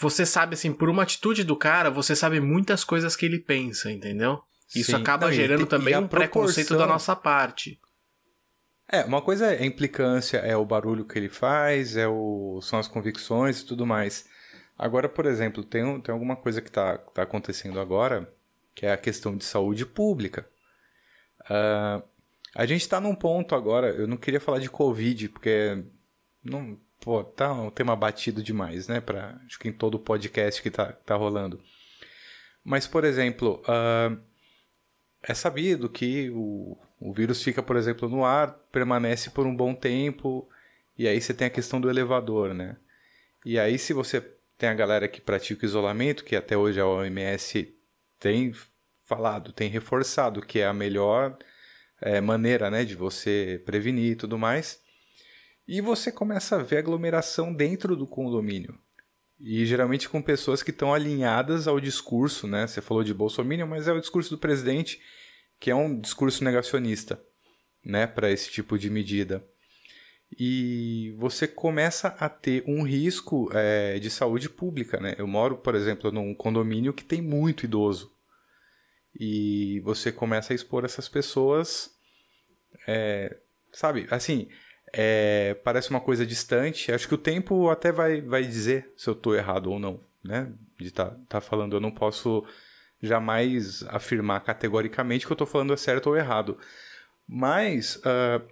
você 0.00 0.24
sabe, 0.24 0.54
assim, 0.54 0.72
por 0.72 0.88
uma 0.88 1.02
atitude 1.02 1.42
do 1.42 1.56
cara, 1.56 1.90
você 1.90 2.14
sabe 2.14 2.40
muitas 2.40 2.84
coisas 2.84 3.16
que 3.16 3.26
ele 3.26 3.40
pensa, 3.40 3.90
entendeu? 3.90 4.38
Isso 4.74 4.90
Sim. 4.90 4.96
acaba 4.98 5.26
não, 5.26 5.32
gerando 5.32 5.66
também 5.66 5.96
um 5.96 6.06
preconceito 6.06 6.76
da 6.76 6.86
nossa 6.86 7.16
parte. 7.16 7.80
É, 8.90 9.04
uma 9.04 9.20
coisa 9.20 9.52
é 9.52 9.62
a 9.62 9.66
implicância, 9.66 10.38
é 10.38 10.56
o 10.56 10.64
barulho 10.64 11.04
que 11.04 11.18
ele 11.18 11.28
faz, 11.28 11.96
é 11.96 12.08
o, 12.08 12.60
são 12.62 12.78
as 12.78 12.88
convicções 12.88 13.60
e 13.60 13.66
tudo 13.66 13.86
mais. 13.86 14.26
Agora, 14.78 15.08
por 15.08 15.26
exemplo, 15.26 15.62
tem, 15.62 16.00
tem 16.00 16.12
alguma 16.12 16.36
coisa 16.36 16.62
que 16.62 16.68
está 16.68 16.96
tá 16.96 17.22
acontecendo 17.22 17.80
agora, 17.80 18.32
que 18.74 18.86
é 18.86 18.92
a 18.92 18.96
questão 18.96 19.36
de 19.36 19.44
saúde 19.44 19.84
pública. 19.84 20.48
Uh, 21.42 22.02
a 22.54 22.64
gente 22.64 22.80
está 22.80 23.00
num 23.00 23.14
ponto 23.14 23.54
agora, 23.54 23.88
eu 23.88 24.06
não 24.06 24.16
queria 24.16 24.40
falar 24.40 24.58
de 24.58 24.70
Covid, 24.70 25.28
porque 25.28 25.84
não, 26.42 26.78
pô, 27.00 27.22
tá 27.22 27.52
um 27.52 27.70
tema 27.70 27.94
batido 27.94 28.42
demais, 28.42 28.88
né? 28.88 29.00
Pra, 29.00 29.38
acho 29.44 29.58
que 29.58 29.68
em 29.68 29.72
todo 29.72 29.96
o 29.96 30.00
podcast 30.00 30.62
que 30.62 30.70
tá, 30.70 30.92
tá 30.92 31.14
rolando. 31.14 31.60
Mas, 32.64 32.86
por 32.86 33.04
exemplo, 33.04 33.62
uh, 33.64 34.18
é 35.22 35.34
sabido 35.34 35.88
que 35.88 36.30
o, 36.30 36.76
o 37.00 37.12
vírus 37.12 37.42
fica, 37.42 37.62
por 37.62 37.76
exemplo, 37.76 38.08
no 38.08 38.24
ar, 38.24 38.52
permanece 38.72 39.30
por 39.30 39.46
um 39.46 39.54
bom 39.54 39.74
tempo, 39.74 40.48
e 40.96 41.06
aí 41.06 41.20
você 41.20 41.34
tem 41.34 41.46
a 41.46 41.50
questão 41.50 41.80
do 41.80 41.90
elevador, 41.90 42.54
né? 42.54 42.76
E 43.44 43.58
aí, 43.58 43.78
se 43.78 43.92
você 43.92 44.20
tem 44.56 44.68
a 44.68 44.74
galera 44.74 45.06
que 45.08 45.20
pratica 45.20 45.64
o 45.64 45.66
isolamento, 45.68 46.24
que 46.24 46.34
até 46.34 46.56
hoje 46.56 46.80
a 46.80 46.86
OMS 46.86 47.74
tem 48.18 48.52
falado, 49.04 49.52
tem 49.52 49.70
reforçado 49.70 50.42
que 50.42 50.58
é 50.58 50.66
a 50.66 50.74
melhor 50.74 51.38
é, 52.00 52.20
maneira 52.20 52.70
né, 52.70 52.84
de 52.84 52.94
você 52.94 53.62
prevenir 53.64 54.12
e 54.12 54.16
tudo 54.16 54.36
mais. 54.36 54.80
E 55.66 55.80
você 55.80 56.10
começa 56.10 56.56
a 56.56 56.62
ver 56.62 56.78
aglomeração 56.78 57.52
dentro 57.52 57.94
do 57.94 58.06
condomínio. 58.06 58.78
E 59.40 59.64
geralmente 59.64 60.08
com 60.08 60.20
pessoas 60.20 60.62
que 60.62 60.70
estão 60.70 60.92
alinhadas 60.92 61.68
ao 61.68 61.78
discurso, 61.78 62.46
né? 62.46 62.66
Você 62.66 62.80
falou 62.80 63.04
de 63.04 63.14
Bolsonaro, 63.14 63.68
mas 63.68 63.86
é 63.86 63.92
o 63.92 64.00
discurso 64.00 64.30
do 64.30 64.38
presidente, 64.38 65.00
que 65.60 65.70
é 65.70 65.74
um 65.74 66.00
discurso 66.00 66.42
negacionista, 66.42 67.22
né, 67.84 68.06
para 68.06 68.30
esse 68.30 68.50
tipo 68.50 68.78
de 68.78 68.90
medida. 68.90 69.44
E 70.36 71.14
você 71.16 71.48
começa 71.48 72.08
a 72.08 72.28
ter 72.28 72.62
um 72.66 72.82
risco 72.82 73.48
é, 73.52 73.98
de 73.98 74.10
saúde 74.10 74.48
pública, 74.48 75.00
né? 75.00 75.14
Eu 75.16 75.26
moro, 75.26 75.56
por 75.56 75.74
exemplo, 75.74 76.12
num 76.12 76.34
condomínio 76.34 76.92
que 76.92 77.04
tem 77.04 77.22
muito 77.22 77.64
idoso. 77.64 78.12
E 79.18 79.80
você 79.80 80.12
começa 80.12 80.52
a 80.52 80.56
expor 80.56 80.84
essas 80.84 81.08
pessoas, 81.08 81.90
é, 82.86 83.38
sabe? 83.72 84.06
Assim, 84.10 84.48
é, 84.92 85.54
parece 85.64 85.90
uma 85.90 86.00
coisa 86.00 86.24
distante. 86.26 86.92
Acho 86.92 87.08
que 87.08 87.14
o 87.14 87.18
tempo 87.18 87.68
até 87.68 87.92
vai, 87.92 88.20
vai 88.20 88.42
dizer 88.42 88.92
se 88.96 89.08
eu 89.08 89.14
estou 89.14 89.34
errado 89.34 89.70
ou 89.70 89.78
não, 89.78 90.00
né? 90.22 90.50
De 90.78 90.88
estar 90.88 91.06
tá, 91.06 91.16
tá 91.28 91.40
falando, 91.40 91.76
eu 91.76 91.80
não 91.80 91.90
posso 91.90 92.44
jamais 93.02 93.84
afirmar 93.88 94.40
categoricamente 94.40 95.26
que 95.26 95.32
eu 95.32 95.34
estou 95.34 95.46
falando 95.46 95.72
é 95.72 95.76
certo 95.76 96.08
ou 96.08 96.16
errado. 96.16 96.58
Mas, 97.26 97.96
uh, 97.96 98.44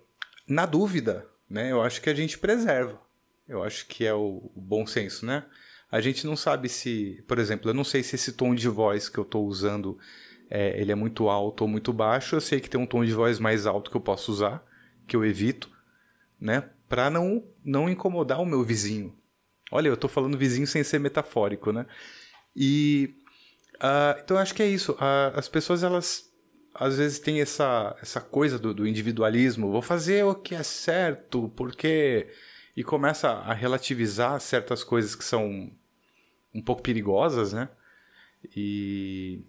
na 0.46 0.66
dúvida, 0.66 1.26
né, 1.48 1.72
eu 1.72 1.82
acho 1.82 2.00
que 2.00 2.10
a 2.10 2.14
gente 2.14 2.38
preserva. 2.38 3.00
Eu 3.48 3.62
acho 3.62 3.86
que 3.86 4.04
é 4.04 4.12
o, 4.12 4.50
o 4.54 4.60
bom 4.60 4.86
senso, 4.86 5.24
né? 5.24 5.44
A 5.90 6.00
gente 6.00 6.26
não 6.26 6.36
sabe 6.36 6.68
se, 6.68 7.24
por 7.28 7.38
exemplo, 7.38 7.70
eu 7.70 7.74
não 7.74 7.84
sei 7.84 8.02
se 8.02 8.16
esse 8.16 8.32
tom 8.32 8.54
de 8.54 8.68
voz 8.68 9.08
que 9.08 9.18
eu 9.18 9.22
estou 9.22 9.46
usando 9.46 9.98
é, 10.50 10.80
ele 10.80 10.92
é 10.92 10.94
muito 10.94 11.28
alto 11.28 11.62
ou 11.62 11.68
muito 11.68 11.92
baixo. 11.92 12.36
Eu 12.36 12.40
sei 12.40 12.60
que 12.60 12.68
tem 12.68 12.80
um 12.80 12.86
tom 12.86 13.04
de 13.04 13.12
voz 13.12 13.38
mais 13.38 13.66
alto 13.66 13.90
que 13.90 13.96
eu 13.96 14.00
posso 14.00 14.32
usar, 14.32 14.64
que 15.06 15.16
eu 15.16 15.24
evito 15.24 15.70
né? 16.40 16.70
Para 16.88 17.10
não 17.10 17.44
não 17.64 17.88
incomodar 17.88 18.40
o 18.40 18.46
meu 18.46 18.62
vizinho. 18.62 19.14
Olha, 19.70 19.88
eu 19.88 19.94
estou 19.94 20.08
falando 20.08 20.38
vizinho 20.38 20.66
sem 20.66 20.84
ser 20.84 21.00
metafórico, 21.00 21.72
né? 21.72 21.86
E 22.54 23.14
uh, 23.76 24.20
então 24.22 24.38
acho 24.38 24.54
que 24.54 24.62
é 24.62 24.68
isso. 24.68 24.92
Uh, 24.92 25.36
as 25.36 25.48
pessoas 25.48 25.82
elas 25.82 26.30
às 26.74 26.98
vezes 26.98 27.18
têm 27.18 27.40
essa 27.40 27.96
essa 28.00 28.20
coisa 28.20 28.58
do, 28.58 28.72
do 28.72 28.86
individualismo. 28.86 29.72
Vou 29.72 29.82
fazer 29.82 30.24
o 30.24 30.34
que 30.34 30.54
é 30.54 30.62
certo, 30.62 31.52
porque 31.56 32.28
e 32.76 32.84
começa 32.84 33.30
a 33.30 33.54
relativizar 33.54 34.38
certas 34.40 34.84
coisas 34.84 35.14
que 35.14 35.24
são 35.24 35.72
um 36.54 36.62
pouco 36.62 36.82
perigosas, 36.82 37.52
né? 37.52 37.68
E 38.54 39.42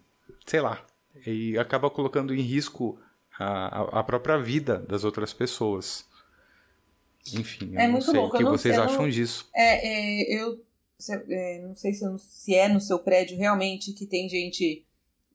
sei 0.46 0.62
lá, 0.62 0.84
e 1.26 1.58
acaba 1.58 1.90
colocando 1.90 2.34
em 2.34 2.42
risco 2.42 3.00
a, 3.38 4.00
a 4.00 4.04
própria 4.04 4.38
vida 4.38 4.80
das 4.80 5.04
outras 5.04 5.34
pessoas. 5.34 6.07
Enfim, 7.36 7.72
eu 7.74 7.80
é 7.80 7.88
não 7.88 8.02
sei 8.02 8.18
o 8.18 8.32
que 8.32 8.44
vocês 8.44 8.78
acham 8.78 9.04
não, 9.04 9.10
disso. 9.10 9.50
É, 9.54 9.88
é 9.88 10.42
eu 10.42 10.60
é, 11.30 11.60
não 11.62 11.76
sei 11.76 11.94
se, 11.94 12.06
se 12.20 12.56
é 12.56 12.68
no 12.68 12.82
seu 12.82 13.00
prédio 13.00 13.38
realmente 13.38 13.94
que 13.94 14.06
tem 14.06 14.28
gente 14.28 14.86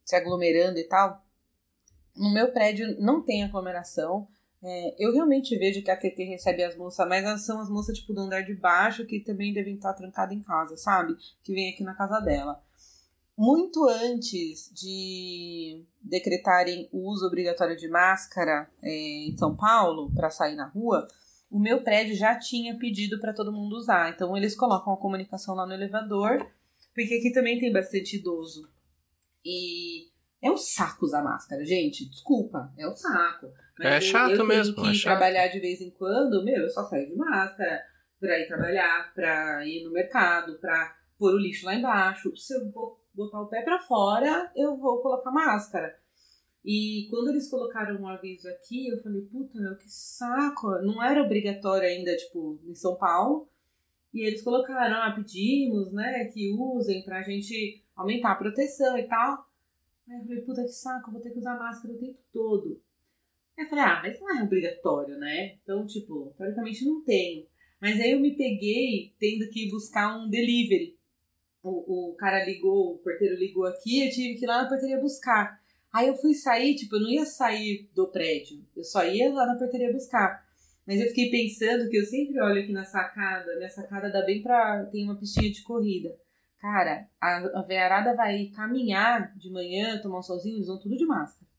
se 0.05 0.17
aglomerando 0.17 0.79
e 0.79 0.85
tal. 0.85 1.25
No 2.17 2.33
meu 2.33 2.53
prédio 2.53 3.01
não 3.01 3.23
tem 3.23 3.45
aglomeração. 3.45 4.29
É, 4.63 4.95
eu 4.99 5.13
realmente 5.13 5.57
vejo 5.57 5.83
que 5.83 5.91
a 5.91 5.97
TT 5.97 6.25
recebe 6.25 6.63
as 6.63 6.77
moças, 6.77 7.09
mas 7.09 7.25
elas 7.25 7.45
são 7.45 7.61
as 7.61 7.69
moças 7.69 7.99
tipo 7.99 8.13
do 8.13 8.21
andar 8.21 8.43
de 8.43 8.55
baixo 8.55 9.07
que 9.07 9.21
também 9.21 9.53
devem 9.53 9.75
estar 9.75 9.93
trancadas 9.93 10.37
em 10.37 10.43
casa, 10.43 10.77
sabe? 10.77 11.17
Que 11.43 11.53
vem 11.53 11.73
aqui 11.73 11.83
na 11.83 11.95
casa 11.95 12.21
dela. 12.21 12.63
Muito 13.37 13.89
antes 13.89 14.71
de 14.73 15.85
decretarem 16.01 16.89
o 16.93 17.09
uso 17.11 17.27
obrigatório 17.27 17.77
de 17.77 17.89
máscara 17.89 18.71
é, 18.83 18.91
em 19.29 19.37
São 19.37 19.57
Paulo 19.57 20.13
para 20.15 20.31
sair 20.31 20.55
na 20.55 20.67
rua, 20.67 21.09
o 21.53 21.61
meu 21.61 21.83
prédio 21.83 22.17
já 22.17 22.39
tinha 22.39 22.79
pedido 22.79 23.21
para 23.21 23.35
todo 23.35 23.53
mundo 23.53 23.77
usar. 23.77 24.11
Então 24.11 24.35
eles 24.35 24.57
colocam 24.57 24.95
a 24.95 24.97
comunicação 24.97 25.55
lá 25.55 25.67
no 25.67 25.75
elevador, 25.75 26.39
porque 26.95 27.15
aqui 27.15 27.31
também 27.31 27.59
tem 27.59 27.71
bastante 27.71 28.17
idoso. 28.17 28.73
E 29.45 30.09
é 30.43 30.51
um 30.51 30.57
saco 30.57 31.05
usar 31.05 31.23
máscara, 31.23 31.63
gente. 31.63 32.09
Desculpa, 32.09 32.73
é 32.79 32.89
um 32.89 32.95
saco. 32.95 33.53
Mas 33.79 33.87
é 33.87 34.01
chato 34.01 34.31
eu, 34.31 34.39
eu 34.39 34.47
mesmo. 34.47 34.75
Que 34.75 34.89
é 34.89 34.95
chato. 34.95 35.19
trabalhar 35.19 35.49
de 35.49 35.61
vez 35.61 35.83
em 35.83 35.91
quando, 35.91 36.43
meu, 36.43 36.63
eu 36.63 36.71
só 36.71 36.85
saio 36.85 37.07
de 37.07 37.17
máscara 37.17 37.83
para 38.19 38.39
ir 38.39 38.47
trabalhar, 38.47 39.13
para 39.15 39.67
ir 39.67 39.85
no 39.85 39.93
mercado, 39.93 40.59
para 40.59 40.97
pôr 41.19 41.35
o 41.35 41.39
lixo 41.39 41.67
lá 41.67 41.75
embaixo. 41.75 42.35
Se 42.35 42.55
eu 42.55 42.71
vou 42.73 42.99
botar 43.15 43.43
o 43.43 43.49
pé 43.49 43.61
para 43.61 43.79
fora, 43.79 44.51
eu 44.57 44.79
vou 44.79 45.03
colocar 45.03 45.31
máscara. 45.31 46.01
E 46.65 47.09
quando 47.11 47.31
eles 47.31 47.51
colocaram 47.51 48.01
um 48.01 48.07
aviso 48.07 48.49
aqui, 48.49 48.89
eu 48.89 49.03
falei, 49.03 49.23
puta, 49.23 49.59
meu, 49.59 49.77
que 49.77 49.91
saco. 49.91 50.71
Não 50.83 51.03
era 51.03 51.23
obrigatório 51.23 51.89
ainda, 51.89 52.17
tipo, 52.17 52.61
em 52.65 52.75
São 52.75 52.95
Paulo. 52.97 53.49
E 54.15 54.21
eles 54.21 54.43
colocaram, 54.43 54.97
ah, 54.97 55.13
pedimos, 55.13 55.93
né, 55.93 56.27
que 56.27 56.53
usem 56.53 57.03
pra 57.03 57.23
gente 57.23 57.83
aumentar 57.97 58.33
a 58.33 58.37
proteção 58.37 58.97
e 58.97 59.05
tal. 59.05 59.49
Aí 60.09 60.19
eu 60.19 60.25
falei, 60.25 60.43
puta, 60.43 60.63
que 60.63 60.69
saco, 60.69 61.11
vou 61.11 61.21
ter 61.21 61.31
que 61.31 61.39
usar 61.39 61.59
máscara 61.59 61.95
o 61.95 61.99
tempo 61.99 62.19
todo. 62.33 62.81
Aí 63.59 63.65
eu 63.65 63.69
falei, 63.69 63.85
ah, 63.85 64.01
mas 64.03 64.21
não 64.21 64.39
é 64.39 64.43
obrigatório, 64.43 65.19
né? 65.19 65.57
Então, 65.63 65.87
tipo, 65.87 66.33
teoricamente 66.37 66.85
não 66.85 67.03
tenho. 67.03 67.47
Mas 67.81 68.01
aí 68.01 68.13
eu 68.13 68.21
me 68.21 68.37
peguei 68.37 69.13
tendo 69.19 69.49
que 69.51 69.69
buscar 69.71 70.17
um 70.17 70.29
delivery. 70.29 70.97
O, 71.63 72.11
o 72.11 72.15
cara 72.15 72.45
ligou, 72.45 72.95
o 72.95 72.99
porteiro 72.99 73.37
ligou 73.37 73.65
aqui, 73.65 74.07
eu 74.07 74.11
tive 74.11 74.39
que 74.39 74.45
ir 74.45 74.49
lá 74.49 74.63
na 74.63 74.69
porteria 74.69 75.01
buscar. 75.01 75.62
Aí 75.93 76.09
eu 76.09 76.17
fui 76.17 76.35
sair, 76.35 76.75
tipo, 76.75 76.97
eu 76.97 77.01
não 77.01 77.11
ia 77.11 77.27
sair 77.27 77.91
do 77.95 78.09
prédio, 78.09 78.65
eu 78.75 78.83
só 78.83 79.05
ia 79.05 79.33
lá 79.33 79.47
na 79.47 79.57
portaria 79.57 79.93
buscar. 79.93 80.43
Mas 80.87 81.01
eu 81.01 81.07
fiquei 81.09 81.31
pensando 81.31 81.89
que 81.89 81.97
eu 81.97 82.05
sempre 82.05 82.41
olho 82.41 82.63
aqui 82.63 82.73
na 82.73 82.85
sacada, 82.85 83.55
minha 83.57 83.69
sacada 83.69 84.11
dá 84.11 84.23
bem 84.23 84.43
pra. 84.43 84.85
tem 84.87 85.05
uma 85.05 85.17
pistinha 85.17 85.51
de 85.51 85.63
corrida. 85.63 86.17
Cara, 86.59 87.09
a, 87.21 87.37
a 87.59 87.63
veiarada 87.63 88.15
vai 88.15 88.47
caminhar 88.47 89.37
de 89.37 89.51
manhã, 89.51 90.01
tomar 90.01 90.21
um 90.21 90.23
solzinho, 90.23 90.57
eles 90.57 90.69
vão 90.69 90.79
tudo 90.79 90.97
de 90.97 91.05
máscara. 91.05 91.51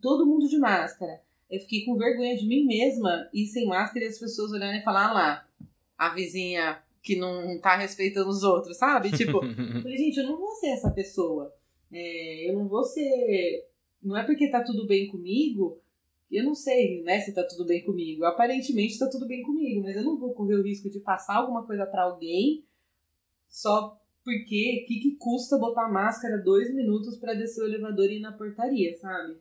Todo 0.00 0.26
mundo 0.26 0.48
de 0.48 0.58
máscara. 0.58 1.20
Eu 1.50 1.60
fiquei 1.60 1.84
com 1.84 1.96
vergonha 1.96 2.36
de 2.36 2.46
mim 2.46 2.66
mesma 2.66 3.28
e 3.32 3.46
sem 3.46 3.66
máscara 3.66 4.04
e 4.04 4.08
as 4.08 4.18
pessoas 4.18 4.52
olhando 4.52 4.76
e 4.76 4.82
falar 4.82 5.10
ah 5.10 5.12
lá, 5.12 5.48
a 5.96 6.08
vizinha 6.10 6.82
que 7.02 7.16
não 7.16 7.58
tá 7.60 7.76
respeitando 7.76 8.28
os 8.28 8.42
outros, 8.42 8.76
sabe? 8.76 9.10
Tipo, 9.12 9.44
eu 9.44 9.82
falei, 9.82 9.96
gente, 9.96 10.18
eu 10.18 10.26
não 10.26 10.38
vou 10.38 10.52
ser 10.54 10.68
essa 10.68 10.90
pessoa. 10.90 11.54
É, 11.92 12.50
eu 12.50 12.54
não 12.54 12.68
vou 12.68 12.84
ser. 12.84 13.68
Não 14.02 14.16
é 14.16 14.24
porque 14.24 14.50
tá 14.50 14.62
tudo 14.62 14.86
bem 14.86 15.08
comigo. 15.08 15.80
Eu 16.30 16.44
não 16.44 16.54
sei, 16.54 17.02
né, 17.02 17.20
se 17.20 17.32
tá 17.32 17.44
tudo 17.44 17.64
bem 17.64 17.84
comigo. 17.84 18.24
Aparentemente 18.24 18.98
tá 18.98 19.08
tudo 19.08 19.26
bem 19.26 19.42
comigo, 19.42 19.82
mas 19.82 19.96
eu 19.96 20.02
não 20.02 20.18
vou 20.18 20.34
correr 20.34 20.56
o 20.56 20.62
risco 20.62 20.90
de 20.90 20.98
passar 20.98 21.36
alguma 21.36 21.64
coisa 21.64 21.86
para 21.86 22.02
alguém 22.02 22.64
só 23.48 23.98
porque 24.24 24.82
o 24.82 24.86
que, 24.86 25.00
que 25.00 25.16
custa 25.16 25.56
botar 25.56 25.88
máscara 25.88 26.36
dois 26.36 26.74
minutos 26.74 27.16
para 27.16 27.32
descer 27.32 27.62
o 27.62 27.68
elevador 27.68 28.10
e 28.10 28.16
ir 28.16 28.20
na 28.20 28.32
portaria, 28.32 28.92
sabe? 28.98 29.36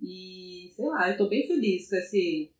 E 0.00 0.72
sei 0.74 0.84
lá, 0.84 1.10
eu 1.10 1.16
tô 1.16 1.28
bem 1.28 1.46
feliz 1.46 1.88
com 1.88 1.96
esse 1.96 2.50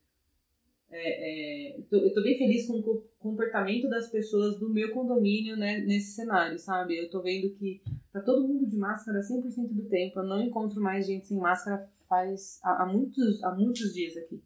é, 0.91 1.73
é, 1.73 1.81
eu 1.91 2.15
tô 2.15 2.23
bem 2.23 2.39
feliz 2.39 2.67
com 2.67 2.79
o 2.79 3.05
comportamento 3.19 3.89
das 3.89 4.09
pessoas 4.09 4.59
do 4.59 4.73
meu 4.73 4.93
condomínio 4.93 5.57
né, 5.57 5.79
nesse 5.79 6.13
cenário, 6.13 6.59
sabe? 6.59 6.97
Eu 6.97 7.11
tô 7.11 7.21
vendo 7.23 7.51
que 7.55 7.83
tá 8.13 8.21
todo 8.21 8.47
mundo 8.47 8.67
de 8.67 8.77
máscara 8.77 9.21
100% 9.21 9.73
do 9.73 9.89
tempo. 9.89 10.21
Eu 10.21 10.25
não 10.25 10.43
encontro 10.43 10.81
mais 10.81 11.07
gente 11.07 11.27
sem 11.27 11.39
máscara 11.39 11.89
faz 12.09 12.61
há, 12.63 12.85
há 12.85 12.87
muitos, 12.87 13.43
há 13.43 13.55
muitos 13.55 13.93
dias 13.93 14.17
aqui. 14.17 14.43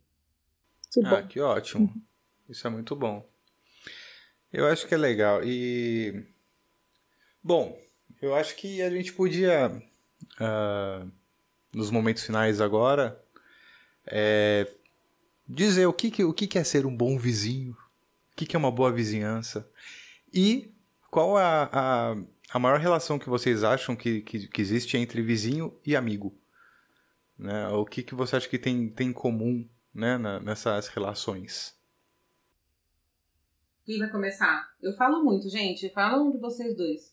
Que 0.93 1.01
ah, 1.05 1.23
que 1.23 1.41
ótimo. 1.41 1.93
Isso 2.49 2.67
é 2.67 2.71
muito 2.71 2.97
bom. 2.97 3.25
Eu 4.53 4.67
acho 4.67 4.89
que 4.89 4.95
é 4.95 4.99
legal. 4.99 5.45
E. 5.45 6.27
Bom, 7.43 7.79
eu 8.21 8.35
acho 8.35 8.57
que 8.57 8.83
a 8.83 8.91
gente 8.91 9.13
podia, 9.13 9.71
uh, 10.41 11.11
nos 11.73 11.91
momentos 11.91 12.25
finais 12.25 12.61
agora, 12.61 13.23
é, 14.07 14.67
dizer 15.51 15.87
o 15.87 15.93
que, 15.93 16.11
que, 16.11 16.25
o 16.25 16.33
que, 16.33 16.47
que 16.47 16.59
é 16.59 16.65
ser 16.65 16.87
um 16.87 16.97
bom 16.97 17.19
vizinho, 17.19 17.73
o 17.73 18.37
que, 18.37 18.47
que 18.47 18.55
é 18.55 18.59
uma 18.59 18.71
boa 18.71 18.93
vizinhança 18.93 19.69
e 20.33 20.73
qual 21.11 21.37
a, 21.37 21.69
a, 21.73 22.17
a 22.53 22.59
maior 22.59 22.79
relação 22.79 23.19
que 23.19 23.29
vocês 23.29 23.65
acham 23.65 23.97
que, 23.97 24.23
que, 24.23 24.47
que, 24.47 24.63
existe 24.63 24.97
entre 24.97 25.21
vizinho 25.21 25.77
e 25.85 25.97
amigo. 25.97 26.39
Né? 27.37 27.69
O 27.71 27.85
que, 27.85 28.03
que 28.03 28.15
você 28.15 28.37
acha 28.37 28.49
que 28.49 28.59
tem, 28.59 28.89
tem 28.89 29.09
em 29.09 29.13
comum 29.13 29.69
né, 29.93 30.17
na, 30.17 30.39
nessas 30.39 30.87
relações? 30.87 31.77
Quem 33.85 33.99
vai 33.99 34.09
começar? 34.09 34.71
Eu 34.81 34.95
falo 34.95 35.25
muito, 35.25 35.49
gente. 35.49 35.91
Fala 35.91 36.23
um 36.23 36.31
de 36.31 36.39
vocês 36.39 36.77
dois. 36.77 37.13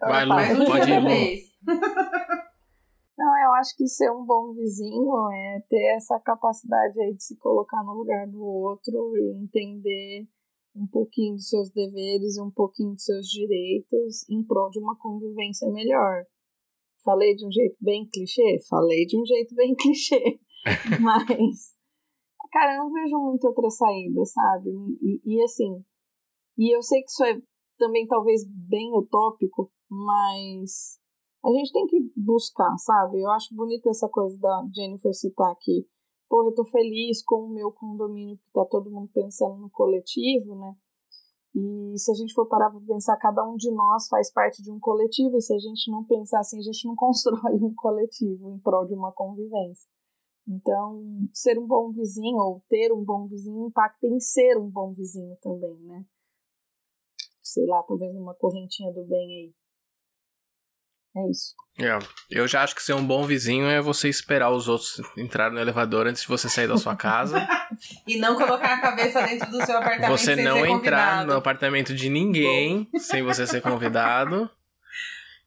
vai, 0.00 0.26
Lu, 0.54 0.66
pode 0.68 0.90
ir, 0.90 1.48
Não, 3.18 3.36
eu 3.42 3.52
acho 3.54 3.76
que 3.76 3.84
ser 3.88 4.12
um 4.12 4.24
bom 4.24 4.54
vizinho 4.54 5.12
é 5.32 5.60
ter 5.68 5.96
essa 5.96 6.20
capacidade 6.20 7.00
aí 7.00 7.14
de 7.14 7.24
se 7.24 7.36
colocar 7.38 7.82
no 7.82 7.94
lugar 7.94 8.28
do 8.28 8.40
outro 8.40 9.16
e 9.16 9.42
entender 9.42 10.28
um 10.76 10.86
pouquinho 10.86 11.34
dos 11.34 11.48
seus 11.48 11.68
deveres 11.70 12.36
e 12.36 12.40
um 12.40 12.50
pouquinho 12.52 12.92
dos 12.92 13.02
seus 13.02 13.26
direitos 13.26 14.28
em 14.30 14.44
prol 14.44 14.70
de 14.70 14.78
uma 14.78 14.96
convivência 14.96 15.68
melhor. 15.68 16.24
Falei 17.04 17.34
de 17.34 17.44
um 17.44 17.50
jeito 17.50 17.76
bem 17.80 18.08
clichê? 18.08 18.60
Falei 18.68 19.04
de 19.04 19.20
um 19.20 19.24
jeito 19.26 19.52
bem 19.56 19.74
clichê. 19.76 20.38
Mas, 21.02 21.74
cara, 22.52 22.76
eu 22.76 22.84
não 22.84 22.92
vejo 22.92 23.18
muito 23.18 23.48
outra 23.48 23.68
saída, 23.68 24.24
sabe? 24.26 24.70
E, 25.02 25.20
e 25.24 25.42
assim, 25.42 25.84
e 26.56 26.72
eu 26.72 26.82
sei 26.82 27.02
que 27.02 27.10
isso 27.10 27.24
é 27.24 27.40
também 27.78 28.06
talvez 28.06 28.42
bem 28.46 28.92
utópico, 28.92 29.72
mas 29.88 30.98
a 31.44 31.50
gente 31.52 31.72
tem 31.72 31.86
que 31.86 32.12
buscar, 32.16 32.76
sabe? 32.78 33.22
Eu 33.22 33.30
acho 33.30 33.54
bonita 33.54 33.88
essa 33.90 34.08
coisa 34.08 34.36
da 34.38 34.68
Jennifer 34.74 35.14
citar 35.14 35.50
aqui. 35.52 35.86
Pô, 36.28 36.44
eu 36.44 36.54
tô 36.54 36.64
feliz 36.64 37.22
com 37.24 37.46
o 37.46 37.48
meu 37.48 37.72
condomínio, 37.72 38.36
que 38.36 38.52
tá 38.52 38.64
todo 38.64 38.90
mundo 38.90 39.10
pensando 39.14 39.56
no 39.56 39.70
coletivo, 39.70 40.54
né? 40.56 40.76
E 41.54 41.98
se 41.98 42.10
a 42.10 42.14
gente 42.14 42.34
for 42.34 42.46
parar 42.46 42.70
para 42.70 42.80
pensar, 42.80 43.16
cada 43.16 43.42
um 43.48 43.56
de 43.56 43.70
nós 43.70 44.06
faz 44.08 44.30
parte 44.30 44.62
de 44.62 44.70
um 44.70 44.78
coletivo, 44.78 45.36
e 45.36 45.40
se 45.40 45.54
a 45.54 45.58
gente 45.58 45.90
não 45.90 46.04
pensar 46.04 46.40
assim, 46.40 46.58
a 46.58 46.62
gente 46.62 46.86
não 46.86 46.94
constrói 46.96 47.54
um 47.54 47.74
coletivo 47.74 48.50
em 48.50 48.58
prol 48.58 48.86
de 48.86 48.94
uma 48.94 49.12
convivência. 49.12 49.88
Então, 50.46 51.02
ser 51.32 51.58
um 51.58 51.66
bom 51.66 51.92
vizinho 51.92 52.36
ou 52.36 52.62
ter 52.68 52.92
um 52.92 53.04
bom 53.04 53.26
vizinho 53.26 53.66
impacta 53.66 54.06
em 54.06 54.18
ser 54.18 54.56
um 54.56 54.70
bom 54.70 54.92
vizinho 54.92 55.36
também, 55.42 55.78
né? 55.80 56.04
Sei 57.42 57.66
lá, 57.66 57.82
talvez 57.82 58.14
uma 58.14 58.34
correntinha 58.34 58.92
do 58.92 59.04
bem 59.04 59.36
aí. 59.36 59.54
É 61.18 61.30
isso. 61.30 61.54
É, 61.80 61.96
eu 62.28 62.48
já 62.48 62.62
acho 62.62 62.74
que 62.74 62.82
ser 62.82 62.94
um 62.94 63.06
bom 63.06 63.24
vizinho 63.24 63.66
é 63.66 63.80
você 63.80 64.08
esperar 64.08 64.50
os 64.50 64.66
outros 64.66 65.00
entrarem 65.16 65.54
no 65.54 65.60
elevador 65.60 66.08
antes 66.08 66.22
de 66.22 66.28
você 66.28 66.48
sair 66.48 66.66
da 66.66 66.76
sua 66.76 66.96
casa. 66.96 67.46
e 68.04 68.18
não 68.18 68.34
colocar 68.34 68.74
a 68.74 68.80
cabeça 68.80 69.22
dentro 69.22 69.48
do 69.48 69.64
seu 69.64 69.76
apartamento 69.76 70.10
Você 70.10 70.34
sem 70.34 70.44
não 70.44 70.56
ser 70.56 70.66
entrar 70.66 70.74
convidado. 70.74 71.26
no 71.28 71.36
apartamento 71.36 71.94
de 71.94 72.08
ninguém 72.08 72.88
sem 72.98 73.22
você 73.22 73.46
ser 73.46 73.60
convidado. 73.62 74.50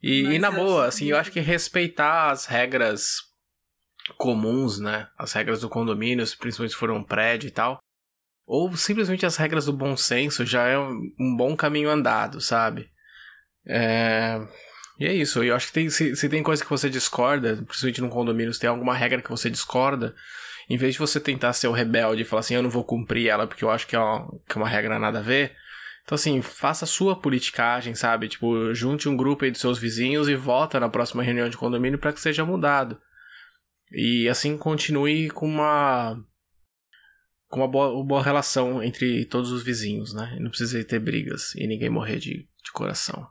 E, 0.01 0.21
e 0.21 0.39
na 0.39 0.49
boa, 0.49 0.87
assim, 0.87 1.07
eu 1.07 1.17
acho 1.17 1.31
que 1.31 1.39
respeitar 1.41 2.31
as 2.31 2.45
regras 2.45 3.17
comuns, 4.17 4.79
né? 4.79 5.07
As 5.17 5.33
regras 5.33 5.61
do 5.61 5.69
condomínio, 5.69 6.25
principalmente 6.39 6.71
se 6.71 6.77
for 6.77 6.89
um 6.91 7.03
prédio 7.03 7.47
e 7.47 7.51
tal. 7.51 7.77
Ou 8.47 8.75
simplesmente 8.75 9.25
as 9.25 9.37
regras 9.37 9.65
do 9.65 9.73
bom 9.73 9.95
senso 9.95 10.45
já 10.45 10.67
é 10.67 10.77
um, 10.77 10.99
um 11.19 11.35
bom 11.37 11.55
caminho 11.55 11.89
andado, 11.89 12.41
sabe? 12.41 12.89
É... 13.67 14.39
E 15.01 15.05
é 15.07 15.13
isso. 15.15 15.43
Eu 15.43 15.55
acho 15.55 15.65
que 15.65 15.73
tem, 15.73 15.89
se, 15.89 16.15
se 16.15 16.29
tem 16.29 16.43
coisa 16.43 16.63
que 16.63 16.69
você 16.69 16.87
discorda, 16.87 17.55
principalmente 17.65 18.01
num 18.01 18.09
condomínio, 18.09 18.53
se 18.53 18.59
tem 18.59 18.69
alguma 18.69 18.93
regra 18.93 19.19
que 19.19 19.31
você 19.31 19.49
discorda, 19.49 20.13
em 20.69 20.77
vez 20.77 20.93
de 20.93 20.99
você 20.99 21.19
tentar 21.19 21.53
ser 21.53 21.67
o 21.67 21.71
rebelde 21.71 22.21
e 22.21 22.25
falar 22.25 22.41
assim, 22.41 22.53
eu 22.53 22.61
não 22.61 22.69
vou 22.69 22.83
cumprir 22.83 23.27
ela 23.27 23.47
porque 23.47 23.63
eu 23.63 23.71
acho 23.71 23.87
que 23.87 23.95
é 23.95 23.99
uma, 23.99 24.29
que 24.47 24.55
é 24.55 24.61
uma 24.61 24.69
regra 24.69 24.99
nada 24.99 25.17
a 25.17 25.23
ver. 25.23 25.55
Então, 26.03 26.15
assim, 26.15 26.39
faça 26.43 26.85
a 26.85 26.87
sua 26.87 27.19
politicagem, 27.19 27.95
sabe? 27.95 28.27
Tipo, 28.27 28.75
junte 28.75 29.09
um 29.09 29.17
grupo 29.17 29.43
aí 29.43 29.49
dos 29.49 29.59
seus 29.59 29.79
vizinhos 29.79 30.29
e 30.29 30.35
vota 30.35 30.79
na 30.79 30.87
próxima 30.87 31.23
reunião 31.23 31.49
de 31.49 31.57
condomínio 31.57 31.97
para 31.97 32.13
que 32.13 32.21
seja 32.21 32.45
mudado. 32.45 33.01
E 33.91 34.29
assim 34.29 34.55
continue 34.55 35.31
com 35.31 35.47
uma 35.47 36.15
com 37.47 37.59
uma 37.59 37.67
boa, 37.67 37.91
uma 37.91 38.05
boa 38.05 38.23
relação 38.23 38.83
entre 38.83 39.25
todos 39.25 39.51
os 39.51 39.63
vizinhos, 39.63 40.13
né? 40.13 40.37
Não 40.39 40.49
precisa 40.49 40.83
ter 40.83 40.99
brigas 40.99 41.55
e 41.55 41.65
ninguém 41.65 41.89
morrer 41.89 42.19
de, 42.19 42.47
de 42.63 42.71
coração. 42.71 43.27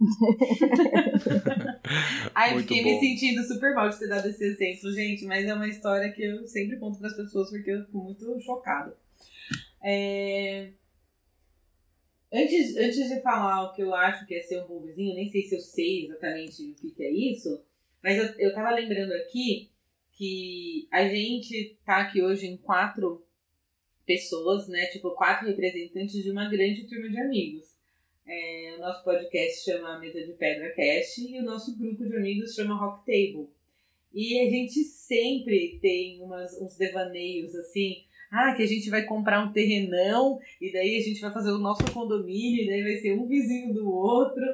Ai, 2.34 2.54
Muito 2.54 2.68
fiquei 2.68 2.84
bom. 2.84 2.90
me 2.90 3.00
sentindo 3.00 3.42
super 3.42 3.74
mal 3.74 3.88
de 3.88 3.98
ter 3.98 4.08
dado 4.08 4.28
esse 4.28 4.44
exemplo, 4.44 4.92
gente, 4.92 5.24
mas 5.24 5.46
é 5.46 5.52
uma 5.52 5.68
história 5.68 6.12
que 6.12 6.22
eu 6.22 6.46
sempre 6.46 6.78
conto 6.78 6.98
para 6.98 7.08
as 7.08 7.16
pessoas 7.16 7.50
porque 7.50 7.70
eu 7.70 7.84
fico 7.84 7.98
muito 7.98 8.40
chocada. 8.40 8.96
É... 9.82 10.70
Antes, 12.32 12.76
antes 12.76 13.08
de 13.08 13.20
falar 13.22 13.64
o 13.64 13.72
que 13.72 13.82
eu 13.82 13.94
acho 13.94 14.26
que 14.26 14.34
é 14.34 14.40
ser 14.40 14.62
um 14.62 14.66
bom 14.66 14.82
vizinho, 14.82 15.14
nem 15.14 15.30
sei 15.30 15.42
se 15.42 15.56
eu 15.56 15.60
sei 15.60 16.04
exatamente 16.04 16.62
o 16.62 16.74
que, 16.74 16.90
que 16.90 17.02
é 17.02 17.10
isso, 17.10 17.62
mas 18.02 18.18
eu, 18.18 18.26
eu 18.38 18.54
tava 18.54 18.74
lembrando 18.74 19.12
aqui 19.12 19.70
que 20.12 20.86
a 20.92 21.08
gente 21.08 21.78
tá 21.84 22.02
aqui 22.02 22.22
hoje 22.22 22.46
em 22.46 22.56
quatro 22.56 23.24
pessoas, 24.04 24.68
né? 24.68 24.86
Tipo, 24.86 25.12
quatro 25.12 25.48
representantes 25.48 26.22
de 26.22 26.30
uma 26.30 26.48
grande 26.48 26.86
turma 26.86 27.08
de 27.08 27.20
amigos. 27.20 27.77
É, 28.30 28.74
o 28.76 28.80
nosso 28.80 29.02
podcast 29.02 29.64
chama 29.64 29.98
Mesa 29.98 30.20
de 30.20 30.34
Pedra 30.34 30.70
Cast 30.74 31.18
e 31.18 31.40
o 31.40 31.42
nosso 31.42 31.78
grupo 31.78 32.04
de 32.04 32.14
amigos 32.14 32.54
chama 32.54 32.76
Rock 32.76 32.98
Table. 33.06 33.48
E 34.12 34.38
a 34.40 34.50
gente 34.50 34.84
sempre 34.84 35.78
tem 35.80 36.20
umas, 36.20 36.60
uns 36.60 36.76
devaneios 36.76 37.54
assim. 37.54 38.04
Ah, 38.30 38.52
que 38.54 38.62
a 38.62 38.66
gente 38.66 38.90
vai 38.90 39.06
comprar 39.06 39.42
um 39.42 39.50
terrenão 39.50 40.38
e 40.60 40.70
daí 40.70 40.98
a 40.98 41.00
gente 41.00 41.22
vai 41.22 41.32
fazer 41.32 41.52
o 41.52 41.58
nosso 41.58 41.90
condomínio 41.90 42.64
e 42.64 42.66
daí 42.66 42.82
vai 42.82 42.96
ser 42.96 43.18
um 43.18 43.26
vizinho 43.26 43.72
do 43.72 43.90
outro. 43.90 44.44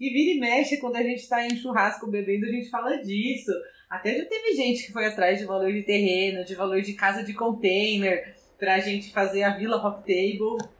E 0.00 0.10
vira 0.10 0.32
e 0.32 0.40
mexe, 0.40 0.78
quando 0.78 0.96
a 0.96 1.02
gente 1.04 1.28
tá 1.28 1.46
em 1.46 1.54
churrasco 1.54 2.10
bebendo, 2.10 2.46
a 2.46 2.50
gente 2.50 2.68
fala 2.68 2.96
disso. 2.96 3.52
Até 3.88 4.18
já 4.18 4.24
teve 4.24 4.56
gente 4.56 4.86
que 4.86 4.92
foi 4.92 5.06
atrás 5.06 5.38
de 5.38 5.44
valor 5.44 5.72
de 5.72 5.84
terreno, 5.84 6.44
de 6.44 6.56
valor 6.56 6.82
de 6.82 6.94
casa 6.94 7.22
de 7.22 7.32
container, 7.32 8.34
pra 8.58 8.80
gente 8.80 9.12
fazer 9.12 9.44
a 9.44 9.56
Vila 9.56 9.76
Rock 9.76 10.00
Table. 10.00 10.79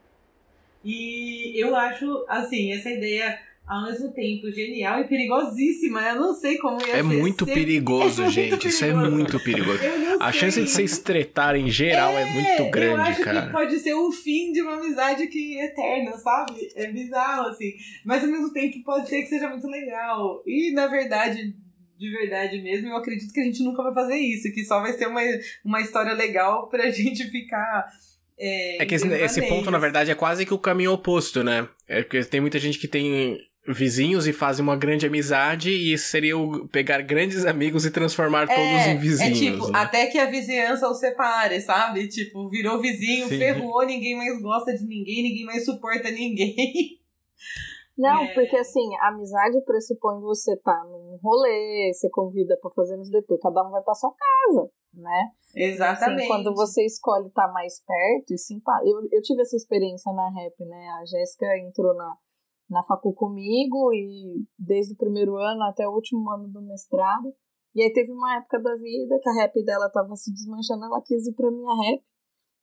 E 0.85 1.63
eu 1.63 1.75
acho, 1.77 2.25
assim, 2.29 2.73
essa 2.73 2.91
ideia 2.91 3.39
ao 3.67 3.85
mesmo 3.85 4.13
tempo 4.13 4.51
genial 4.51 5.01
e 5.01 5.05
perigosíssima. 5.07 6.01
Eu 6.03 6.17
não 6.17 6.35
sei 6.35 6.59
como 6.59 6.81
ia 6.85 6.93
É 6.95 6.97
ser. 6.97 7.03
muito 7.05 7.45
ser- 7.45 7.55
perigoso, 7.55 8.23
É 8.23 8.25
muito 8.25 8.35
gente. 8.35 8.69
Isso 8.69 8.85
é 8.85 8.89
perigoso. 8.89 9.11
muito 9.13 9.41
perigoso. 9.41 9.85
Eu 9.85 10.21
A 10.23 10.33
sei. 10.33 10.41
chance 10.41 10.61
de 10.63 10.69
vocês 10.71 10.99
tretarem 10.99 11.67
em 11.67 11.71
geral 11.71 12.11
é, 12.19 12.25
muito 12.33 12.63
eu 12.63 12.71
grande, 12.71 13.11
acho 13.11 13.23
cara. 13.23 13.43
que 13.47 13.53
pode 13.53 13.79
ser 13.79 13.95
o 13.95 14.11
fim 14.11 14.51
de 14.53 14.61
uma 14.63 14.75
amizade 14.75 15.27
que 15.29 15.57
é 15.59 15.67
eterna, 15.67 16.17
sabe? 16.19 16.69
É 16.75 16.91
bizarro, 16.91 17.49
assim. 17.51 17.73
Mas 18.05 18.25
ao 18.25 18.31
mesmo 18.31 18.53
tempo 18.53 18.83
pode 18.83 19.09
ser 19.09 19.21
que 19.23 19.29
seja 19.29 19.49
muito 19.49 19.69
legal. 19.69 20.43
E 20.45 20.73
na 20.73 20.89
verdade, 20.89 21.55
de 21.97 22.11
verdade 22.11 22.61
mesmo, 22.63 22.89
eu 22.89 22.97
acredito 22.97 23.33
que 23.33 23.39
a 23.41 23.45
gente 23.45 23.63
nunca 23.63 23.85
vai 23.85 23.95
fazer 23.95 24.17
isso, 24.17 24.51
que 24.53 24.65
só 24.65 24.81
vai 24.81 24.95
ser 24.95 25.07
uma, 25.07 25.21
uma 25.65 25.81
história 25.81 26.13
legal 26.15 26.69
pra 26.69 26.89
gente 26.91 27.23
ficar. 27.31 27.87
É, 28.43 28.83
É 28.83 28.87
que 28.87 28.95
esse, 28.95 29.07
em 29.07 29.13
esse 29.23 29.43
ponto, 29.49 29.71
na 29.71 29.79
verdade, 29.79 30.11
é 30.11 30.15
quase 30.15 30.47
que 30.47 30.55
o 30.55 30.59
caminho 30.59 30.93
oposto, 30.93 31.45
né? 31.45 31.69
É 31.87 32.03
porque 32.03 32.25
tem 32.25 32.41
muita 32.41 32.59
gente 32.59 32.79
que 32.79 32.89
tem 32.89 33.39
vizinhos 33.69 34.27
e 34.27 34.33
fazem 34.33 34.63
uma 34.63 34.75
grande 34.77 35.07
amizade 35.07 35.71
e 35.71 35.97
seria 35.99 36.37
o 36.37 36.67
pegar 36.69 37.03
grandes 37.03 37.45
amigos 37.45 37.85
e 37.85 37.91
transformar 37.91 38.47
todos 38.49 38.87
em 38.87 38.97
vizinhos. 38.97 39.39
É 39.39 39.51
tipo, 39.53 39.71
né? 39.71 39.79
até 39.79 40.07
que 40.07 40.19
a 40.19 40.25
vizinhança 40.31 40.89
os 40.89 40.99
separe, 40.99 41.61
sabe? 41.61 42.09
Tipo, 42.09 42.49
virou 42.49 42.81
vizinho, 42.81 43.29
Sim. 43.29 43.39
ferrou, 43.39 43.85
ninguém 43.85 44.17
mais 44.17 44.41
gosta 44.41 44.73
de 44.73 44.85
ninguém, 44.87 45.23
ninguém 45.23 45.45
mais 45.45 45.65
suporta 45.67 46.11
ninguém. 46.11 46.55
Não, 47.99 48.25
É. 48.25 48.33
porque 48.33 48.57
assim, 48.57 48.97
a 49.03 49.09
amizade 49.09 49.61
pressupõe 49.67 50.21
você 50.23 50.57
tá 50.57 50.83
num 50.85 51.19
rolê, 51.23 51.93
você 51.93 52.09
convida 52.09 52.57
pra 52.63 52.71
fazer 52.71 52.97
nos 52.97 53.11
depois, 53.11 53.39
cada 53.43 53.63
um 53.63 53.71
vai 53.71 53.83
pra 53.83 53.95
sua 53.95 54.11
casa, 54.11 54.71
né? 54.93 55.31
Exatamente. 55.55 56.21
Assim, 56.21 56.29
quando 56.29 56.55
você 56.55 56.85
escolhe 56.85 57.29
estar 57.29 57.53
mais 57.53 57.83
perto 57.85 58.33
e 58.33 58.39
simpa... 58.39 58.73
eu, 58.85 59.01
eu 59.11 59.23
tive 59.23 59.43
essa 59.43 59.57
experiência 59.57 60.13
na 60.13 60.31
rap, 60.31 60.55
né? 60.65 60.89
A 61.01 61.05
Jéssica 61.05 61.47
entrou 61.59 61.95
na, 61.95 62.17
na 62.69 62.83
facul 62.83 63.15
comigo 63.15 63.93
e 63.93 64.45
desde 64.59 64.95
o 64.95 64.97
primeiro 64.97 65.37
ano 65.37 65.63
até 65.65 65.87
o 65.87 65.93
último 65.93 66.31
ano 66.31 66.49
do 66.49 66.63
mestrado. 66.63 67.35
E 67.75 67.83
aí 67.83 67.93
teve 67.93 68.11
uma 68.13 68.37
época 68.37 68.61
da 68.61 68.75
vida 68.77 69.19
que 69.23 69.29
a 69.29 69.35
rap 69.35 69.65
dela 69.65 69.91
tava 69.91 70.15
se 70.17 70.33
desmanchando, 70.33 70.85
ela 70.85 71.03
quis 71.03 71.27
ir 71.27 71.35
pra 71.35 71.51
minha 71.51 71.75
rap. 71.75 72.03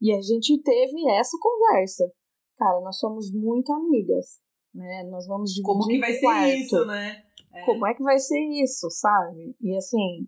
E 0.01 0.13
a 0.13 0.21
gente 0.21 0.61
teve 0.61 1.09
essa 1.11 1.37
conversa. 1.41 2.11
Cara, 2.57 2.81
nós 2.81 2.99
somos 2.99 3.33
muito 3.33 3.71
amigas, 3.71 4.39
né? 4.73 5.03
Nós 5.09 5.25
vamos 5.27 5.51
dividir 5.51 5.65
Como 5.65 5.87
que 5.87 5.99
vai 5.99 6.13
ser 6.13 6.21
quarto 6.21 6.47
isso, 6.49 6.85
né? 6.85 7.23
É. 7.53 7.65
como 7.65 7.87
é 7.87 7.93
que 7.93 8.03
vai 8.03 8.19
ser 8.19 8.39
isso, 8.61 8.89
sabe? 8.91 9.55
E 9.61 9.75
assim, 9.75 10.27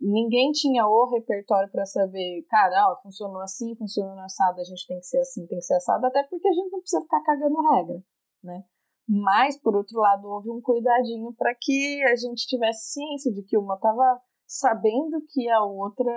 ninguém 0.00 0.50
tinha 0.52 0.86
o 0.86 1.10
repertório 1.10 1.70
pra 1.70 1.84
saber, 1.84 2.44
cara, 2.48 2.90
ó, 2.90 2.96
funcionou 3.02 3.42
assim, 3.42 3.74
funcionou 3.76 4.18
assado, 4.20 4.60
a 4.60 4.64
gente 4.64 4.86
tem 4.86 4.98
que 4.98 5.06
ser 5.06 5.18
assim, 5.18 5.46
tem 5.46 5.58
que 5.58 5.64
ser 5.64 5.74
assado, 5.74 6.06
até 6.06 6.22
porque 6.22 6.48
a 6.48 6.52
gente 6.52 6.70
não 6.70 6.80
precisa 6.80 7.02
ficar 7.02 7.22
cagando 7.22 7.60
regra, 7.74 8.02
né? 8.42 8.64
Mas, 9.08 9.60
por 9.60 9.74
outro 9.74 9.98
lado, 9.98 10.28
houve 10.28 10.50
um 10.50 10.60
cuidadinho 10.60 11.34
para 11.34 11.52
que 11.60 12.02
a 12.04 12.14
gente 12.14 12.46
tivesse 12.46 12.92
ciência 12.92 13.32
de 13.32 13.42
que 13.42 13.58
uma 13.58 13.76
tava 13.76 14.20
sabendo 14.46 15.20
que 15.28 15.48
a 15.48 15.62
outra, 15.64 16.12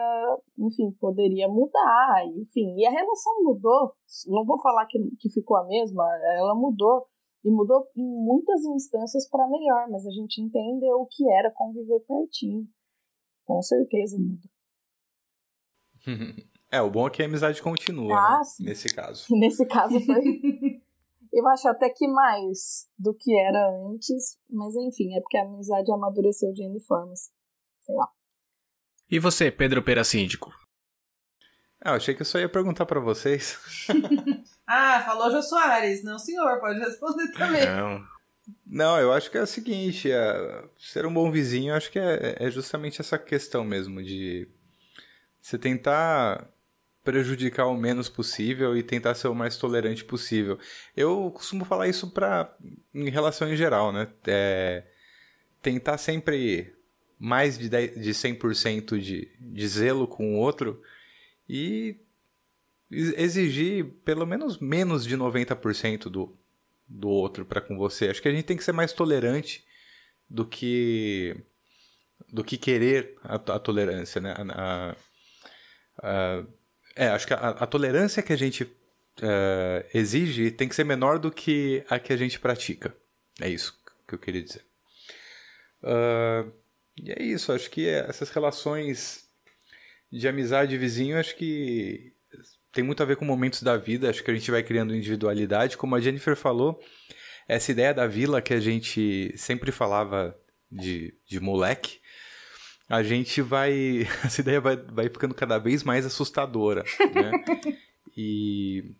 enfim, 0.57 0.91
poderia 0.99 1.47
mudar, 1.47 2.25
enfim, 2.35 2.75
e 2.77 2.85
a 2.85 2.91
relação 2.91 3.43
mudou, 3.43 3.93
não 4.27 4.45
vou 4.45 4.59
falar 4.59 4.85
que, 4.87 4.99
que 5.19 5.29
ficou 5.29 5.57
a 5.57 5.65
mesma, 5.65 6.03
ela 6.37 6.55
mudou, 6.55 7.05
e 7.43 7.51
mudou 7.51 7.87
em 7.95 8.03
muitas 8.03 8.63
instâncias 8.63 9.27
para 9.29 9.47
melhor, 9.47 9.89
mas 9.89 10.05
a 10.07 10.11
gente 10.11 10.41
entendeu 10.41 10.97
o 11.01 11.07
que 11.07 11.29
era 11.31 11.51
conviver 11.51 11.99
pertinho. 12.07 12.65
Com 13.45 13.61
certeza 13.61 14.17
muda. 14.19 14.49
É, 16.71 16.81
o 16.81 16.89
bom 16.89 17.05
é 17.05 17.09
que 17.11 17.21
a 17.21 17.25
amizade 17.27 17.61
continua, 17.61 18.17
Ah, 18.17 18.37
né? 18.39 18.43
sim. 18.45 18.63
Nesse 18.63 18.89
caso. 18.95 19.25
Nesse 19.37 19.63
caso 19.67 19.93
foi. 19.99 20.21
Eu 21.31 21.47
acho 21.49 21.67
até 21.67 21.87
que 21.87 22.07
mais 22.07 22.87
do 22.97 23.13
que 23.13 23.31
era 23.39 23.69
antes, 23.91 24.39
mas 24.49 24.73
enfim, 24.75 25.15
é 25.15 25.21
porque 25.21 25.37
a 25.37 25.43
amizade 25.43 25.91
amadureceu 25.91 26.51
de 26.51 26.63
N 26.63 26.79
formas. 26.79 27.31
Sei 27.81 27.93
lá. 27.95 28.07
E 29.07 29.19
você, 29.19 29.51
Pedro 29.51 29.83
Peracíndico? 29.83 30.51
Ah, 31.79 31.93
achei 31.93 32.15
que 32.15 32.21
eu 32.23 32.25
só 32.25 32.39
ia 32.39 32.49
perguntar 32.49 32.87
para 32.87 32.99
vocês. 32.99 33.59
ah, 34.65 34.99
falou 35.05 35.29
Jô 35.29 35.43
Soares. 35.43 36.03
Não, 36.03 36.17
senhor, 36.17 36.59
pode 36.59 36.79
responder 36.79 37.31
também. 37.33 37.65
Não. 37.67 38.03
Não, 38.65 38.99
eu 38.99 39.13
acho 39.13 39.31
que 39.31 39.37
é 39.37 39.41
o 39.41 39.47
seguinte, 39.47 40.11
é, 40.11 40.63
ser 40.77 41.05
um 41.05 41.13
bom 41.13 41.31
vizinho, 41.31 41.73
acho 41.73 41.91
que 41.91 41.99
é, 41.99 42.35
é 42.39 42.51
justamente 42.51 42.99
essa 42.99 43.17
questão 43.17 43.63
mesmo 43.63 44.03
de 44.03 44.47
você 45.41 45.57
tentar 45.57 46.49
prejudicar 47.03 47.67
o 47.67 47.77
menos 47.77 48.07
possível 48.09 48.75
e 48.77 48.83
tentar 48.83 49.13
ser 49.15 49.27
o 49.27 49.35
mais 49.35 49.57
tolerante 49.57 50.03
possível. 50.03 50.57
Eu 50.95 51.31
costumo 51.31 51.65
falar 51.65 51.87
isso 51.87 52.11
para 52.11 52.55
em 52.93 53.09
relação 53.09 53.51
em 53.51 53.55
geral, 53.55 53.91
né? 53.91 54.07
É, 54.25 54.83
tentar 55.61 55.97
sempre 55.97 56.73
mais 57.19 57.57
de, 57.57 57.69
10, 57.69 58.01
de 58.01 58.11
100% 58.11 58.99
de, 58.99 59.29
de 59.39 59.67
zelo 59.67 60.07
com 60.07 60.35
o 60.35 60.37
outro 60.37 60.81
e 61.47 61.97
exigir 62.91 63.85
pelo 64.05 64.25
menos 64.25 64.59
menos 64.59 65.05
de 65.05 65.17
90% 65.17 66.09
do, 66.09 66.37
do 66.87 67.09
outro 67.09 67.45
para 67.45 67.61
com 67.61 67.77
você. 67.77 68.09
Acho 68.09 68.21
que 68.21 68.27
a 68.27 68.31
gente 68.31 68.45
tem 68.45 68.57
que 68.57 68.63
ser 68.63 68.71
mais 68.71 68.93
tolerante 68.93 69.65
do 70.29 70.45
que 70.45 71.35
do 72.31 72.43
que 72.43 72.57
querer 72.57 73.15
a, 73.23 73.35
a 73.35 73.59
tolerância, 73.59 74.19
né? 74.19 74.33
A, 74.37 74.95
a, 76.01 76.45
é, 76.95 77.07
acho 77.07 77.27
que 77.27 77.33
a, 77.33 77.65
tolerância 77.67 78.23
que 78.23 78.33
a 78.33 78.37
gente 78.37 78.63
uh, 78.63 79.85
exige 79.93 80.51
tem 80.51 80.69
que 80.69 80.75
ser 80.75 80.83
menor 80.83 81.19
do 81.19 81.31
que 81.31 81.83
a 81.89 81.99
que 81.99 82.13
a 82.13 82.17
gente 82.17 82.39
pratica. 82.39 82.95
É 83.41 83.49
isso 83.49 83.79
que 84.07 84.15
eu 84.15 84.19
queria 84.19 84.41
dizer. 84.41 84.63
Uh, 85.81 86.51
e 86.97 87.11
é 87.11 87.21
isso, 87.21 87.51
acho 87.51 87.69
que 87.69 87.87
essas 87.87 88.29
relações 88.29 89.27
de 90.11 90.27
amizade 90.27 90.77
vizinho, 90.77 91.19
acho 91.19 91.35
que 91.35 92.13
tem 92.73 92.83
muito 92.83 93.03
a 93.03 93.05
ver 93.05 93.15
com 93.15 93.23
momentos 93.23 93.61
da 93.61 93.77
vida, 93.77 94.09
acho 94.09 94.23
que 94.23 94.31
a 94.31 94.33
gente 94.33 94.49
vai 94.49 94.63
criando 94.63 94.95
individualidade. 94.95 95.77
Como 95.77 95.95
a 95.95 96.01
Jennifer 96.01 96.35
falou, 96.35 96.81
essa 97.47 97.71
ideia 97.71 97.93
da 97.93 98.07
vila 98.07 98.41
que 98.41 98.53
a 98.53 98.59
gente 98.59 99.31
sempre 99.37 99.71
falava 99.71 100.35
de, 100.71 101.13
de 101.25 101.39
moleque, 101.39 101.99
a 102.89 103.03
gente 103.03 103.41
vai. 103.41 104.07
Essa 104.25 104.41
ideia 104.41 104.59
vai, 104.59 104.75
vai 104.75 105.07
ficando 105.07 105.35
cada 105.35 105.57
vez 105.57 105.83
mais 105.83 106.05
assustadora, 106.05 106.83
né? 107.13 107.31
e 108.17 108.95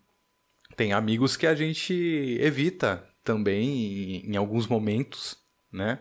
tem 0.76 0.92
amigos 0.92 1.36
que 1.36 1.46
a 1.46 1.54
gente 1.54 2.38
evita 2.40 3.04
também 3.22 4.22
em, 4.22 4.32
em 4.32 4.36
alguns 4.36 4.66
momentos, 4.68 5.36
né? 5.72 5.98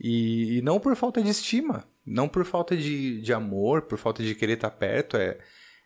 E, 0.00 0.58
e, 0.58 0.62
não 0.62 0.80
por 0.80 0.96
falta 0.96 1.22
de 1.22 1.28
estima, 1.28 1.86
não 2.04 2.28
por 2.28 2.44
falta 2.44 2.76
de, 2.76 3.20
de 3.20 3.32
amor, 3.32 3.82
por 3.82 3.98
falta 3.98 4.22
de 4.22 4.34
querer 4.34 4.54
estar 4.54 4.70
perto, 4.70 5.16
é, 5.16 5.38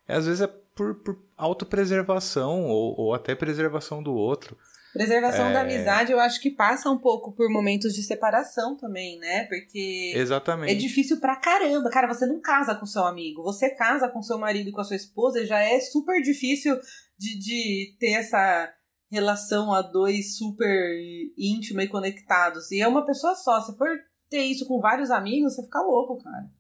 é 0.09 0.15
às 0.15 0.27
vezes 0.27 0.41
é 0.41 0.66
por, 0.77 0.95
por 0.97 1.19
autopreservação 1.37 2.67
ou, 2.67 2.95
ou 3.01 3.15
até 3.15 3.35
preservação 3.35 4.03
do 4.03 4.15
outro. 4.15 4.57
Preservação 4.93 5.49
é... 5.49 5.53
da 5.53 5.61
amizade, 5.63 6.13
eu 6.13 6.21
acho 6.21 6.41
que 6.41 6.51
passa 6.51 6.91
um 6.91 6.99
pouco 6.99 7.33
por 7.33 7.51
momentos 7.51 7.93
de 7.93 8.03
separação 8.03 8.77
também, 8.77 9.19
né? 9.19 9.45
Porque 9.45 10.13
Exatamente. 10.15 10.73
é 10.73 10.75
difícil 10.75 11.19
pra 11.19 11.37
caramba. 11.37 11.91
Cara, 11.91 12.07
você 12.07 12.25
não 12.25 12.41
casa 12.41 12.75
com 12.75 12.87
seu 12.87 13.05
amigo. 13.05 13.43
Você 13.43 13.71
casa 13.75 14.09
com 14.09 14.23
seu 14.23 14.39
marido 14.39 14.69
e 14.69 14.73
com 14.73 14.81
a 14.81 14.85
sua 14.85 14.97
esposa, 14.97 15.45
já 15.45 15.61
é 15.61 15.81
super 15.81 16.23
difícil 16.23 16.79
de, 17.19 17.39
de 17.39 17.97
ter 17.99 18.13
essa 18.13 18.73
relação 19.11 19.73
a 19.73 19.83
dois 19.83 20.37
super 20.37 20.99
íntima 21.37 21.83
e 21.83 21.89
conectados. 21.89 22.71
E 22.71 22.81
é 22.81 22.89
uma 22.89 23.05
pessoa 23.05 23.35
só. 23.35 23.61
Se 23.61 23.77
for 23.77 23.89
ter 24.31 24.45
isso 24.45 24.67
com 24.67 24.81
vários 24.81 25.11
amigos, 25.11 25.55
você 25.55 25.63
fica 25.63 25.81
louco, 25.81 26.23
cara. 26.23 26.51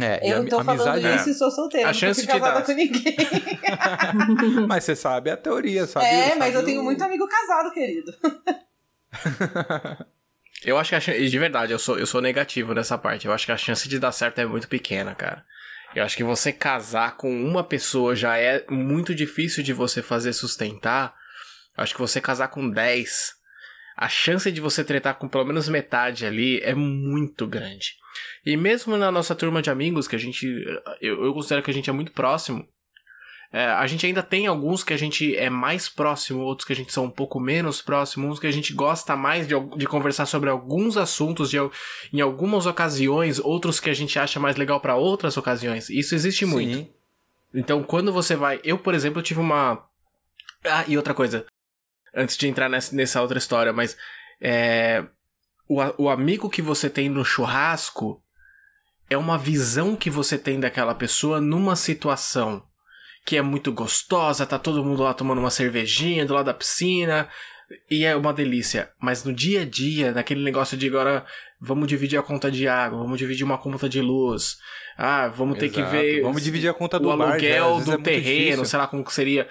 É, 0.00 0.32
eu 0.32 0.48
tô 0.48 0.62
falando 0.62 0.98
isso 0.98 1.28
é... 1.28 1.32
e 1.32 1.34
sou 1.34 1.50
solteira, 1.50 1.88
a 1.88 1.92
não 1.92 1.98
chance 1.98 2.24
tô 2.24 2.32
casada 2.32 2.62
com 2.62 2.72
ninguém. 2.72 3.16
mas 4.68 4.84
você 4.84 4.94
sabe 4.94 5.30
a 5.30 5.36
teoria, 5.36 5.86
sabe? 5.88 6.06
É, 6.06 6.28
sabe 6.28 6.38
mas 6.38 6.54
eu 6.54 6.64
tenho 6.64 6.84
muito 6.84 7.02
amigo 7.02 7.26
casado, 7.26 7.72
querido. 7.72 8.12
eu 10.64 10.78
acho 10.78 10.90
que 10.90 10.94
a 10.94 11.00
chance, 11.00 11.28
de 11.28 11.38
verdade, 11.38 11.72
eu 11.72 11.80
sou, 11.80 11.98
eu 11.98 12.06
sou 12.06 12.22
negativo 12.22 12.72
nessa 12.74 12.96
parte. 12.96 13.26
Eu 13.26 13.32
acho 13.32 13.44
que 13.44 13.50
a 13.50 13.56
chance 13.56 13.88
de 13.88 13.98
dar 13.98 14.12
certo 14.12 14.38
é 14.38 14.46
muito 14.46 14.68
pequena, 14.68 15.16
cara. 15.16 15.44
Eu 15.96 16.04
acho 16.04 16.16
que 16.16 16.22
você 16.22 16.52
casar 16.52 17.16
com 17.16 17.30
uma 17.30 17.64
pessoa 17.64 18.14
já 18.14 18.36
é 18.38 18.64
muito 18.70 19.12
difícil 19.12 19.64
de 19.64 19.72
você 19.72 20.00
fazer 20.00 20.32
sustentar. 20.32 21.12
Eu 21.76 21.82
acho 21.82 21.94
que 21.94 22.00
você 22.00 22.20
casar 22.20 22.48
com 22.48 22.70
10, 22.70 23.32
a 23.96 24.08
chance 24.08 24.52
de 24.52 24.60
você 24.60 24.84
tretar 24.84 25.16
com 25.16 25.26
pelo 25.26 25.44
menos 25.44 25.68
metade 25.68 26.24
ali 26.24 26.60
é 26.60 26.72
muito 26.72 27.48
grande. 27.48 27.96
E 28.44 28.56
mesmo 28.56 28.96
na 28.96 29.10
nossa 29.10 29.34
turma 29.34 29.60
de 29.60 29.70
amigos, 29.70 30.08
que 30.08 30.16
a 30.16 30.18
gente. 30.18 30.46
Eu, 31.00 31.24
eu 31.24 31.34
considero 31.34 31.62
que 31.62 31.70
a 31.70 31.74
gente 31.74 31.90
é 31.90 31.92
muito 31.92 32.12
próximo. 32.12 32.66
É, 33.50 33.64
a 33.64 33.86
gente 33.86 34.04
ainda 34.04 34.22
tem 34.22 34.46
alguns 34.46 34.84
que 34.84 34.92
a 34.92 34.96
gente 34.96 35.34
é 35.34 35.48
mais 35.48 35.88
próximo, 35.88 36.42
outros 36.42 36.66
que 36.66 36.72
a 36.72 36.76
gente 36.76 36.92
são 36.92 37.06
um 37.06 37.10
pouco 37.10 37.40
menos 37.40 37.80
próximos, 37.80 38.32
uns 38.32 38.38
que 38.38 38.46
a 38.46 38.52
gente 38.52 38.74
gosta 38.74 39.16
mais 39.16 39.48
de, 39.48 39.54
de 39.76 39.86
conversar 39.86 40.26
sobre 40.26 40.50
alguns 40.50 40.98
assuntos 40.98 41.48
de, 41.48 41.56
em 42.12 42.20
algumas 42.20 42.66
ocasiões, 42.66 43.38
outros 43.38 43.80
que 43.80 43.88
a 43.88 43.94
gente 43.94 44.18
acha 44.18 44.38
mais 44.38 44.56
legal 44.56 44.80
para 44.80 44.96
outras 44.96 45.36
ocasiões. 45.38 45.88
Isso 45.88 46.14
existe 46.14 46.44
Sim. 46.44 46.50
muito. 46.50 46.90
Então, 47.54 47.82
quando 47.82 48.12
você 48.12 48.36
vai. 48.36 48.60
Eu, 48.62 48.78
por 48.78 48.94
exemplo, 48.94 49.22
tive 49.22 49.40
uma. 49.40 49.82
Ah, 50.64 50.84
e 50.86 50.98
outra 50.98 51.14
coisa. 51.14 51.46
Antes 52.14 52.36
de 52.36 52.48
entrar 52.48 52.68
nessa, 52.68 52.94
nessa 52.94 53.22
outra 53.22 53.38
história, 53.38 53.72
mas. 53.72 53.96
É, 54.40 55.04
o, 55.68 56.04
o 56.04 56.08
amigo 56.08 56.48
que 56.48 56.62
você 56.62 56.88
tem 56.88 57.08
no 57.08 57.24
churrasco 57.24 58.22
é 59.10 59.16
uma 59.16 59.38
visão 59.38 59.94
que 59.94 60.10
você 60.10 60.38
tem 60.38 60.58
daquela 60.58 60.94
pessoa 60.94 61.40
numa 61.40 61.76
situação 61.76 62.62
que 63.24 63.36
é 63.36 63.42
muito 63.42 63.70
gostosa, 63.70 64.46
tá 64.46 64.58
todo 64.58 64.82
mundo 64.82 65.02
lá 65.02 65.12
tomando 65.12 65.38
uma 65.38 65.50
cervejinha 65.50 66.24
do 66.24 66.32
lado 66.32 66.46
da 66.46 66.54
piscina 66.54 67.28
e 67.90 68.04
é 68.04 68.16
uma 68.16 68.32
delícia. 68.32 68.90
Mas 68.98 69.22
no 69.22 69.32
dia 69.34 69.62
a 69.62 69.64
dia, 69.66 70.12
naquele 70.12 70.42
negócio 70.42 70.78
de 70.78 70.86
agora 70.86 71.26
vamos 71.60 71.86
dividir 71.88 72.18
a 72.18 72.22
conta 72.22 72.50
de 72.50 72.66
água, 72.66 72.98
vamos 72.98 73.18
dividir 73.18 73.44
uma 73.44 73.58
conta 73.58 73.86
de 73.86 74.00
luz, 74.00 74.56
ah, 74.96 75.28
vamos 75.28 75.58
Exato. 75.58 75.72
ter 75.74 75.82
que 75.82 75.90
ver. 75.90 76.22
Vamos 76.22 76.42
dividir 76.42 76.70
a 76.70 76.74
conta 76.74 76.98
do 76.98 77.08
o 77.08 77.10
aluguel 77.10 77.74
bar, 77.76 77.84
do 77.84 77.92
é 77.92 77.98
terreno, 77.98 78.64
sei 78.64 78.78
lá 78.78 78.86
como 78.86 79.04
que 79.04 79.12
seria 79.12 79.46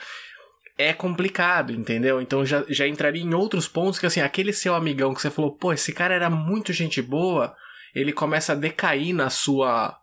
é 0.77 0.93
complicado, 0.93 1.73
entendeu? 1.73 2.21
Então 2.21 2.45
já, 2.45 2.63
já 2.69 2.87
entraria 2.87 3.23
em 3.23 3.33
outros 3.33 3.67
pontos 3.67 3.99
que, 3.99 4.05
assim, 4.05 4.21
aquele 4.21 4.53
seu 4.53 4.75
amigão 4.75 5.13
que 5.13 5.21
você 5.21 5.31
falou, 5.31 5.51
pô, 5.51 5.73
esse 5.73 5.91
cara 5.91 6.13
era 6.13 6.29
muito 6.29 6.71
gente 6.71 7.01
boa, 7.01 7.55
ele 7.95 8.13
começa 8.13 8.53
a 8.53 8.55
decair 8.55 9.13
na 9.13 9.29
sua. 9.29 9.97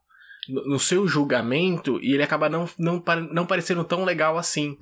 no, 0.48 0.78
seu 0.78 1.06
julgamento 1.06 2.00
e 2.02 2.12
ele 2.12 2.22
acaba 2.22 2.48
não, 2.48 2.68
não, 2.78 3.02
não 3.30 3.46
parecendo 3.46 3.84
tão 3.84 4.04
legal 4.04 4.36
assim. 4.36 4.76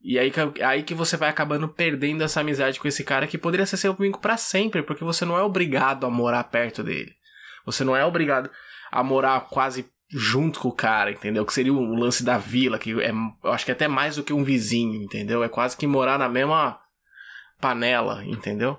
E 0.00 0.18
aí, 0.18 0.30
aí 0.62 0.82
que 0.82 0.94
você 0.94 1.16
vai 1.16 1.30
acabando 1.30 1.66
perdendo 1.66 2.22
essa 2.22 2.40
amizade 2.40 2.78
com 2.78 2.86
esse 2.86 3.02
cara 3.02 3.26
que 3.26 3.38
poderia 3.38 3.64
ser 3.64 3.78
seu 3.78 3.92
amigo 3.98 4.18
para 4.18 4.36
sempre, 4.36 4.82
porque 4.82 5.02
você 5.02 5.24
não 5.24 5.38
é 5.38 5.42
obrigado 5.42 6.04
a 6.04 6.10
morar 6.10 6.44
perto 6.44 6.82
dele. 6.84 7.12
Você 7.64 7.82
não 7.82 7.96
é 7.96 8.04
obrigado 8.04 8.50
a 8.92 9.02
morar 9.02 9.40
quase 9.48 9.90
junto 10.10 10.60
com 10.60 10.68
o 10.68 10.72
cara, 10.72 11.10
entendeu? 11.10 11.44
Que 11.44 11.52
seria 11.52 11.72
o 11.72 11.94
lance 11.94 12.24
da 12.24 12.38
vila, 12.38 12.78
que 12.78 12.92
é, 13.00 13.10
eu 13.10 13.52
acho 13.52 13.64
que 13.64 13.70
é 13.70 13.74
até 13.74 13.88
mais 13.88 14.16
do 14.16 14.22
que 14.22 14.32
um 14.32 14.44
vizinho, 14.44 15.02
entendeu? 15.02 15.42
É 15.42 15.48
quase 15.48 15.76
que 15.76 15.86
morar 15.86 16.18
na 16.18 16.28
mesma 16.28 16.78
panela, 17.60 18.24
entendeu? 18.24 18.78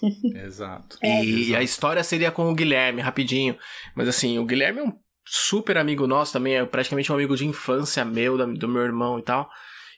exato. 0.44 0.98
E, 1.02 1.06
é, 1.06 1.24
e 1.24 1.56
a 1.56 1.62
história 1.62 2.02
seria 2.02 2.30
com 2.30 2.50
o 2.50 2.54
Guilherme, 2.54 3.02
rapidinho. 3.02 3.56
Mas 3.94 4.08
assim, 4.08 4.38
o 4.38 4.44
Guilherme 4.44 4.80
é 4.80 4.84
um 4.84 4.92
super 5.24 5.76
amigo 5.76 6.06
nosso 6.06 6.32
também, 6.32 6.56
é 6.56 6.64
praticamente 6.64 7.12
um 7.12 7.14
amigo 7.14 7.36
de 7.36 7.46
infância 7.46 8.04
meu, 8.04 8.36
do 8.56 8.68
meu 8.68 8.82
irmão 8.82 9.18
e 9.18 9.22
tal. 9.22 9.50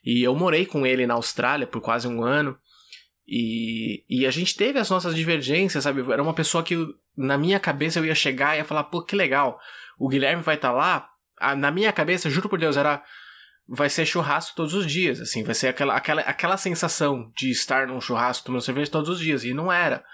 E 0.05 0.22
eu 0.22 0.34
morei 0.34 0.66
com 0.66 0.86
ele 0.86 1.06
na 1.06 1.14
Austrália 1.14 1.66
por 1.66 1.80
quase 1.80 2.06
um 2.06 2.22
ano. 2.22 2.59
E, 3.26 4.05
e 4.09 4.26
a 4.26 4.30
gente 4.30 4.55
teve 4.55 4.78
as 4.78 4.90
nossas 4.90 5.14
divergências, 5.14 5.84
sabe? 5.84 6.02
Era 6.12 6.22
uma 6.22 6.34
pessoa 6.34 6.62
que 6.62 6.76
na 7.16 7.38
minha 7.38 7.59
cabeça 7.59 7.98
eu 7.98 8.05
ia 8.05 8.14
chegar 8.14 8.55
e 8.55 8.59
ia 8.59 8.64
falar, 8.64 8.84
pô, 8.84 9.02
que 9.02 9.16
legal 9.16 9.59
o 9.98 10.08
Guilherme 10.08 10.42
vai 10.42 10.56
estar 10.56 10.70
tá 10.70 10.74
lá, 10.74 11.54
na 11.56 11.70
minha 11.70 11.92
cabeça, 11.92 12.30
juro 12.30 12.48
por 12.48 12.58
Deus, 12.58 12.76
era 12.76 13.02
vai 13.66 13.88
ser 13.88 14.04
churrasco 14.04 14.54
todos 14.54 14.74
os 14.74 14.86
dias, 14.86 15.20
assim, 15.20 15.42
vai 15.42 15.54
ser 15.54 15.68
aquela, 15.68 15.96
aquela, 15.96 16.20
aquela 16.22 16.56
sensação 16.56 17.32
de 17.34 17.50
estar 17.50 17.86
num 17.86 18.00
churrasco 18.00 18.44
tomando 18.44 18.62
cerveja 18.62 18.90
todos 18.90 19.08
os 19.08 19.18
dias, 19.18 19.42
e 19.42 19.54
não 19.54 19.72
era. 19.72 20.04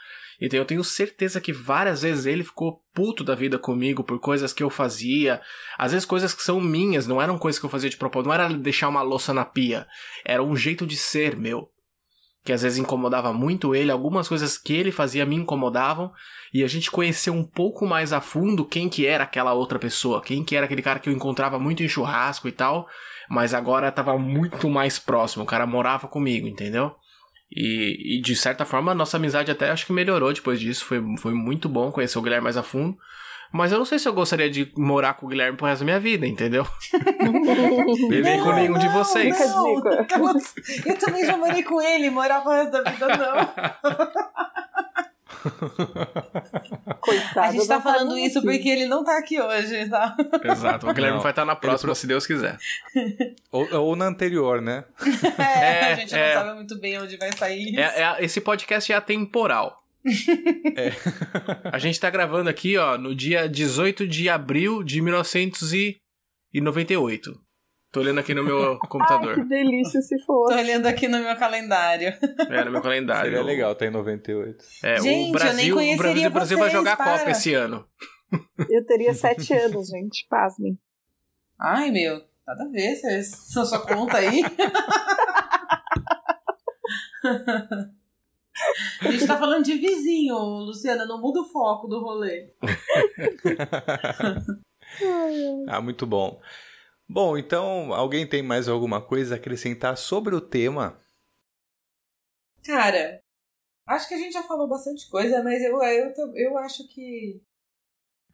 Então 0.41 0.59
eu 0.59 0.65
tenho 0.65 0.83
certeza 0.83 1.41
que 1.41 1.53
várias 1.53 2.03
vezes 2.03 2.25
ele 2.25 2.43
ficou 2.43 2.83
puto 2.95 3.23
da 3.23 3.35
vida 3.35 3.59
comigo 3.59 4.03
por 4.03 4.19
coisas 4.19 4.53
que 4.53 4.63
eu 4.63 4.71
fazia, 4.71 5.41
às 5.77 5.93
vezes 5.93 6.07
coisas 6.07 6.33
que 6.33 6.43
são 6.43 6.61
minhas, 6.61 7.07
não 7.07 7.21
eram 7.21 7.39
coisas 7.39 7.59
que 7.59 7.67
eu 7.67 7.71
fazia 7.71 7.91
de 7.91 7.97
propósito, 7.97 8.29
não 8.29 8.35
era 8.35 8.49
deixar 8.49 8.89
uma 8.89 9.03
louça 9.03 9.35
na 9.35 9.45
pia, 9.45 9.87
era 10.25 10.43
um 10.43 10.57
jeito 10.57 10.87
de 10.87 10.97
ser 10.97 11.37
meu 11.37 11.71
que 12.45 12.53
às 12.53 12.63
vezes 12.63 12.79
incomodava 12.79 13.33
muito 13.33 13.75
ele, 13.75 13.91
algumas 13.91 14.29
coisas 14.29 14.57
que 14.57 14.73
ele 14.73 14.91
fazia 14.91 15.27
me 15.27 15.37
incomodavam, 15.37 16.11
e 16.53 16.65
a 16.65 16.67
gente 16.67 16.91
conheceu 16.91 17.35
um 17.35 17.45
pouco 17.45 17.87
mais 17.87 18.13
a 18.13 18.21
fundo 18.21 18.65
quem 18.65 18.89
que 18.89 19.07
era 19.07 19.25
aquela 19.25 19.53
outra 19.53 19.79
pessoa, 19.79 20.23
quem 20.23 20.43
que 20.43 20.57
era 20.57 20.65
aquele 20.65 20.83
cara 20.83 20.99
que 20.99 21.09
eu 21.09 21.13
encontrava 21.13 21.59
muito 21.59 21.83
em 21.83 21.89
churrasco 21.89 22.49
e 22.49 22.53
tal, 22.53 22.89
mas 23.29 23.55
agora 23.55 23.89
estava 23.89 24.19
muito 24.19 24.69
mais 24.69 24.99
próximo, 24.99 25.45
o 25.45 25.47
cara 25.47 25.67
morava 25.67 26.09
comigo, 26.09 26.49
entendeu? 26.49 26.95
E, 27.53 28.19
e, 28.19 28.21
de 28.21 28.37
certa 28.37 28.65
forma 28.65 28.93
a 28.93 28.95
nossa 28.95 29.17
amizade 29.17 29.51
até 29.51 29.71
acho 29.71 29.85
que 29.85 29.93
melhorou 29.93 30.33
depois 30.33 30.61
disso, 30.61 30.85
foi, 30.85 31.03
foi 31.19 31.35
muito 31.35 31.69
bom 31.69 31.91
conhecer 31.91 32.17
o 32.19 32.23
Guilherme 32.23 32.45
mais 32.45 32.57
a 32.57 32.63
fundo, 32.63 32.97
Mas 33.53 33.73
eu 33.73 33.79
não 33.79 33.85
sei 33.85 33.99
se 33.99 34.09
eu 34.09 34.13
gostaria 34.13 34.49
de 34.49 34.71
morar 34.77 35.15
com 35.15 35.27
o 35.27 35.29
Guilherme 35.29 35.57
pro 35.57 35.67
resto 35.67 35.81
da 35.81 35.85
minha 35.85 35.99
vida, 36.01 36.27
entendeu? 36.27 36.65
Viver 38.09 38.43
com 38.43 38.53
nenhum 38.53 38.79
de 38.79 38.89
vocês. 38.89 39.37
Não, 39.49 39.83
eu 40.87 40.97
também 40.99 41.25
já 41.27 41.37
morei 41.37 41.63
com 41.63 41.81
ele, 41.83 42.11
morar 42.11 42.43
pro 42.43 42.53
resto 42.53 42.71
da 42.71 42.91
vida 42.91 43.09
não. 43.17 43.49
Coitado. 47.01 47.41
A 47.41 47.51
gente 47.53 47.67
tá 47.67 47.81
falando 47.81 48.17
isso 48.19 48.43
porque 48.43 48.69
ele 48.69 48.87
não 48.87 49.03
tá 49.03 49.17
aqui 49.19 49.41
hoje, 49.41 49.89
tá? 49.89 50.15
Exato. 50.45 50.89
O 50.89 50.93
Guilherme 50.93 51.17
Não. 51.17 51.23
vai 51.23 51.33
estar 51.33 51.45
na 51.45 51.57
próxima, 51.57 51.89
pro- 51.89 51.95
se 51.95 52.07
Deus 52.07 52.27
quiser. 52.27 52.59
Ou, 53.51 53.67
ou 53.75 53.97
na 53.97 54.05
anterior, 54.07 54.61
né? 54.61 54.85
É, 55.39 55.43
É, 55.89 55.93
a 55.93 55.95
gente 55.97 56.15
é. 56.15 56.35
não 56.35 56.43
sabe 56.43 56.55
muito 56.57 56.79
bem 56.81 57.01
onde 57.01 57.17
vai 57.17 57.33
sair 57.33 57.71
isso. 57.71 57.81
É- 57.81 58.03
é- 58.03 58.17
esse 58.25 58.41
podcast 58.41 58.93
é 58.93 58.97
atemporal. 58.97 59.80
É. 60.77 60.91
A 61.73 61.79
gente 61.79 62.01
tá 62.01 62.09
gravando 62.11 62.49
aqui, 62.51 62.77
ó, 62.79 62.97
no 62.97 63.15
dia 63.15 63.47
18 63.49 64.07
de 64.09 64.29
abril 64.29 64.83
de 64.83 65.01
1998. 65.03 67.39
Tô 67.93 67.99
olhando 68.01 68.21
aqui 68.21 68.33
no 68.35 68.43
meu 68.45 68.63
Ai, 68.73 68.79
que 68.79 68.89
computador. 68.89 69.45
delícia 69.47 70.01
se 70.01 70.17
Tô 70.19 70.25
fosse. 70.25 70.55
olhando 70.55 70.87
aqui 70.87 71.09
no 71.09 71.19
meu 71.19 71.37
calendário. 71.37 72.15
É, 72.49 72.65
no 72.65 72.71
meu 72.71 72.81
calendário. 72.81 73.31
Seria 73.31 73.43
legal, 73.45 73.75
tá 73.75 73.85
em 73.87 73.91
98. 73.91 74.65
É, 74.85 74.97
Gente, 75.01 75.07
eu 75.07 75.13
nem 75.13 75.29
o 75.29 75.33
Brasil, 75.33 75.75
o 75.75 75.77
Brasil, 75.77 75.77
conheceria 75.97 76.29
o 76.29 76.31
Brasil 76.31 76.57
vai 76.59 76.71
jogar 76.71 76.93
a 76.93 76.97
Copa 76.97 77.19
para. 77.19 77.31
esse 77.33 77.53
ano. 77.53 77.85
Eu 78.71 78.87
teria 78.87 79.13
sete 79.13 79.53
anos, 79.53 79.89
gente. 79.89 80.25
Pasmem. 80.31 80.79
Ai, 81.61 81.91
meu, 81.91 82.23
nada 82.47 82.63
a 82.65 82.69
ver, 82.69 82.95
vocês 82.95 83.27
são 83.53 83.67
sua 83.67 83.81
conta 83.85 84.19
aí. 84.19 84.41
A 89.01 89.11
gente 89.11 89.27
tá 89.27 89.39
falando 89.39 89.65
de 89.65 89.75
vizinho, 89.75 90.37
Luciana, 90.37 91.07
não 91.07 91.21
muda 91.21 91.41
o 91.41 91.49
foco 91.49 91.89
do 91.89 92.01
rolê. 92.01 92.49
Ah, 95.69 95.81
muito 95.81 96.07
bom. 96.07 96.41
Bom, 97.09 97.37
então, 97.39 97.93
alguém 97.93 98.27
tem 98.27 98.43
mais 98.43 98.69
alguma 98.69 99.01
coisa 99.01 99.35
a 99.35 99.39
acrescentar 99.39 99.97
sobre 99.97 100.35
o 100.35 100.41
tema? 100.41 100.99
Cara, 102.65 103.21
acho 103.87 104.09
que 104.09 104.15
a 104.15 104.19
gente 104.19 104.33
já 104.33 104.43
falou 104.43 104.69
bastante 104.69 105.09
coisa, 105.09 105.43
mas 105.43 105.63
eu, 105.63 105.81
eu, 105.83 106.13
eu 106.35 106.59
acho 106.59 106.87
que. 106.89 107.41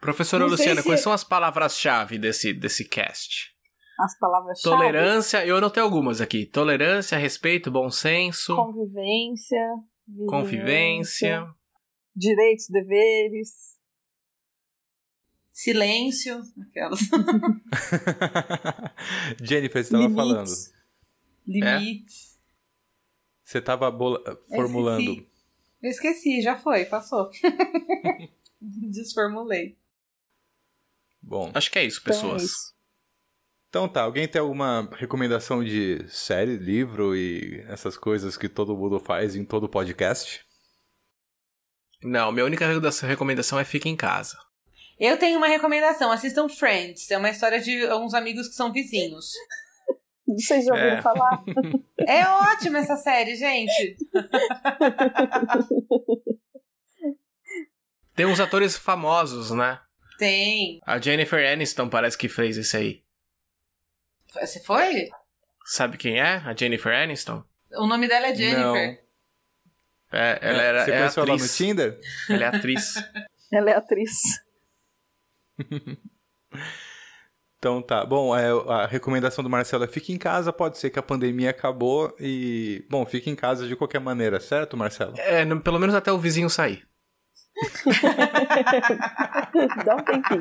Professora 0.00 0.44
Não 0.44 0.50
Luciana, 0.50 0.80
se- 0.80 0.86
quais 0.86 1.00
são 1.00 1.12
as 1.12 1.24
palavras-chave 1.24 2.18
desse, 2.18 2.52
desse 2.52 2.88
cast? 2.88 3.54
As 3.98 4.18
palavras 4.18 4.60
Tolerância, 4.60 5.46
eu 5.46 5.56
anotei 5.56 5.82
algumas 5.82 6.20
aqui. 6.20 6.44
Tolerância, 6.44 7.16
respeito, 7.16 7.70
bom 7.70 7.90
senso, 7.90 8.54
Convivência. 8.56 9.74
Vizinhança, 10.06 10.30
convivência. 10.30 11.54
Direitos, 12.14 12.68
deveres. 12.68 13.76
Silêncio, 15.52 16.42
aquelas. 16.60 17.00
Jennifer, 19.42 19.84
você 19.84 19.96
estava 19.96 20.14
falando. 20.14 20.50
Limites. 21.46 22.38
Você 23.42 23.58
estava 23.58 23.90
formulando. 24.48 25.00
esqueci. 25.00 25.30
Eu 25.82 25.90
esqueci, 25.90 26.42
já 26.42 26.58
foi, 26.58 26.84
passou. 26.84 27.30
Desformulei. 28.60 29.78
Bom, 31.22 31.50
Acho 31.54 31.70
que 31.70 31.78
é 31.78 31.84
isso, 31.84 32.00
Então 32.00 32.12
é 32.12 32.16
pessoas. 32.16 32.74
Então 33.76 33.88
tá. 33.88 34.02
Alguém 34.02 34.26
tem 34.26 34.40
alguma 34.40 34.88
recomendação 34.96 35.62
de 35.62 36.02
série, 36.08 36.56
livro 36.56 37.14
e 37.14 37.62
essas 37.68 37.94
coisas 37.98 38.34
que 38.34 38.48
todo 38.48 38.76
mundo 38.76 38.98
faz 38.98 39.36
em 39.36 39.44
todo 39.44 39.68
podcast? 39.68 40.40
Não, 42.02 42.32
minha 42.32 42.46
única 42.46 42.66
recomendação 42.66 43.58
é 43.58 43.64
fique 43.64 43.86
em 43.86 43.96
casa. 43.96 44.38
Eu 44.98 45.18
tenho 45.18 45.36
uma 45.36 45.46
recomendação, 45.46 46.10
assistam 46.10 46.48
Friends. 46.48 47.10
É 47.10 47.18
uma 47.18 47.28
história 47.28 47.60
de 47.60 47.86
uns 47.92 48.14
amigos 48.14 48.48
que 48.48 48.54
são 48.54 48.72
vizinhos. 48.72 49.26
Vocês 50.26 50.64
já 50.64 50.72
ouviram 50.72 50.96
É. 50.96 51.02
falar? 51.02 51.44
É 52.08 52.24
ótima 52.24 52.78
essa 52.78 52.96
série, 52.96 53.34
gente. 53.34 53.96
Tem 58.14 58.24
uns 58.24 58.38
atores 58.38 58.76
famosos, 58.78 59.50
né? 59.50 59.80
Tem. 60.18 60.78
A 60.86 60.98
Jennifer 61.00 61.44
Aniston 61.52 61.88
parece 61.88 62.16
que 62.16 62.28
fez 62.28 62.56
isso 62.56 62.76
aí. 62.76 63.05
Você 64.32 64.60
foi? 64.60 65.08
Sabe 65.64 65.96
quem 65.96 66.20
é? 66.20 66.36
A 66.36 66.54
Jennifer 66.54 66.92
Aniston? 66.94 67.42
O 67.74 67.86
nome 67.86 68.06
dela 68.08 68.28
é 68.28 68.34
Jennifer. 68.34 69.04
É, 70.12 70.38
ela 70.40 70.62
era 70.62 70.84
Você 70.84 70.90
é 70.92 70.98
conheceu 70.98 71.22
ela 71.22 71.32
no 71.32 71.36
atriz. 71.36 71.56
Tinder? 71.56 72.00
Ela 72.30 72.44
é 72.44 72.46
atriz. 72.46 72.94
Ela 73.52 73.70
é 73.70 73.76
atriz. 73.76 74.12
Então 77.58 77.80
tá. 77.80 78.04
Bom, 78.04 78.36
é, 78.36 78.48
a 78.70 78.86
recomendação 78.86 79.42
do 79.42 79.48
Marcelo 79.50 79.84
é 79.84 79.88
fique 79.88 80.12
em 80.12 80.18
casa. 80.18 80.52
Pode 80.52 80.78
ser 80.78 80.90
que 80.90 80.98
a 80.98 81.02
pandemia 81.02 81.50
acabou 81.50 82.14
e. 82.20 82.84
Bom, 82.90 83.04
fique 83.06 83.30
em 83.30 83.34
casa 83.34 83.66
de 83.66 83.74
qualquer 83.74 83.98
maneira, 84.00 84.38
certo, 84.38 84.76
Marcelo? 84.76 85.14
É, 85.18 85.44
no- 85.44 85.60
pelo 85.60 85.78
menos 85.78 85.94
até 85.94 86.12
o 86.12 86.18
vizinho 86.18 86.50
sair. 86.50 86.86
Dá 89.84 89.96
um 89.96 90.04
tempinho. 90.04 90.40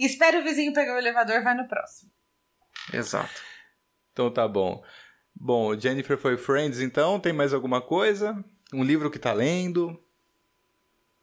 Espera 0.00 0.40
o 0.40 0.42
vizinho 0.42 0.72
pegar 0.72 0.94
o 0.94 0.98
elevador, 0.98 1.42
vai 1.42 1.54
no 1.54 1.68
próximo. 1.68 2.10
Exato. 2.92 3.42
Então 4.12 4.30
tá 4.30 4.46
bom. 4.46 4.82
Bom, 5.34 5.78
Jennifer 5.78 6.16
foi 6.16 6.36
Friends, 6.36 6.80
então. 6.80 7.20
Tem 7.20 7.32
mais 7.32 7.52
alguma 7.52 7.80
coisa? 7.80 8.42
Um 8.72 8.82
livro 8.82 9.10
que 9.10 9.18
tá 9.18 9.32
lendo? 9.32 10.02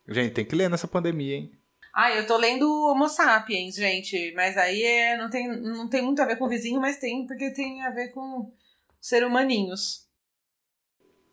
Gente, 0.08 0.34
tem 0.34 0.46
que 0.46 0.56
ler 0.56 0.70
nessa 0.70 0.88
pandemia, 0.88 1.38
hein? 1.38 1.60
Ah, 1.94 2.12
eu 2.12 2.26
tô 2.26 2.38
lendo 2.38 2.66
Homo 2.88 3.08
Sapiens, 3.08 3.76
gente. 3.76 4.34
Mas 4.36 4.58
aí 4.58 4.84
é, 4.84 5.18
não, 5.18 5.30
tem, 5.30 5.48
não 5.48 5.90
tem 5.90 6.02
muito 6.02 6.22
a 6.22 6.26
ver 6.26 6.38
com 6.38 6.46
o 6.46 6.50
vizinho, 6.50 6.80
mas 6.82 6.98
tem 6.98 7.26
porque 7.26 7.52
tem 7.52 7.84
a 7.84 7.92
ver 7.92 8.10
com 8.10 8.52
ser 9.00 9.26
humaninhos. 9.26 10.08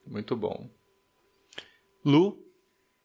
Muito 0.06 0.36
bom. 0.36 0.68
Lu? 2.04 2.42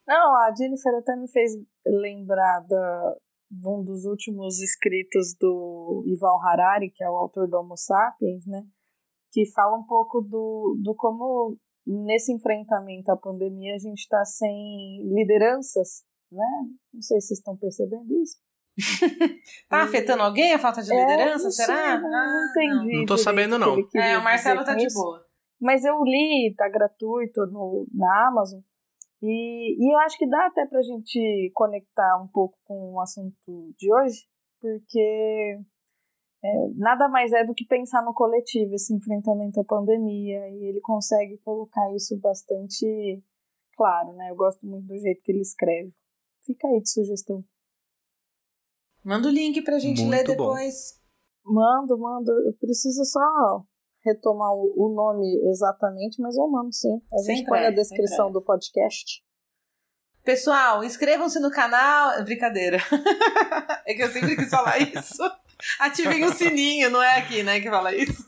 Não, 0.07 0.35
a 0.37 0.53
Jennifer 0.55 0.93
até 0.95 1.15
me 1.15 1.27
fez 1.27 1.51
lembrar 1.85 2.61
da, 2.61 3.15
um 3.63 3.83
dos 3.83 4.05
últimos 4.05 4.59
escritos 4.61 5.35
do 5.39 6.03
Yuval 6.07 6.39
Harari, 6.45 6.89
que 6.91 7.03
é 7.03 7.09
o 7.09 7.15
autor 7.17 7.47
do 7.47 7.57
Homo 7.57 7.77
Sapiens, 7.77 8.45
né? 8.47 8.63
Que 9.31 9.45
fala 9.51 9.77
um 9.77 9.83
pouco 9.83 10.21
do, 10.21 10.77
do 10.83 10.95
como 10.95 11.57
nesse 11.85 12.33
enfrentamento 12.33 13.11
à 13.11 13.17
pandemia 13.17 13.75
a 13.75 13.77
gente 13.77 13.99
está 13.99 14.23
sem 14.25 15.03
lideranças, 15.13 16.03
né? 16.31 16.45
Não 16.93 17.01
sei 17.01 17.19
se 17.21 17.27
vocês 17.27 17.39
estão 17.39 17.55
percebendo 17.57 18.13
isso. 18.21 18.37
Tá 19.69 19.83
afetando 19.83 20.23
alguém 20.23 20.53
a 20.53 20.59
falta 20.59 20.81
de 20.81 20.93
É, 20.93 20.99
liderança? 20.99 21.43
não 21.45 21.51
sei, 21.51 21.65
será? 21.65 21.99
não, 22.01 22.07
Ah, 22.07 22.25
não 22.27 22.49
entendi. 22.49 22.97
Não 22.97 23.05
tô 23.05 23.15
direito 23.15 23.17
sabendo, 23.23 23.57
não. 23.59 23.77
É, 23.95 24.17
o 24.17 24.23
Marcelo 24.23 24.63
tá 24.63 24.75
de 24.75 24.85
isso. 24.85 24.95
boa. 25.01 25.23
Mas 25.61 25.85
eu 25.85 26.03
li, 26.03 26.53
tá 26.57 26.67
gratuito 26.67 27.45
no, 27.47 27.87
na 27.93 28.27
Amazon. 28.27 28.59
E, 29.27 29.75
e 29.79 29.93
eu 29.93 29.99
acho 29.99 30.17
que 30.17 30.27
dá 30.27 30.45
até 30.45 30.65
pra 30.67 30.81
gente 30.81 31.51
conectar 31.53 32.21
um 32.21 32.27
pouco 32.27 32.57
com 32.65 32.93
o 32.93 32.99
assunto 32.99 33.73
de 33.77 33.91
hoje, 33.91 34.27
porque 34.61 35.59
é, 36.43 36.67
nada 36.75 37.09
mais 37.09 37.33
é 37.33 37.43
do 37.43 37.55
que 37.55 37.65
pensar 37.65 38.03
no 38.03 38.13
coletivo, 38.13 38.75
esse 38.75 38.93
enfrentamento 38.93 39.59
à 39.59 39.63
pandemia, 39.63 40.47
e 40.49 40.65
ele 40.65 40.79
consegue 40.81 41.37
colocar 41.39 41.91
isso 41.95 42.15
bastante 42.19 43.23
claro, 43.75 44.13
né? 44.13 44.29
Eu 44.29 44.35
gosto 44.35 44.65
muito 44.65 44.85
do 44.85 44.97
jeito 44.97 45.21
que 45.23 45.31
ele 45.31 45.41
escreve. 45.41 45.91
Fica 46.45 46.67
aí 46.67 46.79
de 46.79 46.91
sugestão. 46.91 47.43
Manda 49.03 49.27
o 49.27 49.31
link 49.31 49.61
pra 49.63 49.79
gente 49.79 50.01
Muito 50.01 50.11
ler 50.11 50.23
bom. 50.23 50.31
depois. 50.31 51.01
Mando, 51.43 51.97
mando. 51.97 52.31
Eu 52.31 52.53
preciso 52.59 53.03
só 53.05 53.19
retomar 54.05 54.51
o, 54.53 54.93
nome 54.93 55.25
exatamente, 55.49 56.21
mas 56.21 56.37
eu 56.37 56.47
mando 56.47 56.71
sim. 56.71 57.01
A 57.11 57.17
gente 57.23 57.45
põe 57.45 57.59
na 57.59 57.67
pressa, 57.67 57.83
sem 57.83 57.97
descrição 57.97 58.25
pressa. 58.25 58.33
do 58.33 58.41
podcast. 58.41 59.23
Pessoal, 60.23 60.83
inscrevam-se 60.83 61.39
no 61.39 61.51
canal. 61.51 62.23
Brincadeira. 62.23 62.77
é 63.85 63.93
que 63.93 64.03
eu 64.03 64.09
sempre 64.09 64.35
quis 64.35 64.49
falar 64.49 64.79
isso. 64.79 65.23
Ativem 65.79 66.23
o 66.25 66.33
sininho, 66.33 66.89
não 66.89 67.01
é 67.01 67.17
aqui, 67.17 67.41
né, 67.41 67.59
que 67.59 67.69
fala 67.69 67.95
isso. 67.95 68.25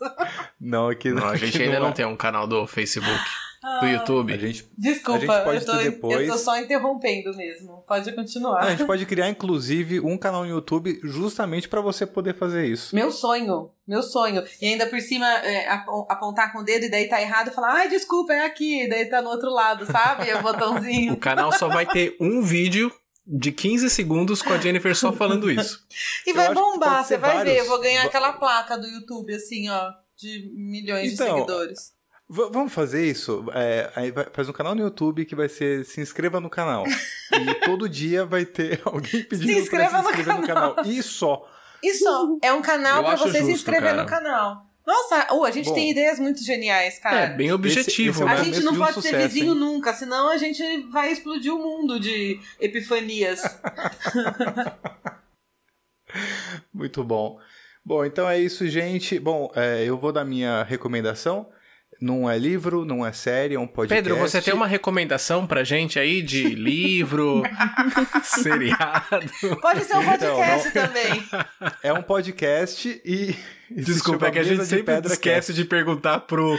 Não, 0.60 0.88
aqui 0.88 1.10
Não, 1.10 1.26
a 1.26 1.32
aqui 1.32 1.46
gente 1.46 1.62
ainda 1.62 1.76
é. 1.76 1.80
não 1.80 1.92
tem 1.92 2.06
um 2.06 2.16
canal 2.16 2.46
do 2.46 2.66
Facebook, 2.66 3.20
do 3.60 3.86
A 3.86 3.90
YouTube. 3.90 4.38
gente, 4.38 4.68
Desculpa, 4.78 5.18
A 5.18 5.20
gente 5.20 5.44
pode 5.44 5.58
eu, 5.60 5.66
tô, 5.66 5.78
ter 5.78 5.90
depois. 5.90 6.28
eu 6.28 6.32
tô 6.32 6.38
só 6.38 6.56
interrompendo 6.58 7.36
mesmo. 7.36 7.82
Pode 7.88 8.12
continuar. 8.12 8.60
a 8.60 8.70
gente 8.70 8.84
pode 8.86 9.04
criar, 9.06 9.28
inclusive, 9.28 10.00
um 10.00 10.16
canal 10.16 10.44
no 10.44 10.50
YouTube 10.50 11.00
justamente 11.02 11.68
pra 11.68 11.80
você 11.80 12.06
poder 12.06 12.34
fazer 12.34 12.66
isso. 12.66 12.94
Meu 12.94 13.10
sonho, 13.10 13.70
meu 13.86 14.02
sonho. 14.02 14.44
E 14.62 14.66
ainda 14.66 14.86
por 14.86 15.00
cima 15.00 15.26
é, 15.26 15.68
ap- 15.68 15.88
apontar 16.08 16.52
com 16.52 16.60
o 16.60 16.62
dedo 16.64 16.84
e 16.84 16.90
daí 16.90 17.08
tá 17.08 17.20
errado 17.20 17.48
e 17.48 17.54
falar, 17.54 17.72
ai, 17.72 17.88
desculpa, 17.88 18.32
é 18.32 18.44
aqui. 18.46 18.88
Daí 18.88 19.06
tá 19.06 19.20
no 19.20 19.30
outro 19.30 19.50
lado, 19.50 19.84
sabe? 19.86 20.32
O 20.32 20.38
O 20.38 20.42
botãozinho. 20.42 21.16
canal 21.16 21.50
só 21.52 21.68
vai 21.68 21.84
ter 21.86 22.16
um 22.20 22.42
vídeo 22.42 22.92
de 23.26 23.52
15 23.52 23.90
segundos 23.90 24.40
com 24.40 24.52
a 24.52 24.58
Jennifer 24.58 24.94
só 24.96 25.12
falando 25.12 25.50
isso. 25.50 25.84
E 26.26 26.32
vai 26.32 26.54
bombar, 26.54 27.04
você 27.04 27.16
vai 27.18 27.44
ver. 27.44 27.58
Eu 27.58 27.66
vou 27.66 27.80
ganhar 27.80 28.04
aquela 28.04 28.32
placa 28.32 28.78
do 28.78 28.86
YouTube, 28.86 29.34
assim, 29.34 29.68
ó, 29.68 29.90
de 30.16 30.50
milhões 30.56 31.12
Então, 31.12 31.26
de 31.26 31.32
seguidores. 31.34 31.92
V 32.30 32.50
vamos 32.52 32.72
fazer 32.72 33.06
isso? 33.06 33.46
É, 33.54 33.90
aí 33.96 34.10
vai, 34.10 34.26
faz 34.32 34.48
um 34.48 34.52
canal 34.52 34.74
no 34.74 34.82
YouTube 34.82 35.24
que 35.24 35.34
vai 35.34 35.48
ser 35.48 35.84
se 35.84 36.00
inscreva 36.00 36.38
no 36.40 36.50
canal. 36.50 36.84
e 36.86 37.54
todo 37.64 37.88
dia 37.88 38.26
vai 38.26 38.44
ter 38.44 38.80
alguém 38.84 39.22
pedindo 39.22 39.50
Se 39.50 39.58
inscreva 39.58 39.90
pra 39.90 39.98
se 39.98 40.04
no 40.04 40.10
inscrever 40.10 40.40
no 40.40 40.46
canal. 40.46 40.76
E 40.84 41.02
só. 41.02 41.48
Isso 41.82 42.38
é 42.42 42.52
um 42.52 42.60
canal 42.60 43.06
acho 43.06 43.22
você 43.22 43.38
se 43.38 43.38
justo, 43.38 43.52
inscrever 43.52 43.90
cara. 43.90 44.02
no 44.02 44.08
canal. 44.08 44.66
Nossa, 44.86 45.28
oh, 45.32 45.44
a 45.44 45.50
gente 45.50 45.68
Bom. 45.68 45.74
tem 45.74 45.90
ideias 45.90 46.18
muito 46.18 46.42
geniais, 46.42 46.98
cara. 46.98 47.20
É, 47.20 47.26
bem 47.28 47.52
objetivo, 47.52 48.10
esse 48.10 48.22
é 48.22 48.24
o 48.24 48.28
A 48.28 48.30
momento 48.32 48.54
gente 48.54 48.64
não 48.64 48.72
de 48.72 48.78
um 48.78 48.80
pode 48.80 48.94
ser 48.94 49.02
sucesso, 49.02 49.28
vizinho 49.28 49.52
hein? 49.52 49.58
nunca, 49.58 49.92
senão 49.92 50.30
a 50.30 50.38
gente 50.38 50.62
vai 50.90 51.12
explodir 51.12 51.54
o 51.54 51.58
mundo 51.58 52.00
de 52.00 52.40
epifanias. 52.58 53.42
Muito 56.72 57.04
bom. 57.04 57.38
Bom, 57.84 58.04
então 58.04 58.28
é 58.28 58.38
isso, 58.38 58.66
gente. 58.66 59.18
Bom, 59.18 59.52
é, 59.54 59.84
eu 59.84 59.98
vou 59.98 60.10
dar 60.10 60.24
minha 60.24 60.62
recomendação. 60.62 61.50
Não 62.00 62.30
é 62.30 62.38
livro, 62.38 62.84
não 62.84 63.04
é 63.04 63.12
série, 63.12 63.56
é 63.56 63.58
um 63.58 63.66
podcast. 63.66 64.02
Pedro, 64.08 64.16
você 64.20 64.40
tem 64.40 64.54
uma 64.54 64.68
recomendação 64.68 65.46
pra 65.48 65.64
gente 65.64 65.98
aí 65.98 66.22
de 66.22 66.44
livro, 66.54 67.42
seriado? 68.22 69.20
Pode 69.60 69.82
ser 69.84 69.96
um 69.96 70.02
Então, 70.02 70.36
podcast 70.36 70.70
também. 70.70 71.24
É 71.82 71.92
um 71.92 72.02
podcast 72.02 73.02
e. 73.04 73.34
Desculpa, 73.70 74.28
é 74.28 74.30
que 74.30 74.38
a 74.38 74.42
gente 74.44 74.58
Mesa 74.58 74.64
de 74.64 74.76
sempre 74.76 74.94
Pedra 74.94 75.12
esquece 75.12 75.52
de 75.52 75.64
perguntar 75.64 76.20
pro, 76.20 76.56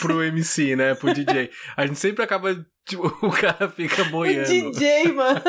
pro 0.00 0.22
MC, 0.24 0.74
né? 0.76 0.94
Pro 0.94 1.14
DJ. 1.14 1.50
A 1.76 1.86
gente 1.86 1.98
sempre 2.00 2.24
acaba. 2.24 2.54
Tipo, 2.84 3.06
o 3.22 3.30
cara 3.30 3.68
fica 3.70 4.02
O 4.02 4.10
boiando. 4.10 4.46
DJ, 4.48 5.12
mano. 5.12 5.40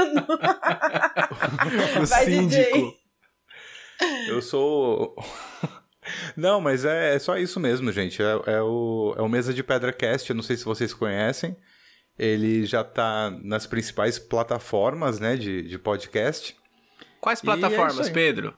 O 2.02 2.06
Vai, 2.06 2.26
DJ. 2.26 2.64
síndico. 2.66 2.94
Eu 4.28 4.42
sou. 4.42 5.16
Não, 6.36 6.62
mas 6.62 6.86
é, 6.86 7.16
é 7.16 7.20
só 7.20 7.38
isso 7.38 7.60
mesmo, 7.60 7.92
gente. 7.92 8.22
É, 8.22 8.42
é 8.48 8.62
o, 8.62 9.16
é 9.18 9.22
o 9.22 9.30
Mesa 9.30 9.54
de 9.54 9.64
Pedra 9.64 9.92
Cast. 9.92 10.30
Eu 10.30 10.36
não 10.36 10.44
sei 10.44 10.58
se 10.58 10.66
vocês 10.66 10.94
conhecem. 10.94 11.56
Ele 12.18 12.66
já 12.66 12.84
tá 12.84 13.30
nas 13.44 13.68
principais 13.68 14.18
plataformas 14.18 15.20
né, 15.20 15.36
de, 15.36 15.64
de 15.64 15.78
podcast. 15.78 16.56
Quais 17.20 17.40
é 17.40 17.44
plataformas, 17.44 18.08
aí. 18.08 18.14
Pedro? 18.14 18.58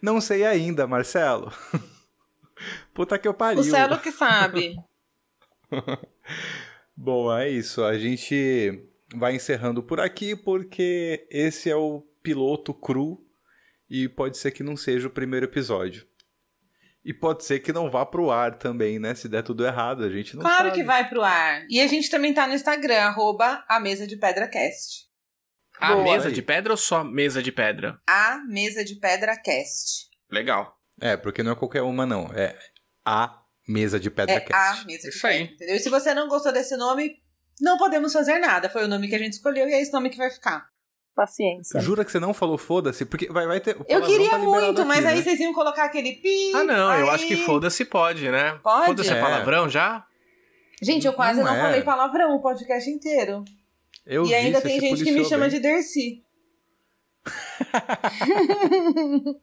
Não 0.00 0.20
sei 0.20 0.44
ainda, 0.44 0.86
Marcelo. 0.86 1.52
Puta 2.92 3.18
que 3.18 3.26
eu 3.26 3.34
pariu. 3.34 3.60
O 3.60 3.64
Celo 3.64 3.98
que 3.98 4.12
sabe. 4.12 4.76
Bom, 6.96 7.34
é 7.36 7.48
isso. 7.48 7.82
A 7.84 7.96
gente 7.96 8.84
vai 9.14 9.34
encerrando 9.34 9.82
por 9.82 10.00
aqui 10.00 10.36
porque 10.36 11.26
esse 11.30 11.70
é 11.70 11.76
o 11.76 12.02
piloto 12.22 12.74
cru 12.74 13.24
e 13.88 14.08
pode 14.08 14.38
ser 14.38 14.50
que 14.50 14.62
não 14.62 14.76
seja 14.76 15.08
o 15.08 15.10
primeiro 15.10 15.46
episódio. 15.46 16.06
E 17.04 17.12
pode 17.12 17.44
ser 17.44 17.58
que 17.60 17.72
não 17.72 17.90
vá 17.90 18.06
pro 18.06 18.30
ar 18.30 18.56
também, 18.56 18.98
né? 18.98 19.14
Se 19.14 19.28
der 19.28 19.42
tudo 19.42 19.66
errado, 19.66 20.04
a 20.04 20.08
gente 20.10 20.36
não 20.36 20.42
Claro 20.42 20.66
sabe. 20.66 20.76
que 20.76 20.84
vai 20.84 21.08
pro 21.08 21.22
ar. 21.22 21.66
E 21.68 21.80
a 21.80 21.86
gente 21.88 22.08
também 22.08 22.32
tá 22.32 22.46
no 22.46 22.54
Instagram, 22.54 23.00
arroba 23.00 23.64
a 23.68 23.80
mesa 23.80 24.06
de 24.06 24.16
pedra 24.16 24.46
cast. 24.48 25.06
A 25.80 25.94
Boa. 25.94 26.04
mesa 26.04 26.28
Aí. 26.28 26.34
de 26.34 26.42
pedra 26.42 26.72
ou 26.72 26.76
só 26.76 27.02
mesa 27.02 27.42
de 27.42 27.50
pedra? 27.50 27.98
A 28.06 28.38
mesa 28.46 28.84
de 28.84 28.94
pedra 28.96 29.36
cast. 29.36 30.08
Legal. 30.30 30.78
É, 31.00 31.16
porque 31.16 31.42
não 31.42 31.52
é 31.52 31.56
qualquer 31.56 31.82
uma, 31.82 32.06
não. 32.06 32.26
É 32.34 32.56
a 33.04 33.36
mesa 33.66 33.98
de 33.98 34.08
pedra 34.08 34.36
É 34.36 34.40
cast. 34.40 34.82
a 34.82 34.84
mesa 34.84 35.08
de 35.10 35.16
Isso 35.16 35.26
aí. 35.26 35.38
pedra. 35.40 35.54
Entendeu? 35.54 35.74
E 35.76 35.80
se 35.80 35.88
você 35.90 36.14
não 36.14 36.28
gostou 36.28 36.52
desse 36.52 36.76
nome, 36.76 37.16
não 37.60 37.78
podemos 37.78 38.12
fazer 38.12 38.38
nada. 38.38 38.70
Foi 38.70 38.84
o 38.84 38.88
nome 38.88 39.08
que 39.08 39.14
a 39.16 39.18
gente 39.18 39.32
escolheu 39.32 39.68
e 39.68 39.72
é 39.72 39.82
esse 39.82 39.92
nome 39.92 40.08
que 40.08 40.16
vai 40.18 40.30
ficar. 40.30 40.70
Paciência. 41.14 41.78
Jura 41.80 42.04
que 42.04 42.10
você 42.10 42.18
não 42.18 42.32
falou 42.32 42.56
foda-se? 42.56 43.04
Porque 43.04 43.30
vai, 43.30 43.46
vai 43.46 43.60
ter. 43.60 43.76
o 43.76 43.84
Eu 43.86 44.02
queria 44.02 44.30
tá 44.30 44.38
muito, 44.38 44.84
mas 44.86 45.00
aqui, 45.00 45.08
aí 45.08 45.16
né? 45.16 45.22
vocês 45.22 45.40
iam 45.40 45.52
colocar 45.52 45.84
aquele 45.84 46.12
pi. 46.14 46.52
Ah, 46.54 46.64
não, 46.64 46.98
eu 46.98 47.08
aí- 47.08 47.14
acho 47.14 47.26
que 47.26 47.36
foda-se 47.36 47.84
pode, 47.84 48.30
né? 48.30 48.58
Pode? 48.62 48.86
Foda-se 48.86 49.10
é 49.10 49.20
palavrão 49.20 49.68
já? 49.68 50.06
Gente, 50.80 51.06
eu 51.06 51.12
quase 51.12 51.38
Não 51.40 51.46
não, 51.46 51.54
é. 51.54 51.60
falei 51.60 51.82
palavrão 51.82 52.34
o 52.34 52.40
podcast 52.42 52.88
inteiro. 52.90 53.44
Eu 54.06 54.24
e 54.24 54.34
ainda 54.34 54.60
tem 54.60 54.80
gente 54.80 55.04
que 55.04 55.12
me 55.12 55.24
chama 55.24 55.48
bem. 55.48 55.50
de 55.50 55.60
Dercy. 55.60 56.24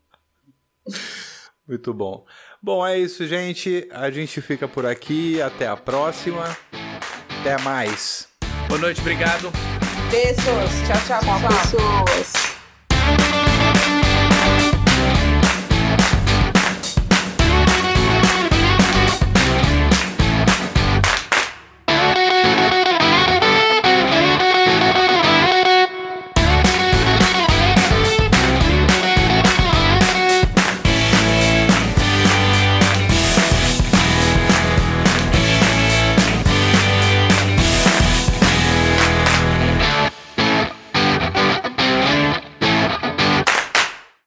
Muito 1.67 1.93
bom. 1.93 2.25
Bom, 2.61 2.85
é 2.85 2.97
isso, 2.97 3.25
gente. 3.27 3.87
A 3.91 4.09
gente 4.09 4.41
fica 4.41 4.67
por 4.67 4.85
aqui. 4.85 5.41
Até 5.41 5.67
a 5.67 5.77
próxima. 5.77 6.43
Até 7.39 7.57
mais. 7.61 8.27
Boa 8.67 8.81
noite, 8.81 8.99
obrigado. 9.01 9.68
Beijos. 10.11 10.72
Tchau, 10.88 10.98
tchau, 11.06 11.19
Tchau, 11.22 11.48
pessoas. 11.48 12.48